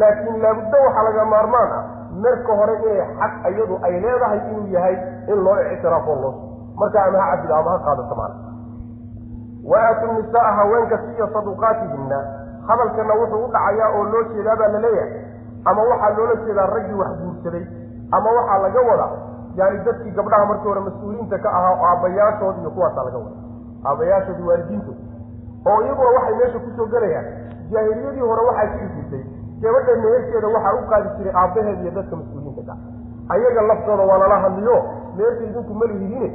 laakiin 0.01 0.43
laabudda 0.45 0.78
waxaa 0.86 1.05
laga 1.09 1.24
maarmaan 1.34 1.70
ah 1.78 1.82
marka 2.24 2.53
hore 2.61 2.74
inay 2.82 3.01
xaq 3.20 3.34
iyadu 3.53 3.74
ay 3.86 3.95
leedahay 4.05 4.41
inuu 4.51 4.66
yahay 4.76 4.97
in 5.32 5.38
loo 5.47 5.57
ictiraafoo 5.74 6.16
loo 6.24 6.32
marka 6.80 6.99
ama 7.07 7.18
ha 7.22 7.26
cafido 7.36 7.55
ama 7.61 7.70
ha 7.74 7.78
qaadato 7.86 8.14
maana 8.20 8.34
wa 9.71 9.79
aatu 9.89 10.12
nisaaa 10.12 10.53
haweenka 10.59 10.99
siiya 11.07 11.29
saduqaatihinna 11.35 12.18
hadalkana 12.68 13.14
wuxuu 13.21 13.45
u 13.45 13.51
dhacayaa 13.55 13.89
oo 13.99 14.05
loo 14.12 14.23
jeedaa 14.33 14.57
baa 14.61 14.68
la 14.75 14.79
leeyahay 14.79 15.12
ama 15.64 15.83
waxaa 15.91 16.11
loola 16.18 16.35
jeedaa 16.47 16.66
raggii 16.75 16.99
wax 17.03 17.12
guursaday 17.23 17.64
ama 18.18 18.30
waxaa 18.38 18.59
laga 18.64 18.80
wadaa 18.91 19.11
yani 19.61 19.79
dadkii 19.87 20.11
gabdhaha 20.18 20.47
markii 20.51 20.68
hore 20.68 20.80
mas'uuliyiinta 20.88 21.38
ka 21.45 21.49
ahaa 21.59 21.72
oo 21.76 21.87
aabbayaashood 21.91 22.57
iyo 22.61 22.71
kuwaasaa 22.71 23.05
laga 23.05 23.18
wada. 23.18 23.37
Aabbayaashood 23.87 24.41
waalidiintood. 24.49 24.99
Oo 25.71 25.79
iyaguna 25.84 26.11
waxay 26.17 26.34
meesha 26.41 26.59
ku 26.64 26.71
soo 26.76 26.87
gelayaan 26.95 27.26
jaahiliyadii 27.72 28.21
hore 28.30 28.42
waxaa 28.49 28.67
jiri 28.75 28.88
jirtay 28.97 29.22
gabadha 29.63 29.97
meherkeeda 30.05 30.49
waxaa 30.57 30.75
u 30.79 30.83
qaadi 30.91 31.09
jiray 31.18 31.34
aabbaheed 31.42 31.80
iyo 31.83 31.91
dadka 31.99 32.17
mas'uuliyiinta 32.21 32.63
ka. 32.68 32.75
Ayaga 33.34 33.63
laftooda 33.71 34.03
waa 34.11 34.18
lala 34.22 34.38
hadliyo 34.45 34.76
meherka 35.17 35.42
idinku 35.49 35.75
malihihiine 35.80 36.29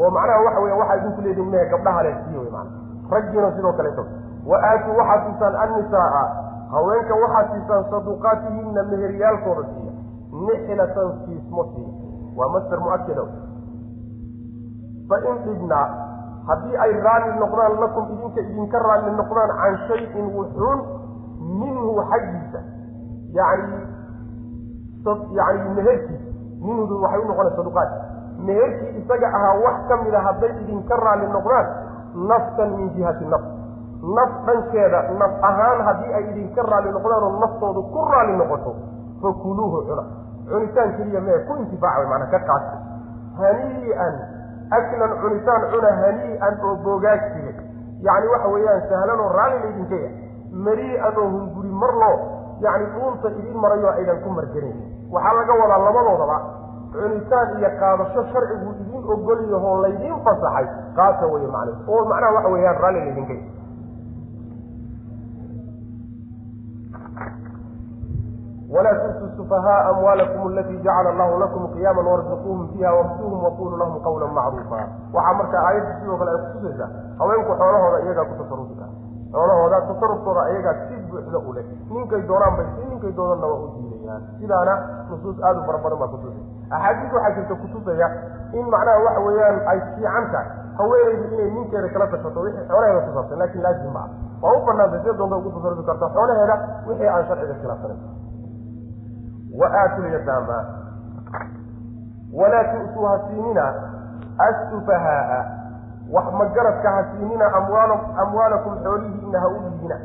oo 0.00 0.10
macnaha 0.16 0.40
waxa 0.46 0.60
weya 0.64 0.76
waxaa 0.80 0.96
idinku 1.00 1.20
leedihin 1.26 1.50
mehe 1.52 1.66
gabdhaha 1.72 2.02
le 2.06 2.12
siiyo 2.24 2.40
wy 2.44 2.50
maana 2.50 2.70
raggiina 3.10 3.52
sidoo 3.56 3.72
kaleeto 3.78 4.04
wa 4.50 4.56
aatuu 4.70 4.96
waxaad 5.00 5.22
siisaan 5.26 5.56
annisaaa. 5.64 6.26
Haweenka 6.72 7.14
waxaad 7.22 7.46
siisaan 7.52 7.84
saduqaatihinna 7.90 8.82
meheryaalkooda 8.90 9.62
siiya. 9.72 9.92
Nixlatan 10.46 11.08
siismo 11.24 11.62
siiya 11.74 11.92
waa 12.38 12.48
master 12.54 12.80
muakida 12.80 13.22
fa 15.08 15.16
in 15.30 15.36
dhibnaa 15.44 15.86
haddii 16.48 16.76
ay 16.84 16.92
raalli 17.06 17.38
noqdaan 17.40 17.78
lakum 17.82 18.04
idinka 18.14 18.40
idinka 18.40 18.78
raalli 18.86 19.10
noqdaan 19.20 19.50
can 19.60 19.78
shayin 19.88 20.26
wuxuun 20.36 20.80
minhu 21.60 21.94
xaggiisa. 22.10 22.60
Yani 23.32 23.80
yani 25.38 25.68
meherkii 25.76 26.20
minhudu 26.60 27.02
waxay 27.02 27.20
u 27.24 27.28
noqonay 27.30 27.52
saduqaat 27.56 27.90
meherkii 28.46 28.92
isaga 29.02 29.28
ahaa 29.36 29.54
wax 29.64 29.76
ka 29.88 29.96
mida 30.04 30.20
hadday 30.26 30.52
idinka 30.62 30.96
raalli 31.04 31.26
noqdaan 31.36 31.66
nafsan 32.30 32.70
min 32.78 32.90
jihati 32.96 33.24
nafs 33.34 33.48
naf 34.16 34.30
dhankeeda 34.46 35.00
naf 35.22 35.32
ahaan 35.50 35.80
haddii 35.88 36.12
ay 36.18 36.24
idinka 36.32 36.62
raalli 36.70 36.92
noqdaan 36.96 37.22
oo 37.28 37.32
naftoodu 37.44 37.82
ku 37.94 38.04
raalli 38.12 38.36
noqoto 38.42 38.72
fakuluuhu 39.22 39.78
cuna. 39.88 40.04
Cunitaan 40.48 40.90
keliya 40.96 41.20
mee 41.20 41.38
ku 41.48 41.56
intifaaca 41.62 41.98
way 42.00 42.06
maanaa 42.12 42.30
ka 42.34 42.38
qaata 42.48 42.76
hanii'an 43.40 44.14
aklan 44.78 45.12
cunitaan 45.22 45.62
cuna 45.72 45.90
hanii'an 46.02 46.54
oo 46.68 46.74
boogaag 46.84 47.20
jire 47.34 47.52
yacni 48.06 48.28
waxa 48.32 48.48
weeyaan 48.54 48.82
sahlan 48.90 49.20
oo 49.24 49.28
raalli 49.38 49.58
laydinka 49.64 49.94
yahay. 49.94 50.14
Marii'an 50.66 51.14
oo 51.22 51.26
hunguri 51.34 51.72
marloo 51.82 52.16
yacni 52.64 52.86
dhuunta 52.94 53.28
idiin 53.34 53.58
marayo 53.64 53.90
aydan 53.98 54.22
ku 54.24 54.30
marganayn. 54.38 54.78
Waxaa 55.12 55.34
laga 55.38 55.54
wadaa 55.62 55.78
labadoodaba 55.86 56.36
cunitaan 56.92 57.48
iyo 57.58 57.70
qaadasho 57.80 58.20
sharcigu 58.32 58.70
idiin 58.82 59.04
ogol 59.14 59.40
yahoo 59.52 59.76
laydiin 59.84 60.18
fasaxay 60.26 60.66
qaata 60.98 61.24
wey 61.32 61.46
macna 61.56 61.72
oo 61.92 62.02
macnaha 62.10 62.34
waxa 62.36 62.50
weeyaan 62.54 62.80
raalli 62.82 63.00
laydinka 63.06 63.36
walaa 68.74 68.94
tu'tuu 69.02 69.28
sufahaaa 69.36 69.88
amwaalakum 69.90 70.46
alatii 70.52 70.78
jacala 70.86 71.10
allahu 71.10 71.38
lakum 71.42 71.68
qiyaama 71.74 72.02
warzuquuhum 72.10 72.68
fiiha 72.72 72.92
waksuuhum 72.98 73.44
waquluu 73.44 73.78
lahum 73.82 74.00
qawlan 74.06 74.32
macruufa. 74.38 74.80
Waxaa 75.14 75.34
marka 75.40 75.58
aayadda 75.68 75.94
sidoo 76.00 76.18
kale 76.20 76.30
ay 76.34 76.38
kutusaysaa 76.46 76.88
haweenku 77.20 77.52
xoolahooda 77.60 77.98
iyagaa 78.04 78.24
ku 78.30 78.34
tasarufi 78.42 78.74
kara 78.80 78.92
xoolahooda 79.32 79.80
tasarufkooda 79.90 80.42
iyagaa 80.52 80.74
si 80.88 80.94
buuxda 81.10 81.38
u 81.38 81.52
leh. 81.56 81.64
Ninkay 81.94 82.22
doonaan 82.28 82.56
bay 82.58 82.66
si 82.76 82.82
ninkay 82.90 83.12
doonanna 83.20 83.46
waa 83.52 83.60
u 83.64 83.68
diidayaan. 83.76 84.22
Sidaana 84.40 84.74
nusuus 85.10 85.36
aada 85.42 85.60
u 85.60 85.64
fara 85.70 85.78
badan 85.84 85.98
baa 86.02 86.10
kutusay 86.14 86.44
axaadiis 86.70 87.12
waxaa 87.16 87.34
jirta 87.36 87.54
kutusaya 87.62 88.08
in 88.58 88.66
macnaha 88.74 88.98
waxa 89.06 89.20
weeyaan 89.26 89.58
ay 89.72 89.78
fiican 89.94 90.24
tahay 90.32 90.48
haweenaydu 90.78 91.24
inay 91.34 91.50
ninkeeda 91.56 91.88
kala 91.94 92.06
tashato 92.14 92.40
wixii 92.46 92.66
xoolaheeda 92.70 93.00
ku 93.06 93.12
saabsan 93.16 93.38
laakin 93.42 93.62
laazim 93.66 93.92
ma 93.96 94.02
ah 94.04 94.10
waa 94.42 94.56
u 94.58 94.64
banaantay 94.66 95.00
see 95.04 95.14
doonta 95.20 95.36
ugu 95.40 95.50
tasarufi 95.56 95.86
karta 95.90 96.10
xoolaheeda 96.16 96.56
wixii 96.88 97.08
aan 97.14 97.24
sharciga 97.28 97.54
khilaafsanayn 97.60 98.00
wa 99.60 99.66
aatu 99.82 100.02
lyataama 100.02 100.58
walaa 102.40 102.64
tu'tuu 102.72 103.06
ha 103.06 103.14
siinina 103.28 103.64
assufahaaa. 104.48 105.44
Wax 106.12 106.26
magaradka 106.40 106.90
ha 106.90 107.00
siinina 107.10 107.46
amwaal 107.58 107.90
amwaalakum 108.22 108.76
xoolihiina 108.84 109.40
ha 109.40 109.48
u 109.48 109.58
dhiibina 109.64 109.96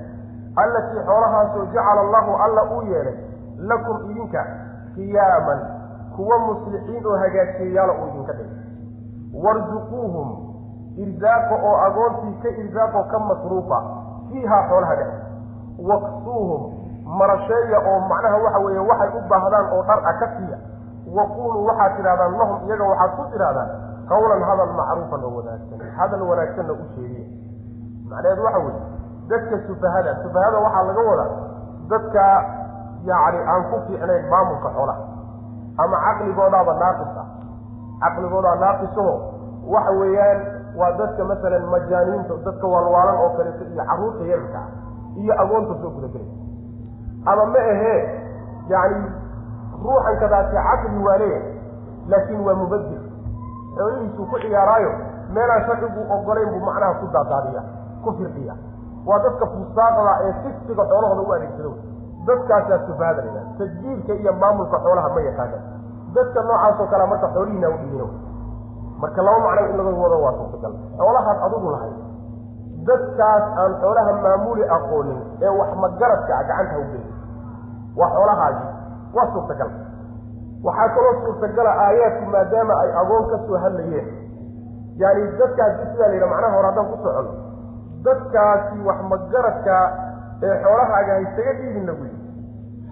allatii 0.64 1.04
xoolahaasoo 1.10 1.66
jacala 1.76 2.02
allahu 2.02 2.36
alla 2.46 2.64
uu 2.76 2.82
yeelay 2.92 3.16
lakum 3.58 4.12
idinka 4.12 4.42
qiyaaman 4.96 5.60
kuwa 6.16 6.38
muslixiin 6.48 7.06
oo 7.06 7.18
hagaajiyayaala 7.24 7.94
uu 8.02 8.08
idinka 8.10 8.34
dhigay. 8.34 8.58
Warzuquuhum 9.44 10.30
irsaaqa 11.04 11.56
oo 11.68 11.76
agoontii 11.88 12.34
ka 12.44 12.50
irsaaqoo 12.64 13.04
ka 13.12 13.20
masruufa 13.30 13.78
fiihaa 14.30 14.64
xoolaha 14.70 14.96
dhex 15.00 15.12
waksuuhum 15.90 16.62
marasheeya 17.20 17.80
oo 17.92 18.00
macnaha 18.12 18.38
waxa 18.46 18.60
weeye 18.66 18.80
waxay 18.90 19.10
u 19.18 19.22
baahdaan 19.32 19.66
oo 19.76 19.82
dhar 19.90 20.00
a 20.06 20.14
ka 20.22 20.28
siiya. 20.38 20.58
Waquuluu 21.18 21.66
waxaad 21.70 21.96
tidhahdaan 21.98 22.38
lahum 22.40 22.58
iyaga 22.68 22.84
waxaad 22.92 23.12
ku 23.18 23.24
tidhahdaan 23.34 23.70
qawlan 24.12 24.42
hadal 24.50 24.72
macruufan 24.80 25.24
oo 25.28 25.32
wanaagsan 25.38 25.80
hadal 25.98 26.22
wanaagsanna 26.30 26.74
u 26.74 26.86
sheegiya 26.96 27.26
macnaheedu 28.10 28.44
waxa 28.48 28.60
weeye 28.66 28.82
dadka 29.30 29.56
sufahada 29.68 30.12
sufahada 30.24 30.58
waxaa 30.66 30.84
laga 30.90 31.02
wadaa 31.10 31.30
dadka 31.92 32.24
yacni 33.10 33.40
aan 33.52 33.64
ku 33.72 33.78
fiicnayn 33.88 34.26
maamulka 34.32 34.70
xoolaha 34.78 35.02
ama 35.78 35.98
caqligoodaaba 36.06 36.74
naaqis 36.82 37.18
ah 37.22 37.28
caqligoodaa 38.04 38.56
naaqisaho 38.64 39.14
waxa 39.74 39.92
weeyaan 40.02 40.40
waa 40.80 40.92
dadka 41.00 41.24
masalan 41.32 41.66
majaaniinta 41.74 42.34
dadka 42.46 42.68
waalwaalan 42.74 43.18
oo 43.24 43.30
kaleeto 43.38 43.64
iyo 43.74 43.84
carruurta 43.90 44.24
yararka 44.32 44.60
ah 44.60 44.70
iyo 45.22 45.34
agoonta 45.44 45.74
soo 45.82 45.92
gudagelaya 45.96 46.36
ama 47.32 47.46
ma 47.54 47.60
ahee 47.74 48.00
yacni 48.74 49.08
ruuxan 49.84 50.16
kadaasi 50.24 50.56
caqli 50.68 51.00
waa 51.08 51.18
leeyahay 51.18 51.54
laakiin 52.12 52.42
waa 52.48 52.56
mubadil 52.62 53.02
xoolihiisuu 53.78 54.26
ku 54.32 54.38
ciyaaraayo 54.44 54.92
meelaan 55.36 55.66
sharcigu 55.68 56.02
ogolayn 56.16 56.50
buu 56.54 56.62
macnaha 56.68 56.94
ku 57.02 57.08
daadaadiya 57.16 57.62
ku 58.04 58.10
firqiya 58.20 58.56
waa 59.08 59.20
dadka 59.26 59.46
fusaaqda 59.54 60.14
ee 60.28 60.34
fistiga 60.44 60.84
xoolahooda 60.92 61.22
u 61.30 61.34
adeegsado 61.38 61.72
dadkaasaa 62.28 62.80
sufahada 62.88 63.22
la 63.22 63.28
yidhaha 63.30 63.58
tajjiilka 63.60 64.14
iyo 64.22 64.34
maamulka 64.42 64.78
xoolaha 64.86 65.10
ma 65.16 65.22
yaqaana 65.28 65.58
dadka 66.16 66.40
noocaasoo 66.48 66.88
kalea 66.92 67.08
marka 67.14 67.28
xoolihiina 67.36 67.70
u 67.70 67.78
dhibino 67.82 68.08
marka 69.02 69.22
laba 69.28 69.40
macno 69.46 69.68
in 69.70 69.78
laga 69.78 69.92
wado 70.04 70.18
waa 70.26 70.34
suurtagal 70.40 70.74
xoolahaad 70.98 71.38
adigu 71.48 71.70
lahayd. 71.76 71.98
Dadkaas 72.88 73.44
aan 73.62 73.72
xoolaha 73.82 74.12
maamuli 74.24 74.64
aqoonin 74.78 75.20
ee 75.46 75.50
wax 75.60 75.72
magaradka 75.84 76.32
a 76.40 76.44
gacanta 76.50 76.76
u 76.80 76.86
geli 76.92 77.12
waa 78.00 78.10
xoolahaagii 78.16 78.70
waa 79.16 79.28
suurtagal 79.34 79.72
waxaa 80.66 80.90
kaloo 80.96 81.14
suurtagala 81.26 81.72
aayaadku 81.86 82.26
maadaama 82.36 82.74
ay 82.84 82.90
agoon 83.02 83.26
ka 83.32 83.38
soo 83.48 83.58
hadlayeen. 83.64 84.08
Yani 85.02 85.22
dadkaasi 85.40 85.86
sidaa 85.92 86.08
la 86.08 86.14
yidhaha 86.16 86.32
macnaha 86.34 86.56
hore 86.56 86.68
haddaan 86.70 86.88
ku 86.92 86.98
socono 87.04 87.32
dadkaasi 88.06 88.76
wax 88.88 89.00
magaradka 89.12 89.76
ee 90.48 90.56
xoolahaaga 90.64 91.14
haysaga 91.18 91.54
dhiibin 91.60 91.86
lagu 91.90 92.06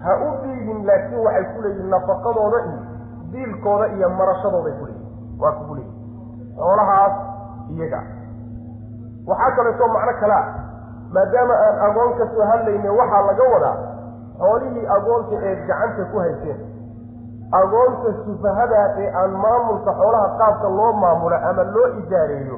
ha 0.04 0.10
u 0.26 0.30
dhiibin 0.42 0.86
laakiin 0.88 1.20
waxay 1.26 1.44
ku 1.54 1.62
leeyihiin 1.64 1.90
nafaqadooda 1.94 2.58
iyo 2.70 2.80
diilkooda 3.32 3.86
iyo 3.96 4.08
marashadooday 4.18 4.74
ku 4.80 4.84
leeyihiin 4.86 5.40
waa 5.42 5.52
kugu 5.58 5.74
leeyihiin 5.74 6.56
xoolahaas 6.58 7.14
iyaga. 7.76 8.00
Waxaa 9.28 9.50
kaleetoo 9.56 9.88
macno 9.94 10.12
kale 10.20 10.34
ah 10.40 10.46
maadaama 11.14 11.54
aan 11.66 11.76
agoon 11.86 12.12
ka 12.18 12.24
soo 12.34 12.44
hadlayne 12.50 12.90
waxaa 13.00 13.22
laga 13.28 13.44
wadaa 13.54 13.76
xoolihii 14.40 14.86
agoonta 14.96 15.36
eed 15.48 15.60
gacanta 15.68 16.04
ku 16.12 16.18
hayseen 16.24 16.60
agoonta 17.60 18.08
sufahadaa 18.24 18.86
ee 19.02 19.08
aan 19.20 19.32
maamulka 19.44 19.90
xoolaha 20.00 20.28
qaabka 20.40 20.68
loo 20.78 20.92
maamulo 21.02 21.36
ama 21.50 21.64
loo 21.74 21.88
idaareeyo 22.02 22.56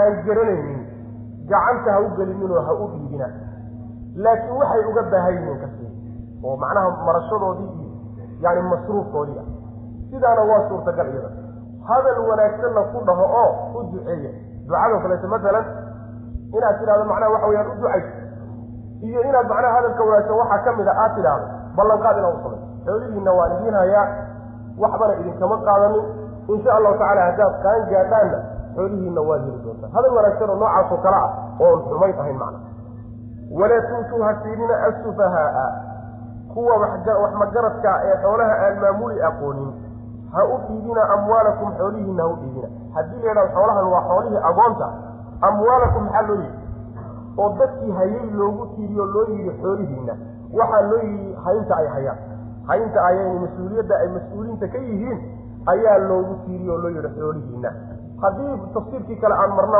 aan 0.00 0.12
garanaynin. 0.26 0.80
Gacanta 1.50 1.92
ha 1.94 2.00
u 2.00 2.08
gelininoo 2.16 2.62
ha 2.66 2.72
u 2.72 2.86
dhiibina 2.92 3.26
laakiin 4.16 4.56
waxay 4.60 4.82
uga 4.90 5.02
baahan 5.12 5.34
yihiin 5.36 5.58
kasi. 5.62 5.84
Oo 6.44 6.56
macnaha 6.56 6.90
marashadoodii 7.06 7.70
iyo 7.80 7.90
yani 8.40 8.60
masruufkoodii 8.70 9.38
ah. 9.38 9.46
Sidaana 10.10 10.42
waa 10.50 10.68
suurtagal 10.68 11.08
iyada. 11.12 11.30
Hadal 11.88 12.18
wanaagsanna 12.28 12.82
ku 12.92 12.98
dhaho 13.06 13.24
oo 13.42 13.50
u 13.78 13.82
duceeya. 13.92 14.30
Ducadoo 14.66 15.00
kaleeto 15.02 15.28
masalan 15.28 15.64
inaad 16.56 16.76
tidhahdo 16.80 17.04
macnaha 17.10 17.30
waxa 17.34 17.46
weyaan 17.46 17.66
u 17.70 17.74
ducay 17.80 18.02
iyo 19.02 19.20
inaad 19.28 19.46
macnaha 19.52 19.74
hadalka 19.76 20.02
wanaagsan 20.04 20.36
waxaa 20.40 20.58
ka 20.64 20.70
mid 20.78 20.88
a 20.88 20.94
aad 21.02 21.12
tidhaahdo 21.16 21.46
ballanqaad 21.76 22.16
inaad 22.18 22.34
u 22.34 22.42
samay 22.42 22.60
xoolihiinna 22.86 23.32
waan 23.38 23.52
idiin 23.56 23.74
hayaa 23.80 24.06
waxbana 24.82 25.14
idinkama 25.20 25.56
qaadanin. 25.66 26.04
Insha 26.52 26.70
allahu 26.76 26.94
tacala 27.00 27.22
haddaad 27.28 27.54
qaan 27.64 27.80
gaadhaanna 27.90 28.38
xoolihiinna 28.76 29.20
waad 29.28 29.42
heli 29.46 29.58
doontaa. 29.64 29.90
Hadal 29.96 30.12
wanaagsan 30.18 30.50
oo 30.50 30.56
noocaasoo 30.62 30.98
kale 31.04 31.16
ah 31.16 31.30
oon 31.64 31.78
xumayn 31.88 32.14
ahayn 32.20 32.38
macna 32.42 32.58
walaa 33.60 33.80
tuutuu 33.88 34.22
ha 34.22 34.34
siinina 34.42 34.74
assufahaaa. 34.88 35.70
Kuwa 36.54 36.76
wax 36.76 37.32
magaradka 37.40 37.90
ee 38.04 38.16
xoolaha 38.22 38.54
aan 38.66 38.80
maamuli 38.80 39.22
aqoonin 39.28 39.70
ha 40.32 40.44
u 40.44 40.56
dhiibina 40.66 41.02
amwaalakum 41.14 41.72
xoolihiina 41.78 42.22
ha 42.22 42.28
u 42.28 42.36
dhiibina 42.40 42.68
haddii 42.94 43.22
la 43.22 43.28
yidhahdo 43.30 43.52
xoolahan 43.54 43.86
waa 43.92 44.02
xoolihii 44.08 44.42
agoonta 44.50 44.88
amwaalakum 45.48 46.04
maxaa 46.04 46.22
loo 46.28 46.36
yidhi? 46.36 46.58
Oo 47.38 47.48
dadkii 47.58 47.92
hayay 47.98 48.30
loogu 48.40 48.66
tiiriyo 48.74 49.04
loo 49.14 49.24
yidhi 49.28 49.52
xoolihiina 49.62 50.14
waxaa 50.58 50.82
loo 50.90 50.98
yidhi 50.98 51.34
haynta 51.44 51.76
ay 51.76 51.86
hayaan. 51.94 52.18
Haynta 52.68 53.04
ayay 53.06 53.38
mas'uuliyadda 53.44 53.94
ay 54.02 54.08
mas'uuliinta 54.16 54.66
ka 54.72 54.78
yihiin 54.78 55.18
ayaa 55.72 55.98
loogu 56.08 56.34
tiiriyo 56.44 56.76
loo 56.82 56.90
yidhi 56.96 57.08
xoolihiina 57.18 57.70
haddii 58.22 58.52
tafsiirkii 58.74 59.16
kale 59.22 59.34
aan 59.34 59.50
marna 59.56 59.78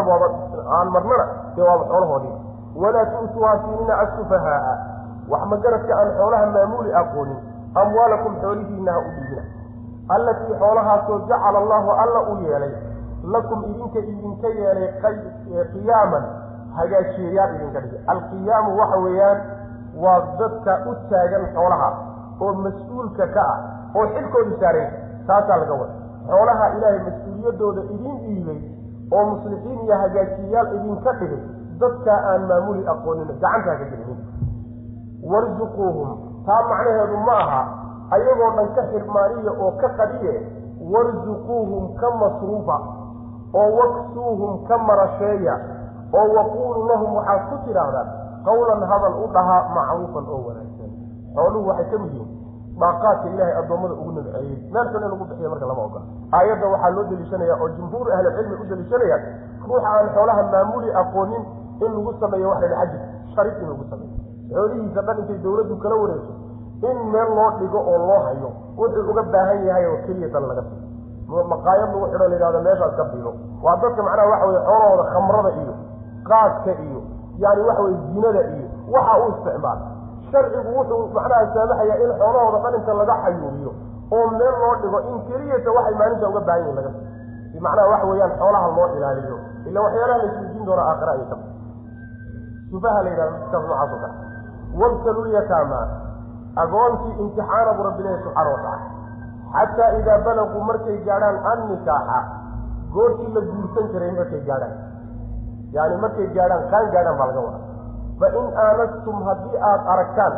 aan 0.78 0.88
marnana 0.96 1.26
dee 1.56 1.64
waaba 1.68 1.84
xoolahoodii 1.92 2.34
walaa 2.76 3.06
tu'tuu 3.14 3.44
ha 3.44 3.54
siinina 3.64 3.94
assufahaaa 4.04 4.76
wax 5.30 5.42
magaradka 5.54 5.96
aan 6.00 6.10
xoolaha 6.18 6.46
maamuli 6.46 6.94
aqoonin? 6.94 7.36
Amwaalakum 7.74 8.34
xoolihiina 8.42 8.92
ha 8.92 8.98
u 8.98 9.10
dhiibina 9.16 9.42
allatii 10.08 10.54
xoolahaasoo 10.62 11.18
jacala 11.28 11.58
allahu 11.58 11.90
alla 11.90 12.20
u 12.32 12.38
yeelay 12.46 12.72
lakum 13.34 13.64
idinka 13.70 13.98
idinka 13.98 14.48
yeelay 14.48 14.88
qiyaaman 15.72 16.24
hagaajiyayaal 16.78 17.54
idinka 17.56 17.80
dhigi 17.80 17.98
alqiyaamu 18.14 18.78
waxa 18.80 18.98
weeyaan 19.04 19.38
waa 20.04 20.18
dadka 20.40 20.72
u 20.90 20.94
taagan 21.10 21.46
xoolaha 21.54 21.88
oo 22.40 22.52
mas'uulka 22.66 23.26
ka 23.34 23.42
ah 23.54 23.58
oo 23.96 24.06
xilkoodu 24.14 24.56
saareen 24.60 24.90
taasaa 25.26 25.56
laga 25.62 25.74
wada 25.80 25.94
xoolaha 26.28 26.68
ilaahay 26.76 27.00
mas'uuliyadooda 27.08 27.82
idin 27.94 28.16
dhiibay 28.24 28.60
oo 29.16 29.24
muslixiin 29.32 29.80
iyo 29.86 29.96
hagaajiyayaal 30.04 30.74
idinka 30.78 31.12
dhigay 31.20 31.42
dadkaa 31.82 32.18
aan 32.32 32.42
maamuli 32.50 32.82
aqoonin 32.94 33.26
gacantaa 33.28 33.76
ka 33.80 33.84
gelinin 33.90 34.20
warzuquuhum 35.32 36.10
taa 36.46 36.62
macnaheedu 36.70 37.16
ma 37.26 37.36
aha 37.44 37.60
ayagoo 38.16 38.50
dhan 38.56 38.68
ka 38.76 38.82
xirmaaniya 38.92 39.52
oo 39.64 39.70
ka 39.82 39.88
qadiye 40.00 40.34
warzuquuhum 40.94 41.84
ka 42.00 42.08
masruufa 42.22 42.76
oo 43.60 43.68
waksuuhum 43.78 44.52
ka 44.68 44.78
marasheeya 44.88 45.54
oo 46.20 46.26
waquuluu 46.36 46.86
lahum 46.90 47.14
waxaad 47.20 47.42
ku 47.50 47.56
tidhaahdaan 47.66 48.08
qawlan 48.46 48.82
hadal 48.92 49.14
u 49.24 49.26
dhahaa 49.34 49.62
macruufan 49.76 50.24
oo 50.34 50.40
wanaagsan. 50.48 50.90
Xooluhu 51.36 51.68
waxay 51.70 51.86
ka 51.92 51.98
mid 52.02 52.12
yihiin 52.12 52.30
daaqaadka 52.80 53.28
ilaahay 53.34 53.54
addoommada 53.62 53.94
ugu 53.94 54.10
nabceeyey 54.18 54.56
meel 54.74 54.86
kale 54.92 55.06
lagu 55.12 55.24
bixiya 55.30 55.48
marka 55.52 55.66
lama 55.70 55.82
ogola. 55.86 56.04
Aayadda 56.36 56.66
waxaa 56.74 56.90
loo 56.96 57.04
deliishanaya 57.10 57.54
oo 57.62 57.68
jumhuur 57.78 58.06
ahlicilmi 58.16 58.54
u 58.60 58.64
deliishanayaan 58.70 59.22
ruuxa 59.68 59.88
aan 59.94 60.08
xoolaha 60.16 60.42
maamuli 60.52 60.90
aqoonin 61.02 61.44
in 61.86 61.92
lagu 61.96 62.12
sameeyo 62.22 62.48
waxa 62.52 62.66
la 62.72 62.76
xajir 62.80 63.00
sharif 63.34 63.54
in 63.62 63.68
lagu 63.72 63.84
sameeyo. 63.90 64.14
Xoolihiisa 64.52 65.00
dhan 65.06 65.18
intay 65.22 65.38
dawladdu 65.44 65.74
kala 65.82 65.94
wareegso 66.02 66.32
in 66.88 66.96
meel 67.12 67.28
loo 67.38 67.50
dhigo 67.58 67.78
oo 67.90 67.98
loo 68.08 68.20
hayo 68.26 68.48
wuxuu 68.78 69.10
uga 69.12 69.22
baahan 69.34 69.60
yahay 69.68 69.86
oo 69.90 69.98
keliya 70.06 70.28
dan 70.34 70.44
laga 70.50 70.62
siiyo. 70.68 71.44
Maqaayad 71.52 71.88
lagu 71.94 72.06
xidho 72.12 72.26
la 72.28 72.34
yidhahdo 72.34 72.60
meeshaas 72.66 72.94
ka 72.98 73.04
biilo 73.12 73.32
waa 73.64 73.76
dadka 73.82 74.02
macnaha 74.02 74.28
waxa 74.32 74.46
weye 74.46 74.60
xoolahooda 74.66 75.04
khamrada 75.12 75.50
iyo 75.62 75.74
qaadka 76.28 76.72
iyo 76.86 77.00
yani 77.44 77.60
waxa 77.68 77.82
weye 77.86 77.96
zinada 78.12 78.42
iyo 78.56 78.66
waxa 78.94 79.12
u 79.22 79.28
isticmaala 79.32 79.82
sharcigu 80.32 80.70
wuxuu 80.78 81.00
macnaha 81.16 81.46
saamaxayaa 81.54 81.96
in 82.04 82.10
xoolahooda 82.20 82.58
dhaninka 82.64 82.92
laga 83.00 83.14
xayuuriyo 83.24 83.70
oo 84.16 84.24
meel 84.38 84.54
loo 84.62 84.74
dhigo 84.82 84.98
in 85.10 85.16
keliyata 85.28 85.70
waxay 85.76 85.94
maalinta 86.00 86.26
uga 86.32 86.40
baahan 86.48 86.60
yihiin 86.66 86.76
laga 86.78 86.90
bimacnaha 87.54 87.88
waxa 87.92 88.06
weeyaan 88.10 88.32
xoolaha 88.40 88.66
loo 88.76 88.88
ilaaliyo 88.96 89.36
ila 89.68 89.78
waxyaalaha 89.86 90.18
la 90.18 90.24
isweydiin 90.28 90.64
doona 90.68 90.82
aakhira 90.90 91.12
ayay 91.16 91.26
ka 91.32 91.36
sufaha 92.72 93.02
la 93.04 93.10
yidhahdo 93.12 93.36
kitaab 93.44 93.64
noocaas 93.70 93.92
oo 93.94 94.00
kale 94.02 94.14
wabtalulyataama 94.80 95.80
agoontii 96.64 97.14
imtixaana 97.22 97.72
buu 97.76 97.84
rabbi 97.88 98.02
leeyahy 98.02 98.22
subxaana 98.24 98.50
watacala 98.54 98.78
xataa 99.56 99.90
idaa 100.00 100.18
balaguu 100.26 100.62
markay 100.70 100.96
gaadhaan 101.08 101.38
annikaaxa 101.52 102.18
goortii 102.94 103.34
la 103.34 103.40
guursan 103.50 103.86
jiray 103.92 104.10
markay 104.20 104.40
gaadhaan. 104.48 104.74
Yani 105.76 105.96
markay 106.04 106.26
gaadhaan 106.36 106.64
qaan 106.72 106.90
gaadhaan 106.94 107.18
baa 107.20 107.26
laga 107.30 107.40
wadaa. 107.46 107.62
Fain 108.20 108.48
aanastum 108.64 109.22
haddii 109.28 109.60
aada 109.68 109.90
aragtaan 109.94 110.34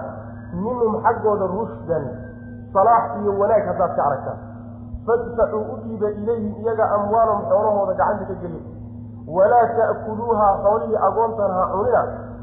minhum 0.65 0.93
xaggooda 1.06 1.47
rushdan 1.55 2.05
salaax 2.74 3.16
iyo 3.23 3.32
wanaag 3.40 3.65
haddaad 3.70 3.97
ka 3.97 4.02
aragtaan 4.09 4.39
fadfacuu 5.06 5.62
u 5.73 5.77
dhiiba 5.82 6.09
ilayhim 6.20 6.55
iyaga 6.62 6.85
amwaalahum 6.98 7.43
xoolahooda 7.51 7.94
gacanta 8.01 8.24
ka 8.31 8.35
geliya. 8.43 8.62
Walaa 9.36 9.66
ta'kuluuha 9.78 10.48
xoolihii 10.65 11.02
agoontan 11.09 11.51
ha 11.59 11.65
cunina 11.73 12.02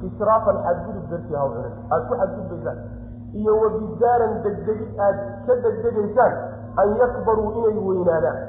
israafan 0.10 0.58
xadgudub 0.66 1.06
dartii 1.12 1.36
ha 1.40 1.44
cunin 1.54 1.74
aada 1.92 2.06
ku 2.10 2.16
xadgudbaysaan 2.22 2.78
iyo 3.42 3.54
wabidaaran 3.64 4.34
degdegid 4.46 5.00
aad 5.08 5.18
ka 5.48 5.54
degdegaysaan 5.66 6.34
an 6.82 6.96
yakbaruu 7.02 7.52
inay 7.60 7.78
weynaadaan. 7.90 8.40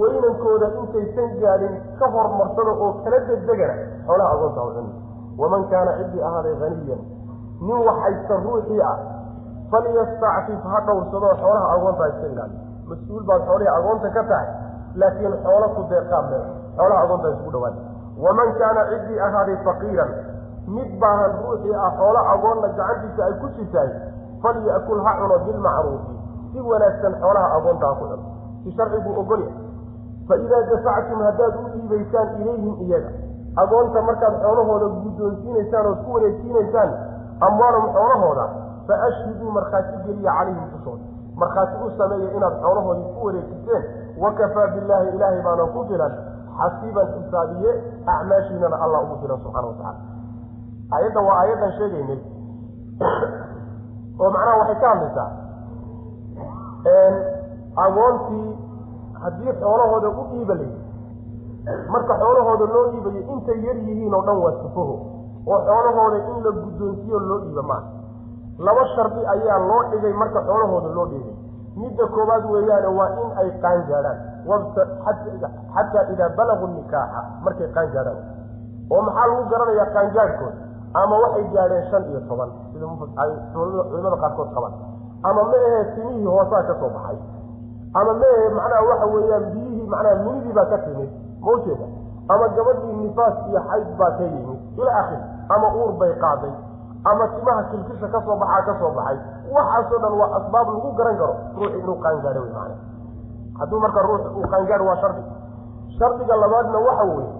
Weynankooda 0.00 0.66
intaysan 0.80 1.30
gaadhin 1.42 1.74
ka 1.98 2.06
hormarsada 2.14 2.72
oo 2.84 2.88
kala 3.04 3.18
degdegana 3.28 3.74
xoolaha 4.06 4.30
agoonta 4.34 4.60
ha 4.60 4.66
cunin. 4.74 4.90
Waman 5.40 5.62
kaana 5.72 5.92
ciddii 5.98 6.22
ahaaday 6.28 6.54
haniyan 6.62 7.00
nin 7.66 7.78
waxaysta 7.88 8.34
ruuxii 8.44 8.80
ah 8.90 8.96
falyastacfif 9.70 10.62
ha 10.72 10.80
dhowrsadoo 10.86 11.34
xoolaha 11.42 11.66
agoonta 11.76 12.02
ha 12.04 12.08
iska 12.12 12.26
ilaaliyo 12.32 12.60
mas'uul 12.90 13.24
baad 13.30 13.42
xoolihii 13.48 13.72
agoonta 13.78 14.08
ka 14.16 14.22
tahay 14.30 14.48
laakiin 15.00 15.34
xoolo 15.44 15.66
ku 15.76 15.82
deeqaab 15.92 16.30
mee 16.32 16.42
xoolaha 16.78 17.00
agoonta 17.04 17.26
ha 17.28 17.34
isku 17.36 17.50
dhawaada 17.54 17.80
waman 18.26 18.52
kaana 18.60 18.82
ciddii 18.92 19.20
ahaaday 19.26 19.56
faqiiran 19.66 20.10
mid 20.76 20.90
baahan 21.00 21.32
ruuxii 21.42 21.74
ah 21.84 21.90
xoolo 21.98 22.20
agoonna 22.34 22.68
gacantiisa 22.78 23.24
ay 23.26 23.34
ku 23.40 23.48
jirtahay 23.56 23.90
falyakul 24.42 25.00
ha 25.06 25.12
cuno 25.20 25.38
bilmacruufi 25.46 26.14
si 26.52 26.60
wanaagsan 26.70 27.14
xoolaha 27.22 27.48
agoonta 27.58 27.86
ha 27.86 27.94
ku 28.00 28.04
cuno 28.04 28.18
si 28.62 28.72
sharcigu 28.76 29.10
ogolya 29.20 29.50
faidaa 30.28 30.62
dafactum 30.70 31.20
haddaad 31.26 31.54
u 31.64 31.68
dhiibaysaan 31.74 32.28
ilayhim 32.40 32.74
iyaga 32.86 33.10
agoonta 33.62 34.02
markaad 34.08 34.34
xoolahooda 34.44 34.88
guddoonsiinaysaan 35.04 35.86
ood 35.92 36.00
ku 36.06 36.12
wareegsiinaysaan 36.16 36.90
amwaalahum 37.48 37.92
xoolahooda 37.98 38.44
fa 38.88 38.94
ashhiduu 39.08 39.50
markhaati 39.58 40.02
geliya 40.06 40.32
calayhim 40.38 40.66
dushooda 40.74 41.04
markhaati 41.42 41.76
u 41.86 41.90
sameeya 41.98 42.30
inaad 42.36 42.60
xoolahoodii 42.64 43.12
ku 43.14 43.26
wareejiseen 43.26 43.82
wakafaa 44.24 44.66
billaahi 44.74 45.08
ilaahay 45.16 45.42
baana 45.42 45.64
ku 45.74 45.84
filan. 45.88 46.12
Xasiiban 46.58 47.06
xisaabiye 47.14 47.70
acmaashiinana 48.12 48.76
allah 48.84 49.02
ugu 49.06 49.16
filan 49.22 49.38
subxana 49.42 49.66
watacala 49.66 50.17
aayaddan 50.94 51.24
waa 51.28 51.38
aayaddan 51.42 51.72
sheegaynay 51.78 52.20
oo 54.20 54.30
macnaha 54.34 54.56
waxay 54.60 54.78
ka 54.82 54.88
hadlaysaa 54.92 55.28
agoontii 57.84 58.58
haddii 59.22 59.52
xoolahooda 59.60 60.08
u 60.08 60.44
layi 60.48 60.72
marka 61.94 62.14
xoolahooda 62.22 62.64
loo 62.74 62.86
dhiibayo 62.92 63.22
intay 63.34 63.58
yar 63.66 63.76
yihiin 63.76 64.14
oo 64.14 64.22
dhan 64.26 64.38
waa 64.44 64.54
sufaho 64.62 64.96
oo 65.46 65.58
xoolahooda 65.68 66.18
in 66.30 66.44
la 66.44 66.50
guddoonsiyo 66.60 67.18
loo 67.28 67.38
dhiiba 67.44 67.62
maaha 67.62 67.88
laba 68.58 68.86
shardi 68.94 69.26
ayaa 69.34 69.58
loo 69.68 69.82
dhigay 69.90 70.12
marka 70.12 70.40
xoolahooda 70.48 70.88
loo 70.94 71.06
dhiibay. 71.12 71.36
Midda 71.76 72.06
koowaad 72.06 72.44
weeyaane 72.52 72.88
waa 72.98 73.08
in 73.22 73.30
ay 73.40 73.50
qaan 73.62 73.82
gaadhaan. 73.88 74.18
Xataa 75.74 76.04
idaa 76.12 76.28
balaguu 76.36 76.66
nikaaxa 76.66 77.20
markay 77.44 77.68
qaan 77.76 77.90
gaadhaan. 77.94 78.18
Oo 78.90 79.02
maxaa 79.02 79.26
lagu 79.30 79.44
garanayaa 79.50 79.86
qaangaadhkooda 79.94 80.58
ama 80.94 81.16
waxay 81.22 81.44
gaadheen 81.54 81.84
shan 81.90 82.02
iyo 82.10 82.20
toban. 82.28 82.50
Sida 82.72 84.16
qaarkood 84.22 84.50
qabaan. 84.54 84.74
Ama 85.22 85.42
ma 85.44 85.56
ahee 85.56 85.84
timihii 85.94 86.26
hoosaa 86.26 86.62
ka 86.68 86.74
soo 86.80 86.88
baxay. 86.94 87.18
Ama 87.94 88.12
ma 88.14 88.26
ahe 88.26 88.48
macnaha 88.56 88.82
waxa 88.88 89.06
weeyaan 89.14 89.44
biyihii 89.52 89.86
macnaha 89.88 90.14
minidii 90.24 90.52
baa 90.52 90.64
ka 90.72 90.78
timid. 90.78 91.10
Ma 91.42 91.50
ujeeda 91.52 91.86
ama 92.28 92.48
gabadhii 92.56 92.92
nifaas 93.02 93.34
iyo 93.48 93.60
xayd 93.68 93.88
baa 93.98 94.10
ka 94.18 94.22
yimid. 94.24 94.60
Ila 94.78 94.92
akhiri 95.00 95.22
ama 95.48 95.68
uur 95.74 95.92
bay 96.00 96.12
qaaday. 96.20 96.52
Ama 97.04 97.24
timaha 97.34 97.62
kilkisha 97.70 98.08
ka 98.08 98.20
soo 98.26 98.36
baxaa 98.36 98.62
ka 98.68 98.74
soo 98.80 98.90
baxay. 98.96 99.18
Waxaasoo 99.54 99.98
dhan 100.02 100.12
waa 100.20 100.30
asbaab 100.38 100.68
lagu 100.74 100.92
garan 100.98 101.16
karo. 101.18 101.34
Ruuxi 101.56 101.78
inuu 101.78 101.96
qaangaadho 102.04 102.40
wey 102.40 102.52
macana 102.52 102.76
hadduu 103.58 103.80
marka 103.80 104.00
ruux 104.02 104.22
uu 104.38 104.46
qaangaadho 104.52 104.84
waa 104.88 104.96
shardi. 105.02 105.22
Shardiga 105.98 106.36
labaadna 106.36 106.78
waxa 106.78 107.04
weeye 107.04 107.32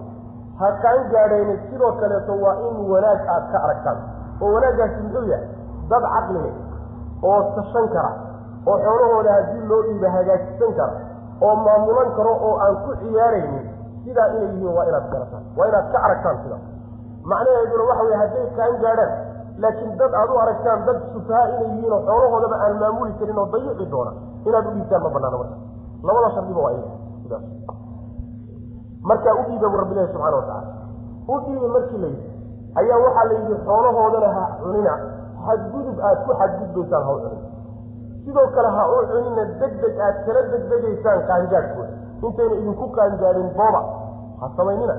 ha 0.59 0.67
qaangaadhayna 0.83 1.53
sidoo 1.69 1.91
kaleeto 2.01 2.33
waa 2.43 2.55
in 2.69 2.77
wanaag 2.91 3.21
aad 3.35 3.45
ka 3.51 3.57
aragtaan. 3.65 3.97
Oo 4.41 4.49
wanaaggaasi 4.55 4.97
muxuu 5.05 5.25
yahay? 5.31 5.47
Dad 5.91 6.03
caqli 6.15 6.41
oo 7.29 7.39
tashan 7.55 7.87
kara 7.95 8.11
oo 8.69 8.77
xoolahooda 8.85 9.31
haddii 9.37 9.63
loo 9.69 9.81
dhiiba 9.87 10.09
hagaajisan 10.15 10.71
kara 10.79 10.93
oo 11.45 11.55
maamulan 11.65 12.09
karo 12.17 12.33
oo 12.47 12.53
aan 12.65 12.75
ku 12.85 12.91
ciyaaraynin 13.03 13.65
sidaa 14.03 14.27
inay 14.35 14.47
yihiin 14.53 14.73
waa 14.77 14.85
inaad 14.89 15.07
garataan 15.13 15.43
waa 15.57 15.67
inaad 15.71 15.87
ka 15.93 15.97
aragtaan 16.07 16.37
sidaa 16.43 16.61
macnaheeduna 17.31 17.83
waxa 17.89 18.03
weye 18.07 18.17
hadday 18.23 18.45
qaan 18.57 18.75
gaadhaan 18.83 19.11
laakiin 19.63 19.97
dad 20.01 20.13
aad 20.21 20.29
u 20.35 20.37
aragtaan 20.43 20.85
dad 20.87 20.99
sufaha 21.13 21.43
inay 21.55 21.67
yihiin 21.75 21.93
oo 21.97 22.01
xoolahoodaba 22.09 22.55
aan 22.65 22.75
maamuli 22.83 23.13
karin 23.19 23.37
oo 23.43 23.47
dayici 23.55 23.85
doona 23.93 24.11
inaad 24.47 24.65
u 24.67 24.71
dhiibtaan 24.75 25.03
ma 25.03 25.09
banaana 25.15 25.37
marka. 25.41 25.55
Labada 26.07 26.29
shardiba 26.35 26.61
waa 26.65 26.71
iyaga 26.71 26.95
sidaas 27.23 27.43
markaa 29.03 29.33
u 29.39 29.43
dhiiba 29.49 29.67
bu 29.69 29.77
rabbilahi 29.81 30.07
subxana 30.13 30.35
watacala 30.35 30.73
u 31.27 31.39
dhiiba 31.45 31.67
markii 31.75 31.97
la 32.03 32.07
yidhi 32.07 32.27
ayaa 32.81 32.97
waxaa 33.05 33.25
la 33.29 33.33
yidhi 33.39 33.55
xoolahoodana 33.65 34.29
ha 34.37 34.43
cunina 34.63 34.93
xadgudub 35.45 35.97
aad 36.07 36.17
ku 36.25 36.31
xadgudbaysaan 36.39 37.03
ha 37.07 37.11
u 37.15 37.19
cunin. 37.23 37.41
Sidoo 38.25 38.47
kale 38.55 38.69
ha 38.77 38.83
u 38.93 38.97
cunina 39.11 39.43
deg 39.61 39.73
deg 39.83 39.99
aad 40.07 40.15
kala 40.25 40.41
degdegaysaan 40.51 41.19
qaangaadhkooda. 41.29 41.93
Intayna 42.25 42.55
idinku 42.61 42.85
qaangaadhin 42.97 43.49
booba 43.57 43.81
ha 44.41 44.45
samaynina. 44.57 44.95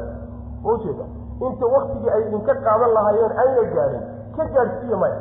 Ma 0.64 0.72
ujeeda 0.72 1.04
inta 1.46 1.66
waktigii 1.74 2.10
ay 2.16 2.22
idinka 2.28 2.54
qaadan 2.64 2.92
lahaayeen 2.96 3.32
ayna 3.42 3.62
gaadhin 3.74 4.02
ka 4.36 4.44
gaadhsiiya 4.54 4.96
maya. 5.02 5.18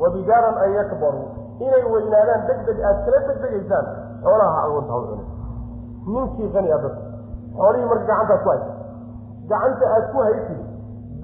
Wabidaaran 0.00 0.56
an 0.64 0.70
yakbaruu 0.78 1.26
inay 1.64 1.84
weynaadaan 1.92 2.46
deg 2.48 2.58
deg 2.68 2.78
aad 2.88 2.98
kala 3.04 3.18
degdegaysaan 3.28 3.84
xoolaha 4.24 4.50
ha 4.56 4.60
agoonta 4.66 4.92
ha 4.92 4.98
u 4.98 5.06
cunin. 5.08 5.26
Ninkii 6.14 6.50
qani 6.54 6.72
a 6.72 6.78
dadka 6.84 7.02
xoolihii 7.58 7.88
marka 7.90 8.04
gacantaad 8.10 8.42
ku 8.44 8.48
haysa 8.52 8.72
gacanta 9.50 9.84
aad 9.96 10.04
ku 10.12 10.18
haysid 10.26 10.60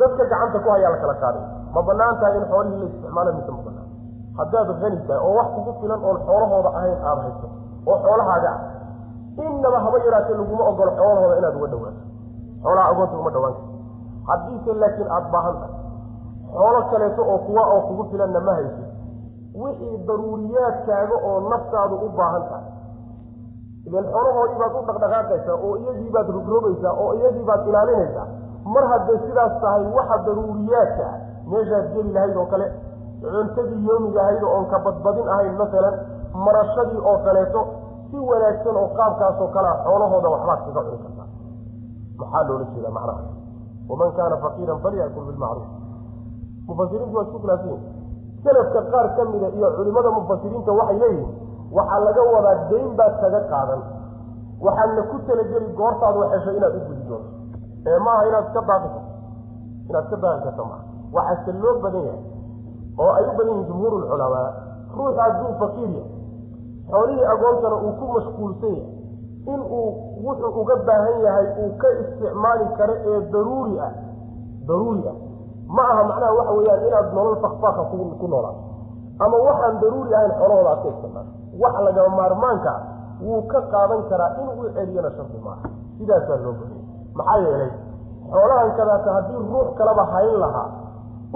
dadka 0.00 0.22
gacanta 0.32 0.58
ku 0.64 0.68
hayaa 0.74 0.90
la 0.94 0.98
kala 1.02 1.14
qaaday 1.22 1.44
ma 1.74 1.80
bannaan 1.88 2.14
tahay 2.20 2.36
in 2.40 2.44
xoolihii 2.52 2.80
la 2.82 2.86
isticmaalo 2.90 3.32
mise 3.38 3.50
ma 3.56 3.62
banaan 3.66 3.88
haddaad 4.38 4.68
hani 4.82 4.98
tahay 5.08 5.20
oo 5.26 5.34
wax 5.38 5.48
kugu 5.56 5.72
filan 5.80 6.00
oon 6.08 6.18
xoolahooda 6.26 6.70
ahayn 6.78 6.98
aada 7.08 7.22
hayso 7.26 7.46
oo 7.90 7.98
xoolahaaga 8.06 8.50
ah. 8.54 8.60
Innaba 9.44 9.78
haba 9.84 9.98
yaraatee 10.06 10.34
laguma 10.40 10.64
ogolo 10.70 10.90
xoolahooda 10.98 11.36
inaad 11.40 11.54
uga 11.58 11.68
dhawaato 11.72 12.02
xoolaha 12.62 12.88
agoonta 12.90 13.16
uma 13.22 13.30
dhawaan 13.34 13.54
karto 13.54 13.72
haddiise 14.28 14.72
laakiin 14.82 15.08
aada 15.16 15.28
baahan 15.34 15.56
tahay. 15.62 15.74
Xoolo 16.54 16.80
kaleeto 16.90 17.22
oo 17.32 17.38
kuwa 17.46 17.62
oo 17.74 17.80
kugu 17.88 18.04
filanna 18.10 18.40
ma 18.46 18.52
haysid 18.58 18.88
wixii 19.62 19.96
daruuriyaadkaaga 20.08 21.16
oo 21.28 21.34
naftaadu 21.50 21.94
u 22.06 22.08
baahan 22.18 22.44
tahay 22.50 22.66
ilan 23.88 24.04
xoolahoodii 24.12 24.58
baad 24.62 24.74
u 24.80 24.82
dhaqdhaqaaqaysaa 24.88 25.56
oo 25.66 25.72
iyagii 25.82 26.10
baad 26.16 26.28
rogrobaysaa 26.36 26.92
oo 27.04 27.10
iyagii 27.18 27.44
baad 27.50 27.62
ilaalinaysaa 27.70 28.26
mar 28.74 28.84
hadday 28.92 29.18
sidaas 29.26 29.54
tahay 29.62 29.84
waxa 29.96 30.16
daruuriyaadka 30.26 31.04
ah 31.12 31.16
meeshaad 31.52 31.86
geli 31.94 32.12
lahayd 32.16 32.36
oo 32.42 32.46
kale 32.52 32.66
cuntadii 33.22 33.82
yoomiga 33.88 34.20
ahayd 34.24 34.42
oon 34.54 34.66
ka 34.72 34.78
badbadin 34.86 35.28
ahayn 35.34 35.54
masalan 35.62 35.94
marashadii 36.46 37.00
oo 37.10 37.16
kaleeto 37.26 37.60
si 38.10 38.16
wanaagsan 38.30 38.76
oo 38.82 38.88
qaabkaasoo 38.98 39.48
kalea 39.56 39.74
xoolahooda 39.84 40.28
waxbaad 40.34 40.60
kaga 40.66 40.80
cuni 40.88 40.98
kartaa. 41.04 41.26
Maxaa 42.20 42.42
loola 42.48 42.64
jeedaa 42.74 42.90
macnaha? 42.96 43.22
Waman 43.88 44.10
kaana 44.16 44.36
faqiiran 44.44 44.78
falyakul 44.84 45.24
bilmacruuf. 45.28 45.68
Mufasiriintu 46.68 47.16
waa 47.16 47.24
isku 47.26 47.38
khilaafsiyin 47.42 47.80
salafka 48.44 48.80
qaar 48.92 49.06
ka 49.16 49.22
mida 49.32 49.48
iyo 49.58 49.68
culimada 49.76 50.10
mufasiriinta 50.18 50.72
waxay 50.80 50.98
leeyihiin 51.02 51.30
waxaa 51.76 52.00
laga 52.06 52.22
wadaa 52.34 52.56
dayn 52.70 52.88
baad 52.98 53.14
kaga 53.22 53.40
qaadan. 53.52 53.82
Waxaadna 54.64 55.02
ku 55.10 55.16
talageli 55.26 55.68
goortaad 55.78 56.16
waxesho 56.22 56.50
inaad 56.58 56.74
u 56.78 56.80
gudi 56.88 57.02
doonto. 57.08 57.30
Ee 57.86 57.98
maaha 58.06 58.22
inaad 58.28 58.44
iska 58.48 58.60
daaqi 58.70 58.88
karto. 58.94 59.00
Inaad 59.88 60.04
iska 60.04 60.16
daaqi 60.24 60.42
karto 60.46 60.62
maaha 60.70 60.84
waxaase 61.16 61.52
loo 61.62 61.74
badan 61.82 62.04
yahay 62.08 62.22
oo 63.02 63.10
ay 63.18 63.24
u 63.28 63.32
badan 63.38 63.52
yihiin 63.54 63.66
jumhuur 63.68 63.92
lculamaa 64.02 64.48
ruux 64.96 65.14
hadduu 65.22 65.52
faqiir 65.60 65.90
yahay 65.98 66.10
xoolihii 66.90 67.26
agoontana 67.32 67.76
uu 67.86 67.92
ku 67.98 68.04
mashquulsan 68.14 68.74
yahay 68.78 68.92
in 69.52 69.60
uu 69.78 69.88
wuxuu 70.24 70.50
uga 70.60 70.76
baahan 70.88 71.16
yahay 71.26 71.46
uu 71.62 71.70
ka 71.82 71.88
isticmaali 72.02 72.66
karo 72.78 72.94
ee 73.10 73.20
daruuri 73.32 73.74
ah. 73.86 73.92
Daruuri 74.68 75.02
ah. 75.10 75.16
Ma 75.76 75.82
aha 75.92 76.02
macnaha 76.10 76.32
waxa 76.38 76.52
weeyaan 76.58 76.86
inaad 76.88 77.08
nolol 77.14 77.36
fakfaaka 77.44 77.82
ku 77.90 78.26
noolaato. 78.32 78.62
Ama 79.24 79.36
waxaan 79.48 79.80
daruuri 79.82 80.14
ahayn 80.14 80.32
xoolahooda 80.38 80.70
aad 80.70 80.82
ka 80.82 80.88
isticmaasho 80.88 81.32
wax 81.62 81.74
lagama 81.86 82.16
maarmaanka 82.20 82.70
ah 82.76 82.80
wuu 83.26 83.42
ka 83.52 83.60
qaadan 83.72 84.02
karaa 84.10 84.30
inuu 84.42 84.68
celiyana 84.76 85.10
shardi 85.16 85.38
maaha. 85.44 85.68
Sidaasaa 85.98 86.36
loo 86.44 86.52
bahiyey 86.60 86.82
maxaa 87.18 87.38
yeelay 87.44 87.70
xoolahan 88.32 88.70
kadaata 88.78 89.10
haddii 89.16 89.40
ruux 89.52 89.68
kalaba 89.78 90.04
hayn 90.12 90.36
lahaa 90.44 90.68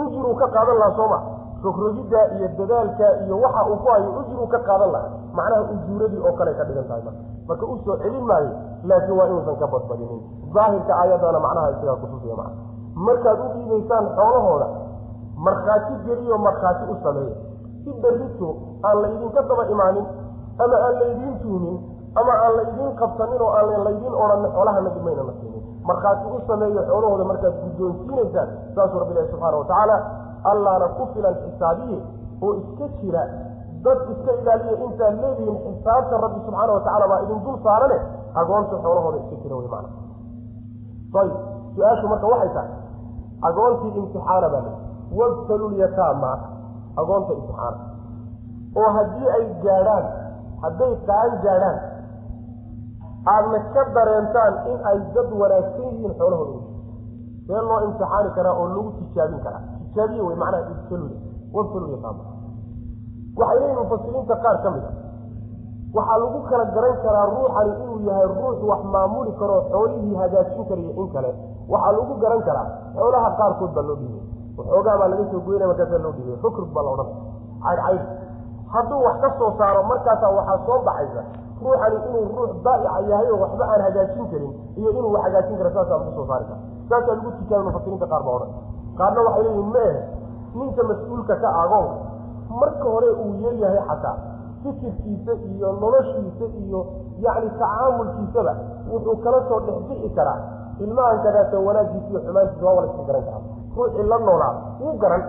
ujiruu 0.02 0.34
ka 0.40 0.46
qaadan 0.56 0.76
lahaa 0.80 0.96
sooma 1.00 1.18
rogrogiddaa 1.64 2.26
iyo 2.38 2.48
dadaalkaa 2.58 3.12
iyo 3.26 3.36
waxa 3.44 3.62
uu 3.70 3.76
ku 3.82 3.88
hayo 3.92 4.10
ujiruu 4.20 4.46
ka 4.54 4.58
qaadan 4.68 4.90
lahaa. 4.94 5.10
Macnaha 5.36 5.62
ujuuradii 5.74 6.20
oo 6.26 6.32
kale 6.38 6.52
ka 6.58 6.64
dhigan 6.64 6.84
tahay 6.88 7.02
marka. 7.06 7.22
Marka 7.48 7.64
u 7.66 7.76
soo 7.84 7.96
celin 8.02 8.24
maayo 8.30 8.50
laakiin 8.88 9.18
waa 9.18 9.26
inuusan 9.30 9.56
ka 9.62 9.66
badbadinin 9.72 10.20
daahirka 10.54 10.92
aayadana 11.00 11.40
macnaha 11.46 11.70
isagaa 11.74 11.96
kutusiya 12.02 12.36
maa 12.40 12.50
markaad 13.06 13.38
u 13.44 13.48
dhiibaysaan 13.54 14.06
xoolahooda 14.16 14.66
markhaati 15.46 15.94
geliyo 16.06 16.38
markhaati 16.46 16.84
u 16.92 16.96
sameeya 17.02 17.36
si 17.89 17.93
berrito 18.02 18.48
aan 18.85 18.97
la 19.02 19.09
idinka 19.16 19.40
daba 19.51 19.65
imaanin 19.74 20.06
ama 20.65 20.77
aan 20.86 20.94
laydiin 21.01 21.36
tuumin 21.43 21.77
ama 22.20 22.32
aan 22.44 22.52
la 22.56 22.62
idiin 22.70 22.93
qabsanin 23.01 23.40
oo 23.47 23.51
aan 23.59 23.85
laydiin 23.86 24.15
odhanin 24.23 24.51
xoolahana 24.55 24.90
dimayna 24.97 25.23
na 25.28 25.32
siinin. 25.40 25.62
Markhaati 25.89 26.27
u 26.36 26.40
sameeyo 26.47 26.82
xoolahooda 26.89 27.24
markaad 27.31 27.55
guddoonsiinaysaan 27.65 28.48
saasuu 28.74 28.98
rabbi 29.02 29.12
ilahi 29.15 29.28
subxaana 29.32 29.56
watacaala 29.60 29.97
allaana 30.52 30.86
ku 30.98 31.06
filan 31.15 31.35
xisaabiye 31.44 31.98
oo 32.44 32.52
iska 32.60 32.86
jira. 33.01 33.23
Dad 33.85 33.98
iska 34.12 34.32
ilaaliya 34.43 34.74
intaad 34.86 35.15
leedihiin 35.23 35.59
xisaabta 35.65 36.20
rabbi 36.24 36.40
subxaana 36.47 36.73
watacala 36.77 37.06
baa 37.12 37.20
idin 37.24 37.40
dul 37.44 37.59
saarane 37.66 37.98
agoonta 38.40 38.77
xoolahooda 38.85 39.19
iska 39.23 39.36
jira 39.43 39.56
wey 39.60 39.69
maana 39.74 39.89
ayib 41.23 41.36
su'aashu 41.77 42.06
marka 42.12 42.27
waxay 42.32 42.51
tahay 42.56 42.70
agoontii 43.48 43.93
imtixaana 44.01 44.48
baa 44.55 44.62
lii 44.66 44.77
wabtalulyataama 45.20 46.31
agoonta 47.00 47.32
imtixaana 47.38 47.78
oo 48.80 48.88
haddii 48.96 49.28
ay 49.36 49.44
gaadhaan 49.64 50.04
hadday 50.62 50.92
qaan 51.08 51.30
gaadhaan 51.44 51.78
aadna 53.34 53.58
ka 53.74 53.82
dareentaan 53.96 54.54
in 54.72 54.78
ay 54.90 54.98
dad 55.14 55.28
wanaagsan 55.40 55.86
yihiin 55.92 56.14
xoolahooda. 56.20 56.58
See 57.46 57.60
loo 57.68 57.78
imtixaani 57.88 58.30
karaa 58.36 58.54
oo 58.60 58.66
lagu 58.74 58.90
tijaabin 58.98 59.40
karaa. 59.46 59.62
Tijaabiye 59.92 60.22
wey 60.28 60.36
macnaha 60.42 60.70
ibtaluya 60.74 61.18
wabtalulyataama 61.54 62.24
waxay 63.40 63.58
leeyihiin 63.60 63.78
mufasiriinta 63.82 64.36
qaar 64.44 64.56
ka 64.62 64.70
mid 64.74 64.84
a 64.88 64.92
waxaa 65.96 66.18
lagu 66.22 66.38
kala 66.50 66.64
garan 66.76 66.96
karaa 67.04 67.26
ruuxani 67.34 67.72
inuu 67.82 68.00
yahay 68.08 68.26
ruux 68.38 68.58
wax 68.70 68.80
maamuli 68.94 69.32
karoo 69.40 69.60
xoolihii 69.72 70.16
hagaajin 70.22 70.64
karayo 70.68 70.90
in 71.02 71.08
kale. 71.14 71.30
Waxaa 71.72 71.92
lagu 71.98 72.14
garan 72.22 72.42
karaa 72.48 72.66
xoolaha 72.96 73.30
qaarkood 73.38 73.72
baa 73.76 73.84
loo 73.88 73.96
dhiibay 74.00 74.22
waxoogaa 74.59 74.97
baa 75.01 75.09
laga 75.12 75.24
soo 75.32 75.40
goynaya 75.47 75.68
markaasaa 75.72 76.02
loo 76.05 76.12
dhiibay 76.16 76.36
xukrug 76.43 76.70
baa 76.76 76.82
la 76.86 76.90
odhanaya 76.94 77.16
caydcayd 77.64 78.02
hadduu 78.74 79.01
wax 79.06 79.16
ka 79.24 79.28
soo 79.39 79.51
saaro 79.59 79.82
markaasaa 79.93 80.30
waxaa 80.39 80.59
soo 80.66 80.78
baxaysa 80.89 81.22
ruuxani 81.62 81.97
inuu 82.09 82.24
ruux 82.36 82.51
daa'ica 82.64 83.01
yahay 83.10 83.28
oo 83.35 83.39
waxba 83.44 83.64
aan 83.72 83.82
hagaajin 83.86 84.26
karin 84.32 84.52
iyo 84.80 84.90
inuu 84.98 85.12
wax 85.14 85.22
hagaajin 85.26 85.56
kara 85.60 85.70
saasaa 85.76 85.98
lagu 86.01 86.12
soo 86.18 86.26
saari 86.30 86.44
kara 86.51 86.60
saasaa 86.90 87.14
lagu 87.18 87.30
tijaabi 87.39 87.64
mufasiriinta 87.68 88.06
qaar 88.12 88.22
baa 88.26 88.35
odhan. 88.39 88.51
Qaarna 88.98 89.20
waxay 89.26 89.43
leeyihiin 89.47 89.70
ma 89.76 89.86
ninka 90.60 90.82
mas'uulka 90.90 91.35
ka 91.43 91.48
agoon 91.62 91.89
marka 92.60 92.86
hore 92.94 93.09
uu 93.22 93.32
yaryahay 93.44 93.80
xataa 93.90 94.16
fikirkiisa 94.62 95.32
iyo 95.51 95.68
noloshiisa 95.82 96.47
iyo 96.62 96.80
yacni 97.24 97.51
tacaamulkiisaba 97.60 98.52
wuxuu 98.93 99.16
kala 99.24 99.39
soo 99.48 99.60
dhexbixi 99.66 100.09
karaa. 100.16 100.39
Ilmahan 100.85 101.18
kadaata 101.26 101.56
wanaaggiisa 101.66 102.09
iyo 102.12 102.20
xumaantiisa 102.26 102.64
waa 102.66 102.74
wala 102.78 102.86
iska 102.90 103.02
garan 103.09 103.24
karaa 103.28 103.43
ruuxii 103.78 104.06
la 104.12 104.18
noolaa 104.26 104.52
wuu 104.80 104.96
garan. 105.02 105.22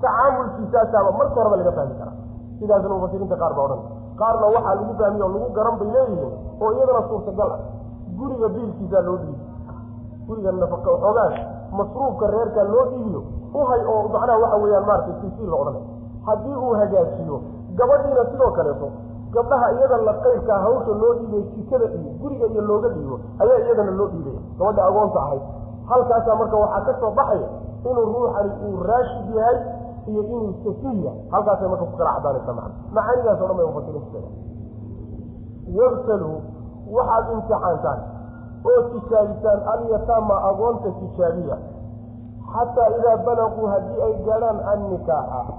Tacaamulkiisaasaaba 0.00 1.10
marka 1.18 1.34
horeba 1.40 1.56
laga 1.56 1.72
fahmi 1.78 1.94
karaa. 2.00 2.14
Sidaasna 2.58 2.88
mufasiriinta 2.94 3.36
qaar 3.42 3.52
baa 3.56 3.64
odhan. 3.68 3.80
Qaarna 4.20 4.46
waxaa 4.54 4.74
lagu 4.78 4.94
fahmiye 5.00 5.22
oo 5.24 5.28
lagu 5.34 5.48
garan 5.56 5.74
bay 5.80 5.88
leeyihiin 5.94 6.32
oo 6.62 6.70
iyadana 6.76 7.02
suurtagal 7.08 7.50
ah. 7.56 7.60
Guriga 8.18 8.48
biilkiisaa 8.54 9.02
loo 9.06 9.16
dhiibi. 9.22 9.42
Guriga 10.26 10.52
nafaqa 10.52 10.90
waxoogaa 10.90 11.28
masruufka 11.78 12.26
reerkaa 12.34 12.64
loo 12.72 12.84
dhiibiyo 12.90 13.20
uhay 13.60 13.80
oo 13.92 14.02
macnaha 14.14 14.38
waxa 14.42 14.56
weeyaan 14.62 14.86
maaragtay 14.88 15.14
sisiil 15.22 15.50
la 15.50 15.56
odhanay. 15.62 15.82
Haddii 16.26 16.56
uu 16.64 16.74
hagaajiyo 16.80 17.36
gabadhiina 17.78 18.24
sidoo 18.30 18.50
kaleeto 18.56 18.88
gabdhaha 19.34 19.66
iyada 19.76 19.96
la 20.06 20.12
qaybkaa 20.24 20.58
hawsha 20.64 20.92
loo 21.02 21.12
dhiibay 21.18 21.42
jikada 21.56 21.84
iyo 21.98 22.10
guriga 22.22 22.46
iyo 22.52 22.62
looga 22.70 22.88
dhiibo 22.94 23.16
ayaa 23.42 23.58
iyadana 23.64 23.90
loo 23.98 24.08
dhiibaya. 24.12 24.40
Gabadha 24.58 24.82
agoonta 24.88 25.18
ahayd 25.24 25.42
halkaasaa 25.90 26.36
marka 26.40 26.56
waxaa 26.62 26.84
ka 26.88 26.92
soo 27.00 27.10
baxaya 27.18 27.48
inuu 27.90 28.06
ruuxani 28.14 28.52
uu 28.66 28.82
raashid 28.90 29.28
yahay 29.38 29.58
iyo 30.10 30.22
inuu 30.22 30.52
safiih 30.64 31.04
yahay. 31.04 31.20
Halkaasay 31.32 31.68
marka 31.72 31.84
ku 31.90 31.96
cadaanaysa 32.00 32.52
macna. 32.58 32.74
Macaanidaas 32.96 33.40
o 33.42 33.46
dhan 33.48 33.56
bay 33.58 33.66
mufasiriintu 33.70 34.10
sheegaan 34.12 34.34
wabtaluu 35.78 36.38
waxaad 36.96 37.24
imtixaantaan 37.34 38.00
oo 38.70 38.80
tijaabisaan 38.92 39.60
alyataama 39.72 40.36
agoonta 40.50 40.90
tijaabiya 41.00 41.56
xataa 42.52 42.88
idaa 42.98 43.16
balaquu 43.26 43.66
haddii 43.72 44.00
ay 44.06 44.14
gaadhaan 44.26 44.60
annikaaxa 44.72 45.54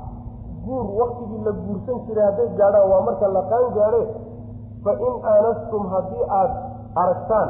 guur 0.65 0.85
waktigii 0.99 1.41
la 1.47 1.51
guursan 1.51 1.99
jiray 2.07 2.25
hadday 2.29 2.49
gaadhaan 2.59 2.89
waa 2.91 3.01
marka 3.07 3.27
la 3.35 3.41
qaan 3.51 3.65
gaadheen 3.77 4.09
fa 4.83 4.91
in 5.07 5.15
aanastum 5.33 5.83
haddii 5.95 6.23
aad 6.39 6.51
aragtaan 7.03 7.49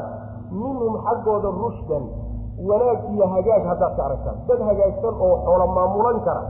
minhum 0.51 0.93
xaggooda 1.05 1.49
rushdan 1.63 2.03
wanaag 2.57 2.99
iyo 3.13 3.25
hagaag 3.27 3.63
haddaad 3.69 3.93
ka 3.97 4.03
aragtaan. 4.05 4.37
Dad 4.47 4.59
hagaagsan 4.69 5.15
oo 5.21 5.35
xoolo 5.45 5.65
maamulan 5.77 6.19
kara 6.25 6.43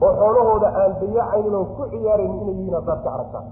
oo 0.00 0.12
xoolahooda 0.20 0.68
aan 0.80 0.92
dayacaynin 1.00 1.54
oon 1.54 1.66
ku 1.76 1.82
ciyaaraynin 1.92 2.40
inay 2.42 2.54
yihiin 2.58 2.74
haddaad 2.74 3.00
ka 3.04 3.10
aragtaan. 3.16 3.44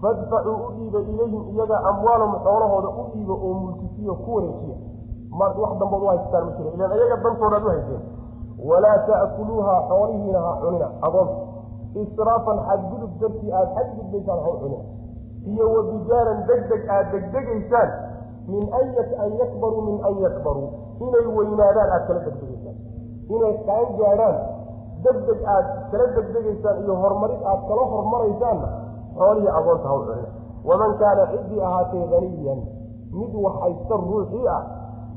Fadfacuu 0.00 0.56
u 0.66 0.70
dhiiba 0.76 0.98
ilayhim 1.12 1.42
iyaga 1.56 1.76
amwaalahum 1.90 2.34
xoolahooda 2.44 2.88
u 2.88 3.02
dhiiba 3.12 3.34
oo 3.34 3.52
mulkisiyo 3.62 4.14
ku 4.24 4.30
wareejiya. 4.36 4.76
Mar 5.38 5.50
wax 5.60 5.72
dambood 5.80 6.02
u 6.02 6.06
haystaan 6.12 6.44
ma 6.46 6.52
jira. 6.56 6.70
Ilaan 6.76 6.92
iyaga 6.98 7.16
dantoodaad 7.24 7.64
u 7.64 7.68
hayseen 7.68 8.02
walaa 8.68 8.98
ta'kuluuha 9.08 9.74
xoolihiina 9.88 10.40
ha 10.46 10.52
cunina. 10.60 10.88
Agoonta 11.06 11.36
israafan 12.02 12.58
xadgudub 12.68 13.10
dartii 13.20 13.52
aada 13.52 13.70
xadgudbaysaan 13.76 14.38
ha 14.44 14.48
u 14.52 14.56
cunina. 14.62 14.84
Iyo 15.50 15.64
wabijaaran 15.74 16.38
deg 16.48 16.60
deg 16.70 16.82
aada 16.90 17.10
degdegaysaan 17.12 17.88
min 18.52 18.64
an 18.72 19.30
yakbaruu 19.40 19.82
min 19.88 19.96
an 20.08 20.14
yakbaruu 20.24 20.68
inay 21.06 21.26
weynaadaan 21.36 21.90
aada 21.90 22.06
kala 22.08 22.20
degdegaysaan. 22.26 22.76
Inay 23.34 23.54
qaan 23.66 23.88
gaadhaan 24.00 24.36
deg 25.04 25.16
deg 25.28 25.40
aada 25.54 25.70
kala 25.90 26.06
degdegaysaan 26.16 26.76
iyo 26.84 26.94
horumarid 27.02 27.40
aada 27.50 27.62
kala 27.68 27.82
hormaraysaanna 27.92 28.68
xoolihii 29.18 29.52
agoonta 29.58 29.88
ha 29.88 29.94
u 29.94 30.00
cunina 30.06 30.28
waman 30.68 30.92
kaana 31.00 31.24
ciddii 31.32 31.60
ahaatee 31.68 32.04
haniyan 32.12 32.60
mid 33.18 33.32
wax 33.44 33.54
haysta 33.64 33.94
ruuxii 34.04 34.46
ah 34.56 34.62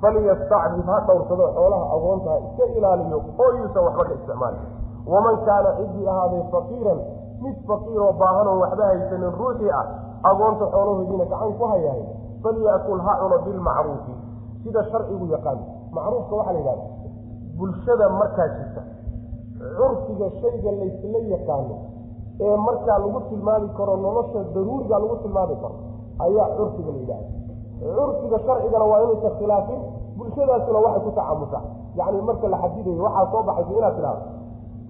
falyastacdif 0.01 0.85
ha 0.91 0.97
dhowrsado 1.07 1.45
xoolaha 1.57 1.85
agoonta 1.95 2.31
iska 2.45 2.65
ilaaliyo 2.77 3.17
oo 3.43 3.49
yuusan 3.59 3.83
waxba 3.87 4.03
ka 4.09 4.13
isticmaalin. 4.17 4.63
Waman 5.11 5.37
kaana 5.47 5.69
ciddii 5.79 6.07
ahaaday 6.13 6.43
faqiiran 6.53 6.99
mid 7.43 7.55
faqiiroo 7.69 8.11
baahanoo 8.21 8.57
waxba 8.63 8.83
haysanin 8.91 9.33
ruuxii 9.39 9.71
ah 9.79 9.85
agoonta 10.31 10.65
xoolahoodiina 10.73 11.25
gacan 11.31 11.53
ku 11.59 11.65
hayahay 11.71 12.03
falyakul 12.43 12.99
ha 13.05 13.13
cuno 13.21 13.37
bilmacruufi 13.45 14.13
sida 14.63 14.83
sharcigu 14.91 15.25
yaqaan 15.35 15.59
macruufka 15.95 16.35
waxaa 16.39 16.53
la 16.53 16.59
yidhahda 16.59 16.85
bulshada 17.59 18.09
markaa 18.19 18.47
jirta 18.57 18.81
curfiga 19.77 20.27
shayga 20.41 20.71
laysla 20.79 21.19
yaqaano 21.35 21.75
ee 22.45 22.55
markaa 22.67 22.97
lagu 23.03 23.19
tilmaami 23.29 23.69
karo 23.77 23.95
nolosha 24.05 24.39
daruuriga 24.55 24.95
lagu 25.03 25.15
tilmaami 25.23 25.55
karo 25.63 25.75
ayaa 26.25 26.47
curfiga 26.57 26.91
la 26.95 26.99
yidhahda 27.03 27.27
curfiga 27.97 28.37
sharcigana 28.45 28.85
waa 28.91 29.01
inaysan 29.05 29.31
khilaafin 29.39 29.81
bulshadaasuna 30.17 30.79
waxay 30.85 31.01
ku 31.07 31.11
tacaamushaa 31.17 31.63
yacni 31.99 32.21
marka 32.29 32.47
la 32.53 32.57
xadidayo 32.63 33.03
waxaa 33.07 33.25
soo 33.31 33.43
baxaysa 33.49 33.73
inaad 33.79 33.95
tidhahdo 33.95 34.23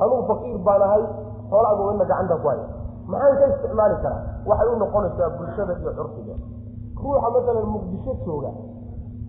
anugu 0.04 0.22
faqiir 0.32 0.58
baan 0.68 0.82
ahay 0.88 1.04
xoola 1.52 1.68
agoona 1.74 2.06
gacanta 2.12 2.36
ku 2.44 2.48
haya 2.52 2.66
maxaan 3.12 3.38
ka 3.42 3.46
isticmaali 3.54 3.96
karaa 4.04 4.22
waxay 4.50 4.68
u 4.74 4.76
noqonaysaa 4.84 5.30
bulshada 5.38 5.74
iyo 5.82 5.92
curfiga 6.00 6.34
ruuxa 7.04 7.30
masalan 7.36 7.66
muqdisho 7.74 8.14
jooga 8.26 8.52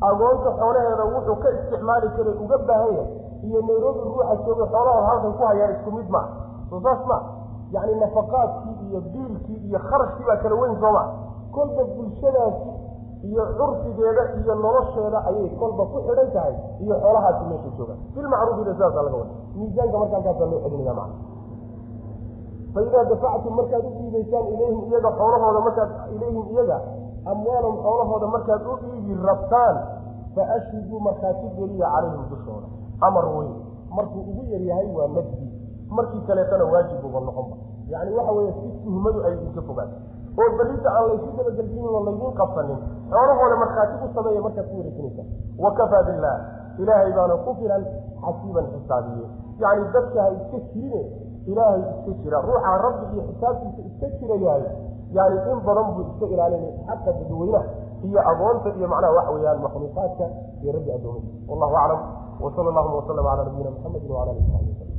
agoonta 0.09 0.51
xoolaheeda 0.59 1.05
wuxuu 1.15 1.37
ka 1.43 1.49
isticmaali 1.57 2.09
karay 2.17 2.35
uga 2.45 2.59
baahan 2.69 2.93
yahay 2.97 3.09
iyo 3.47 3.61
nairobi 3.69 4.01
ruuxa 4.01 4.37
jooga 4.47 4.65
xoolahooda 4.73 5.07
halkan 5.09 5.33
ku 5.39 5.43
hayaan 5.45 5.73
isku 5.77 5.91
mid 5.91 6.09
maa 6.09 6.27
soo 6.71 6.81
ma 6.81 7.19
yacni 7.71 7.95
nafaqaadkii 8.01 8.77
iyo 8.89 9.01
biilkii 9.13 9.59
iyo 9.69 9.79
kharashkii 9.79 10.27
baa 10.29 10.37
kala 10.43 10.55
weyn 10.61 10.77
sooma 10.81 11.03
kolba 11.55 11.83
bulshadaasi 11.85 12.71
iyo 13.23 13.43
curfigeeda 13.59 14.23
iyo 14.41 14.55
nolosheeda 14.55 15.19
ayay 15.29 15.51
kolba 15.61 15.83
ku 15.93 15.97
xidhan 16.07 16.31
tahay 16.33 16.55
iyo 16.81 16.95
xoolahaasi 17.01 17.45
meesha 17.51 17.71
jooga. 17.79 17.95
Bilmacruufina 18.15 18.73
sidaasa 18.75 19.03
laga 19.03 19.17
wada 19.17 19.35
miisaanka 19.55 19.99
marka 19.99 20.45
loo 20.51 20.61
celinaya 20.65 20.95
macna. 20.95 21.17
Fa 22.75 22.81
idaa 22.83 23.05
dafactum 23.05 23.55
markaad 23.55 23.85
u 23.85 23.91
dhiibaysaan 23.99 24.47
ilayhim 24.55 24.81
iyaga 24.89 25.11
xoolahooda 25.19 25.61
markaad 25.67 25.91
ilayhim 26.15 26.45
iyaga 26.55 26.79
amwaalahum 27.27 27.77
xoolahooda 27.85 28.27
markaad 28.27 28.63
u 28.67 28.77
dhiibi 28.83 29.15
rabtaan 29.27 29.77
fa 30.35 30.43
ashhiduu 30.57 31.01
markhaati 31.01 31.49
geliya 31.59 31.87
calayhim 31.95 32.25
dushooda. 32.31 32.67
Amar 33.01 33.27
weyn. 33.37 33.53
Markuu 33.97 34.21
ugu 34.21 34.43
yaryahay 34.53 34.87
waa 34.97 35.09
nafdii 35.09 35.51
markii 35.91 36.21
kaleetana 36.27 36.65
waajib 36.65 37.05
uba 37.05 37.21
noqonba 37.21 37.57
yani 37.89 38.15
waxa 38.15 38.33
weeye 38.33 38.53
si 38.53 38.69
tuhmadu 38.85 39.25
ay 39.27 39.33
idinka 39.35 39.63
fogaan 39.63 39.91
oo 40.39 40.51
berrita 40.59 40.89
aan 40.97 41.09
laysu 41.09 41.31
dabagelginin 41.37 41.89
oo 41.91 42.03
laydiin 42.07 42.33
qabsanin 42.41 42.79
xoolahooda 43.11 43.57
markhaati 43.63 43.95
ku 44.03 44.07
sameeya 44.15 44.41
markaad 44.47 44.67
ku 44.71 44.77
wareejinaysa. 44.79 45.23
Wakafaa 45.59 46.03
billah. 46.09 46.37
Ilaahay 46.79 47.13
baana 47.13 47.35
ku 47.45 47.55
filan 47.59 47.83
xasiiban 48.23 48.67
xisaabiye 48.73 49.27
yacni 49.61 49.85
dadka 49.95 50.23
ha 50.23 50.29
iska 50.39 50.59
jirine 50.73 51.03
ilaahay 51.51 51.83
iska 51.83 52.13
jira. 52.23 52.39
Ruuxa 52.47 52.73
rabbi 52.85 53.05
iyo 53.17 53.23
xisaabtiisa 53.29 53.81
iska 53.91 54.07
jira 54.21 54.35
yahay 54.47 54.65
yani 55.17 55.37
in 55.53 55.59
badan 55.67 55.87
buu 55.95 56.03
iska 56.11 56.27
ilaalinay 56.35 56.73
xaqa 56.89 57.11
dadweynaha 57.19 57.65
iyo 58.07 58.21
agoonta 58.31 58.69
iyo 58.79 58.87
macnaha 58.93 59.13
waxa 59.19 59.31
weeyaan 59.37 59.59
makhluuqaadka 59.65 60.25
iyo 60.63 60.71
rabbi 60.77 60.91
addoomaysa 60.97 61.31
wallahu 61.51 61.75
aclam 61.83 62.01
wsala 62.45 62.69
allahuma 62.73 62.97
waslama 63.01 63.23
cala 63.31 63.43
nabiyina 63.49 63.71
muxamedi 63.75 64.07
wala 64.17 64.31
alihi 64.33 64.47
saxbi 64.53 64.71
waslm 64.71 64.90